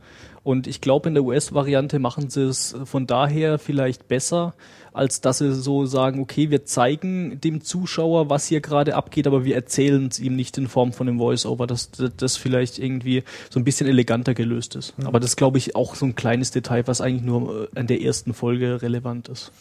Und 0.48 0.66
ich 0.66 0.80
glaube, 0.80 1.10
in 1.10 1.14
der 1.14 1.24
US-Variante 1.24 1.98
machen 1.98 2.30
sie 2.30 2.40
es 2.48 2.74
von 2.84 3.06
daher 3.06 3.58
vielleicht 3.58 4.08
besser, 4.08 4.54
als 4.94 5.20
dass 5.20 5.36
sie 5.38 5.54
so 5.54 5.84
sagen, 5.84 6.22
okay, 6.22 6.48
wir 6.48 6.64
zeigen 6.64 7.38
dem 7.38 7.60
Zuschauer, 7.60 8.30
was 8.30 8.46
hier 8.46 8.62
gerade 8.62 8.96
abgeht, 8.96 9.26
aber 9.26 9.44
wir 9.44 9.54
erzählen 9.56 10.06
es 10.10 10.18
ihm 10.18 10.36
nicht 10.36 10.56
in 10.56 10.66
Form 10.66 10.94
von 10.94 11.06
einem 11.06 11.18
Voiceover, 11.18 11.66
dass 11.66 11.90
das 11.90 12.38
vielleicht 12.38 12.78
irgendwie 12.78 13.24
so 13.50 13.60
ein 13.60 13.64
bisschen 13.64 13.88
eleganter 13.88 14.32
gelöst 14.32 14.74
ist. 14.74 14.94
Aber 15.04 15.20
das 15.20 15.32
ist, 15.32 15.36
glaube 15.36 15.58
ich, 15.58 15.76
auch 15.76 15.94
so 15.94 16.06
ein 16.06 16.14
kleines 16.14 16.50
Detail, 16.50 16.86
was 16.86 17.02
eigentlich 17.02 17.24
nur 17.24 17.68
äh, 17.74 17.80
in 17.80 17.86
der 17.86 18.00
ersten 18.00 18.32
Folge 18.32 18.80
relevant 18.80 19.28
ist. 19.28 19.52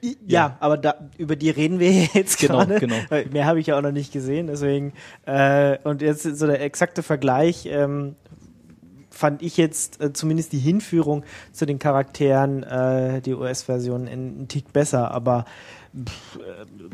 ich. 0.00 0.18
Ja, 0.28 0.56
aber 0.60 0.76
da, 0.76 0.94
über 1.18 1.34
die 1.34 1.50
reden 1.50 1.80
wir 1.80 1.90
jetzt 2.14 2.38
Genau, 2.38 2.58
gerade. 2.58 2.78
genau. 2.78 2.94
Mehr 3.32 3.46
habe 3.46 3.58
ich 3.58 3.66
ja 3.66 3.76
auch 3.76 3.82
noch 3.82 3.90
nicht 3.90 4.12
gesehen, 4.12 4.46
deswegen 4.46 4.92
äh, 5.26 5.78
und 5.82 6.00
jetzt 6.00 6.22
so 6.22 6.46
der 6.46 6.62
exakte 6.62 7.02
Vergleich 7.02 7.66
ähm, 7.66 8.14
fand 9.12 9.42
ich 9.42 9.56
jetzt 9.56 10.00
äh, 10.00 10.12
zumindest 10.12 10.52
die 10.52 10.58
Hinführung 10.58 11.24
zu 11.52 11.66
den 11.66 11.78
Charakteren 11.78 12.62
äh, 12.62 13.20
die 13.20 13.34
US-Version 13.34 14.08
einen 14.08 14.48
Tick 14.48 14.72
besser, 14.72 15.10
aber 15.12 15.44
äh, 15.94 16.00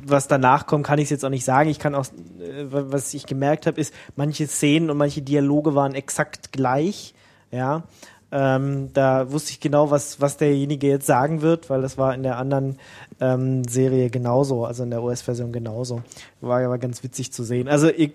was 0.04 0.28
danach 0.28 0.66
kommt, 0.66 0.86
kann 0.86 0.98
ich 0.98 1.04
es 1.04 1.10
jetzt 1.10 1.24
auch 1.24 1.30
nicht 1.30 1.44
sagen. 1.44 1.70
Ich 1.70 1.78
kann 1.78 1.94
auch, 1.94 2.06
äh, 2.40 2.70
wa- 2.72 2.86
was 2.88 3.14
ich 3.14 3.26
gemerkt 3.26 3.66
habe, 3.66 3.80
ist, 3.80 3.94
manche 4.16 4.46
Szenen 4.46 4.90
und 4.90 4.96
manche 4.96 5.22
Dialoge 5.22 5.74
waren 5.74 5.94
exakt 5.94 6.52
gleich, 6.52 7.14
ja. 7.50 7.84
Ähm, 8.30 8.90
da 8.92 9.32
wusste 9.32 9.52
ich 9.52 9.60
genau, 9.60 9.90
was, 9.90 10.20
was 10.20 10.36
derjenige 10.36 10.86
jetzt 10.86 11.06
sagen 11.06 11.40
wird, 11.40 11.70
weil 11.70 11.80
das 11.80 11.96
war 11.96 12.12
in 12.14 12.22
der 12.22 12.36
anderen 12.36 12.76
ähm, 13.22 13.64
Serie 13.64 14.10
genauso, 14.10 14.66
also 14.66 14.82
in 14.82 14.90
der 14.90 15.02
US-Version 15.02 15.50
genauso. 15.50 16.02
War 16.42 16.62
aber 16.62 16.76
ganz 16.76 17.02
witzig 17.02 17.32
zu 17.32 17.42
sehen. 17.42 17.68
Also 17.68 17.88
ihr 17.88 18.10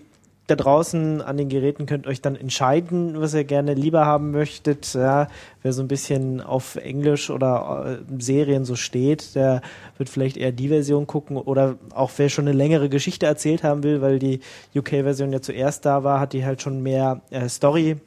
da 0.48 0.56
draußen 0.56 1.22
an 1.22 1.38
den 1.38 1.48
Geräten 1.48 1.86
könnt 1.86 2.06
euch 2.06 2.22
dann 2.22 2.36
entscheiden, 2.36 3.20
was 3.22 3.34
ihr 3.34 3.46
gerne 3.46 3.74
lieber 3.74 4.06
haben 4.06 4.32
möchtet. 4.32 4.94
Ja, 4.94 5.30
wer 5.62 5.72
so 5.72 5.82
ein 5.82 5.88
bisschen 5.88 6.42
auf 6.42 6.76
Englisch 6.76 7.30
oder 7.30 8.00
äh, 8.02 8.22
Serien 8.22 8.66
so 8.66 8.76
steht, 8.76 9.36
der 9.36 9.62
wird 9.98 10.10
vielleicht 10.10 10.36
eher 10.36 10.52
die 10.52 10.68
Version 10.68 11.08
gucken 11.08 11.38
oder 11.38 11.78
auch 11.94 12.12
wer 12.18 12.28
schon 12.28 12.48
eine 12.48 12.58
längere 12.58 12.90
Geschichte 12.90 13.26
erzählt 13.26 13.64
haben 13.64 13.84
will, 13.84 14.02
weil 14.02 14.20
die 14.20 14.42
UK-Version 14.76 15.32
ja 15.32 15.42
zuerst 15.42 15.86
da 15.86 16.04
war, 16.04 16.20
hat 16.20 16.34
die 16.34 16.46
halt 16.46 16.62
schon 16.62 16.84
mehr 16.84 17.22
äh, 17.30 17.48
Story 17.48 17.98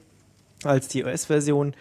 als 0.63 0.89
die 0.89 1.05
US-Version. 1.05 1.73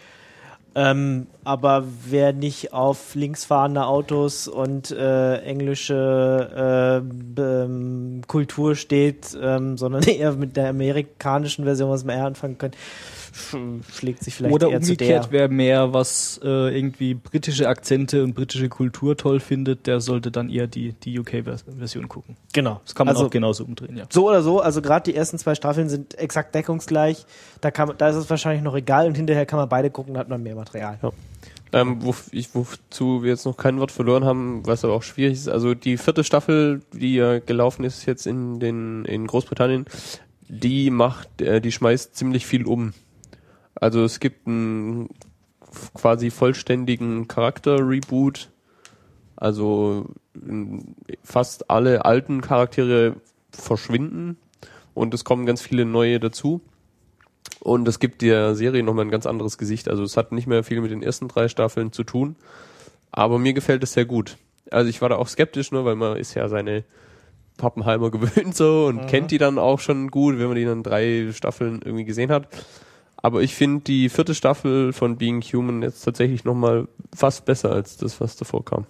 Ähm, 0.77 1.27
aber 1.45 1.85
wer 2.09 2.33
nicht 2.33 2.73
auf 2.73 3.15
linksfahrende 3.15 3.85
Autos 3.85 4.49
und 4.49 4.91
äh, 4.91 5.37
englische 5.37 7.01
äh, 7.37 7.41
ähm, 7.41 8.21
Kultur 8.27 8.75
steht, 8.75 9.37
ähm, 9.41 9.77
sondern 9.77 10.03
eher 10.07 10.33
mit 10.33 10.57
der 10.57 10.69
amerikanischen 10.69 11.63
Version, 11.63 11.89
was 11.89 12.03
man 12.03 12.17
eher 12.17 12.25
anfangen 12.25 12.57
sch- 12.57 12.73
schlägt 13.93 14.23
sich 14.23 14.35
vielleicht 14.35 14.53
Oder 14.53 14.69
eher 14.69 14.81
zu 14.81 14.95
der. 14.95 15.07
umgekehrt, 15.07 15.27
wer 15.31 15.49
mehr 15.49 15.93
was 15.93 16.39
äh, 16.43 16.47
irgendwie 16.77 17.13
britische 17.15 17.67
Akzente 17.67 18.23
und 18.23 18.33
britische 18.33 18.69
Kultur 18.69 19.17
toll 19.17 19.39
findet, 19.39 19.87
der 19.87 19.99
sollte 19.99 20.31
dann 20.31 20.49
eher 20.49 20.67
die, 20.67 20.93
die 20.93 21.19
UK-Version 21.19 22.07
gucken. 22.07 22.37
Genau. 22.53 22.81
Das 22.85 22.95
kann 22.95 23.07
man 23.07 23.15
also, 23.15 23.27
auch 23.27 23.31
genauso 23.31 23.65
umdrehen, 23.65 23.97
ja. 23.97 24.05
So 24.09 24.27
oder 24.29 24.41
so, 24.41 24.59
also 24.61 24.81
gerade 24.81 25.11
die 25.11 25.15
ersten 25.17 25.37
zwei 25.37 25.55
Staffeln 25.55 25.89
sind 25.89 26.17
exakt 26.17 26.55
deckungsgleich. 26.55 27.25
Da, 27.61 27.71
kann, 27.71 27.89
man- 27.89 27.97
da 27.97 28.09
ist 28.09 28.15
es 28.15 28.29
wahrscheinlich 28.29 28.63
noch 28.63 28.75
egal 28.75 29.07
und 29.07 29.15
hinterher 29.15 29.45
kann 29.45 29.59
man 29.59 29.69
beide 29.69 29.89
gucken, 29.89 30.13
da 30.13 30.21
hat 30.21 30.29
man 30.29 30.41
mehr 30.41 30.55
Material. 30.55 30.97
Ähm, 31.73 31.97
wo, 32.01 32.15
ich, 32.31 32.49
wozu 32.53 33.23
wir 33.23 33.31
jetzt 33.31 33.45
noch 33.45 33.57
kein 33.57 33.79
Wort 33.79 33.91
verloren 33.91 34.23
haben, 34.23 34.65
was 34.65 34.85
aber 34.85 34.93
auch 34.93 35.03
schwierig 35.03 35.33
ist, 35.33 35.49
also 35.49 35.73
die 35.73 35.97
vierte 35.97 36.23
Staffel, 36.23 36.81
die 36.93 37.15
ja 37.15 37.39
gelaufen 37.39 37.83
ist 37.83 38.05
jetzt 38.05 38.27
in 38.27 38.59
den 38.59 39.03
in 39.05 39.27
Großbritannien, 39.27 39.85
die 40.47 40.89
macht, 40.89 41.41
äh, 41.41 41.59
die 41.59 41.71
schmeißt 41.71 42.15
ziemlich 42.15 42.45
viel 42.45 42.65
um. 42.65 42.93
Also 43.75 44.03
es 44.03 44.19
gibt 44.19 44.47
einen 44.47 45.09
quasi 45.93 46.31
vollständigen 46.31 47.27
Charakter-Reboot. 47.27 48.49
Also 49.35 50.09
fast 51.23 51.69
alle 51.69 52.05
alten 52.05 52.41
Charaktere 52.41 53.17
verschwinden 53.51 54.37
und 54.93 55.13
es 55.13 55.25
kommen 55.25 55.45
ganz 55.45 55.61
viele 55.61 55.85
neue 55.85 56.19
dazu. 56.19 56.61
Und 57.59 57.87
es 57.87 57.99
gibt 57.99 58.21
der 58.21 58.55
Serie 58.55 58.83
nochmal 58.83 59.05
ein 59.05 59.11
ganz 59.11 59.25
anderes 59.25 59.57
Gesicht. 59.57 59.89
Also 59.89 60.03
es 60.03 60.17
hat 60.17 60.31
nicht 60.31 60.47
mehr 60.47 60.63
viel 60.63 60.81
mit 60.81 60.91
den 60.91 61.03
ersten 61.03 61.27
drei 61.27 61.47
Staffeln 61.47 61.91
zu 61.91 62.03
tun. 62.03 62.35
Aber 63.11 63.39
mir 63.39 63.53
gefällt 63.53 63.83
es 63.83 63.93
sehr 63.93 64.05
gut. 64.05 64.37
Also 64.71 64.89
ich 64.89 65.01
war 65.01 65.09
da 65.09 65.15
auch 65.17 65.27
skeptisch, 65.27 65.71
nur 65.71 65.85
weil 65.85 65.95
man 65.95 66.17
ist 66.17 66.33
ja 66.33 66.47
seine 66.47 66.83
Pappenheimer 67.57 68.11
gewöhnt 68.11 68.55
so 68.55 68.85
und 68.87 69.07
kennt 69.07 69.31
die 69.31 69.37
dann 69.37 69.57
auch 69.57 69.79
schon 69.79 70.11
gut, 70.11 70.37
wenn 70.39 70.47
man 70.47 70.55
die 70.55 70.65
dann 70.65 70.83
drei 70.83 71.31
Staffeln 71.33 71.81
irgendwie 71.83 72.05
gesehen 72.05 72.31
hat. 72.31 72.47
Aber 73.25 73.41
ich 73.41 73.55
finde 73.55 73.81
die 73.81 74.09
vierte 74.09 74.35
Staffel 74.35 74.93
von 74.93 75.17
Being 75.17 75.41
Human 75.41 75.81
jetzt 75.81 76.03
tatsächlich 76.03 76.43
nochmal 76.43 76.87
fast 77.11 77.43
besser 77.45 77.71
als 77.71 77.97
das, 77.97 78.21
was 78.21 78.35
davor 78.35 78.63
kam. 78.63 78.85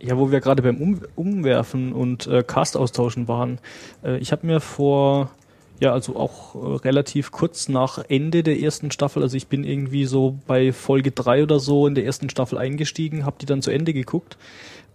Ja, 0.00 0.16
wo 0.18 0.30
wir 0.30 0.38
gerade 0.38 0.62
beim 0.62 0.76
um 0.76 1.00
Umwerfen 1.16 1.94
und 1.94 2.28
äh, 2.28 2.44
Cast 2.44 2.76
austauschen 2.76 3.26
waren. 3.26 3.58
Äh, 4.04 4.18
ich 4.18 4.30
habe 4.30 4.46
mir 4.46 4.60
vor, 4.60 5.32
ja, 5.80 5.92
also 5.92 6.14
auch 6.14 6.54
äh, 6.54 6.76
relativ 6.76 7.32
kurz 7.32 7.68
nach 7.68 7.98
Ende 8.08 8.44
der 8.44 8.60
ersten 8.60 8.92
Staffel, 8.92 9.24
also 9.24 9.36
ich 9.36 9.48
bin 9.48 9.64
irgendwie 9.64 10.04
so 10.04 10.38
bei 10.46 10.72
Folge 10.72 11.10
drei 11.10 11.42
oder 11.42 11.58
so 11.58 11.88
in 11.88 11.96
der 11.96 12.04
ersten 12.04 12.30
Staffel 12.30 12.56
eingestiegen, 12.56 13.26
habe 13.26 13.34
die 13.40 13.46
dann 13.46 13.62
zu 13.62 13.72
Ende 13.72 13.94
geguckt 13.94 14.36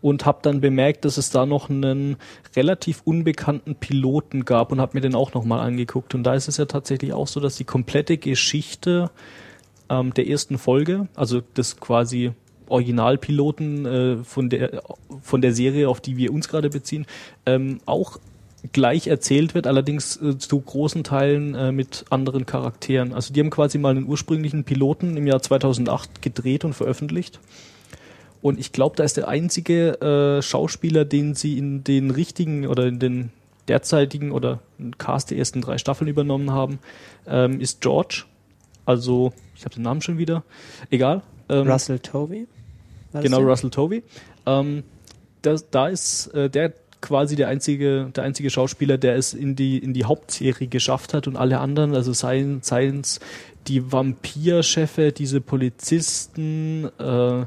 und 0.01 0.25
habe 0.25 0.39
dann 0.41 0.61
bemerkt, 0.61 1.05
dass 1.05 1.17
es 1.17 1.29
da 1.29 1.45
noch 1.45 1.69
einen 1.69 2.17
relativ 2.55 3.01
unbekannten 3.03 3.75
Piloten 3.75 4.45
gab 4.45 4.71
und 4.71 4.79
habe 4.79 4.97
mir 4.97 5.01
den 5.01 5.15
auch 5.15 5.33
nochmal 5.33 5.65
angeguckt. 5.65 6.15
Und 6.15 6.23
da 6.23 6.33
ist 6.33 6.47
es 6.47 6.57
ja 6.57 6.65
tatsächlich 6.65 7.13
auch 7.13 7.27
so, 7.27 7.39
dass 7.39 7.55
die 7.55 7.63
komplette 7.63 8.17
Geschichte 8.17 9.09
ähm, 9.89 10.13
der 10.13 10.27
ersten 10.27 10.57
Folge, 10.57 11.07
also 11.15 11.41
des 11.41 11.79
quasi 11.79 12.31
Originalpiloten 12.69 13.85
äh, 13.85 14.17
von 14.23 14.49
der 14.49 14.83
von 15.21 15.41
der 15.41 15.53
Serie, 15.53 15.87
auf 15.87 16.01
die 16.01 16.17
wir 16.17 16.33
uns 16.33 16.49
gerade 16.49 16.69
beziehen, 16.69 17.05
ähm, 17.45 17.79
auch 17.85 18.19
gleich 18.73 19.07
erzählt 19.07 19.55
wird, 19.55 19.67
allerdings 19.67 20.17
äh, 20.21 20.37
zu 20.37 20.59
großen 20.59 21.03
Teilen 21.03 21.55
äh, 21.55 21.71
mit 21.71 22.05
anderen 22.09 22.45
Charakteren. 22.45 23.13
Also 23.13 23.33
die 23.33 23.39
haben 23.39 23.49
quasi 23.49 23.77
mal 23.77 23.91
einen 23.91 24.07
ursprünglichen 24.07 24.63
Piloten 24.63 25.15
im 25.15 25.27
Jahr 25.27 25.41
2008 25.41 26.21
gedreht 26.21 26.65
und 26.65 26.73
veröffentlicht. 26.73 27.39
Und 28.47 28.57
ich 28.61 28.71
glaube, 28.71 28.95
da 28.95 29.03
ist 29.03 29.17
der 29.17 29.27
einzige 29.27 29.99
äh, 29.99 30.41
Schauspieler, 30.41 31.03
den 31.03 31.35
sie 31.35 31.57
in 31.57 31.83
den 31.83 32.11
richtigen 32.11 32.65
oder 32.65 32.87
in 32.87 32.97
den 32.97 33.29
derzeitigen 33.67 34.31
oder 34.31 34.61
Cast 34.97 35.31
der 35.31 35.37
ersten 35.37 35.59
drei 35.59 35.77
Staffeln 35.77 36.07
übernommen 36.07 36.51
haben, 36.51 36.79
ähm, 37.27 37.59
ist 37.59 37.81
George. 37.81 38.23
Also, 38.85 39.33
ich 39.53 39.65
habe 39.65 39.75
den 39.75 39.83
Namen 39.83 40.01
schon 40.01 40.17
wieder. 40.17 40.45
Egal. 40.89 41.23
Ähm, 41.49 41.69
Russell 41.69 41.99
Tovey? 41.99 42.47
Genau, 43.11 43.39
der? 43.39 43.47
Russell 43.47 43.69
Tovey. 43.69 44.01
Ähm, 44.45 44.83
das, 45.41 45.69
da 45.69 45.89
ist, 45.89 46.27
äh, 46.27 46.49
der 46.49 46.71
quasi 47.01 47.35
der 47.35 47.49
einzige, 47.49 48.11
der 48.15 48.23
einzige 48.23 48.49
Schauspieler, 48.49 48.97
der 48.97 49.17
es 49.17 49.33
in 49.33 49.57
die, 49.57 49.77
in 49.77 49.93
die 49.93 50.05
Hauptserie 50.05 50.67
geschafft 50.67 51.13
hat 51.13 51.27
und 51.27 51.35
alle 51.35 51.59
anderen, 51.59 51.93
also 51.93 52.13
seien, 52.13 52.61
seien 52.61 53.01
es 53.01 53.19
die 53.67 53.91
Vampirchefe, 53.91 55.11
diese 55.11 55.41
Polizisten, 55.41 56.85
äh, 56.97 57.45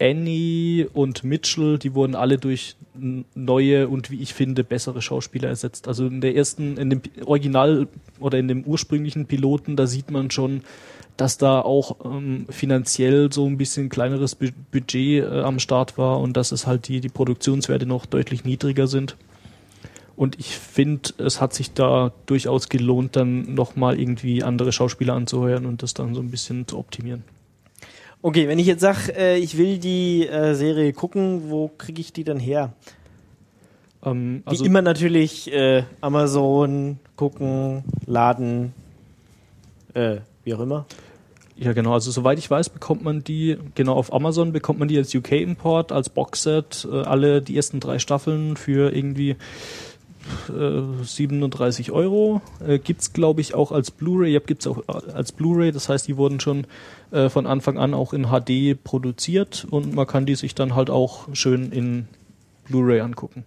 Annie 0.00 0.88
und 0.92 1.24
Mitchell, 1.24 1.78
die 1.78 1.94
wurden 1.94 2.14
alle 2.14 2.38
durch 2.38 2.76
neue 3.34 3.88
und 3.88 4.10
wie 4.10 4.20
ich 4.20 4.34
finde 4.34 4.64
bessere 4.64 5.00
Schauspieler 5.02 5.48
ersetzt. 5.48 5.88
Also 5.88 6.06
in 6.06 6.20
der 6.20 6.34
ersten, 6.34 6.76
in 6.76 6.90
dem 6.90 7.02
Original 7.24 7.88
oder 8.18 8.38
in 8.38 8.48
dem 8.48 8.64
ursprünglichen 8.64 9.26
Piloten, 9.26 9.76
da 9.76 9.86
sieht 9.86 10.10
man 10.10 10.30
schon, 10.30 10.62
dass 11.16 11.38
da 11.38 11.60
auch 11.60 11.96
ähm, 12.04 12.46
finanziell 12.50 13.32
so 13.32 13.46
ein 13.46 13.56
bisschen 13.56 13.88
kleineres 13.88 14.34
Bu 14.34 14.48
Budget 14.70 15.24
äh, 15.24 15.40
am 15.40 15.58
Start 15.58 15.96
war 15.96 16.20
und 16.20 16.36
dass 16.36 16.52
es 16.52 16.66
halt 16.66 16.88
die, 16.88 17.00
die 17.00 17.08
Produktionswerte 17.08 17.86
noch 17.86 18.06
deutlich 18.06 18.44
niedriger 18.44 18.86
sind. 18.86 19.16
Und 20.14 20.38
ich 20.38 20.56
finde, 20.56 21.10
es 21.18 21.40
hat 21.40 21.52
sich 21.52 21.72
da 21.72 22.12
durchaus 22.24 22.68
gelohnt, 22.68 23.16
dann 23.16 23.54
nochmal 23.54 24.00
irgendwie 24.00 24.42
andere 24.42 24.72
Schauspieler 24.72 25.14
anzuheuern 25.14 25.66
und 25.66 25.82
das 25.82 25.92
dann 25.92 26.14
so 26.14 26.20
ein 26.20 26.30
bisschen 26.30 26.66
zu 26.66 26.78
optimieren. 26.78 27.22
Okay, 28.22 28.48
wenn 28.48 28.58
ich 28.58 28.66
jetzt 28.66 28.80
sage, 28.80 29.14
äh, 29.16 29.38
ich 29.38 29.56
will 29.56 29.78
die 29.78 30.26
äh, 30.26 30.54
Serie 30.54 30.92
gucken, 30.92 31.50
wo 31.50 31.68
kriege 31.68 32.00
ich 32.00 32.12
die 32.12 32.24
dann 32.24 32.38
her? 32.38 32.72
Ähm, 34.04 34.42
also 34.44 34.64
Wie 34.64 34.68
immer 34.68 34.82
natürlich 34.82 35.52
äh, 35.52 35.84
Amazon, 36.00 36.98
gucken, 37.16 37.84
laden, 38.06 38.72
äh, 39.94 40.18
wie 40.44 40.54
auch 40.54 40.60
immer. 40.60 40.86
Ja, 41.58 41.72
genau. 41.72 41.94
Also 41.94 42.10
soweit 42.10 42.38
ich 42.38 42.50
weiß, 42.50 42.68
bekommt 42.68 43.02
man 43.02 43.24
die, 43.24 43.56
genau 43.74 43.94
auf 43.94 44.12
Amazon 44.12 44.52
bekommt 44.52 44.78
man 44.78 44.88
die 44.88 44.98
als 44.98 45.14
UK-Import, 45.14 45.90
als 45.90 46.10
Boxset, 46.10 46.86
äh, 46.90 47.02
alle 47.02 47.40
die 47.40 47.56
ersten 47.56 47.80
drei 47.80 47.98
Staffeln 47.98 48.56
für 48.56 48.94
irgendwie 48.94 49.36
äh, 50.48 51.04
37 51.04 51.92
Euro. 51.92 52.40
Äh, 52.66 52.78
gibt's 52.78 53.12
glaube 53.12 53.40
ich, 53.40 53.54
auch 53.54 53.72
als 53.72 53.90
Blu-ray. 53.90 54.32
Ja, 54.32 54.40
gibt's 54.40 54.66
auch 54.66 54.78
äh, 54.88 55.12
als 55.12 55.32
Blu-ray. 55.32 55.72
Das 55.72 55.88
heißt, 55.88 56.08
die 56.08 56.16
wurden 56.16 56.40
schon 56.40 56.66
äh, 57.10 57.28
von 57.28 57.46
Anfang 57.46 57.78
an 57.78 57.94
auch 57.94 58.12
in 58.12 58.26
HD 58.26 58.82
produziert 58.82 59.66
und 59.70 59.94
man 59.94 60.06
kann 60.06 60.26
die 60.26 60.34
sich 60.34 60.54
dann 60.54 60.74
halt 60.74 60.90
auch 60.90 61.28
schön 61.32 61.72
in 61.72 62.08
Blu-ray 62.68 63.00
angucken. 63.00 63.44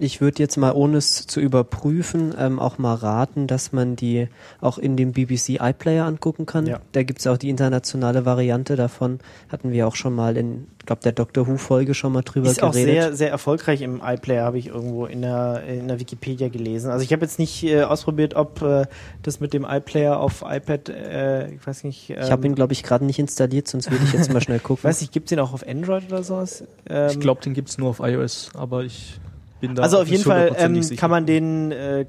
Ich 0.00 0.20
würde 0.20 0.40
jetzt 0.40 0.56
mal, 0.56 0.72
ohne 0.72 0.98
es 0.98 1.26
zu 1.26 1.40
überprüfen, 1.40 2.32
ähm, 2.38 2.60
auch 2.60 2.78
mal 2.78 2.94
raten, 2.94 3.48
dass 3.48 3.72
man 3.72 3.96
die 3.96 4.28
auch 4.60 4.78
in 4.78 4.96
dem 4.96 5.10
BBC 5.12 5.58
iPlayer 5.60 6.04
angucken 6.06 6.46
kann. 6.46 6.66
Ja. 6.66 6.78
Da 6.92 7.02
gibt's 7.02 7.26
auch 7.26 7.36
die 7.36 7.50
internationale 7.50 8.24
Variante 8.24 8.76
davon. 8.76 9.18
Hatten 9.48 9.72
wir 9.72 9.88
auch 9.88 9.96
schon 9.96 10.14
mal 10.14 10.36
in, 10.36 10.68
ich 10.78 10.86
glaube, 10.86 11.02
der 11.02 11.10
Doctor 11.10 11.48
Who-Folge 11.48 11.94
schon 11.94 12.12
mal 12.12 12.22
drüber 12.22 12.48
Ist 12.48 12.62
auch 12.62 12.70
geredet. 12.70 12.94
sehr, 12.94 13.16
sehr 13.16 13.30
erfolgreich 13.30 13.82
im 13.82 14.00
iPlayer, 14.04 14.44
habe 14.44 14.58
ich 14.58 14.68
irgendwo 14.68 15.06
in 15.06 15.22
der, 15.22 15.64
in 15.64 15.88
der 15.88 15.98
Wikipedia 15.98 16.48
gelesen. 16.48 16.92
Also 16.92 17.02
ich 17.04 17.12
habe 17.12 17.22
jetzt 17.22 17.40
nicht 17.40 17.64
äh, 17.64 17.82
ausprobiert, 17.82 18.34
ob 18.34 18.62
äh, 18.62 18.86
das 19.24 19.40
mit 19.40 19.52
dem 19.52 19.66
iPlayer 19.68 20.20
auf 20.20 20.44
iPad, 20.46 20.90
äh, 20.90 21.50
ich 21.50 21.66
weiß 21.66 21.82
nicht. 21.82 22.10
Ähm, 22.10 22.18
ich 22.22 22.30
habe 22.30 22.46
ihn, 22.46 22.54
glaube 22.54 22.72
ich, 22.72 22.84
gerade 22.84 23.04
nicht 23.04 23.18
installiert, 23.18 23.66
sonst 23.66 23.90
würde 23.90 24.04
ich 24.04 24.12
jetzt 24.12 24.32
mal 24.32 24.40
schnell 24.40 24.58
gucken. 24.60 24.84
weiß 24.84 25.00
nicht, 25.00 25.12
gibt 25.12 25.26
es 25.26 25.30
den 25.30 25.40
auch 25.40 25.52
auf 25.52 25.66
Android 25.66 26.04
oder 26.06 26.22
sowas? 26.22 26.62
Ähm, 26.88 27.08
Ich 27.10 27.18
glaube, 27.18 27.40
den 27.42 27.54
gibt's 27.54 27.78
nur 27.78 27.88
auf 27.90 27.98
iOS, 27.98 28.50
aber 28.54 28.84
ich 28.84 29.18
bin 29.60 29.74
da 29.74 29.82
Also 29.82 29.98
auf 30.00 30.08
jeden 30.08 30.24
Fall 30.24 30.52
ähm, 30.56 30.80
kann 30.96 31.10
man 31.10 31.26
den, 31.26 31.72
äh, 31.72 32.06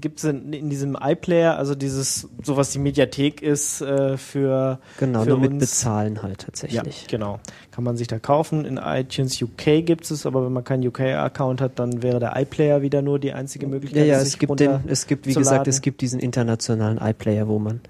gibt 0.00 0.18
es 0.18 0.24
in, 0.24 0.52
in 0.52 0.70
diesem 0.70 0.96
iPlayer, 1.00 1.56
also 1.58 1.74
dieses, 1.74 2.28
so 2.42 2.56
was 2.56 2.70
die 2.70 2.78
Mediathek 2.78 3.42
ist, 3.42 3.80
äh, 3.80 4.16
für 4.16 4.78
genau, 5.00 5.22
für 5.24 5.30
nur 5.30 5.38
mit 5.40 5.50
uns- 5.52 5.60
Bezahlen 5.60 6.22
halt 6.22 6.42
Ja, 6.42 6.46
tatsächlich. 6.46 7.06
genau. 7.08 7.40
Kann 7.72 7.82
man 7.84 7.96
sich 7.96 8.06
da 8.06 8.18
kaufen. 8.20 8.64
In 8.64 8.76
iTunes 8.78 9.42
UK 9.42 9.82
gibt 9.84 10.08
es, 10.10 10.26
aber 10.26 10.44
wenn 10.44 10.52
man 10.52 10.62
keinen 10.62 10.86
UK-Account 10.86 11.60
hat, 11.60 11.78
dann 11.80 12.02
wäre 12.04 12.20
der 12.20 12.34
iPlayer 12.40 12.82
wieder 12.82 13.02
nur 13.02 13.18
die 13.18 13.32
einzige 13.32 13.66
Ja, 13.66 13.70
Möglichkeit. 13.70 14.06
ja, 14.06 14.20
sich 14.20 14.34
es 14.34 14.38
gibt 14.38 14.60
den, 14.60 14.80
es 14.86 15.06
gibt, 15.08 15.26
wie 15.26 15.34
gesagt, 15.34 15.58
laden. 15.58 15.70
es 15.70 15.80
gibt 15.82 16.00
diesen 16.00 16.20
internationalen 16.20 16.98
iPlayer, 16.98 17.48
wo 17.48 17.58
man 17.58 17.80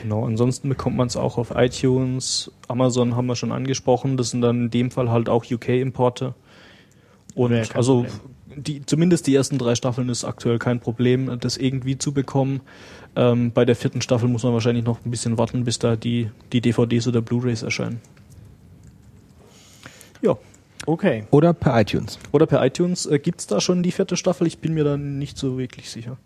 Genau, 0.00 0.24
ansonsten 0.24 0.68
bekommt 0.68 0.96
man 0.96 1.08
es 1.08 1.16
auch 1.16 1.38
auf 1.38 1.52
iTunes, 1.56 2.52
Amazon 2.68 3.16
haben 3.16 3.26
wir 3.26 3.34
schon 3.36 3.50
angesprochen, 3.50 4.16
das 4.16 4.30
sind 4.30 4.42
dann 4.42 4.62
in 4.64 4.70
dem 4.70 4.90
Fall 4.92 5.10
halt 5.10 5.28
auch 5.28 5.44
UK-Importe. 5.50 6.34
Und 7.38 7.52
kein 7.52 7.76
also 7.76 8.04
die, 8.56 8.84
zumindest 8.84 9.26
die 9.28 9.34
ersten 9.34 9.58
drei 9.58 9.76
Staffeln 9.76 10.08
ist 10.08 10.24
aktuell 10.24 10.58
kein 10.58 10.80
Problem, 10.80 11.38
das 11.38 11.56
irgendwie 11.56 11.96
zu 11.96 12.12
bekommen. 12.12 12.60
Ähm, 13.14 13.52
bei 13.52 13.64
der 13.64 13.76
vierten 13.76 14.00
Staffel 14.00 14.28
muss 14.28 14.42
man 14.42 14.52
wahrscheinlich 14.52 14.84
noch 14.84 15.04
ein 15.04 15.10
bisschen 15.10 15.38
warten, 15.38 15.64
bis 15.64 15.78
da 15.78 15.94
die, 15.94 16.30
die 16.52 16.60
DVDs 16.60 17.06
oder 17.06 17.22
Blu-rays 17.22 17.62
erscheinen. 17.62 18.00
Ja. 20.20 20.36
Okay. 20.86 21.24
Oder 21.30 21.52
per 21.52 21.80
iTunes. 21.80 22.18
Oder 22.32 22.46
per 22.46 22.64
iTunes. 22.64 23.06
Äh, 23.06 23.20
Gibt 23.20 23.40
es 23.40 23.46
da 23.46 23.60
schon 23.60 23.82
die 23.82 23.92
vierte 23.92 24.16
Staffel? 24.16 24.46
Ich 24.46 24.58
bin 24.58 24.74
mir 24.74 24.84
da 24.84 24.96
nicht 24.96 25.38
so 25.38 25.58
wirklich 25.58 25.90
sicher. 25.90 26.16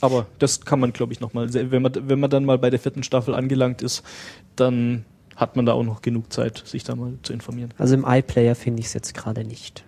Aber 0.00 0.26
das 0.38 0.60
kann 0.60 0.78
man, 0.78 0.92
glaube 0.92 1.12
ich, 1.12 1.20
nochmal. 1.20 1.52
Wenn 1.52 1.82
man, 1.82 1.92
wenn 1.94 2.20
man 2.20 2.30
dann 2.30 2.44
mal 2.44 2.58
bei 2.58 2.70
der 2.70 2.78
vierten 2.78 3.02
Staffel 3.02 3.34
angelangt 3.34 3.82
ist, 3.82 4.04
dann 4.54 5.04
hat 5.36 5.56
man 5.56 5.66
da 5.66 5.72
auch 5.72 5.84
noch 5.84 6.02
genug 6.02 6.32
Zeit, 6.32 6.62
sich 6.66 6.84
da 6.84 6.96
mal 6.96 7.12
zu 7.22 7.32
informieren. 7.32 7.70
Also 7.78 7.94
im 7.94 8.04
iPlayer 8.06 8.54
finde 8.54 8.80
ich 8.80 8.86
es 8.86 8.94
jetzt 8.94 9.14
gerade 9.14 9.44
nicht. 9.44 9.84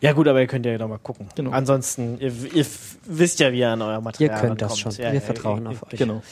Ja 0.00 0.12
gut, 0.12 0.28
aber 0.28 0.40
ihr 0.40 0.46
könnt 0.46 0.66
ja 0.66 0.76
noch 0.76 0.88
mal 0.88 0.98
gucken. 0.98 1.28
Genau. 1.34 1.50
Ansonsten, 1.50 2.18
ihr, 2.20 2.32
ihr 2.52 2.66
wisst 3.06 3.40
ja, 3.40 3.52
wie 3.52 3.60
ihr 3.60 3.70
an 3.70 3.82
euer 3.82 3.94
Ihr 3.94 4.00
Material 4.00 4.40
könnt 4.40 4.62
das 4.62 4.78
schon. 4.78 4.92
Ja, 4.92 4.98
Wir 5.06 5.14
ja, 5.14 5.20
vertrauen 5.20 5.64
ja, 5.64 5.70
auf 5.70 5.82
euch. 5.84 5.98
Genau. 5.98 6.22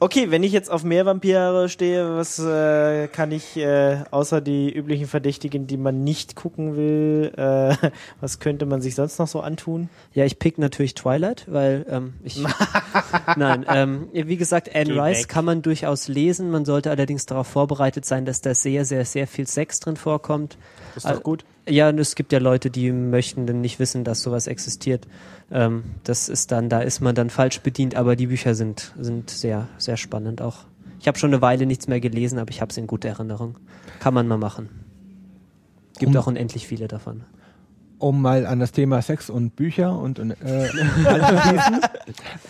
Okay, 0.00 0.30
wenn 0.30 0.44
ich 0.44 0.52
jetzt 0.52 0.70
auf 0.70 0.84
mehr 0.84 1.06
Vampire 1.06 1.68
stehe, 1.68 2.16
was 2.16 2.38
äh, 2.38 3.08
kann 3.08 3.32
ich 3.32 3.56
äh, 3.56 4.04
außer 4.12 4.40
die 4.40 4.72
üblichen 4.72 5.08
Verdächtigen, 5.08 5.66
die 5.66 5.76
man 5.76 6.04
nicht 6.04 6.36
gucken 6.36 6.76
will, 6.76 7.32
äh, 7.36 7.74
was 8.20 8.38
könnte 8.38 8.64
man 8.64 8.80
sich 8.80 8.94
sonst 8.94 9.18
noch 9.18 9.26
so 9.26 9.40
antun? 9.40 9.88
Ja, 10.14 10.24
ich 10.24 10.38
pick 10.38 10.56
natürlich 10.58 10.94
Twilight, 10.94 11.46
weil 11.48 11.84
ähm, 11.90 12.14
ich 12.22 12.40
nein, 13.36 13.66
ähm, 13.68 14.08
wie 14.12 14.36
gesagt, 14.36 14.72
Anne 14.72 14.92
Geh 14.94 15.00
Rice 15.00 15.22
weg. 15.22 15.28
kann 15.28 15.44
man 15.44 15.62
durchaus 15.62 16.06
lesen. 16.06 16.50
Man 16.50 16.64
sollte 16.64 16.90
allerdings 16.90 17.26
darauf 17.26 17.48
vorbereitet 17.48 18.04
sein, 18.04 18.24
dass 18.24 18.40
da 18.40 18.54
sehr, 18.54 18.84
sehr, 18.84 19.04
sehr 19.04 19.26
viel 19.26 19.48
Sex 19.48 19.80
drin 19.80 19.96
vorkommt. 19.96 20.58
Das 20.94 21.04
ist 21.04 21.10
doch 21.10 21.22
gut. 21.22 21.44
Ja, 21.68 21.88
und 21.90 21.98
es 21.98 22.14
gibt 22.14 22.32
ja 22.32 22.38
Leute, 22.38 22.70
die 22.70 22.90
möchten 22.92 23.46
dann 23.46 23.60
nicht 23.60 23.78
wissen, 23.78 24.04
dass 24.04 24.22
sowas 24.22 24.46
existiert. 24.46 25.06
Ähm, 25.50 25.84
das 26.04 26.28
ist 26.28 26.50
dann, 26.52 26.68
da 26.68 26.80
ist 26.80 27.00
man 27.00 27.14
dann 27.14 27.30
falsch 27.30 27.60
bedient, 27.60 27.94
aber 27.94 28.16
die 28.16 28.26
Bücher 28.28 28.54
sind, 28.54 28.92
sind 28.98 29.30
sehr, 29.30 29.68
sehr 29.78 29.96
spannend 29.96 30.40
auch. 30.42 30.64
Ich 31.00 31.06
habe 31.08 31.18
schon 31.18 31.30
eine 31.30 31.42
Weile 31.42 31.66
nichts 31.66 31.86
mehr 31.88 32.00
gelesen, 32.00 32.38
aber 32.38 32.50
ich 32.50 32.60
habe 32.60 32.70
es 32.70 32.76
in 32.76 32.86
guter 32.86 33.08
Erinnerung. 33.10 33.56
Kann 34.00 34.14
man 34.14 34.26
mal 34.26 34.38
machen. 34.38 34.68
Gibt 35.98 36.10
Um- 36.14 36.16
auch 36.16 36.26
unendlich 36.26 36.66
viele 36.66 36.88
davon. 36.88 37.22
um 37.98 38.22
mal 38.22 38.46
an 38.46 38.60
das 38.60 38.72
Thema 38.72 39.02
Sex 39.02 39.28
und 39.30 39.56
Bücher 39.56 39.98
und, 39.98 40.18
und 40.18 40.30
äh, 40.44 40.68
anzuschließen. 41.06 41.80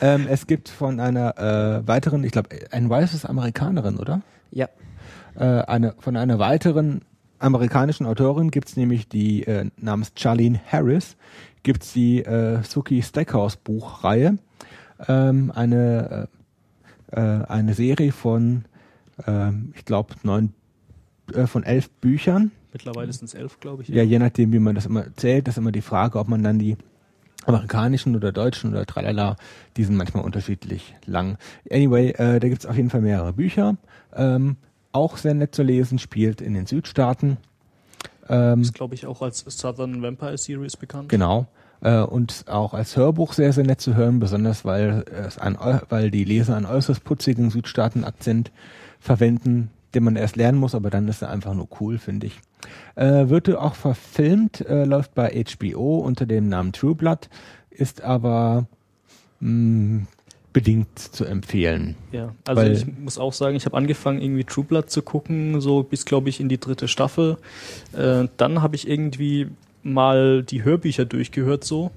ähm, 0.01 0.27
es 0.29 0.47
gibt 0.47 0.69
von 0.69 1.01
einer 1.01 1.37
äh, 1.39 1.87
weiteren, 1.89 2.23
ich 2.25 2.33
glaube, 2.33 2.51
ein 2.71 2.89
weißes 2.91 3.25
Amerikanerin, 3.25 3.99
oder? 3.99 4.23
Ja. 4.51 4.69
Äh, 5.35 5.45
eine, 5.45 5.95
von 5.99 6.17
einer 6.17 6.39
weiteren 6.39 7.03
amerikanischen 7.39 8.07
Autorin 8.07 8.51
gibt's 8.51 8.77
nämlich 8.77 9.09
die 9.09 9.47
äh, 9.47 9.71
namens 9.77 10.13
Charlene 10.17 10.61
Harris, 10.67 11.17
gibt's 11.63 11.93
die 11.93 12.25
äh, 12.25 12.63
Suki 12.63 13.03
Stackhouse 13.03 13.57
Buchreihe, 13.57 14.39
ähm, 15.07 15.53
eine 15.55 16.29
äh, 16.29 16.39
äh, 17.13 17.21
eine 17.21 17.75
Serie 17.75 18.13
von, 18.13 18.65
ähm, 19.27 19.73
ich 19.77 19.85
glaube, 19.85 20.15
neun 20.23 20.53
äh, 21.33 21.47
von 21.47 21.65
elf 21.65 21.91
Büchern. 21.91 22.51
Mittlerweile 22.73 23.13
sind 23.13 23.27
es 23.27 23.35
elf, 23.35 23.61
glaube 23.61 23.83
ich. 23.83 23.89
Ja, 23.89 24.03
je 24.03 24.19
nachdem, 24.19 24.53
wie 24.53 24.59
man 24.59 24.75
das 24.75 24.87
immer 24.87 25.05
zählt, 25.17 25.49
das 25.49 25.55
ist 25.55 25.59
immer 25.59 25.73
die 25.73 25.83
Frage, 25.83 26.19
ob 26.19 26.29
man 26.29 26.43
dann 26.43 26.59
die 26.59 26.77
amerikanischen 27.47 28.15
oder 28.15 28.31
deutschen 28.31 28.73
oder 28.73 28.85
tralala, 28.85 29.37
die 29.77 29.85
sind 29.85 29.97
manchmal 29.97 30.23
unterschiedlich 30.23 30.95
lang. 31.07 31.39
Anyway, 31.71 32.11
äh, 32.11 32.41
da 32.41 32.49
gibt's 32.49 32.67
auf 32.67 32.77
jeden 32.77 32.91
Fall 32.91 33.01
mehrere 33.01 33.33
Bücher. 33.33 33.77
Ähm, 34.15 34.57
auch 34.99 35.17
sehr 35.17 35.35
nett 35.35 35.55
zu 35.55 35.63
lesen, 35.63 35.99
spielt 35.99 36.41
in 36.41 36.55
den 36.55 36.67
Südstaaten. 36.67 37.39
Ähm, 38.29 38.61
Ist, 38.61 38.75
glaube 38.75 38.95
ich, 38.95 39.07
auch 39.07 39.23
als 39.23 39.45
Southern 39.47 40.03
Vampire 40.03 40.37
Series 40.37 40.77
bekannt. 40.77 41.09
Genau. 41.09 41.47
Äh, 41.81 42.01
und 42.01 42.45
auch 42.49 42.75
als 42.75 42.97
Hörbuch 42.97 43.33
sehr, 43.33 43.53
sehr 43.53 43.65
nett 43.65 43.81
zu 43.81 43.95
hören, 43.95 44.19
besonders 44.19 44.65
weil 44.65 45.05
es 45.13 45.39
ein, 45.39 45.57
weil 45.89 46.11
die 46.11 46.25
Leser 46.25 46.57
einen 46.57 46.67
äußerst 46.67 47.05
putzigen 47.05 47.51
Südstaaten-Akzent 47.51 48.51
verwenden, 48.99 49.71
den 49.95 50.05
man 50.05 50.17
erst 50.17 50.37
lernen 50.37 50.59
muss, 50.59 50.75
aber 50.75 50.91
dann 50.91 51.09
ist 51.09 51.23
er 51.23 51.31
einfach 51.31 51.55
nur 51.55 51.69
cool, 51.81 51.99
finde 51.99 52.27
ich. 52.27 52.41
Äh, 52.97 53.29
wird 53.29 53.49
auch 53.55 53.75
verfilmt, 53.75 54.61
äh, 54.63 54.85
läuft 54.85 55.15
bei 55.15 55.45
HBO 55.45 55.99
unter 55.99 56.27
dem 56.27 56.49
Namen 56.49 56.73
True 56.73 56.97
Blood, 56.97 57.29
ist 57.71 58.03
aber 58.03 58.67
mh, 59.41 60.07
bedingt 60.59 60.99
zu 60.99 61.25
empfehlen. 61.25 61.95
Ja, 62.11 62.35
also 62.45 62.63
Weil- 62.63 62.73
ich 62.73 62.85
muss 62.99 63.17
auch 63.17 63.33
sagen, 63.33 63.57
ich 63.57 63.65
habe 63.65 63.77
angefangen, 63.77 64.21
irgendwie 64.21 64.43
True 64.43 64.65
Blood 64.65 64.91
zu 64.91 65.03
gucken, 65.03 65.61
so 65.61 65.85
bis, 65.85 66.05
glaube 66.05 66.31
ich, 66.31 66.41
in 66.41 66.49
die 66.49 66.59
dritte 66.59 66.89
Staffel. 66.89 67.37
Äh, 67.93 68.27
dann 68.39 68.61
habe 68.61 68.75
ich 68.75 68.89
irgendwie 68.89 69.47
mal 69.85 70.43
die 70.43 70.65
Hörbücher 70.65 71.05
durchgehört, 71.05 71.63
so 71.63 71.93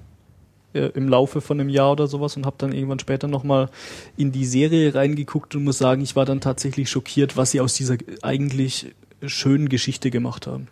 äh, 0.74 0.90
im 0.94 1.08
Laufe 1.08 1.40
von 1.40 1.58
einem 1.58 1.70
Jahr 1.70 1.90
oder 1.90 2.06
sowas 2.06 2.36
und 2.36 2.46
habe 2.46 2.54
dann 2.56 2.70
irgendwann 2.72 3.00
später 3.00 3.26
nochmal 3.26 3.68
in 4.16 4.30
die 4.30 4.44
Serie 4.44 4.94
reingeguckt 4.94 5.56
und 5.56 5.64
muss 5.64 5.78
sagen, 5.78 6.00
ich 6.02 6.14
war 6.14 6.24
dann 6.24 6.40
tatsächlich 6.40 6.88
schockiert, 6.88 7.36
was 7.36 7.50
sie 7.50 7.60
aus 7.60 7.74
dieser 7.74 7.96
eigentlich 8.22 8.94
schönen 9.26 9.68
Geschichte 9.68 10.12
gemacht 10.12 10.46
haben. 10.46 10.68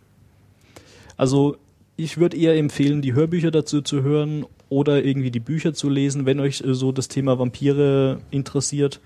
Also 1.17 1.57
ich 1.97 2.19
würde 2.19 2.37
eher 2.37 2.57
empfehlen, 2.57 3.03
die 3.03 3.15
Hörbücher 3.15 3.51
dazu 3.51 3.83
zu 3.83 4.05
hören 4.05 4.47
oder 4.71 5.05
irgendwie 5.05 5.31
die 5.31 5.41
Bücher 5.41 5.75
zu 5.75 5.91
lesen, 5.91 6.25
wenn 6.25 6.41
euch 6.41 6.63
äh, 6.63 6.73
so 6.73 6.93
das 6.93 7.09
Thema 7.09 7.39
Vampire 7.39 8.21
interessiert. 8.31 9.01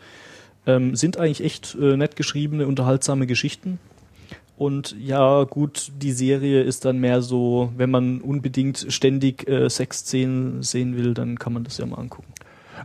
Ähm, 0.67 0.95
sind 0.95 1.19
eigentlich 1.19 1.45
echt 1.45 1.77
äh, 1.81 1.97
nett 1.97 2.15
geschriebene, 2.17 2.67
unterhaltsame 2.67 3.27
Geschichten. 3.27 3.81
Und 4.57 4.95
ja, 4.99 5.43
gut, 5.45 5.91
die 6.01 6.13
Serie 6.13 6.63
ist 6.63 6.85
dann 6.85 6.99
mehr 6.99 7.23
so, 7.23 7.73
wenn 7.77 7.91
man 7.91 8.21
unbedingt 8.21 8.87
ständig 8.89 9.49
äh, 9.49 9.69
Sexszenen 9.69 10.63
sehen 10.63 10.97
will, 10.97 11.13
dann 11.13 11.39
kann 11.39 11.53
man 11.53 11.65
das 11.65 11.79
ja 11.79 11.87
mal 11.87 11.99
angucken. 11.99 12.33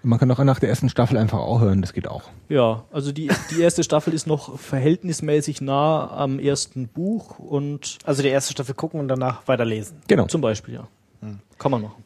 Man 0.02 0.18
kann 0.18 0.32
auch 0.32 0.44
nach 0.44 0.60
der 0.60 0.70
ersten 0.70 0.90
Staffel 0.90 1.18
einfach 1.18 1.40
auch 1.40 1.62
hören, 1.62 1.82
das 1.82 1.94
geht 1.94 2.08
auch. 2.08 2.24
Ja, 2.48 2.86
also 2.92 3.12
die, 3.12 3.30
die 3.52 3.62
erste 3.62 3.84
Staffel 3.84 4.14
ist 4.14 4.28
noch 4.28 4.58
verhältnismäßig 4.58 5.62
nah 5.62 6.10
am 6.12 6.40
ersten 6.40 6.88
Buch 6.88 7.40
und 7.40 7.98
Also 8.04 8.24
die 8.24 8.30
erste 8.30 8.54
Staffel 8.54 8.76
gucken 8.76 9.00
und 9.00 9.08
danach 9.08 9.48
weiterlesen. 9.48 9.98
Genau. 10.08 10.26
zum 10.28 10.42
Beispiel, 10.42 10.76
ja. 10.76 10.88
Kann 11.58 11.72
man 11.72 11.82
machen. 11.82 12.04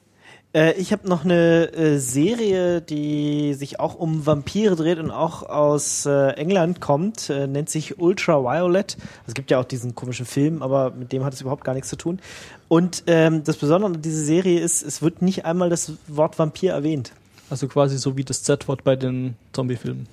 Äh, 0.53 0.73
ich 0.73 0.91
habe 0.91 1.07
noch 1.07 1.23
eine 1.25 1.73
äh, 1.73 1.97
Serie, 1.97 2.81
die 2.81 3.53
sich 3.55 3.79
auch 3.79 3.95
um 3.95 4.25
Vampire 4.25 4.75
dreht 4.75 4.99
und 4.99 5.11
auch 5.11 5.43
aus 5.43 6.05
äh, 6.05 6.29
England 6.31 6.79
kommt, 6.79 7.29
äh, 7.29 7.47
nennt 7.47 7.69
sich 7.69 7.99
Ultraviolet. 7.99 8.97
Es 9.27 9.33
gibt 9.33 9.51
ja 9.51 9.59
auch 9.59 9.65
diesen 9.65 9.95
komischen 9.95 10.25
Film, 10.25 10.61
aber 10.61 10.91
mit 10.91 11.11
dem 11.11 11.23
hat 11.25 11.33
es 11.33 11.41
überhaupt 11.41 11.63
gar 11.63 11.73
nichts 11.73 11.89
zu 11.89 11.95
tun. 11.95 12.19
Und 12.67 13.03
ähm, 13.07 13.43
das 13.43 13.57
Besondere 13.57 13.93
an 13.93 14.01
dieser 14.01 14.23
Serie 14.23 14.59
ist, 14.59 14.83
es 14.83 15.01
wird 15.01 15.21
nicht 15.21 15.45
einmal 15.45 15.69
das 15.69 15.93
Wort 16.07 16.37
Vampir 16.39 16.73
erwähnt. 16.73 17.11
Also 17.49 17.67
quasi 17.67 17.97
so 17.97 18.17
wie 18.17 18.23
das 18.23 18.43
Z-Wort 18.43 18.83
bei 18.83 18.95
den 18.95 19.35
Zombie-Filmen. 19.51 20.07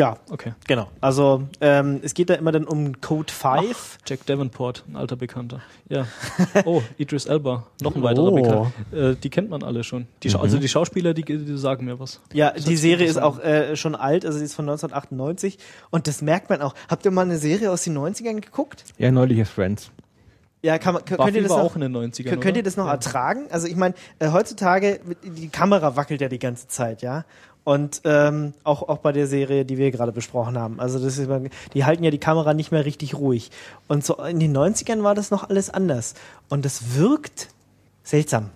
Ja, 0.00 0.16
Okay. 0.30 0.54
genau. 0.66 0.88
Also 1.02 1.42
ähm, 1.60 2.00
es 2.02 2.14
geht 2.14 2.30
da 2.30 2.34
immer 2.34 2.52
dann 2.52 2.64
um 2.64 3.00
Code 3.02 3.30
5. 3.30 3.98
Jack 4.06 4.24
Davenport, 4.24 4.82
ein 4.88 4.96
alter 4.96 5.16
Bekannter. 5.16 5.60
Ja. 5.90 6.06
Oh, 6.64 6.80
Idris 6.96 7.26
Elba, 7.26 7.66
noch 7.82 7.94
ein 7.94 8.02
weiterer 8.02 8.32
Oh. 8.32 8.34
Bekannter. 8.34 8.72
Äh, 9.10 9.16
die 9.16 9.28
kennt 9.28 9.50
man 9.50 9.62
alle 9.62 9.84
schon. 9.84 10.06
Die, 10.22 10.30
Scha- 10.30 10.40
Also 10.40 10.58
die 10.58 10.68
Schauspieler, 10.68 11.12
die, 11.12 11.22
die 11.24 11.58
sagen 11.58 11.84
mir 11.84 12.00
was. 12.00 12.20
Ja, 12.32 12.50
Das 12.52 12.64
die 12.64 12.76
Serie 12.78 13.06
ist 13.06 13.18
auch 13.20 13.40
äh, 13.40 13.76
schon 13.76 13.94
alt, 13.94 14.24
also 14.24 14.38
sie 14.38 14.44
ist 14.46 14.54
von 14.54 14.64
1998 14.68 15.58
und 15.90 16.06
das 16.06 16.22
merkt 16.22 16.48
man 16.48 16.62
auch. 16.62 16.74
Habt 16.88 17.04
ihr 17.04 17.10
mal 17.10 17.22
eine 17.22 17.36
Serie 17.36 17.70
aus 17.70 17.84
den 17.84 17.96
90ern 17.98 18.40
geguckt? 18.40 18.84
Ja, 18.96 19.10
neulich 19.10 19.38
ist 19.38 19.50
Friends. 19.50 19.90
Ja, 20.62 20.76
kann 20.78 20.92
man, 20.92 21.02
könnt 21.06 21.34
ihr 21.34 21.40
das 21.42 21.50
war 21.50 21.58
noch, 21.62 21.70
auch 21.70 21.74
in 21.76 21.80
den 21.80 21.96
90ern, 21.96 22.28
könnt, 22.28 22.42
könnt 22.42 22.56
ihr 22.58 22.62
das 22.62 22.76
noch 22.76 22.84
Ja. 22.84 22.92
ertragen? 22.92 23.46
Also 23.50 23.66
ich 23.66 23.76
meine, 23.76 23.94
äh, 24.18 24.28
heutzutage, 24.30 25.00
mit- 25.06 25.18
die 25.24 25.48
Kamera 25.48 25.96
wackelt 25.96 26.20
ja 26.20 26.28
die 26.28 26.38
ganze 26.38 26.68
Zeit, 26.68 27.00
ja. 27.00 27.24
Und 27.62 28.00
ähm, 28.04 28.54
auch, 28.64 28.88
auch 28.88 28.98
bei 28.98 29.12
der 29.12 29.26
Serie, 29.26 29.64
die 29.64 29.76
wir 29.78 29.90
gerade 29.90 30.12
besprochen 30.12 30.56
haben. 30.58 30.80
Also 30.80 30.98
das 30.98 31.18
ist, 31.18 31.28
die 31.74 31.84
halten 31.84 32.02
ja 32.02 32.10
die 32.10 32.18
Kamera 32.18 32.54
nicht 32.54 32.72
mehr 32.72 32.84
richtig 32.84 33.14
ruhig. 33.14 33.50
Und 33.86 34.04
so 34.04 34.16
in 34.16 34.40
den 34.40 34.56
90ern 34.56 35.02
war 35.02 35.14
das 35.14 35.30
noch 35.30 35.48
alles 35.50 35.68
anders. 35.70 36.14
Und 36.48 36.64
das 36.64 36.96
wirkt 36.96 37.48
seltsam. 38.02 38.50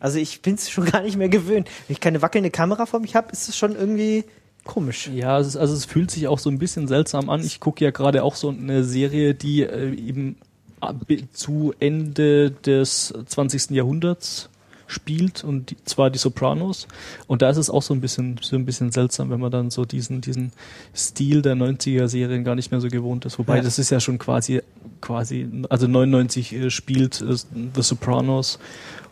Also 0.00 0.18
ich 0.18 0.42
bin 0.42 0.54
es 0.54 0.68
schon 0.68 0.84
gar 0.90 1.02
nicht 1.02 1.16
mehr 1.16 1.28
gewöhnt. 1.28 1.68
Wenn 1.86 1.94
ich 1.94 2.00
keine 2.00 2.22
wackelnde 2.22 2.50
Kamera 2.50 2.86
vor 2.86 3.00
mich 3.00 3.14
habe, 3.14 3.30
ist 3.32 3.48
es 3.48 3.56
schon 3.56 3.76
irgendwie 3.76 4.24
komisch. 4.64 5.08
Ja, 5.08 5.38
es 5.38 5.46
ist, 5.48 5.56
also 5.56 5.74
es 5.74 5.84
fühlt 5.84 6.10
sich 6.10 6.26
auch 6.26 6.38
so 6.38 6.50
ein 6.50 6.58
bisschen 6.58 6.88
seltsam 6.88 7.30
an. 7.30 7.40
Ich 7.44 7.60
gucke 7.60 7.84
ja 7.84 7.92
gerade 7.92 8.24
auch 8.24 8.34
so 8.34 8.48
eine 8.50 8.84
Serie, 8.84 9.34
die 9.34 9.62
äh, 9.62 9.94
eben 9.94 10.36
ab- 10.80 10.96
zu 11.32 11.72
Ende 11.78 12.50
des 12.50 13.14
20. 13.26 13.70
Jahrhunderts 13.70 14.50
spielt 14.90 15.44
und 15.44 15.70
die, 15.70 15.76
zwar 15.84 16.10
die 16.10 16.18
Sopranos. 16.18 16.88
Und 17.26 17.42
da 17.42 17.50
ist 17.50 17.56
es 17.56 17.70
auch 17.70 17.82
so 17.82 17.94
ein 17.94 18.00
bisschen 18.00 18.38
so 18.42 18.56
ein 18.56 18.64
bisschen 18.64 18.90
seltsam, 18.92 19.30
wenn 19.30 19.40
man 19.40 19.50
dann 19.50 19.70
so 19.70 19.84
diesen 19.84 20.20
diesen 20.20 20.52
Stil 20.94 21.42
der 21.42 21.54
90er 21.54 22.08
Serien 22.08 22.44
gar 22.44 22.54
nicht 22.54 22.70
mehr 22.70 22.80
so 22.80 22.88
gewohnt 22.88 23.24
ist, 23.24 23.38
wobei 23.38 23.56
Ja. 23.56 23.62
das 23.62 23.78
ist 23.78 23.90
ja 23.90 24.00
schon 24.00 24.18
quasi 24.18 24.62
quasi 25.00 25.48
also 25.68 25.86
99 25.86 26.52
äh, 26.52 26.70
spielt 26.70 27.20
äh, 27.20 27.36
The 27.74 27.82
Sopranos. 27.82 28.58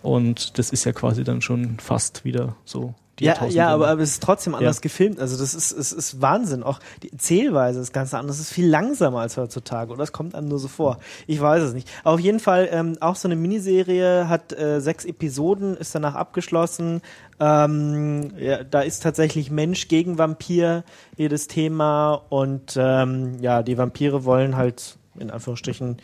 Und 0.03 0.59
das 0.59 0.71
ist 0.71 0.85
ja 0.85 0.93
quasi 0.93 1.25
dann 1.25 1.43
schon 1.43 1.79
fast 1.79 2.25
wieder 2.25 2.55
so 2.65 2.95
die 3.19 3.24
Ja, 3.24 3.47
ja, 3.47 3.69
aber, 3.69 3.89
aber 3.89 4.03
es 4.03 4.12
ist 4.12 4.23
trotzdem 4.23 4.55
anders 4.55 4.77
Ja. 4.77 4.81
gefilmt. 4.82 5.20
Also 5.20 5.36
das 5.36 5.55
ist, 5.55 5.73
es 5.73 5.93
ist 5.93 6.20
Wahnsinn. 6.20 6.62
Auch 6.62 6.81
die 7.03 7.16
Zählweise 7.16 7.81
ist 7.81 7.93
ganz 7.93 8.15
anders. 8.15 8.36
Es 8.36 8.43
ist 8.47 8.53
viel 8.53 8.69
langsamer 8.69 9.20
als 9.20 9.36
heutzutage. 9.36 9.93
Oder 9.93 10.03
es 10.05 10.12
kommt 10.12 10.35
einem 10.35 10.49
nur 10.49 10.59
so 10.59 10.69
vor. 10.69 10.99
Ich 11.27 11.40
weiß 11.40 11.62
es 11.62 11.74
nicht. 11.74 11.89
Aber 12.05 12.15
auf 12.15 12.20
jeden 12.20 12.40
Fall 12.40 12.69
ähm, 12.70 12.97
auch 13.01 13.16
so 13.16 13.28
eine 13.28 13.36
Miniserie 13.36 14.28
hat 14.28 14.53
äh, 14.53 14.81
sechs 14.81 15.05
Episoden, 15.05 15.77
ist 15.77 15.95
danach 15.95 16.15
abgeschlossen. 16.15 17.01
Ähm, 17.40 18.32
ja, 18.39 18.65
da 18.65 18.81
ist 18.81 19.03
tatsächlich 19.03 19.51
Mensch 19.51 19.89
gegen 19.89 20.19
Vampir 20.19 20.85
jedes 21.16 21.49
Thema. 21.49 22.23
Und 22.28 22.77
ähm, 22.77 23.39
ja, 23.40 23.62
die 23.62 23.78
Vampire 23.78 24.24
wollen 24.24 24.57
halt 24.57 24.97
in 25.19 25.31
Anführungsstrichen 25.31 25.97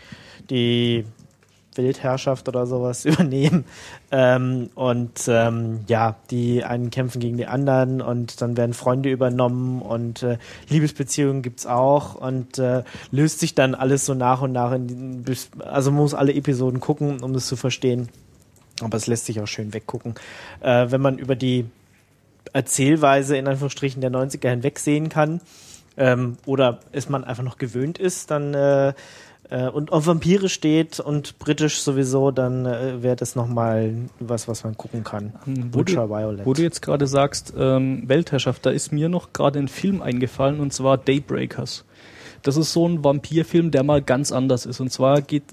die 0.50 1.04
Weltherrschaft 1.76 2.48
oder 2.48 2.66
sowas 2.66 3.04
übernehmen. 3.04 3.64
Ähm, 4.10 4.70
und 4.74 5.22
ähm, 5.28 5.80
ja, 5.88 6.16
die 6.30 6.64
einen 6.64 6.90
kämpfen 6.90 7.20
gegen 7.20 7.36
die 7.36 7.46
anderen 7.46 8.00
und 8.00 8.40
dann 8.40 8.56
werden 8.56 8.74
Freunde 8.74 9.10
übernommen 9.10 9.82
und 9.82 10.22
äh, 10.22 10.38
Liebesbeziehungen 10.68 11.42
gibt's 11.42 11.66
auch 11.66 12.14
und 12.14 12.58
äh, 12.58 12.84
löst 13.10 13.40
sich 13.40 13.54
dann 13.54 13.74
alles 13.74 14.06
so 14.06 14.14
nach 14.14 14.42
und 14.42 14.52
nach 14.52 14.72
in 14.72 15.22
bis- 15.22 15.50
also 15.58 15.90
man 15.90 16.00
muss 16.02 16.14
alle 16.14 16.34
Episoden 16.34 16.80
gucken, 16.80 17.22
um 17.22 17.32
das 17.32 17.46
zu 17.46 17.56
verstehen. 17.56 18.08
Aber 18.82 18.96
es 18.96 19.06
lässt 19.06 19.26
sich 19.26 19.40
auch 19.40 19.46
schön 19.46 19.72
weggucken. 19.72 20.14
Äh, 20.60 20.90
wenn 20.90 21.00
man 21.00 21.18
über 21.18 21.36
die 21.36 21.66
Erzählweise 22.52 23.36
in 23.36 23.48
Anführungsstrichen 23.48 24.00
der 24.00 24.10
90er 24.10 24.50
hinweg 24.50 24.78
sehen 24.78 25.08
kann 25.08 25.40
ähm, 25.96 26.36
oder 26.46 26.80
es 26.92 27.08
man 27.08 27.24
einfach 27.24 27.42
noch 27.42 27.58
gewöhnt 27.58 27.98
ist, 27.98 28.30
dann 28.30 28.54
äh, 28.54 28.92
äh, 29.50 29.68
und 29.68 29.92
auf 29.92 30.06
Vampire 30.06 30.48
steht 30.48 31.00
und 31.00 31.38
britisch 31.38 31.80
sowieso, 31.80 32.30
dann 32.30 32.66
äh, 32.66 33.02
wäre 33.02 33.16
das 33.16 33.36
nochmal 33.36 33.94
was, 34.20 34.48
was 34.48 34.64
man 34.64 34.76
gucken 34.76 35.04
kann. 35.04 35.34
Hm, 35.44 35.74
Wo 35.74 35.82
du, 35.82 35.92
Ultraviolet. 35.92 36.46
wo 36.46 36.52
du 36.54 36.62
jetzt 36.62 36.82
gerade 36.82 37.06
sagst, 37.06 37.52
ähm, 37.56 38.08
Weltherrschaft, 38.08 38.64
da 38.64 38.70
ist 38.70 38.92
mir 38.92 39.08
noch 39.08 39.32
gerade 39.32 39.58
ein 39.58 39.68
Film 39.68 40.02
eingefallen 40.02 40.60
und 40.60 40.72
zwar 40.72 40.98
Daybreakers. 40.98 41.84
Das 42.42 42.58
ist 42.58 42.74
so 42.74 42.86
ein 42.86 43.02
Vampirfilm, 43.02 43.70
der 43.70 43.84
mal 43.84 44.02
ganz 44.02 44.30
anders 44.30 44.66
ist. 44.66 44.78
Und 44.78 44.92
zwar 44.92 45.22
geht 45.22 45.44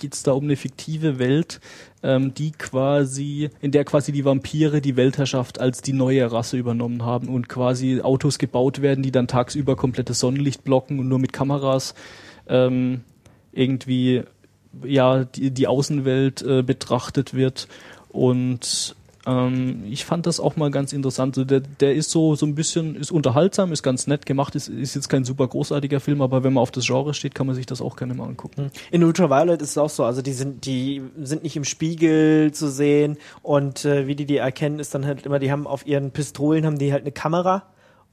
es 0.00 0.22
da 0.22 0.32
um 0.32 0.44
eine 0.44 0.56
fiktive 0.56 1.18
Welt, 1.18 1.60
ähm, 2.02 2.32
die 2.32 2.52
quasi, 2.52 3.50
in 3.60 3.70
der 3.70 3.84
quasi 3.84 4.12
die 4.12 4.24
Vampire 4.24 4.80
die 4.80 4.96
Weltherrschaft 4.96 5.60
als 5.60 5.82
die 5.82 5.92
neue 5.92 6.32
Rasse 6.32 6.56
übernommen 6.56 7.04
haben 7.04 7.28
und 7.28 7.50
quasi 7.50 8.00
Autos 8.00 8.38
gebaut 8.38 8.80
werden, 8.80 9.02
die 9.02 9.12
dann 9.12 9.28
tagsüber 9.28 9.76
komplettes 9.76 10.20
Sonnenlicht 10.20 10.64
blocken 10.64 10.98
und 10.98 11.08
nur 11.08 11.18
mit 11.18 11.34
Kameras 11.34 11.94
ähm, 12.48 13.02
irgendwie 13.58 14.22
ja 14.84 15.24
die, 15.24 15.50
die 15.50 15.66
Außenwelt 15.66 16.42
äh, 16.42 16.62
betrachtet 16.62 17.34
wird 17.34 17.68
und 18.10 18.94
ähm, 19.26 19.84
ich 19.90 20.04
fand 20.04 20.26
das 20.26 20.40
auch 20.40 20.56
mal 20.56 20.70
ganz 20.70 20.92
interessant. 20.92 21.36
Der, 21.50 21.60
der 21.60 21.94
ist 21.94 22.10
so 22.10 22.34
so 22.36 22.46
ein 22.46 22.54
bisschen 22.54 22.94
ist 22.94 23.10
unterhaltsam, 23.10 23.72
ist 23.72 23.82
ganz 23.82 24.06
nett 24.06 24.24
gemacht, 24.26 24.54
ist, 24.54 24.68
ist 24.68 24.94
jetzt 24.94 25.08
kein 25.08 25.24
super 25.24 25.48
großartiger 25.48 26.00
Film, 26.00 26.22
aber 26.22 26.44
wenn 26.44 26.52
man 26.52 26.62
auf 26.62 26.70
das 26.70 26.86
Genre 26.86 27.12
steht, 27.14 27.34
kann 27.34 27.46
man 27.46 27.56
sich 27.56 27.66
das 27.66 27.80
auch 27.80 27.96
gerne 27.96 28.14
mal 28.14 28.26
angucken. 28.26 28.70
In 28.90 29.02
Ultraviolet 29.04 29.60
ist 29.60 29.70
es 29.70 29.78
auch 29.78 29.90
so, 29.90 30.04
also 30.04 30.22
die 30.22 30.32
sind, 30.32 30.64
die 30.64 31.02
sind 31.20 31.42
nicht 31.42 31.56
im 31.56 31.64
Spiegel 31.64 32.52
zu 32.52 32.70
sehen 32.70 33.18
und 33.42 33.84
äh, 33.84 34.06
wie 34.06 34.14
die 34.14 34.26
die 34.26 34.36
erkennen, 34.36 34.78
ist 34.78 34.94
dann 34.94 35.04
halt 35.04 35.26
immer, 35.26 35.38
die 35.38 35.50
haben 35.50 35.66
auf 35.66 35.86
ihren 35.86 36.12
Pistolen 36.12 36.64
haben 36.64 36.78
die 36.78 36.92
halt 36.92 37.02
eine 37.02 37.12
Kamera 37.12 37.64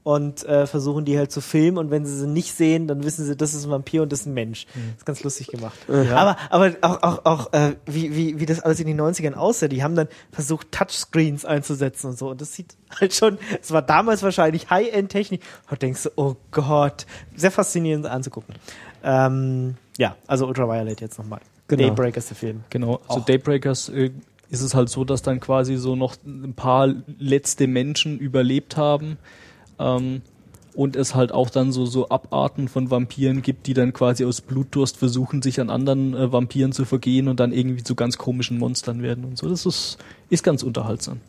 und 0.06 0.44
äh, 0.44 0.68
versuchen 0.68 1.04
die 1.04 1.18
halt 1.18 1.32
zu 1.32 1.40
filmen 1.40 1.78
und 1.78 1.90
wenn 1.90 2.06
sie 2.06 2.16
sie 2.16 2.28
nicht 2.28 2.54
sehen, 2.54 2.86
dann 2.86 3.02
wissen 3.02 3.24
sie, 3.24 3.36
das 3.36 3.54
ist 3.54 3.64
ein 3.64 3.72
Vampir 3.72 4.02
und 4.02 4.12
das 4.12 4.20
ist 4.20 4.26
ein 4.26 4.34
Mensch. 4.34 4.66
Das 4.66 4.98
ist 4.98 5.04
ganz 5.04 5.24
lustig 5.24 5.48
gemacht. 5.48 5.76
Aber 5.88 6.36
aber 6.48 6.76
auch 6.82 7.02
auch 7.02 7.24
auch 7.24 7.52
äh, 7.52 7.72
wie 7.86 8.14
wie 8.14 8.38
wie 8.38 8.46
das 8.46 8.60
alles 8.60 8.78
in 8.78 8.86
den 8.86 9.00
90ern 9.00 9.34
aussah, 9.34 9.66
die 9.66 9.82
haben 9.82 9.96
dann 9.96 10.06
versucht 10.30 10.70
Touchscreens 10.70 11.44
einzusetzen 11.44 12.10
und 12.10 12.18
so 12.18 12.30
und 12.30 12.40
das 12.40 12.54
sieht 12.54 12.76
halt 13.00 13.14
schon, 13.14 13.38
es 13.60 13.72
war 13.72 13.82
damals 13.82 14.22
wahrscheinlich 14.22 14.70
High-End 14.70 15.10
Technik. 15.10 15.42
Und 15.68 15.82
denkst 15.82 16.04
du, 16.04 16.10
oh 16.14 16.36
Gott, 16.52 17.04
sehr 17.34 17.50
faszinierend 17.50 18.06
anzugucken. 18.06 18.54
Ähm, 19.02 19.74
ja, 19.98 20.14
also 20.28 20.46
Ultraviolet 20.46 21.00
jetzt 21.00 21.18
nochmal. 21.18 21.40
Genau. 21.66 21.82
Daybreak 21.82 22.16
ist 22.16 22.30
der 22.30 22.36
Film. 22.36 22.62
Genau, 22.70 23.00
also 23.08 23.22
Auch. 23.22 23.24
Daybreakers 23.24 23.88
äh, 23.88 24.12
ist 24.50 24.60
es 24.60 24.72
halt 24.76 24.88
so, 24.88 25.04
dass 25.04 25.22
dann 25.22 25.40
quasi 25.40 25.74
so 25.74 25.96
noch 25.96 26.14
ein 26.24 26.54
paar 26.54 26.94
letzte 27.18 27.66
Menschen 27.66 28.20
überlebt 28.20 28.76
haben 28.76 29.18
ähm, 29.78 30.22
und 30.74 30.94
es 30.94 31.14
halt 31.14 31.32
auch 31.32 31.48
dann 31.48 31.72
so 31.72 31.86
so 31.86 32.08
Abarten 32.10 32.68
von 32.68 32.90
Vampiren 32.90 33.40
gibt, 33.40 33.66
die 33.66 33.74
dann 33.74 33.92
quasi 33.92 34.24
aus 34.24 34.42
Blutdurst 34.42 34.96
versuchen, 34.98 35.40
sich 35.40 35.60
an 35.60 35.70
anderen 35.70 36.14
äh, 36.14 36.30
Vampiren 36.32 36.72
zu 36.72 36.84
vergehen 36.84 37.28
und 37.28 37.40
dann 37.40 37.52
irgendwie 37.52 37.82
zu 37.82 37.94
ganz 37.94 38.18
komischen 38.18 38.58
Monstern 38.58 39.02
werden 39.02 39.24
und 39.24 39.38
so. 39.38 39.48
Das 39.48 39.64
ist 39.64 39.98
ist 40.28 40.44
ganz 40.44 40.62
unterhaltsam. 40.62 41.20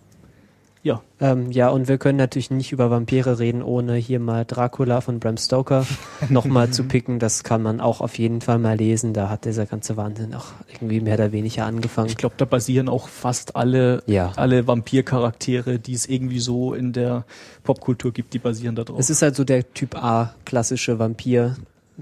Ja, 0.84 1.02
Ähm, 1.20 1.52
ja, 1.52 1.70
und 1.70 1.88
wir 1.88 1.98
können 1.98 2.18
natürlich 2.18 2.52
nicht 2.52 2.72
über 2.72 2.90
Vampire 2.92 3.40
reden, 3.40 3.62
ohne 3.64 3.96
hier 3.96 4.20
mal 4.20 4.46
Dracula 4.46 5.02
von 5.02 5.20
Bram 5.20 5.36
Stoker 5.38 5.86
nochmal 6.30 6.70
zu 6.70 6.84
picken. 6.86 7.20
Das 7.20 7.44
kann 7.44 7.62
man 7.64 7.82
auch 7.82 8.00
auf 8.00 8.18
jeden 8.18 8.40
Fall 8.42 8.60
mal 8.60 8.78
lesen. 8.78 9.14
Da 9.14 9.30
hat 9.30 9.46
dieser 9.46 9.66
ganze 9.66 9.98
Wahnsinn 9.98 10.34
auch 10.36 10.46
irgendwie 10.72 11.02
mehr 11.02 11.16
oder 11.16 11.32
weniger 11.32 11.66
angefangen. 11.66 12.08
ich 12.10 12.16
glaube, 12.18 12.36
da 12.38 12.46
basieren 12.46 12.88
auch 12.88 13.08
fast 13.10 13.56
alle 13.56 14.04
Ja. 14.06 14.32
alle 14.36 14.68
Vampircharaktere, 14.68 15.80
die 15.80 15.94
es 15.94 16.06
irgendwie 16.06 16.40
so 16.40 16.74
in 16.74 16.94
der 16.94 17.26
Popkultur 17.64 18.14
gibt, 18.14 18.34
die 18.34 18.40
basieren 18.40 18.76
da 18.76 18.84
drauf. 18.84 19.00
Es 19.00 19.10
ist 19.10 19.22
halt 19.22 19.36
so 19.36 19.44
der 19.44 19.74
Typ 19.74 19.96
A, 20.02 20.34
klassische 20.46 21.00
Vampir. 21.00 21.58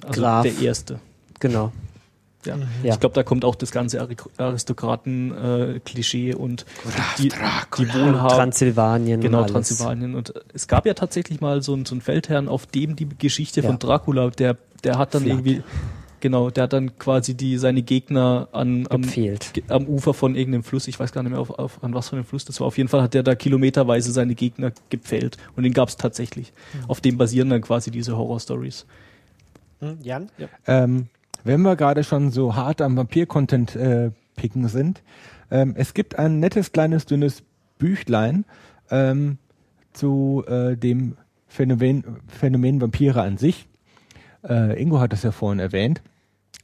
also 0.05 0.21
Graf. 0.21 0.43
der 0.43 0.59
erste. 0.61 0.99
Genau. 1.39 1.71
Ja. 2.45 2.57
Ja. 2.83 2.93
Ich 2.93 2.99
glaube, 2.99 3.13
da 3.15 3.23
kommt 3.23 3.43
auch 3.45 3.55
das 3.55 3.71
ganze 3.71 4.01
Ari- 4.01 4.15
Aristokraten-Klischee 4.37 6.33
und 6.35 6.65
die, 7.17 7.29
die 7.29 7.87
Wohlhaben. 7.93 8.35
Transsilvanien. 8.35 9.21
Genau, 9.21 9.39
alles. 9.39 9.51
Transsilvanien. 9.51 10.15
Und 10.15 10.35
äh, 10.35 10.39
es 10.53 10.67
gab 10.67 10.85
ja 10.85 10.93
tatsächlich 10.93 11.41
mal 11.41 11.61
so, 11.61 11.73
einen- 11.73 11.85
so 11.85 11.93
einen 11.95 12.01
Feldherrn, 12.01 12.47
auf 12.47 12.65
dem 12.65 12.95
die 12.95 13.07
Geschichte 13.17 13.61
Ja. 13.61 13.67
von 13.67 13.79
Dracula, 13.79 14.29
der, 14.29 14.57
der 14.83 14.97
hat 14.97 15.13
dann 15.13 15.23
Vlad. 15.23 15.33
irgendwie, 15.37 15.63
genau, 16.19 16.49
der 16.49 16.63
hat 16.65 16.73
dann 16.73 16.97
quasi 16.97 17.35
die, 17.35 17.57
seine 17.57 17.81
Gegner 17.81 18.47
an, 18.51 18.87
am, 18.89 19.03
am 19.69 19.85
Ufer 19.87 20.13
von 20.13 20.35
irgendeinem 20.35 20.63
Fluss, 20.63 20.87
ich 20.87 20.99
weiß 20.99 21.11
gar 21.11 21.23
nicht 21.23 21.31
mehr, 21.31 21.39
auf, 21.39 21.49
auf, 21.51 21.83
an 21.83 21.93
was 21.93 22.09
für 22.09 22.15
einem 22.15 22.25
Fluss 22.25 22.45
das 22.45 22.59
war. 22.59 22.67
Auf 22.67 22.77
jeden 22.77 22.89
Fall 22.89 23.01
hat 23.01 23.13
der 23.13 23.23
da 23.23 23.35
kilometerweise 23.35 24.11
seine 24.11 24.35
Gegner 24.35 24.71
gepfählt. 24.89 25.37
Und 25.55 25.63
den 25.63 25.73
gab 25.73 25.89
es 25.89 25.97
tatsächlich. 25.97 26.53
Auf 26.87 27.01
dem 27.01 27.17
basieren 27.17 27.49
dann 27.49 27.61
quasi 27.61 27.91
diese 27.91 28.17
Horror-Stories. 28.17 28.85
Hm, 29.81 29.97
Jan? 30.01 30.29
Ähm, 30.67 31.07
wenn 31.45 31.61
wir 31.61 31.77
gerade 31.77 32.03
schon 32.03 32.31
so 32.31 32.55
hart 32.55 32.81
am 32.81 32.97
Vampir-Content 32.97 33.75
äh, 33.75 34.11
picken 34.35 34.67
sind, 34.67 35.01
ähm, 35.49 35.73
es 35.77 35.93
gibt 35.93 36.19
ein 36.19 36.39
nettes 36.39 36.73
kleines 36.73 37.05
dünnes 37.05 37.43
Büchlein 37.77 38.43
ähm, 38.89 39.37
zu 39.93 40.43
äh, 40.47 40.75
dem 40.75 41.15
Phänomen, 41.47 42.03
Phänomen 42.27 42.81
Vampire 42.81 43.21
an 43.21 43.37
sich. 43.37 43.67
Äh, 44.43 44.81
Ingo 44.81 44.99
hat 44.99 45.13
das 45.13 45.23
ja 45.23 45.31
vorhin 45.31 45.59
erwähnt, 45.59 46.01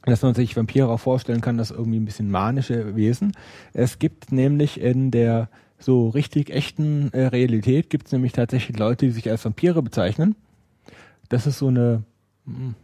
dass 0.04 0.22
man 0.22 0.34
sich 0.34 0.56
Vampire 0.56 0.88
auch 0.88 1.00
vorstellen 1.00 1.40
kann, 1.40 1.56
das 1.56 1.70
irgendwie 1.70 1.98
ein 1.98 2.04
bisschen 2.04 2.30
manische 2.30 2.94
Wesen. 2.94 3.32
Es 3.72 3.98
gibt 3.98 4.32
nämlich 4.32 4.80
in 4.80 5.10
der 5.10 5.48
so 5.78 6.08
richtig 6.08 6.50
echten 6.50 7.12
äh, 7.12 7.26
Realität 7.26 7.90
gibt 7.90 8.06
es 8.06 8.12
nämlich 8.12 8.32
tatsächlich 8.32 8.78
Leute, 8.78 9.06
die 9.06 9.12
sich 9.12 9.30
als 9.30 9.44
Vampire 9.44 9.82
bezeichnen. 9.82 10.36
Das 11.28 11.46
ist 11.46 11.58
so 11.58 11.68
eine, 11.68 12.04
hm, 12.46 12.74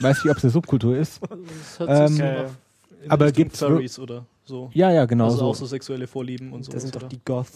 weiß 0.00 0.24
nicht, 0.24 0.30
ob 0.30 0.38
es 0.38 0.44
eine 0.44 0.50
Subkultur 0.50 0.96
ist. 0.96 1.20
Das 1.78 1.80
hört 1.80 2.08
sich 2.08 2.20
Ähm, 2.20 2.48
so 2.48 3.04
in 3.04 3.10
aber 3.10 3.32
gibt's 3.32 3.58
Furries 3.60 3.98
oder 3.98 4.26
so. 4.44 4.70
Ja, 4.74 4.90
ja, 4.90 5.04
genau 5.04 5.26
also 5.26 5.38
so. 5.38 5.44
auch 5.46 5.54
so 5.54 5.66
sexuelle 5.66 6.06
Vorlieben 6.06 6.52
und 6.52 6.64
so. 6.64 6.72
Das 6.72 6.82
sind 6.82 6.96
doch 6.96 7.04
die 7.04 7.20
Goth. 7.24 7.46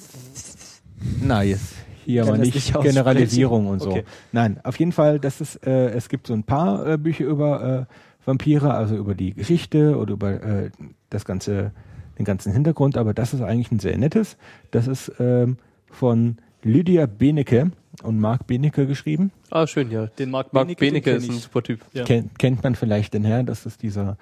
Na, 1.21 1.43
jetzt 1.43 1.75
hier 2.05 2.25
das 2.25 2.39
nicht, 2.39 2.55
nicht. 2.55 2.81
Generalisierung 2.81 3.67
und 3.67 3.81
so. 3.81 3.91
Okay. 3.91 4.05
Nein, 4.33 4.61
auf 4.63 4.79
jeden 4.79 4.93
Fall, 4.93 5.19
das 5.19 5.41
ist, 5.41 5.67
äh, 5.67 5.91
es 5.91 6.09
gibt 6.09 6.27
so 6.27 6.35
ein 6.35 6.45
paar 6.45 6.87
äh, 6.87 6.99
Bücher 6.99 7.25
über 7.25 7.89
äh, 7.89 7.95
Vampire, 8.25 8.75
also 8.75 8.97
über 8.97 9.15
die 9.15 9.35
Geschichte 9.35 9.97
oder 9.97 10.13
über 10.13 10.43
äh, 10.43 10.71
das 11.11 11.25
ganze, 11.25 11.73
den 12.19 12.25
ganzen 12.25 12.53
Hintergrund, 12.53 12.97
aber 12.97 13.15
das 13.15 13.35
ist 13.35 13.43
eigentlich 13.43 13.73
ein 13.73 13.79
sehr 13.79 13.99
nettes. 13.99 14.37
Das 14.71 14.87
ist 14.87 15.13
ähm, 15.19 15.57
von 15.91 16.37
Lydia 16.63 17.07
Benecke 17.07 17.73
und 18.03 18.19
Marc 18.19 18.47
Benecke 18.47 18.87
geschrieben. 18.87 19.33
Ah, 19.51 19.67
schön, 19.67 19.91
ja. 19.91 20.07
Den 20.07 20.31
Mark 20.31 20.53
Marc 20.53 20.77
Benecke, 20.77 21.11
ist 21.11 21.29
ein 21.29 21.39
super 21.39 21.63
Typ. 21.63 21.81
Ja. 21.93 22.05
Kennt, 22.05 22.39
kennt 22.39 22.63
man 22.63 22.75
vielleicht 22.75 23.15
den 23.15 23.25
Herrn, 23.25 23.47
das 23.47 23.67
ist 23.67 23.83
dieser 23.83 24.17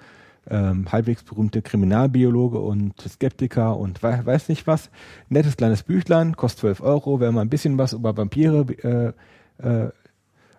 ähm, 0.49 0.91
halbwegs 0.91 1.23
berühmte 1.23 1.61
Kriminalbiologe 1.61 2.59
und 2.59 2.99
Skeptiker 3.01 3.77
und 3.77 4.01
wei 4.03 4.25
weiß 4.25 4.49
nicht 4.49 4.67
was. 4.67 4.89
Nettes 5.29 5.57
kleines 5.57 5.83
Büchlein, 5.83 6.35
kostet 6.35 6.61
12 6.61 6.81
Euro, 6.81 7.19
wenn 7.19 7.33
man 7.33 7.47
ein 7.47 7.49
bisschen 7.49 7.77
was 7.77 7.93
über 7.93 8.17
Vampire, 8.17 8.65
äh, 8.83 9.65
äh, 9.67 9.91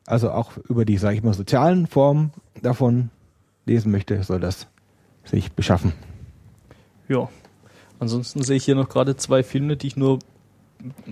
also 0.06 0.30
auch 0.30 0.56
über 0.68 0.84
die, 0.84 0.98
sage 0.98 1.16
ich 1.16 1.22
mal, 1.22 1.34
sozialen 1.34 1.86
Formen 1.86 2.32
davon 2.62 3.10
lesen 3.66 3.92
möchte, 3.92 4.22
soll 4.22 4.40
das 4.40 4.66
sich 5.24 5.52
beschaffen. 5.52 5.92
Ja. 7.08 7.28
Ansonsten 7.98 8.42
sehe 8.42 8.56
ich 8.56 8.64
hier 8.64 8.74
noch 8.74 8.88
gerade 8.88 9.16
zwei 9.16 9.42
Filme, 9.44 9.76
die 9.76 9.86
ich 9.86 9.96
nur 9.96 10.18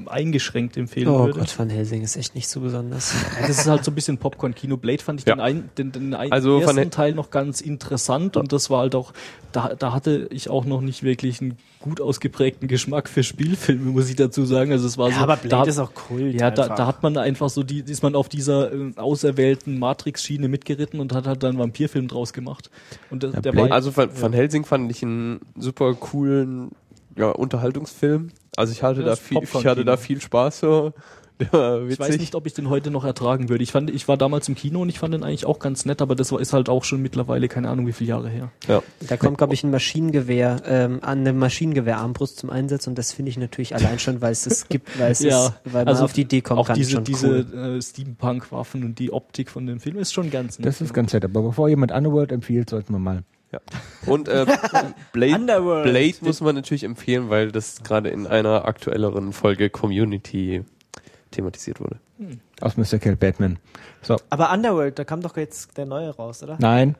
eingeschränkt 0.06 0.76
empfehlen 0.76 1.08
Oh 1.08 1.26
würde. 1.26 1.38
Gott, 1.40 1.58
Van 1.58 1.70
Helsing 1.70 2.02
ist 2.02 2.16
echt 2.16 2.34
nicht 2.34 2.48
so 2.48 2.60
besonders. 2.60 3.14
Das 3.40 3.50
ist 3.50 3.66
halt 3.66 3.84
so 3.84 3.90
ein 3.90 3.94
bisschen 3.94 4.18
Popcorn-Kino. 4.18 4.76
Blade 4.76 5.02
fand 5.02 5.20
ich 5.20 5.26
Ja. 5.26 5.34
den, 5.34 5.40
ein, 5.40 5.70
den, 5.78 5.92
den 5.92 6.14
ein, 6.14 6.32
Also 6.32 6.60
ersten 6.60 6.90
Teil 6.90 7.14
noch 7.14 7.30
ganz 7.30 7.60
interessant 7.60 8.36
und 8.36 8.52
das 8.52 8.70
war 8.70 8.80
halt 8.80 8.94
auch, 8.94 9.12
da, 9.52 9.74
da 9.74 9.92
hatte 9.92 10.28
ich 10.30 10.48
auch 10.48 10.64
noch 10.64 10.80
nicht 10.80 11.02
wirklich 11.02 11.40
einen 11.40 11.56
gut 11.80 12.00
ausgeprägten 12.00 12.68
Geschmack 12.68 13.08
für 13.08 13.22
Spielfilme, 13.22 13.90
muss 13.90 14.08
ich 14.10 14.16
dazu 14.16 14.44
sagen. 14.44 14.70
Also 14.72 14.86
es 14.86 14.98
war 14.98 15.08
Ja, 15.10 15.16
so, 15.16 15.20
aber 15.22 15.36
da, 15.36 15.42
Blade 15.48 15.70
ist 15.70 15.78
auch 15.78 15.94
Kult. 15.94 16.34
ja, 16.34 16.50
da, 16.50 16.68
da 16.68 16.86
hat 16.86 17.02
man 17.02 17.16
einfach 17.16 17.48
so, 17.50 17.62
die, 17.62 17.80
ist 17.80 18.02
man 18.02 18.14
auf 18.14 18.28
dieser 18.28 18.72
äh, 18.72 18.92
auserwählten 18.96 19.78
Matrix-Schiene 19.78 20.48
mitgeritten 20.48 21.00
und 21.00 21.12
hat 21.14 21.26
halt 21.26 21.42
dann 21.42 21.50
einen 21.50 21.58
Vampirfilm 21.58 22.08
draus 22.08 22.32
gemacht. 22.32 22.70
Und 23.10 23.22
der, 23.22 23.30
Ja, 23.30 23.40
der 23.40 23.56
war, 23.56 23.70
Also 23.72 23.96
Van, 23.96 24.10
Van 24.20 24.32
Helsing 24.32 24.64
fand 24.64 24.90
ich 24.90 25.02
einen 25.02 25.40
super 25.56 25.94
coolen 25.94 26.70
ja, 27.16 27.30
Unterhaltungsfilm. 27.30 28.30
Also 28.56 28.72
ich 28.72 28.82
hatte 28.82 29.00
Ja, 29.00 29.06
da 29.06 29.16
viel, 29.16 29.42
ich 29.42 29.66
hatte 29.66 29.84
da 29.84 29.96
viel 29.96 30.20
Spaß 30.20 30.60
so. 30.60 30.92
War 31.52 31.88
ich 31.88 31.98
weiß 31.98 32.18
nicht, 32.18 32.34
ob 32.34 32.46
ich 32.46 32.52
den 32.52 32.68
heute 32.68 32.90
noch 32.90 33.02
ertragen 33.02 33.48
würde. 33.48 33.64
Ich 33.64 33.72
fand, 33.72 33.88
ich 33.88 34.08
war 34.08 34.18
damals 34.18 34.46
im 34.48 34.54
Kino 34.54 34.82
und 34.82 34.90
ich 34.90 34.98
fand 34.98 35.14
den 35.14 35.22
eigentlich 35.22 35.46
auch 35.46 35.58
ganz 35.58 35.86
nett, 35.86 36.02
aber 36.02 36.14
das 36.14 36.30
war, 36.32 36.40
ist 36.40 36.52
halt 36.52 36.68
auch 36.68 36.84
schon 36.84 37.00
mittlerweile 37.00 37.48
keine 37.48 37.70
Ahnung 37.70 37.86
wie 37.86 37.92
viele 37.92 38.10
Jahre 38.10 38.28
her. 38.28 38.50
ja. 38.68 38.82
Da 39.08 39.16
kommt, 39.16 39.38
glaube 39.38 39.54
ich, 39.54 39.64
ein 39.64 39.70
Maschinengewehr, 39.70 40.60
ähm, 40.66 40.98
an 41.00 41.20
eine 41.20 41.32
Maschinengewehrarmbrust 41.32 42.36
zum 42.36 42.50
Einsatz 42.50 42.86
und 42.86 42.98
das 42.98 43.14
finde 43.14 43.30
ich 43.30 43.38
natürlich 43.38 43.74
allein 43.74 43.98
schon, 43.98 44.20
weil 44.20 44.32
es 44.32 44.44
das 44.44 44.68
gibt, 44.68 44.90
weil 44.98 45.12
es 45.12 45.20
Ja, 45.20 45.46
ist, 45.46 45.54
weil 45.64 45.86
man 45.86 45.88
also 45.88 46.04
auf 46.04 46.12
die 46.12 46.22
Idee 46.22 46.42
kommen 46.42 46.60
auch 46.60 46.66
kann, 46.66 46.76
diese, 46.76 46.90
schon 46.90 47.04
diese 47.04 47.46
cool. 47.50 47.76
äh, 47.78 47.80
Steampunk-Waffen 47.82 48.84
und 48.84 48.98
die 48.98 49.10
Optik 49.10 49.48
von 49.48 49.66
dem 49.66 49.80
Film 49.80 49.96
ist 49.96 50.12
schon 50.12 50.30
ganz 50.30 50.58
nett. 50.58 50.66
Das 50.66 50.82
ist 50.82 50.92
ganz 50.92 51.14
nett, 51.14 51.24
aber 51.24 51.40
bevor 51.40 51.70
jemand 51.70 51.90
Underworld 51.90 52.32
empfiehlt, 52.32 52.68
sollten 52.68 52.92
wir 52.92 52.98
mal. 52.98 53.22
Und 54.06 54.28
äh, 54.28 54.46
Blade. 55.12 55.38
Blade 55.82 56.14
muss 56.20 56.40
man 56.40 56.54
natürlich 56.54 56.84
empfehlen, 56.84 57.30
weil 57.30 57.50
das 57.52 57.82
gerade 57.82 58.08
in 58.10 58.26
einer 58.26 58.64
aktuelleren 58.66 59.32
Folge 59.32 59.70
Community 59.70 60.64
thematisiert 61.30 61.80
wurde. 61.80 61.96
Aus 62.60 62.76
Mr. 62.76 62.98
Kill 62.98 63.16
Batman. 63.16 63.58
So, 64.02 64.16
Aber 64.28 64.52
Underworld, 64.52 64.98
da 64.98 65.04
kam 65.04 65.20
doch 65.22 65.36
jetzt 65.36 65.76
der 65.78 65.86
neue 65.86 66.10
raus, 66.10 66.42
oder? 66.42 66.56
nein, 66.60 66.94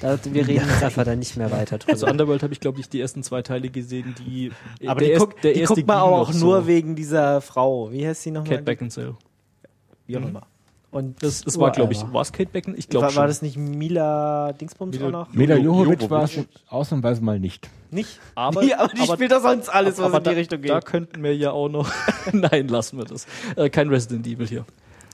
Da, 0.00 0.18
wir 0.24 0.46
reden 0.46 0.66
jetzt 0.68 0.82
einfach 0.82 1.04
da 1.04 1.14
nicht 1.16 1.36
mehr 1.36 1.50
weiter 1.52 1.78
drüber. 1.78 1.92
Also 1.92 2.06
Underworld 2.06 2.42
habe 2.42 2.52
ich, 2.52 2.60
glaube 2.60 2.80
ich, 2.80 2.88
die 2.88 3.00
ersten 3.00 3.22
zwei 3.22 3.42
Teile 3.42 3.68
gesehen, 3.70 4.14
die 4.18 4.50
Aber 4.86 4.98
der 5.00 5.08
die, 5.08 5.12
erst- 5.14 5.24
guck, 5.26 5.40
der 5.42 5.52
die 5.54 5.60
erste 5.60 5.74
guckt 5.76 5.86
man 5.86 5.96
ging 5.98 6.04
auch 6.12 6.28
noch 6.32 6.34
nur 6.40 6.60
so. 6.62 6.66
wegen 6.66 6.96
dieser 6.96 7.40
Frau. 7.40 7.90
Wie 7.92 8.06
heißt 8.06 8.22
sie 8.24 8.30
nochmal? 8.32 8.50
Kate 8.50 8.62
Beckinsale. 8.64 9.16
Wie 10.06 10.16
auch 10.16 10.22
immer. 10.22 10.46
Und 10.90 11.22
Das, 11.22 11.42
das 11.42 11.58
war, 11.60 11.70
glaube 11.70 11.92
ich, 11.92 12.02
war 12.12 12.22
es 12.22 12.32
Kate 12.32 12.50
Beckinsale? 12.50 12.78
Ich 12.78 12.88
glaube 12.88 13.04
war, 13.04 13.10
schon. 13.10 13.20
war 13.20 13.26
das 13.26 13.42
nicht 13.42 13.58
Mila 13.58 14.52
Dingsbums 14.54 14.96
Mila- 14.96 15.06
auch 15.06 15.10
noch? 15.10 15.32
Mila 15.34 15.56
Jo- 15.56 15.62
Jovovich 15.84 16.00
Jovovich. 16.02 16.10
war 16.10 16.22
es 16.24 16.38
ausnahmsweise 16.68 17.22
mal 17.22 17.38
nicht. 17.38 17.68
Nicht? 17.90 18.18
Aber- 18.34 18.60
die, 18.62 18.74
aber 18.74 18.88
die 18.94 19.02
aber- 19.02 19.14
spielt 19.14 19.32
doch 19.32 19.42
sonst 19.42 19.68
alles, 19.68 19.98
was 19.98 20.06
aber 20.06 20.18
in 20.18 20.24
die 20.24 20.30
da, 20.30 20.36
Richtung 20.36 20.60
geht. 20.62 20.70
Da 20.70 20.80
könnten 20.80 21.22
wir 21.22 21.36
ja 21.36 21.50
auch 21.50 21.68
noch. 21.68 21.90
Nein, 22.32 22.68
lassen 22.68 22.96
wir 22.96 23.04
das. 23.04 23.26
Äh, 23.56 23.68
kein 23.68 23.88
Resident 23.90 24.26
Evil 24.26 24.46
hier. 24.46 24.64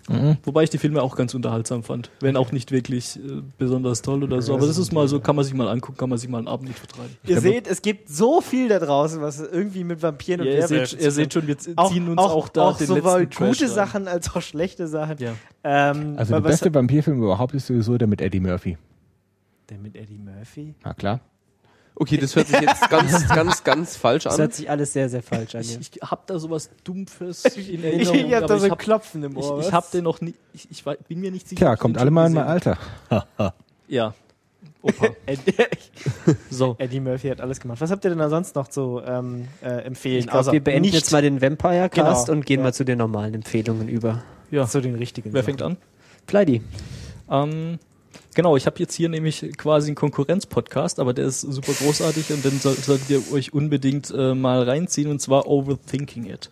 Mhm. 0.08 0.36
Wobei 0.44 0.64
ich 0.64 0.70
die 0.70 0.76
Filme 0.78 1.00
auch 1.02 1.16
ganz 1.16 1.32
unterhaltsam 1.32 1.82
fand. 1.82 2.10
Wenn 2.20 2.36
auch 2.36 2.52
nicht 2.52 2.70
wirklich 2.72 3.16
äh, 3.16 3.42
besonders 3.56 4.02
toll 4.02 4.22
oder 4.22 4.42
so. 4.42 4.54
Aber 4.54 4.66
das 4.66 4.76
ist 4.76 4.92
mal 4.92 5.08
so, 5.08 5.18
kann 5.20 5.34
man 5.34 5.44
sich 5.44 5.54
mal 5.54 5.66
angucken, 5.68 5.96
kann 5.96 6.10
man 6.10 6.18
sich 6.18 6.28
mal 6.28 6.38
einen 6.38 6.48
Abend 6.48 6.68
nicht 6.68 6.78
vertreiben. 6.78 7.16
Ihr 7.26 7.40
seht, 7.40 7.66
es 7.66 7.80
gibt 7.80 8.10
so 8.10 8.40
viel 8.42 8.68
da 8.68 8.78
draußen, 8.78 9.20
was 9.22 9.40
irgendwie 9.40 9.82
mit 9.84 10.02
Vampiren 10.02 10.42
und 10.42 10.46
Ja, 10.46 10.52
ihr, 10.52 10.58
Werwölfen 10.62 10.86
seht, 10.98 11.00
ihr 11.04 11.10
seht 11.10 11.32
schon, 11.32 11.46
wir 11.46 11.56
z- 11.56 11.78
auch, 11.78 11.90
ziehen 11.90 12.06
uns 12.08 12.18
auch, 12.18 12.32
auch, 12.34 12.48
da 12.48 12.62
auch 12.68 12.76
den 12.76 12.86
sowohl 12.86 13.20
letzten 13.20 13.30
Trash 13.30 13.48
gute 13.58 13.64
rein. 13.64 13.74
Sachen 13.74 14.08
als 14.08 14.34
auch 14.36 14.42
schlechte 14.42 14.86
Sachen. 14.88 15.16
Ja. 15.18 15.32
Ähm, 15.64 16.14
Also 16.18 16.34
der 16.34 16.40
beste 16.42 16.74
Vampirfilm 16.74 17.22
überhaupt 17.22 17.54
ist 17.54 17.66
sowieso 17.66 17.96
der 17.96 18.06
mit 18.08 18.20
Eddie 18.20 18.40
Murphy. 18.40 18.76
der 19.70 19.78
mit 19.78 19.96
Eddie 19.96 20.18
Murphy. 20.18 20.74
Na 20.84 20.92
klar. 20.92 21.20
Okay, 21.96 22.16
das 22.16 22.34
hört 22.34 22.48
sich 22.48 22.60
jetzt 22.60 22.90
ganz, 22.90 23.28
ganz, 23.34 23.62
ganz 23.64 23.96
falsch 23.96 24.24
Das 24.24 24.34
an. 24.34 24.40
hört 24.40 24.54
sich 24.54 24.68
alles 24.68 24.92
sehr, 24.92 25.08
sehr 25.08 25.22
falsch 25.22 25.54
an. 25.54 25.60
Ich, 25.60 25.78
ich 25.78 26.02
hab 26.02 26.26
da 26.26 26.38
sowas 26.38 26.68
Dumpfes 26.82 27.44
in 27.56 27.62
Ich, 27.62 27.84
Erinnerung. 27.84 28.16
ich 28.16 28.34
hab 28.34 28.46
da 28.48 28.58
so 28.58 28.66
ein 28.70 28.76
Klopfen 28.78 29.22
im 29.22 29.36
Ohr. 29.36 29.42
ich, 29.60 29.66
ich 29.66 29.72
was? 29.72 29.72
hab 29.72 29.90
den 29.92 30.04
noch 30.04 30.20
nie, 30.20 30.34
ich, 30.52 30.68
ich 30.70 30.84
bin 31.08 31.20
mir 31.20 31.30
nicht 31.30 31.48
sicher. 31.48 31.72
Ich 31.72 31.78
kommt 31.78 31.96
alle 31.98 32.10
mal 32.10 32.26
in 32.26 32.32
mein 32.34 32.46
Alter. 32.46 32.76
Ja. 33.88 34.12
Opa. 34.82 35.06
Eddie, 35.26 35.54
So. 36.50 36.74
Eddie 36.78 37.00
Murphy 37.00 37.28
hat 37.28 37.40
alles 37.40 37.58
gemacht. 37.60 37.80
Was 37.80 37.90
habt 37.90 38.04
ihr 38.04 38.10
denn 38.10 38.18
da 38.18 38.28
sonst 38.28 38.54
noch 38.54 38.68
zu 38.68 39.00
ähm, 39.06 39.48
äh, 39.62 39.68
empfehlen? 39.84 40.18
Ich 40.18 40.26
glaube, 40.26 40.52
wir 40.52 40.62
beenden 40.62 40.82
nicht 40.82 40.94
jetzt 40.94 41.10
mal 41.12 41.22
den 41.22 41.40
Vampire-Cast 41.40 42.26
Genau, 42.26 42.36
und 42.36 42.44
gehen 42.44 42.58
ja. 42.60 42.64
mal 42.64 42.74
zu 42.74 42.84
den 42.84 42.98
normalen 42.98 43.32
Empfehlungen 43.34 43.88
über. 43.88 44.22
Ja. 44.50 44.66
zu 44.66 44.80
den 44.82 44.94
richtigen. 44.96 45.32
Wer 45.32 45.40
Sachen. 45.42 45.44
fängt 45.58 45.62
an? 45.62 45.76
Fleidy. 46.26 46.62
Ähm, 47.30 47.78
genau, 48.34 48.56
ich 48.56 48.66
habe 48.66 48.78
jetzt 48.78 48.94
hier 48.94 49.08
nämlich 49.08 49.52
quasi 49.56 49.88
einen 49.88 49.96
Konkurrenz-Podcast, 49.96 51.00
aber 51.00 51.14
der 51.14 51.26
ist 51.26 51.40
super 51.40 51.72
großartig 51.72 52.30
und 52.30 52.44
den 52.44 52.60
soll, 52.60 52.74
solltet 52.74 53.10
ihr 53.10 53.32
euch 53.32 53.52
unbedingt 53.52 54.12
äh, 54.16 54.34
mal 54.34 54.62
reinziehen 54.62 55.10
und 55.10 55.20
zwar 55.20 55.46
Overthinking 55.46 56.26
It. 56.26 56.50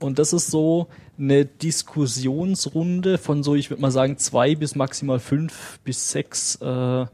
Und 0.00 0.18
das 0.18 0.32
ist 0.32 0.50
so 0.50 0.88
eine 1.18 1.44
Diskussionsrunde 1.44 3.18
von 3.18 3.42
so, 3.42 3.54
ich 3.54 3.70
würde 3.70 3.82
mal 3.82 3.90
sagen, 3.90 4.18
zwei 4.18 4.54
bis 4.54 4.74
maximal 4.74 5.20
fünf 5.20 5.78
bis 5.84 6.10
sechs 6.10 6.56
äh, 6.56 7.06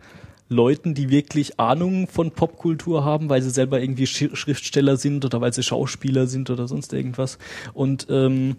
Leuten, 0.49 0.95
die 0.95 1.11
wirklich 1.11 1.61
Ahnung 1.61 2.09
von 2.09 2.33
Popkultur 2.33 3.05
haben, 3.05 3.29
weil 3.29 3.43
sie 3.43 3.51
selber 3.51 3.81
irgendwie 3.81 4.07
Sch 4.07 4.31
Schriftsteller 4.35 4.97
sind 4.97 5.25
oder 5.25 5.41
weil 5.41 5.53
sie 5.53 5.63
Schauspieler 5.63 6.27
sind 6.27 6.51
oder 6.51 6.67
sonst 6.67 6.93
irgendwas. 6.93 7.39
Und 7.73 8.09
ähm, 8.11 8.57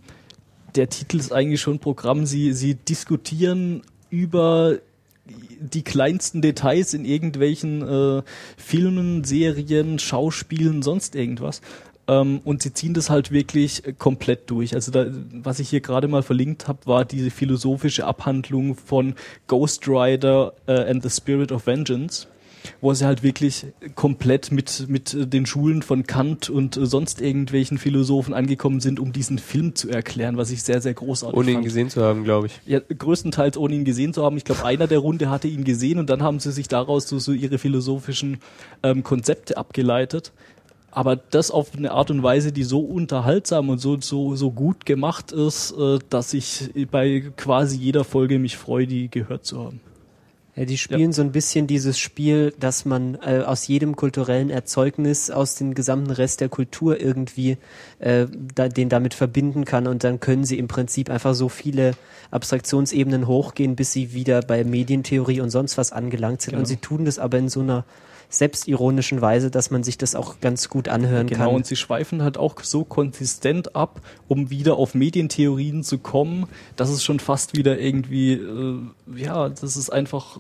der 0.76 0.88
Titel 0.88 1.18
ist 1.18 1.34
eigentlich 1.34 1.60
schon 1.60 1.80
Programm. 1.80 2.26
Sie, 2.26 2.54
sie 2.54 2.76
diskutieren 2.76 3.82
über 4.10 4.80
die 5.26 5.84
kleinsten 5.84 6.42
Details 6.42 6.94
in 6.94 7.06
irgendwelchen 7.06 7.82
äh, 7.82 8.24
Filmen, 8.58 9.24
Serien, 9.24 10.00
Schauspielen, 10.00 10.82
sonst 10.82 11.16
irgendwas. 11.16 11.62
Ähm, 12.08 12.42
und 12.44 12.64
sie 12.64 12.74
ziehen 12.74 12.94
das 12.94 13.10
halt 13.10 13.32
wirklich 13.32 13.86
äh, 13.86 13.94
komplett 13.94 14.50
durch. 14.50 14.74
Also 14.74 14.92
da, 14.92 15.06
was 15.32 15.60
ich 15.60 15.70
hier 15.70 15.82
gerade 15.82 16.08
mal 16.08 16.24
verlinkt 16.24 16.68
habe, 16.68 16.80
war 16.86 17.06
diese 17.06 17.32
philosophische 17.32 18.06
Abhandlung 18.06 18.76
von 18.76 19.16
Ghost 19.48 19.88
Rider 19.88 20.54
äh, 20.68 20.90
and 20.90 21.04
the 21.04 21.10
Spirit 21.10 21.52
of 21.52 21.68
Vengeance. 21.68 22.28
Wo 22.80 22.94
sie 22.94 23.06
halt 23.06 23.24
wirklich 23.24 23.68
komplett 23.96 24.52
mit, 24.52 24.88
mit 24.88 25.16
den 25.34 25.46
Schulen 25.46 25.82
von 25.82 26.06
Kant 26.06 26.50
und 26.50 26.78
äh, 26.78 26.86
sonst 26.86 27.22
irgendwelchen 27.22 27.78
Philosophen 27.78 28.34
angekommen 28.34 28.80
sind, 28.80 29.00
um 29.00 29.12
diesen 29.12 29.40
Film 29.40 29.76
zu 29.76 29.90
erklären, 29.90 30.38
was 30.38 30.52
ich 30.52 30.64
sehr, 30.64 30.82
sehr 30.82 30.94
großartig 30.94 31.38
Ohne 31.38 31.52
ihn 31.52 31.64
gesehen 31.64 31.90
zu 31.90 32.02
haben, 32.02 32.24
glaube 32.24 32.48
ich. 32.48 32.60
Ja, 32.66 32.80
größtenteils 32.80 33.58
ohne 33.58 33.76
ihn 33.76 33.86
gesehen 33.86 34.14
zu 34.14 34.24
haben. 34.24 34.38
Ich 34.38 34.46
glaube, 34.46 34.66
einer 34.66 34.88
der 34.88 35.00
Runde 35.00 35.30
hatte 35.30 35.48
ihn 35.48 35.64
gesehen 35.64 36.00
und 36.00 36.10
dann 36.10 36.22
haben 36.22 36.40
sie 36.40 36.52
sich 36.52 36.68
daraus 36.68 37.08
so, 37.08 37.20
so 37.20 37.32
ihre 37.32 37.58
philosophischen 37.58 38.40
ähm, 38.84 39.04
Konzepte 39.04 39.58
abgeleitet. 39.58 40.32
Aber 40.92 41.16
das 41.16 41.52
auf 41.52 41.70
eine 41.76 41.92
Art 41.92 42.12
und 42.12 42.22
Weise, 42.22 42.52
die 42.52 42.64
so 42.64 42.82
unterhaltsam 42.82 43.70
und 43.70 43.80
so, 43.80 44.00
so, 44.02 44.36
so 44.36 44.52
gut 44.52 44.86
gemacht 44.86 45.32
ist, 45.32 45.72
äh, 45.72 46.00
dass 46.10 46.34
ich 46.34 46.70
bei 46.92 47.32
quasi 47.38 47.78
jeder 47.78 48.04
Folge 48.04 48.40
mich 48.40 48.58
freue, 48.58 48.88
die 48.88 49.10
gehört 49.10 49.46
zu 49.46 49.64
haben. 49.64 49.80
Ja, 50.56 50.66
die 50.66 50.78
spielen 50.78 51.14
so 51.14 51.22
ein 51.22 51.32
bisschen 51.32 51.66
dieses 51.66 51.98
Spiel, 51.98 52.54
dass 52.60 52.84
man 52.84 53.16
äh, 53.26 53.42
aus 53.46 53.68
jedem 53.68 53.96
kulturellen 53.96 54.50
Erzeugnis, 54.50 55.32
aus 55.32 55.56
dem 55.56 55.74
gesamten 55.74 56.12
Rest 56.12 56.42
der 56.42 56.50
Kultur 56.50 57.00
irgendwie 57.00 57.58
äh, 58.00 58.28
da, 58.54 58.68
den 58.68 58.90
damit 58.90 59.14
verbinden 59.14 59.64
kann 59.64 59.88
und 59.88 60.04
dann 60.04 60.20
können 60.20 60.44
sie 60.44 60.58
im 60.58 60.68
Prinzip 60.68 61.10
einfach 61.10 61.36
so 61.36 61.48
viele 61.48 61.94
Abstraktionsebenen 62.32 63.28
hochgehen, 63.28 63.78
bis 63.78 63.94
sie 63.94 64.14
wieder 64.14 64.42
bei 64.42 64.66
Medientheorie 64.66 65.40
und 65.40 65.52
sonst 65.52 65.78
was 65.78 65.94
angelangt 65.94 66.42
sind. 66.42 66.52
Genau. 66.52 66.62
Und 66.62 66.66
sie 66.66 66.78
tun 66.78 67.06
das 67.06 67.18
aber 67.18 67.38
in 67.38 67.48
so 67.48 67.62
einer 67.62 67.86
selbstironischen 68.32 69.22
Weise, 69.22 69.52
dass 69.52 69.70
man 69.72 69.84
sich 69.84 69.98
das 69.98 70.16
auch 70.16 70.40
ganz 70.40 70.70
gut 70.70 70.88
anhören 70.88 71.28
Genau, 71.28 71.46
kann. 71.48 71.56
und 71.56 71.66
sie 71.66 71.76
schweifen 71.76 72.24
halt 72.24 72.38
auch 72.38 72.62
so 72.64 72.84
konsistent 72.84 73.76
ab, 73.76 74.02
um 74.28 74.50
wieder 74.50 74.78
auf 74.78 74.96
Medientheorien 74.96 75.84
zu 75.84 75.98
kommen, 76.00 76.48
dass 76.78 76.90
es 76.90 77.04
schon 77.04 77.20
fast 77.20 77.56
wieder 77.56 77.78
irgendwie, 77.78 78.34
äh, 78.34 78.80
ja, 79.16 79.50
das 79.50 79.76
ist 79.76 79.92
einfach 79.92 80.40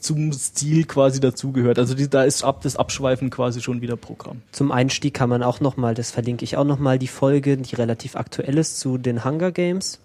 zum 0.00 0.32
Stil 0.32 0.84
quasi 0.84 1.20
dazugehört. 1.20 1.78
Also 1.78 1.94
die, 1.94 2.08
da 2.08 2.24
ist 2.24 2.42
ab 2.42 2.62
das 2.62 2.76
Abschweifen 2.76 3.30
quasi 3.30 3.60
schon 3.60 3.80
wieder 3.82 3.96
Programm. 3.96 4.42
Zum 4.50 4.72
Einstieg 4.72 5.14
kann 5.14 5.28
man 5.28 5.42
auch 5.42 5.60
nochmal, 5.60 5.94
das 5.94 6.10
verlinke 6.10 6.44
ich 6.44 6.56
auch 6.56 6.64
nochmal, 6.64 6.98
die 6.98 7.08
Folge, 7.08 7.56
die 7.56 7.74
relativ 7.74 8.16
aktuell 8.16 8.56
ist, 8.58 8.80
zu 8.80 8.98
den 8.98 9.24
Hunger 9.24 9.52
Games. 9.52 10.00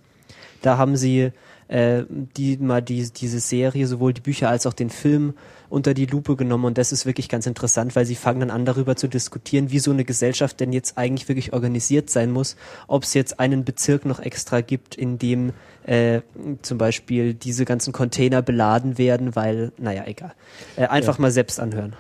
Da 0.62 0.78
haben 0.78 0.98
sie 0.98 1.32
äh, 1.70 2.04
die 2.10 2.58
mal 2.58 2.82
die, 2.82 3.10
diese 3.12 3.40
Serie, 3.40 3.88
sowohl 3.88 4.14
die 4.14 4.22
Bücher 4.22 4.50
als 4.50 4.66
auch 4.66 4.74
den 4.74 4.90
Film 4.90 5.34
unter 5.70 5.94
die 5.94 6.06
Lupe 6.06 6.36
genommen 6.36 6.66
und 6.66 6.78
das 6.78 6.92
ist 6.92 7.06
wirklich 7.06 7.30
ganz 7.30 7.46
interessant, 7.46 7.96
weil 7.96 8.06
sie 8.06 8.16
fangen 8.16 8.40
dann 8.40 8.50
an 8.50 8.66
darüber 8.66 8.96
zu 8.96 9.08
diskutieren, 9.08 9.72
wie 9.72 9.80
so 9.80 9.92
eine 9.92 10.06
Gesellschaft 10.06 10.60
denn 10.60 10.74
jetzt 10.74 10.98
eigentlich 10.98 11.28
wirklich 11.28 11.54
organisiert 11.54 12.10
sein 12.10 12.32
muss, 12.32 12.56
ob 12.88 13.04
es 13.04 13.14
jetzt 13.14 13.40
einen 13.40 13.64
Bezirk 13.66 14.06
noch 14.06 14.20
extra 14.20 14.62
gibt, 14.62 14.96
in 14.96 15.18
dem 15.18 15.54
äh, 15.86 16.22
zum 16.62 16.78
Beispiel 16.78 17.34
diese 17.34 17.66
ganzen 17.66 17.94
Container 17.94 18.42
beladen 18.42 18.98
werden, 18.98 19.36
weil, 19.36 19.72
naja, 19.78 20.04
egal. 20.06 20.34
Äh, 20.76 20.88
einfach 20.88 21.20
mal 21.20 21.32
selbst 21.32 21.60
anhören. 21.60 21.96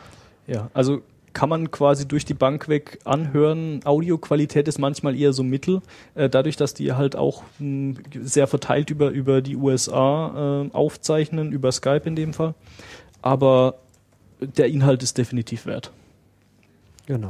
Ja, 0.47 0.69
also 0.73 1.01
kann 1.33 1.49
man 1.49 1.71
quasi 1.71 2.07
durch 2.07 2.25
die 2.25 2.33
Bank 2.33 2.67
weg 2.67 2.99
anhören. 3.05 3.81
Audioqualität 3.85 4.67
ist 4.67 4.79
manchmal 4.79 5.15
eher 5.15 5.33
so 5.33 5.43
mittel, 5.43 5.81
äh, 6.15 6.29
dadurch, 6.29 6.55
dass 6.55 6.73
die 6.73 6.93
halt 6.93 7.15
auch 7.15 7.43
mh, 7.59 7.99
sehr 8.21 8.47
verteilt 8.47 8.89
über, 8.89 9.09
über 9.09 9.41
die 9.41 9.55
USA 9.55 10.65
äh, 10.65 10.73
aufzeichnen, 10.73 11.51
über 11.51 11.71
Skype 11.71 12.01
in 12.05 12.15
dem 12.15 12.33
Fall. 12.33 12.55
Aber 13.21 13.75
der 14.41 14.67
Inhalt 14.67 15.03
ist 15.03 15.17
definitiv 15.17 15.65
wert. 15.65 15.91
Genau. 17.05 17.29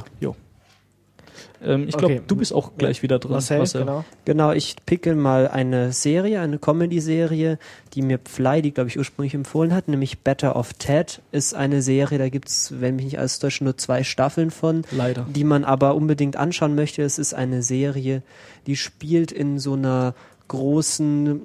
Ähm, 1.61 1.87
ich 1.87 1.97
glaube, 1.97 2.15
Okay. 2.15 2.23
du 2.27 2.35
bist 2.35 2.53
auch 2.53 2.71
gleich 2.77 3.01
wieder 3.03 3.19
dran. 3.19 3.31
Marcel, 3.31 3.65
genau. 3.81 4.05
Genau, 4.25 4.51
ich 4.51 4.75
picke 4.85 5.15
mal 5.15 5.47
eine 5.47 5.91
Serie, 5.91 6.41
eine 6.41 6.57
Comedy-Serie, 6.57 7.59
die 7.93 8.01
mir 8.01 8.19
Fly, 8.23 8.61
die 8.61 8.71
glaube 8.71 8.89
ich 8.89 8.97
ursprünglich 8.97 9.33
empfohlen 9.33 9.73
hat, 9.73 9.87
nämlich 9.87 10.19
Better 10.19 10.55
of 10.55 10.73
Ted, 10.73 11.21
ist 11.31 11.53
eine 11.53 11.81
Serie, 11.81 12.17
da 12.17 12.29
gibt's, 12.29 12.73
wenn 12.79 12.95
mich 12.95 13.05
nicht 13.05 13.19
alles 13.19 13.39
täuscht, 13.39 13.61
nur 13.61 13.77
zwei 13.77 14.03
Staffeln 14.03 14.51
von, 14.51 14.83
Leider. 14.91 15.25
die 15.29 15.43
man 15.43 15.63
aber 15.63 15.95
unbedingt 15.95 16.37
anschauen 16.37 16.75
möchte. 16.75 17.01
Es 17.01 17.19
ist 17.19 17.33
eine 17.33 17.61
Serie, 17.61 18.21
die 18.67 18.75
spielt 18.75 19.31
in 19.31 19.59
so 19.59 19.73
einer 19.73 20.13
großen 20.49 21.41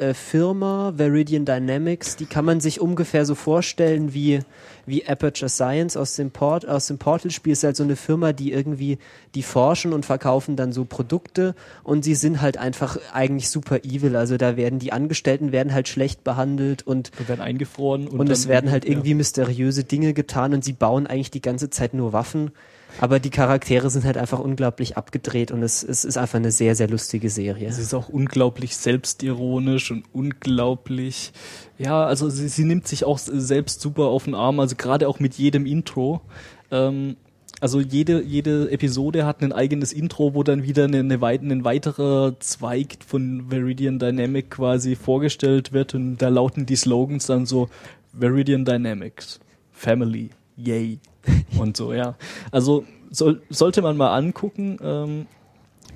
äh, 0.00 0.12
Firma, 0.12 0.92
Veridian 0.96 1.46
Dynamics, 1.46 2.16
die 2.16 2.26
kann 2.26 2.44
man 2.44 2.60
sich 2.60 2.80
ungefähr 2.80 3.24
so 3.24 3.34
vorstellen 3.34 4.12
wie, 4.12 4.40
wie 4.84 5.06
Aperture 5.06 5.48
Science 5.48 5.96
aus 5.96 6.16
dem, 6.16 6.30
Port, 6.30 6.68
aus 6.68 6.88
dem 6.88 6.98
Portal-Spiel. 6.98 7.54
ist 7.54 7.64
halt 7.64 7.76
so 7.76 7.84
eine 7.84 7.96
Firma, 7.96 8.34
die 8.34 8.52
irgendwie, 8.52 8.98
die 9.34 9.42
forschen 9.42 9.94
und 9.94 10.04
verkaufen 10.04 10.56
dann 10.56 10.72
so 10.72 10.84
Produkte 10.84 11.54
und 11.84 12.04
sie 12.04 12.14
sind 12.14 12.42
halt 12.42 12.58
einfach 12.58 12.98
eigentlich 13.14 13.48
super 13.48 13.84
evil. 13.84 14.16
Also 14.16 14.36
da 14.36 14.56
werden 14.56 14.78
die 14.78 14.92
Angestellten 14.92 15.52
werden 15.52 15.72
halt 15.72 15.88
schlecht 15.88 16.22
behandelt 16.22 16.86
und 16.86 17.10
Wir 17.16 17.28
werden 17.28 17.40
eingefroren. 17.40 18.08
Und, 18.08 18.20
und, 18.20 18.30
es 18.30 18.48
werden 18.48 18.70
halt 18.70 18.84
ja. 18.84 18.90
irgendwie 18.90 19.14
mysteriöse 19.14 19.84
Dinge 19.84 20.12
getan 20.12 20.52
und 20.52 20.64
sie 20.64 20.74
bauen 20.74 21.06
eigentlich 21.06 21.30
die 21.30 21.42
ganze 21.42 21.70
Zeit 21.70 21.94
nur 21.94 22.12
Waffen. 22.12 22.50
Aber 23.00 23.20
die 23.20 23.30
Charaktere 23.30 23.90
sind 23.90 24.04
halt 24.04 24.16
einfach 24.16 24.40
unglaublich 24.40 24.96
abgedreht 24.96 25.52
und 25.52 25.62
es, 25.62 25.84
es 25.84 26.04
ist 26.04 26.18
einfach 26.18 26.38
eine 26.38 26.50
sehr, 26.50 26.74
sehr 26.74 26.88
lustige 26.88 27.30
Serie. 27.30 27.68
Es 27.68 27.78
ist 27.78 27.94
auch 27.94 28.08
unglaublich 28.08 28.76
selbstironisch 28.76 29.92
und 29.92 30.04
unglaublich, 30.12 31.32
ja, 31.78 32.04
also 32.04 32.28
sie, 32.28 32.48
sie 32.48 32.64
nimmt 32.64 32.88
sich 32.88 33.04
auch 33.04 33.18
selbst 33.18 33.80
super 33.80 34.04
auf 34.04 34.24
den 34.24 34.34
Arm, 34.34 34.58
also 34.58 34.74
gerade 34.74 35.08
auch 35.08 35.20
mit 35.20 35.34
jedem 35.34 35.64
Intro. 35.64 36.22
Ähm, 36.72 37.16
also 37.60 37.80
jede, 37.80 38.22
jede 38.22 38.70
Episode 38.70 39.26
hat 39.26 39.42
ein 39.42 39.52
eigenes 39.52 39.92
Intro, 39.92 40.34
wo 40.34 40.42
dann 40.42 40.62
wieder 40.62 40.84
eine, 40.84 40.98
eine 40.98 41.20
ein 41.22 41.64
weiterer 41.64 42.38
Zweig 42.38 42.98
von 43.04 43.46
Veridian 43.48 43.98
Dynamic 43.98 44.50
quasi 44.50 44.94
vorgestellt 44.96 45.72
wird 45.72 45.94
und 45.94 46.18
da 46.18 46.28
lauten 46.28 46.66
die 46.66 46.76
Slogans 46.76 47.26
dann 47.26 47.46
so 47.46 47.68
Veridian 48.16 48.64
Dynamics, 48.64 49.40
Family, 49.72 50.30
Yay 50.58 50.98
und 51.58 51.76
so, 51.76 51.92
ja. 51.92 52.16
Also 52.50 52.84
soll, 53.10 53.42
sollte 53.48 53.80
man 53.82 53.96
mal 53.96 54.14
angucken. 54.14 54.78
Ähm, 54.82 55.26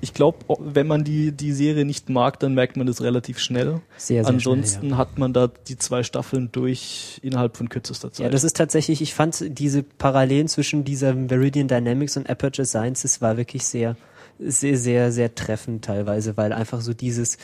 ich 0.01 0.13
glaube, 0.13 0.39
wenn 0.59 0.85
man 0.85 1.05
die, 1.05 1.31
die 1.31 1.53
Serie 1.53 1.85
nicht 1.85 2.09
mag, 2.09 2.37
dann 2.39 2.53
merkt 2.53 2.75
man 2.75 2.85
das 2.87 3.01
relativ 3.01 3.39
schnell. 3.39 3.79
Sehr, 3.95 4.23
sehr 4.23 4.33
Ansonsten 4.33 4.87
schnell, 4.87 4.97
hat 4.97 5.17
man 5.17 5.31
da 5.31 5.47
die 5.47 5.77
zwei 5.77 6.03
Staffeln 6.03 6.49
durch 6.51 7.21
innerhalb 7.23 7.55
von 7.55 7.69
kürzester 7.69 8.11
Zeit. 8.11 8.19
ja. 8.19 8.25
ja, 8.25 8.29
das 8.29 8.43
ist 8.43 8.57
tatsächlich, 8.57 9.01
ich 9.01 9.13
fand 9.13 9.45
diese 9.57 9.81
Parallelen 9.81 10.49
zwischen 10.49 10.83
dieser 10.83 11.13
Veridian 11.29 11.69
Dynamics 11.69 12.17
und 12.17 12.29
Aperture 12.29 12.65
Sciences 12.65 13.21
war 13.21 13.37
wirklich 13.37 13.63
sehr, 13.63 13.95
sehr, 14.39 14.77
sehr, 14.77 15.11
sehr 15.11 15.35
treffend 15.35 15.85
teilweise, 15.85 16.37
weil 16.37 16.53
einfach 16.53 16.81
so 16.81 16.93
dieses, 16.93 17.37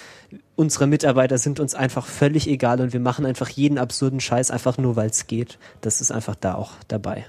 unsere 0.56 0.88
Mitarbeiter 0.88 1.38
sind 1.38 1.60
uns 1.60 1.76
einfach 1.76 2.06
völlig 2.06 2.48
egal 2.48 2.82
und 2.82 2.94
wir 2.94 3.00
machen 3.00 3.26
einfach 3.26 3.50
jeden 3.50 3.78
absurden 3.78 4.20
Scheiß 4.20 4.52
einfach 4.52 4.78
nur, 4.78 4.96
weil 4.96 5.10
es 5.10 5.28
geht. 5.28 5.60
Das 5.82 6.02
ist 6.02 6.12
einfach 6.12 6.36
da 6.36 6.56
auch 6.56 6.74
dabei. 6.88 7.26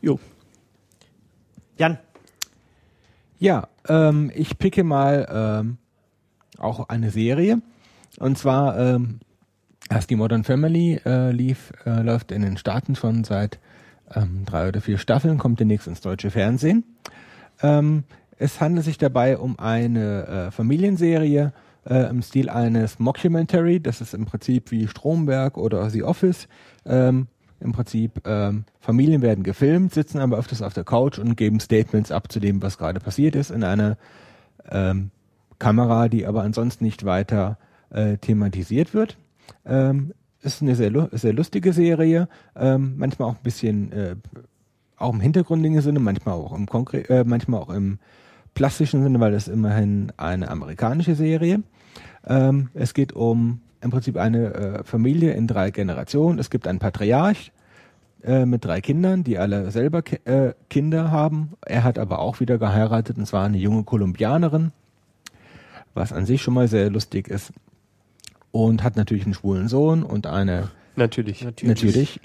jo. 0.00 0.18
Jan, 1.76 1.98
Ja, 3.38 3.68
ähm, 3.88 4.30
ich 4.34 4.58
picke 4.58 4.84
mal 4.84 5.26
ähm, 5.30 5.78
auch 6.58 6.88
eine 6.88 7.10
Serie. 7.10 7.62
Und 8.18 8.36
zwar 8.36 8.78
ähm, 8.78 9.20
erst 9.88 10.10
die 10.10 10.16
Modern 10.16 10.44
Family 10.44 11.00
äh, 11.04 11.30
lief, 11.30 11.72
äh, 11.86 12.02
läuft 12.02 12.32
in 12.32 12.42
den 12.42 12.56
Staaten 12.56 12.96
schon 12.96 13.24
seit 13.24 13.58
ähm, 14.14 14.44
drei 14.44 14.68
oder 14.68 14.80
vier 14.80 14.98
Staffeln, 14.98 15.38
kommt 15.38 15.60
demnächst 15.60 15.86
ins 15.86 16.00
deutsche 16.00 16.30
Fernsehen. 16.30 16.84
Ähm, 17.62 18.04
es 18.38 18.60
handelt 18.60 18.84
sich 18.84 18.98
dabei 18.98 19.38
um 19.38 19.58
eine 19.58 20.26
äh, 20.26 20.50
Familienserie 20.50 21.52
äh, 21.86 22.08
im 22.08 22.22
Stil 22.22 22.48
eines 22.48 22.98
Mockumentary. 22.98 23.80
Das 23.80 24.00
ist 24.00 24.14
im 24.14 24.26
Prinzip 24.26 24.70
wie 24.70 24.88
Stromberg 24.88 25.58
oder 25.58 25.90
The 25.90 26.04
Office. 26.04 26.48
Ähm, 26.86 27.26
Im 27.60 27.72
Prinzip 27.72 28.26
ähm, 28.26 28.64
Familien 28.80 29.20
werden 29.20 29.44
gefilmt, 29.44 29.92
sitzen 29.92 30.18
aber 30.18 30.38
öfters 30.38 30.62
auf 30.62 30.72
der 30.72 30.84
Couch 30.84 31.18
und 31.18 31.36
geben 31.36 31.60
Statements 31.60 32.10
ab 32.10 32.32
zu 32.32 32.40
dem, 32.40 32.62
was 32.62 32.78
gerade 32.78 33.00
passiert 33.00 33.36
ist, 33.36 33.50
in 33.50 33.64
einer 33.64 33.98
ähm, 34.70 35.10
Kamera, 35.58 36.08
die 36.08 36.26
aber 36.26 36.42
ansonsten 36.42 36.84
nicht 36.84 37.04
weiter 37.04 37.58
äh, 37.90 38.16
thematisiert 38.16 38.94
wird. 38.94 39.18
Ähm, 39.66 40.14
ist 40.42 40.62
eine 40.62 40.74
sehr, 40.74 41.10
sehr 41.12 41.32
lustige 41.34 41.74
Serie, 41.74 42.28
ähm, 42.56 42.94
manchmal 42.96 43.28
auch 43.28 43.34
ein 43.34 43.42
bisschen 43.42 43.92
äh, 43.92 44.16
auch 45.00 45.12
im 45.12 45.20
hintergründigen 45.20 45.80
Sinne, 45.80 46.00
manchmal 46.00 46.34
auch 46.34 46.52
im 46.52 46.66
Konkre 46.66 47.08
äh, 47.08 47.24
manchmal 47.24 47.60
auch 47.60 47.70
im 47.70 47.98
plastischen 48.54 49.02
Sinne, 49.02 49.20
weil 49.20 49.34
es 49.34 49.48
immerhin 49.48 50.12
eine 50.16 50.48
amerikanische 50.48 51.14
Serie. 51.14 51.62
Ähm, 52.26 52.68
es 52.74 52.94
geht 52.94 53.12
um 53.12 53.60
im 53.80 53.90
Prinzip 53.90 54.16
eine 54.16 54.54
äh, 54.54 54.84
Familie 54.84 55.32
in 55.32 55.46
drei 55.46 55.70
Generationen. 55.70 56.38
Es 56.38 56.50
gibt 56.50 56.66
einen 56.66 56.78
Patriarch 56.78 57.52
äh, 58.22 58.44
mit 58.44 58.64
drei 58.64 58.80
Kindern, 58.80 59.24
die 59.24 59.38
alle 59.38 59.70
selber 59.70 60.02
ki 60.02 60.16
äh, 60.24 60.52
Kinder 60.68 61.10
haben. 61.10 61.52
Er 61.64 61.84
hat 61.84 61.98
aber 61.98 62.18
auch 62.18 62.40
wieder 62.40 62.58
geheiratet, 62.58 63.16
und 63.16 63.26
zwar 63.26 63.46
eine 63.46 63.58
junge 63.58 63.84
Kolumbianerin, 63.84 64.72
was 65.94 66.12
an 66.12 66.26
sich 66.26 66.42
schon 66.42 66.54
mal 66.54 66.68
sehr 66.68 66.90
lustig 66.90 67.28
ist. 67.28 67.52
Und 68.52 68.82
hat 68.82 68.96
natürlich 68.96 69.24
einen 69.24 69.34
schwulen 69.34 69.68
Sohn 69.68 70.02
und 70.02 70.26
eine 70.26 70.70
Natürlich. 70.96 71.44
Natürlich. 71.62 72.20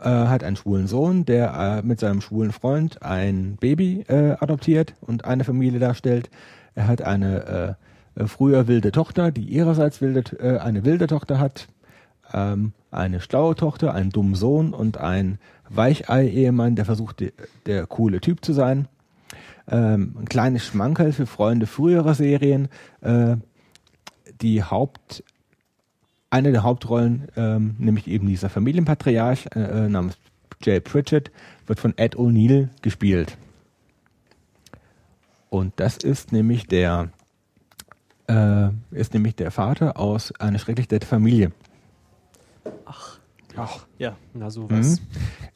Äh, 0.00 0.08
hat 0.08 0.44
einen 0.44 0.56
schwulen 0.56 0.86
Sohn, 0.86 1.24
der 1.24 1.80
äh, 1.82 1.86
mit 1.86 1.98
seinem 1.98 2.20
schwulen 2.20 2.52
Freund 2.52 3.02
ein 3.02 3.56
Baby 3.58 4.04
äh, 4.08 4.36
adoptiert 4.38 4.94
und 5.00 5.24
eine 5.24 5.42
Familie 5.42 5.80
darstellt. 5.80 6.30
Er 6.76 6.86
hat 6.86 7.02
eine 7.02 7.76
äh, 8.16 8.26
früher 8.26 8.68
wilde 8.68 8.92
Tochter, 8.92 9.32
die 9.32 9.42
ihrerseits 9.42 10.00
wilde, 10.00 10.20
äh, 10.38 10.58
eine 10.58 10.84
wilde 10.84 11.08
Tochter 11.08 11.40
hat. 11.40 11.66
Ähm, 12.32 12.72
eine 12.92 13.20
schlaue 13.20 13.56
Tochter, 13.56 13.92
einen 13.92 14.10
dummen 14.10 14.36
Sohn 14.36 14.72
und 14.72 14.98
einen 14.98 15.38
Weichei-Ehemann, 15.68 16.76
der 16.76 16.84
versucht, 16.84 17.18
der, 17.20 17.32
der 17.66 17.86
coole 17.86 18.20
Typ 18.20 18.44
zu 18.44 18.52
sein. 18.52 18.86
Ähm, 19.68 20.14
ein 20.18 20.26
kleines 20.26 20.64
Schmankerl 20.64 21.12
für 21.12 21.26
Freunde 21.26 21.66
früherer 21.66 22.14
Serien. 22.14 22.68
Äh, 23.00 23.36
die 24.40 24.62
Haupt, 24.62 25.24
eine 26.30 26.52
der 26.52 26.62
Hauptrollen, 26.62 27.28
ähm, 27.36 27.76
nämlich 27.78 28.06
eben 28.06 28.26
dieser 28.26 28.50
Familienpatriarch 28.50 29.46
äh, 29.54 29.60
äh, 29.60 29.88
namens 29.88 30.18
Jay 30.62 30.80
Pritchett, 30.80 31.30
wird 31.66 31.80
von 31.80 31.96
Ed 31.96 32.16
O'Neill 32.16 32.68
gespielt. 32.82 33.36
Und 35.50 35.72
das 35.76 35.96
ist 35.96 36.32
nämlich 36.32 36.66
der 36.66 37.10
äh, 38.28 38.68
ist 38.90 39.14
nämlich 39.14 39.34
der 39.36 39.50
Vater 39.50 39.98
aus 39.98 40.32
einer 40.38 40.58
schrecklich 40.58 40.90
nette 40.90 41.06
Familie. 41.06 41.52
Ach, 43.56 43.86
ja. 43.98 44.16
Na 44.34 44.50
sowas. 44.50 45.00
Mhm. 45.00 45.06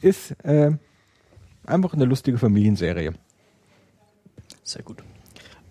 Ist 0.00 0.32
äh, 0.44 0.72
einfach 1.64 1.94
eine 1.94 2.04
lustige 2.04 2.38
Familienserie. 2.38 3.12
Sehr 4.64 4.82
gut. 4.82 5.02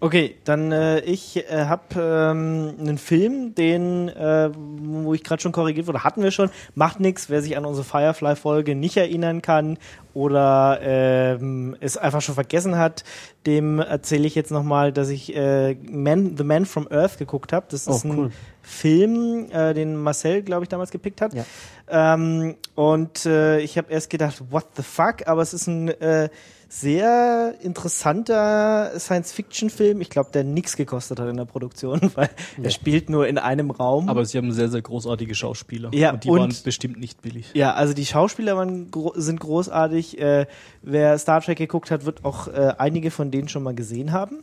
Okay, 0.04 0.36
dann 0.46 0.72
äh, 0.72 1.02
ich 1.02 1.38
äh, 1.38 1.66
habe 1.66 1.84
ähm, 1.96 2.74
einen 2.80 2.98
Film, 2.98 3.54
den, 3.54 4.10
äh, 4.10 4.50
wo 4.56 5.14
ich 5.14 5.24
gerade 5.24 5.40
schon 5.44 5.52
korrigiert 5.52 5.86
wurde, 5.86 6.04
hatten 6.04 6.24
wir 6.24 6.32
schon. 6.32 6.50
Macht 6.74 7.00
nichts, 7.00 7.30
wer 7.30 7.44
sich 7.44 7.56
an 7.56 7.66
unsere 7.66 7.86
Firefly-Folge 7.86 8.74
nicht 8.74 8.98
erinnern 8.98 9.44
kann 9.44 9.78
oder 10.16 10.80
ähm, 10.82 11.78
es 11.82 11.98
einfach 11.98 12.22
schon 12.22 12.34
vergessen 12.34 12.80
hat, 12.80 13.04
dem 13.46 13.78
erzähle 13.78 14.26
ich 14.26 14.34
jetzt 14.34 14.50
nochmal, 14.52 14.92
dass 14.92 15.10
ich 15.10 15.36
äh, 15.36 15.76
Man, 15.88 16.36
The 16.36 16.44
Man 16.46 16.66
from 16.66 16.88
Earth 16.90 17.20
geguckt 17.20 17.54
habe. 17.54 17.68
Das 17.70 17.86
ist 17.86 18.04
Oh, 18.04 18.08
ein 18.08 18.18
cool. 18.18 18.32
Film, 18.64 19.52
äh, 19.52 19.76
den 19.76 19.96
Marcel, 19.98 20.42
glaube 20.42 20.64
ich, 20.64 20.70
damals 20.70 20.90
gepickt 20.90 21.22
hat. 21.22 21.36
Ja. 21.36 21.46
Ähm, 21.90 22.56
und 22.74 23.28
äh, 23.28 23.60
ich 23.60 23.78
habe 23.78 23.92
erst 23.94 24.10
gedacht, 24.10 24.42
what 24.50 24.66
the 24.78 24.84
fuck? 24.84 25.28
Aber 25.28 25.44
es 25.44 25.54
ist 25.54 25.68
ein 25.68 25.90
äh, 25.90 26.30
sehr 26.74 27.56
interessanter 27.60 28.94
Science-Fiction-Film. 28.98 30.00
Ich 30.00 30.10
glaube, 30.10 30.32
der 30.32 30.46
nichts 30.46 30.78
gekostet 30.78 31.20
hat 31.20 31.28
in 31.28 31.36
der 31.36 31.44
Produktion, 31.44 32.00
weil 32.16 32.30
er 32.64 32.70
spielt 32.70 33.10
nur 33.10 33.28
in 33.28 33.38
einem 33.38 33.72
Raum. 33.72 34.08
Aber 34.08 34.24
sie 34.24 34.38
haben 34.38 34.54
sehr, 34.54 34.70
sehr 34.70 34.82
großartige 34.82 35.36
Schauspieler. 35.36 35.92
Ja, 35.94 36.14
und 36.14 36.24
die 36.24 36.30
und- 36.30 36.40
waren 36.40 36.56
bestimmt 36.64 36.98
nicht 36.98 37.22
billig. 37.22 37.52
ja, 37.54 37.74
also 37.74 37.94
die 37.94 38.06
Schauspieler 38.06 38.56
waren 38.56 38.90
sind 39.16 39.42
großartig. 39.42 40.18
Äh, 40.20 40.46
wer 40.82 41.18
Star 41.20 41.42
Trek 41.42 41.58
geguckt 41.58 41.92
hat, 41.92 42.06
wird 42.06 42.24
auch 42.24 42.48
äh, 42.48 42.74
einige 42.78 43.12
von 43.12 43.32
denen 43.32 43.50
schon 43.50 43.64
mal 43.64 43.76
gesehen 43.76 44.14
haben. 44.14 44.42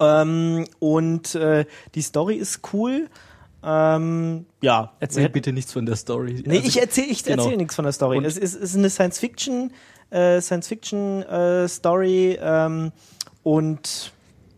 Ähm, 0.00 0.64
und 0.78 1.34
äh, 1.34 1.66
die 1.94 2.02
Story 2.02 2.36
ist 2.36 2.60
cool. 2.72 3.08
Ähm, 3.62 4.46
ja, 4.62 4.92
Erzähl 5.00 5.28
bitte 5.28 5.52
nichts 5.52 5.72
von 5.74 5.84
der 5.84 5.96
Story. 5.96 6.42
Nee, 6.46 6.56
Also, 6.56 6.68
ich 6.68 6.80
erzähle 6.80 7.08
ich 7.08 7.24
genau. 7.24 7.42
erzähl 7.42 7.58
nichts 7.58 7.74
von 7.74 7.84
der 7.84 7.92
Story. 7.92 8.16
Und- 8.16 8.24
Es 8.24 8.38
ist, 8.38 8.54
es 8.54 8.70
ist 8.70 8.76
eine 8.76 8.88
Science 8.88 9.18
Fiction, 9.18 9.70
äh, 10.10 10.40
Science 10.40 10.68
Fiction 10.68 11.22
äh, 11.22 11.68
Story 11.68 12.38
ähm, 12.40 12.92
und 13.42 14.12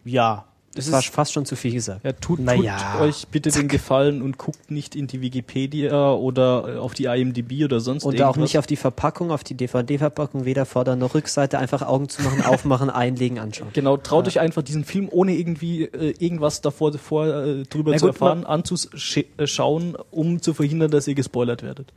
ja, 0.05 0.45
Das 0.75 0.87
es 0.87 0.93
war 0.93 1.03
fast 1.03 1.33
schon 1.33 1.45
zu 1.47 1.55
viel 1.55 1.73
gesagt. 1.73 2.03
Ja, 2.05 2.13
tut, 2.13 2.41
tut 2.45 3.01
euch 3.01 3.29
bitte 3.29 3.51
den 3.51 3.69
Gefallen 3.69 4.23
und 4.23 4.39
guckt 4.39 4.71
nicht 4.71 4.97
in 4.97 5.07
die 5.07 5.21
Wikipedia 5.21 6.13
oder 6.15 6.75
äh, 6.75 6.79
auf 6.79 6.95
die 6.95 7.05
IMDb 7.05 7.65
oder 7.65 7.79
sonst 7.81 8.05
Und 8.05 8.15
irgendwas. 8.15 8.35
auch 8.35 8.37
nicht 8.41 8.59
auf 8.59 8.67
die 8.67 8.77
Verpackung, 8.77 9.31
auf 9.31 9.45
die 9.45 9.55
DVD-Verpackung, 9.55 10.45
weder 10.45 10.65
Vorder- 10.67 10.97
noch 10.97 11.15
Rückseite, 11.15 11.59
einfach 11.59 11.83
Augen 11.83 12.09
zu 12.09 12.23
machen, 12.23 12.43
aufmachen, 12.47 12.91
einlegen, 12.91 13.39
anschauen. 13.39 13.69
Genau, 13.75 13.97
traut 13.97 14.27
euch 14.27 14.41
einfach 14.41 14.63
diesen 14.63 14.85
Film, 14.85 15.09
ohne 15.13 15.35
irgendwie 15.37 15.85
äh, 15.85 16.15
irgendwas 16.19 16.63
davor, 16.63 16.91
davor 16.91 17.27
äh, 17.29 17.63
drüber 17.65 17.93
Na 17.93 17.99
zu 17.99 18.07
gut, 18.07 18.15
erfahren, 18.15 18.45
anzuschauen, 18.47 19.97
um 20.11 20.43
zu 20.43 20.55
verhindern, 20.55 20.91
dass 20.91 21.07
ihr 21.07 21.15
gespoilert 21.15 21.63
werdet. 21.63 21.93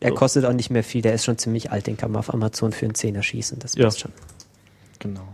Er 0.00 0.10
So. 0.10 0.14
kostet 0.14 0.44
auch 0.44 0.52
nicht 0.52 0.70
mehr 0.70 0.84
viel, 0.84 1.02
der 1.02 1.14
ist 1.14 1.24
schon 1.24 1.38
ziemlich 1.38 1.70
alt, 1.72 1.86
den 1.86 1.96
kann 1.96 2.12
man 2.12 2.20
auf 2.20 2.32
Amazon 2.32 2.72
für 2.72 2.86
einen 2.86 2.94
Zehner 2.94 3.22
schießen, 3.22 3.58
das 3.58 3.74
Ja. 3.74 3.84
passt 3.86 4.00
schon. 4.00 4.12
Genau. 5.00 5.26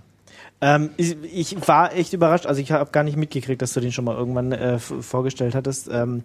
Ähm, 0.60 0.90
ich, 0.96 1.16
ich 1.22 1.68
war 1.68 1.94
echt 1.94 2.12
überrascht, 2.12 2.46
also 2.46 2.60
ich 2.60 2.72
habe 2.72 2.90
gar 2.90 3.02
nicht 3.02 3.16
mitgekriegt, 3.16 3.60
dass 3.60 3.74
du 3.74 3.80
den 3.80 3.92
schon 3.92 4.04
mal 4.04 4.16
irgendwann 4.16 4.52
äh, 4.52 4.78
vorgestellt 4.78 5.54
hattest. 5.54 5.88
Ähm, 5.92 6.22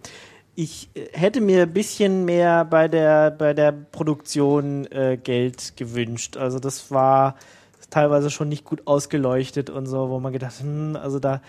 ich 0.55 0.89
hätte 1.13 1.41
mir 1.41 1.63
ein 1.63 1.73
bisschen 1.73 2.25
mehr 2.25 2.65
bei 2.65 2.87
der, 2.87 3.31
bei 3.31 3.53
der 3.53 3.71
Produktion 3.71 4.85
äh, 4.91 5.17
Geld 5.21 5.73
gewünscht. 5.77 6.37
Also 6.37 6.59
das 6.59 6.91
war 6.91 7.35
teilweise 7.89 8.29
schon 8.29 8.49
nicht 8.49 8.65
gut 8.65 8.85
ausgeleuchtet 8.85 9.69
und 9.69 9.85
so, 9.85 10.09
wo 10.09 10.19
man 10.19 10.31
gedacht, 10.33 10.59
hm, 10.59 10.95
also 10.95 11.19
da, 11.19 11.41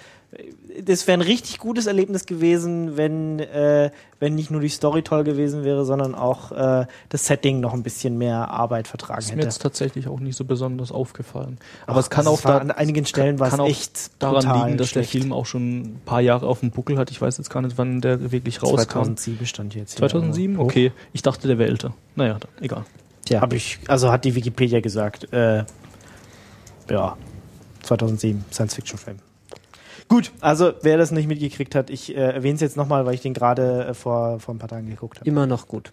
das 0.82 1.06
wäre 1.06 1.18
ein 1.18 1.22
richtig 1.22 1.58
gutes 1.58 1.86
Erlebnis 1.86 2.24
gewesen, 2.24 2.96
wenn, 2.96 3.40
äh, 3.40 3.90
wenn 4.20 4.34
nicht 4.36 4.50
nur 4.50 4.60
die 4.60 4.68
Story 4.68 5.02
toll 5.02 5.24
gewesen 5.24 5.64
wäre, 5.64 5.84
sondern 5.84 6.14
auch 6.14 6.52
äh, 6.52 6.86
das 7.08 7.26
Setting 7.26 7.60
noch 7.60 7.74
ein 7.74 7.82
bisschen 7.82 8.16
mehr 8.16 8.48
Arbeit 8.50 8.86
vertragen 8.86 9.16
Das 9.16 9.24
ist 9.26 9.30
mir 9.32 9.38
hätte. 9.38 9.46
jetzt 9.48 9.62
tatsächlich 9.62 10.06
auch 10.08 10.20
nicht 10.20 10.36
so 10.36 10.44
besonders 10.44 10.92
aufgefallen. 10.92 11.58
Aber 11.86 11.96
Ach, 11.98 12.02
es 12.02 12.10
kann 12.10 12.26
also 12.26 12.32
auch 12.32 12.44
war 12.44 12.52
da, 12.52 12.58
an 12.58 12.70
einigen 12.70 13.06
Stellen 13.06 13.38
kann 13.38 13.60
auch 13.60 13.68
echt 13.68 14.22
daran 14.22 14.66
liegen, 14.66 14.78
dass 14.78 14.90
schlecht. 14.90 15.12
der 15.12 15.20
Film 15.20 15.32
auch 15.32 15.46
schon 15.46 15.80
ein 15.80 16.00
paar 16.04 16.20
Jahre 16.20 16.46
auf 16.46 16.60
dem 16.60 16.70
Buckel 16.70 16.96
hat. 16.96 17.10
Ich 17.10 17.20
weiß 17.20 17.38
jetzt 17.38 17.50
gar 17.50 17.62
nicht, 17.62 17.76
wann 17.76 18.00
der 18.00 18.30
wirklich 18.30 18.62
rauskam. 18.62 18.76
2007 19.16 19.46
stand 19.46 19.74
jetzt. 19.74 19.98
hier 19.98 20.08
2007? 20.08 20.58
Okay, 20.58 20.92
ich 21.12 21.22
dachte, 21.22 21.48
der 21.48 21.58
wäre 21.58 21.68
älter. 21.68 21.92
Naja, 22.14 22.38
dann, 22.38 22.50
egal. 22.64 22.84
Tja, 23.24 23.40
Habe 23.40 23.56
ich, 23.56 23.78
also 23.86 24.10
hat 24.10 24.24
die 24.24 24.34
Wikipedia 24.34 24.80
gesagt. 24.80 25.32
Äh, 25.32 25.64
ja, 26.90 27.16
2007, 27.82 28.44
Science-Fiction-Film. 28.52 29.18
Gut, 30.08 30.32
also 30.40 30.72
wer 30.82 30.98
das 30.98 31.12
nicht 31.12 31.28
mitgekriegt 31.28 31.74
hat, 31.74 31.88
ich 31.88 32.16
äh, 32.16 32.20
erwähne 32.20 32.56
es 32.56 32.60
jetzt 32.60 32.76
nochmal, 32.76 33.06
weil 33.06 33.14
ich 33.14 33.20
den 33.20 33.32
gerade 33.32 33.86
äh, 33.86 33.94
vor, 33.94 34.40
vor 34.40 34.54
ein 34.54 34.58
paar 34.58 34.68
Tagen 34.68 34.88
geguckt 34.88 35.20
habe. 35.20 35.28
immer 35.28 35.46
noch 35.46 35.68
gut. 35.68 35.92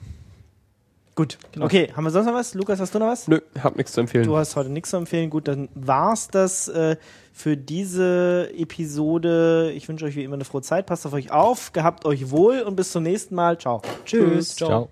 Gut, 1.18 1.40
okay, 1.60 1.92
haben 1.96 2.04
wir 2.04 2.12
sonst 2.12 2.28
noch 2.28 2.36
was? 2.36 2.54
Lukas, 2.54 2.80
hast 2.80 2.94
du 2.94 3.00
noch 3.00 3.08
was? 3.08 3.28
Nö, 3.28 3.40
hab 3.64 3.76
nichts 3.76 3.92
zu 3.94 4.02
empfehlen. 4.02 4.26
Du 4.26 4.38
hast 4.38 4.56
heute 4.56 4.70
nichts 4.70 4.92
zu 4.92 4.98
empfehlen. 4.98 5.32
Gut, 5.32 5.48
dann 5.48 5.68
war's 5.74 6.28
das 6.28 6.68
äh, 6.68 6.96
für 7.34 7.58
diese 7.58 8.52
Episode. 8.56 9.72
Ich 9.76 9.90
wünsche 9.90 10.06
euch 10.06 10.16
wie 10.16 10.24
immer 10.24 10.36
eine 10.36 10.46
frohe 10.46 10.62
Zeit. 10.62 10.86
Passt 10.86 11.08
auf 11.08 11.14
euch 11.14 11.32
auf, 11.32 11.74
gehabt 11.74 12.06
euch 12.06 12.30
wohl 12.30 12.62
und 12.62 12.76
bis 12.76 12.92
zum 12.92 13.02
nächsten 13.02 13.34
Mal. 13.34 13.58
Ciao. 13.58 13.82
Tschüss. 14.06 14.56
Ciao. 14.56 14.70
Ciao. 14.70 14.90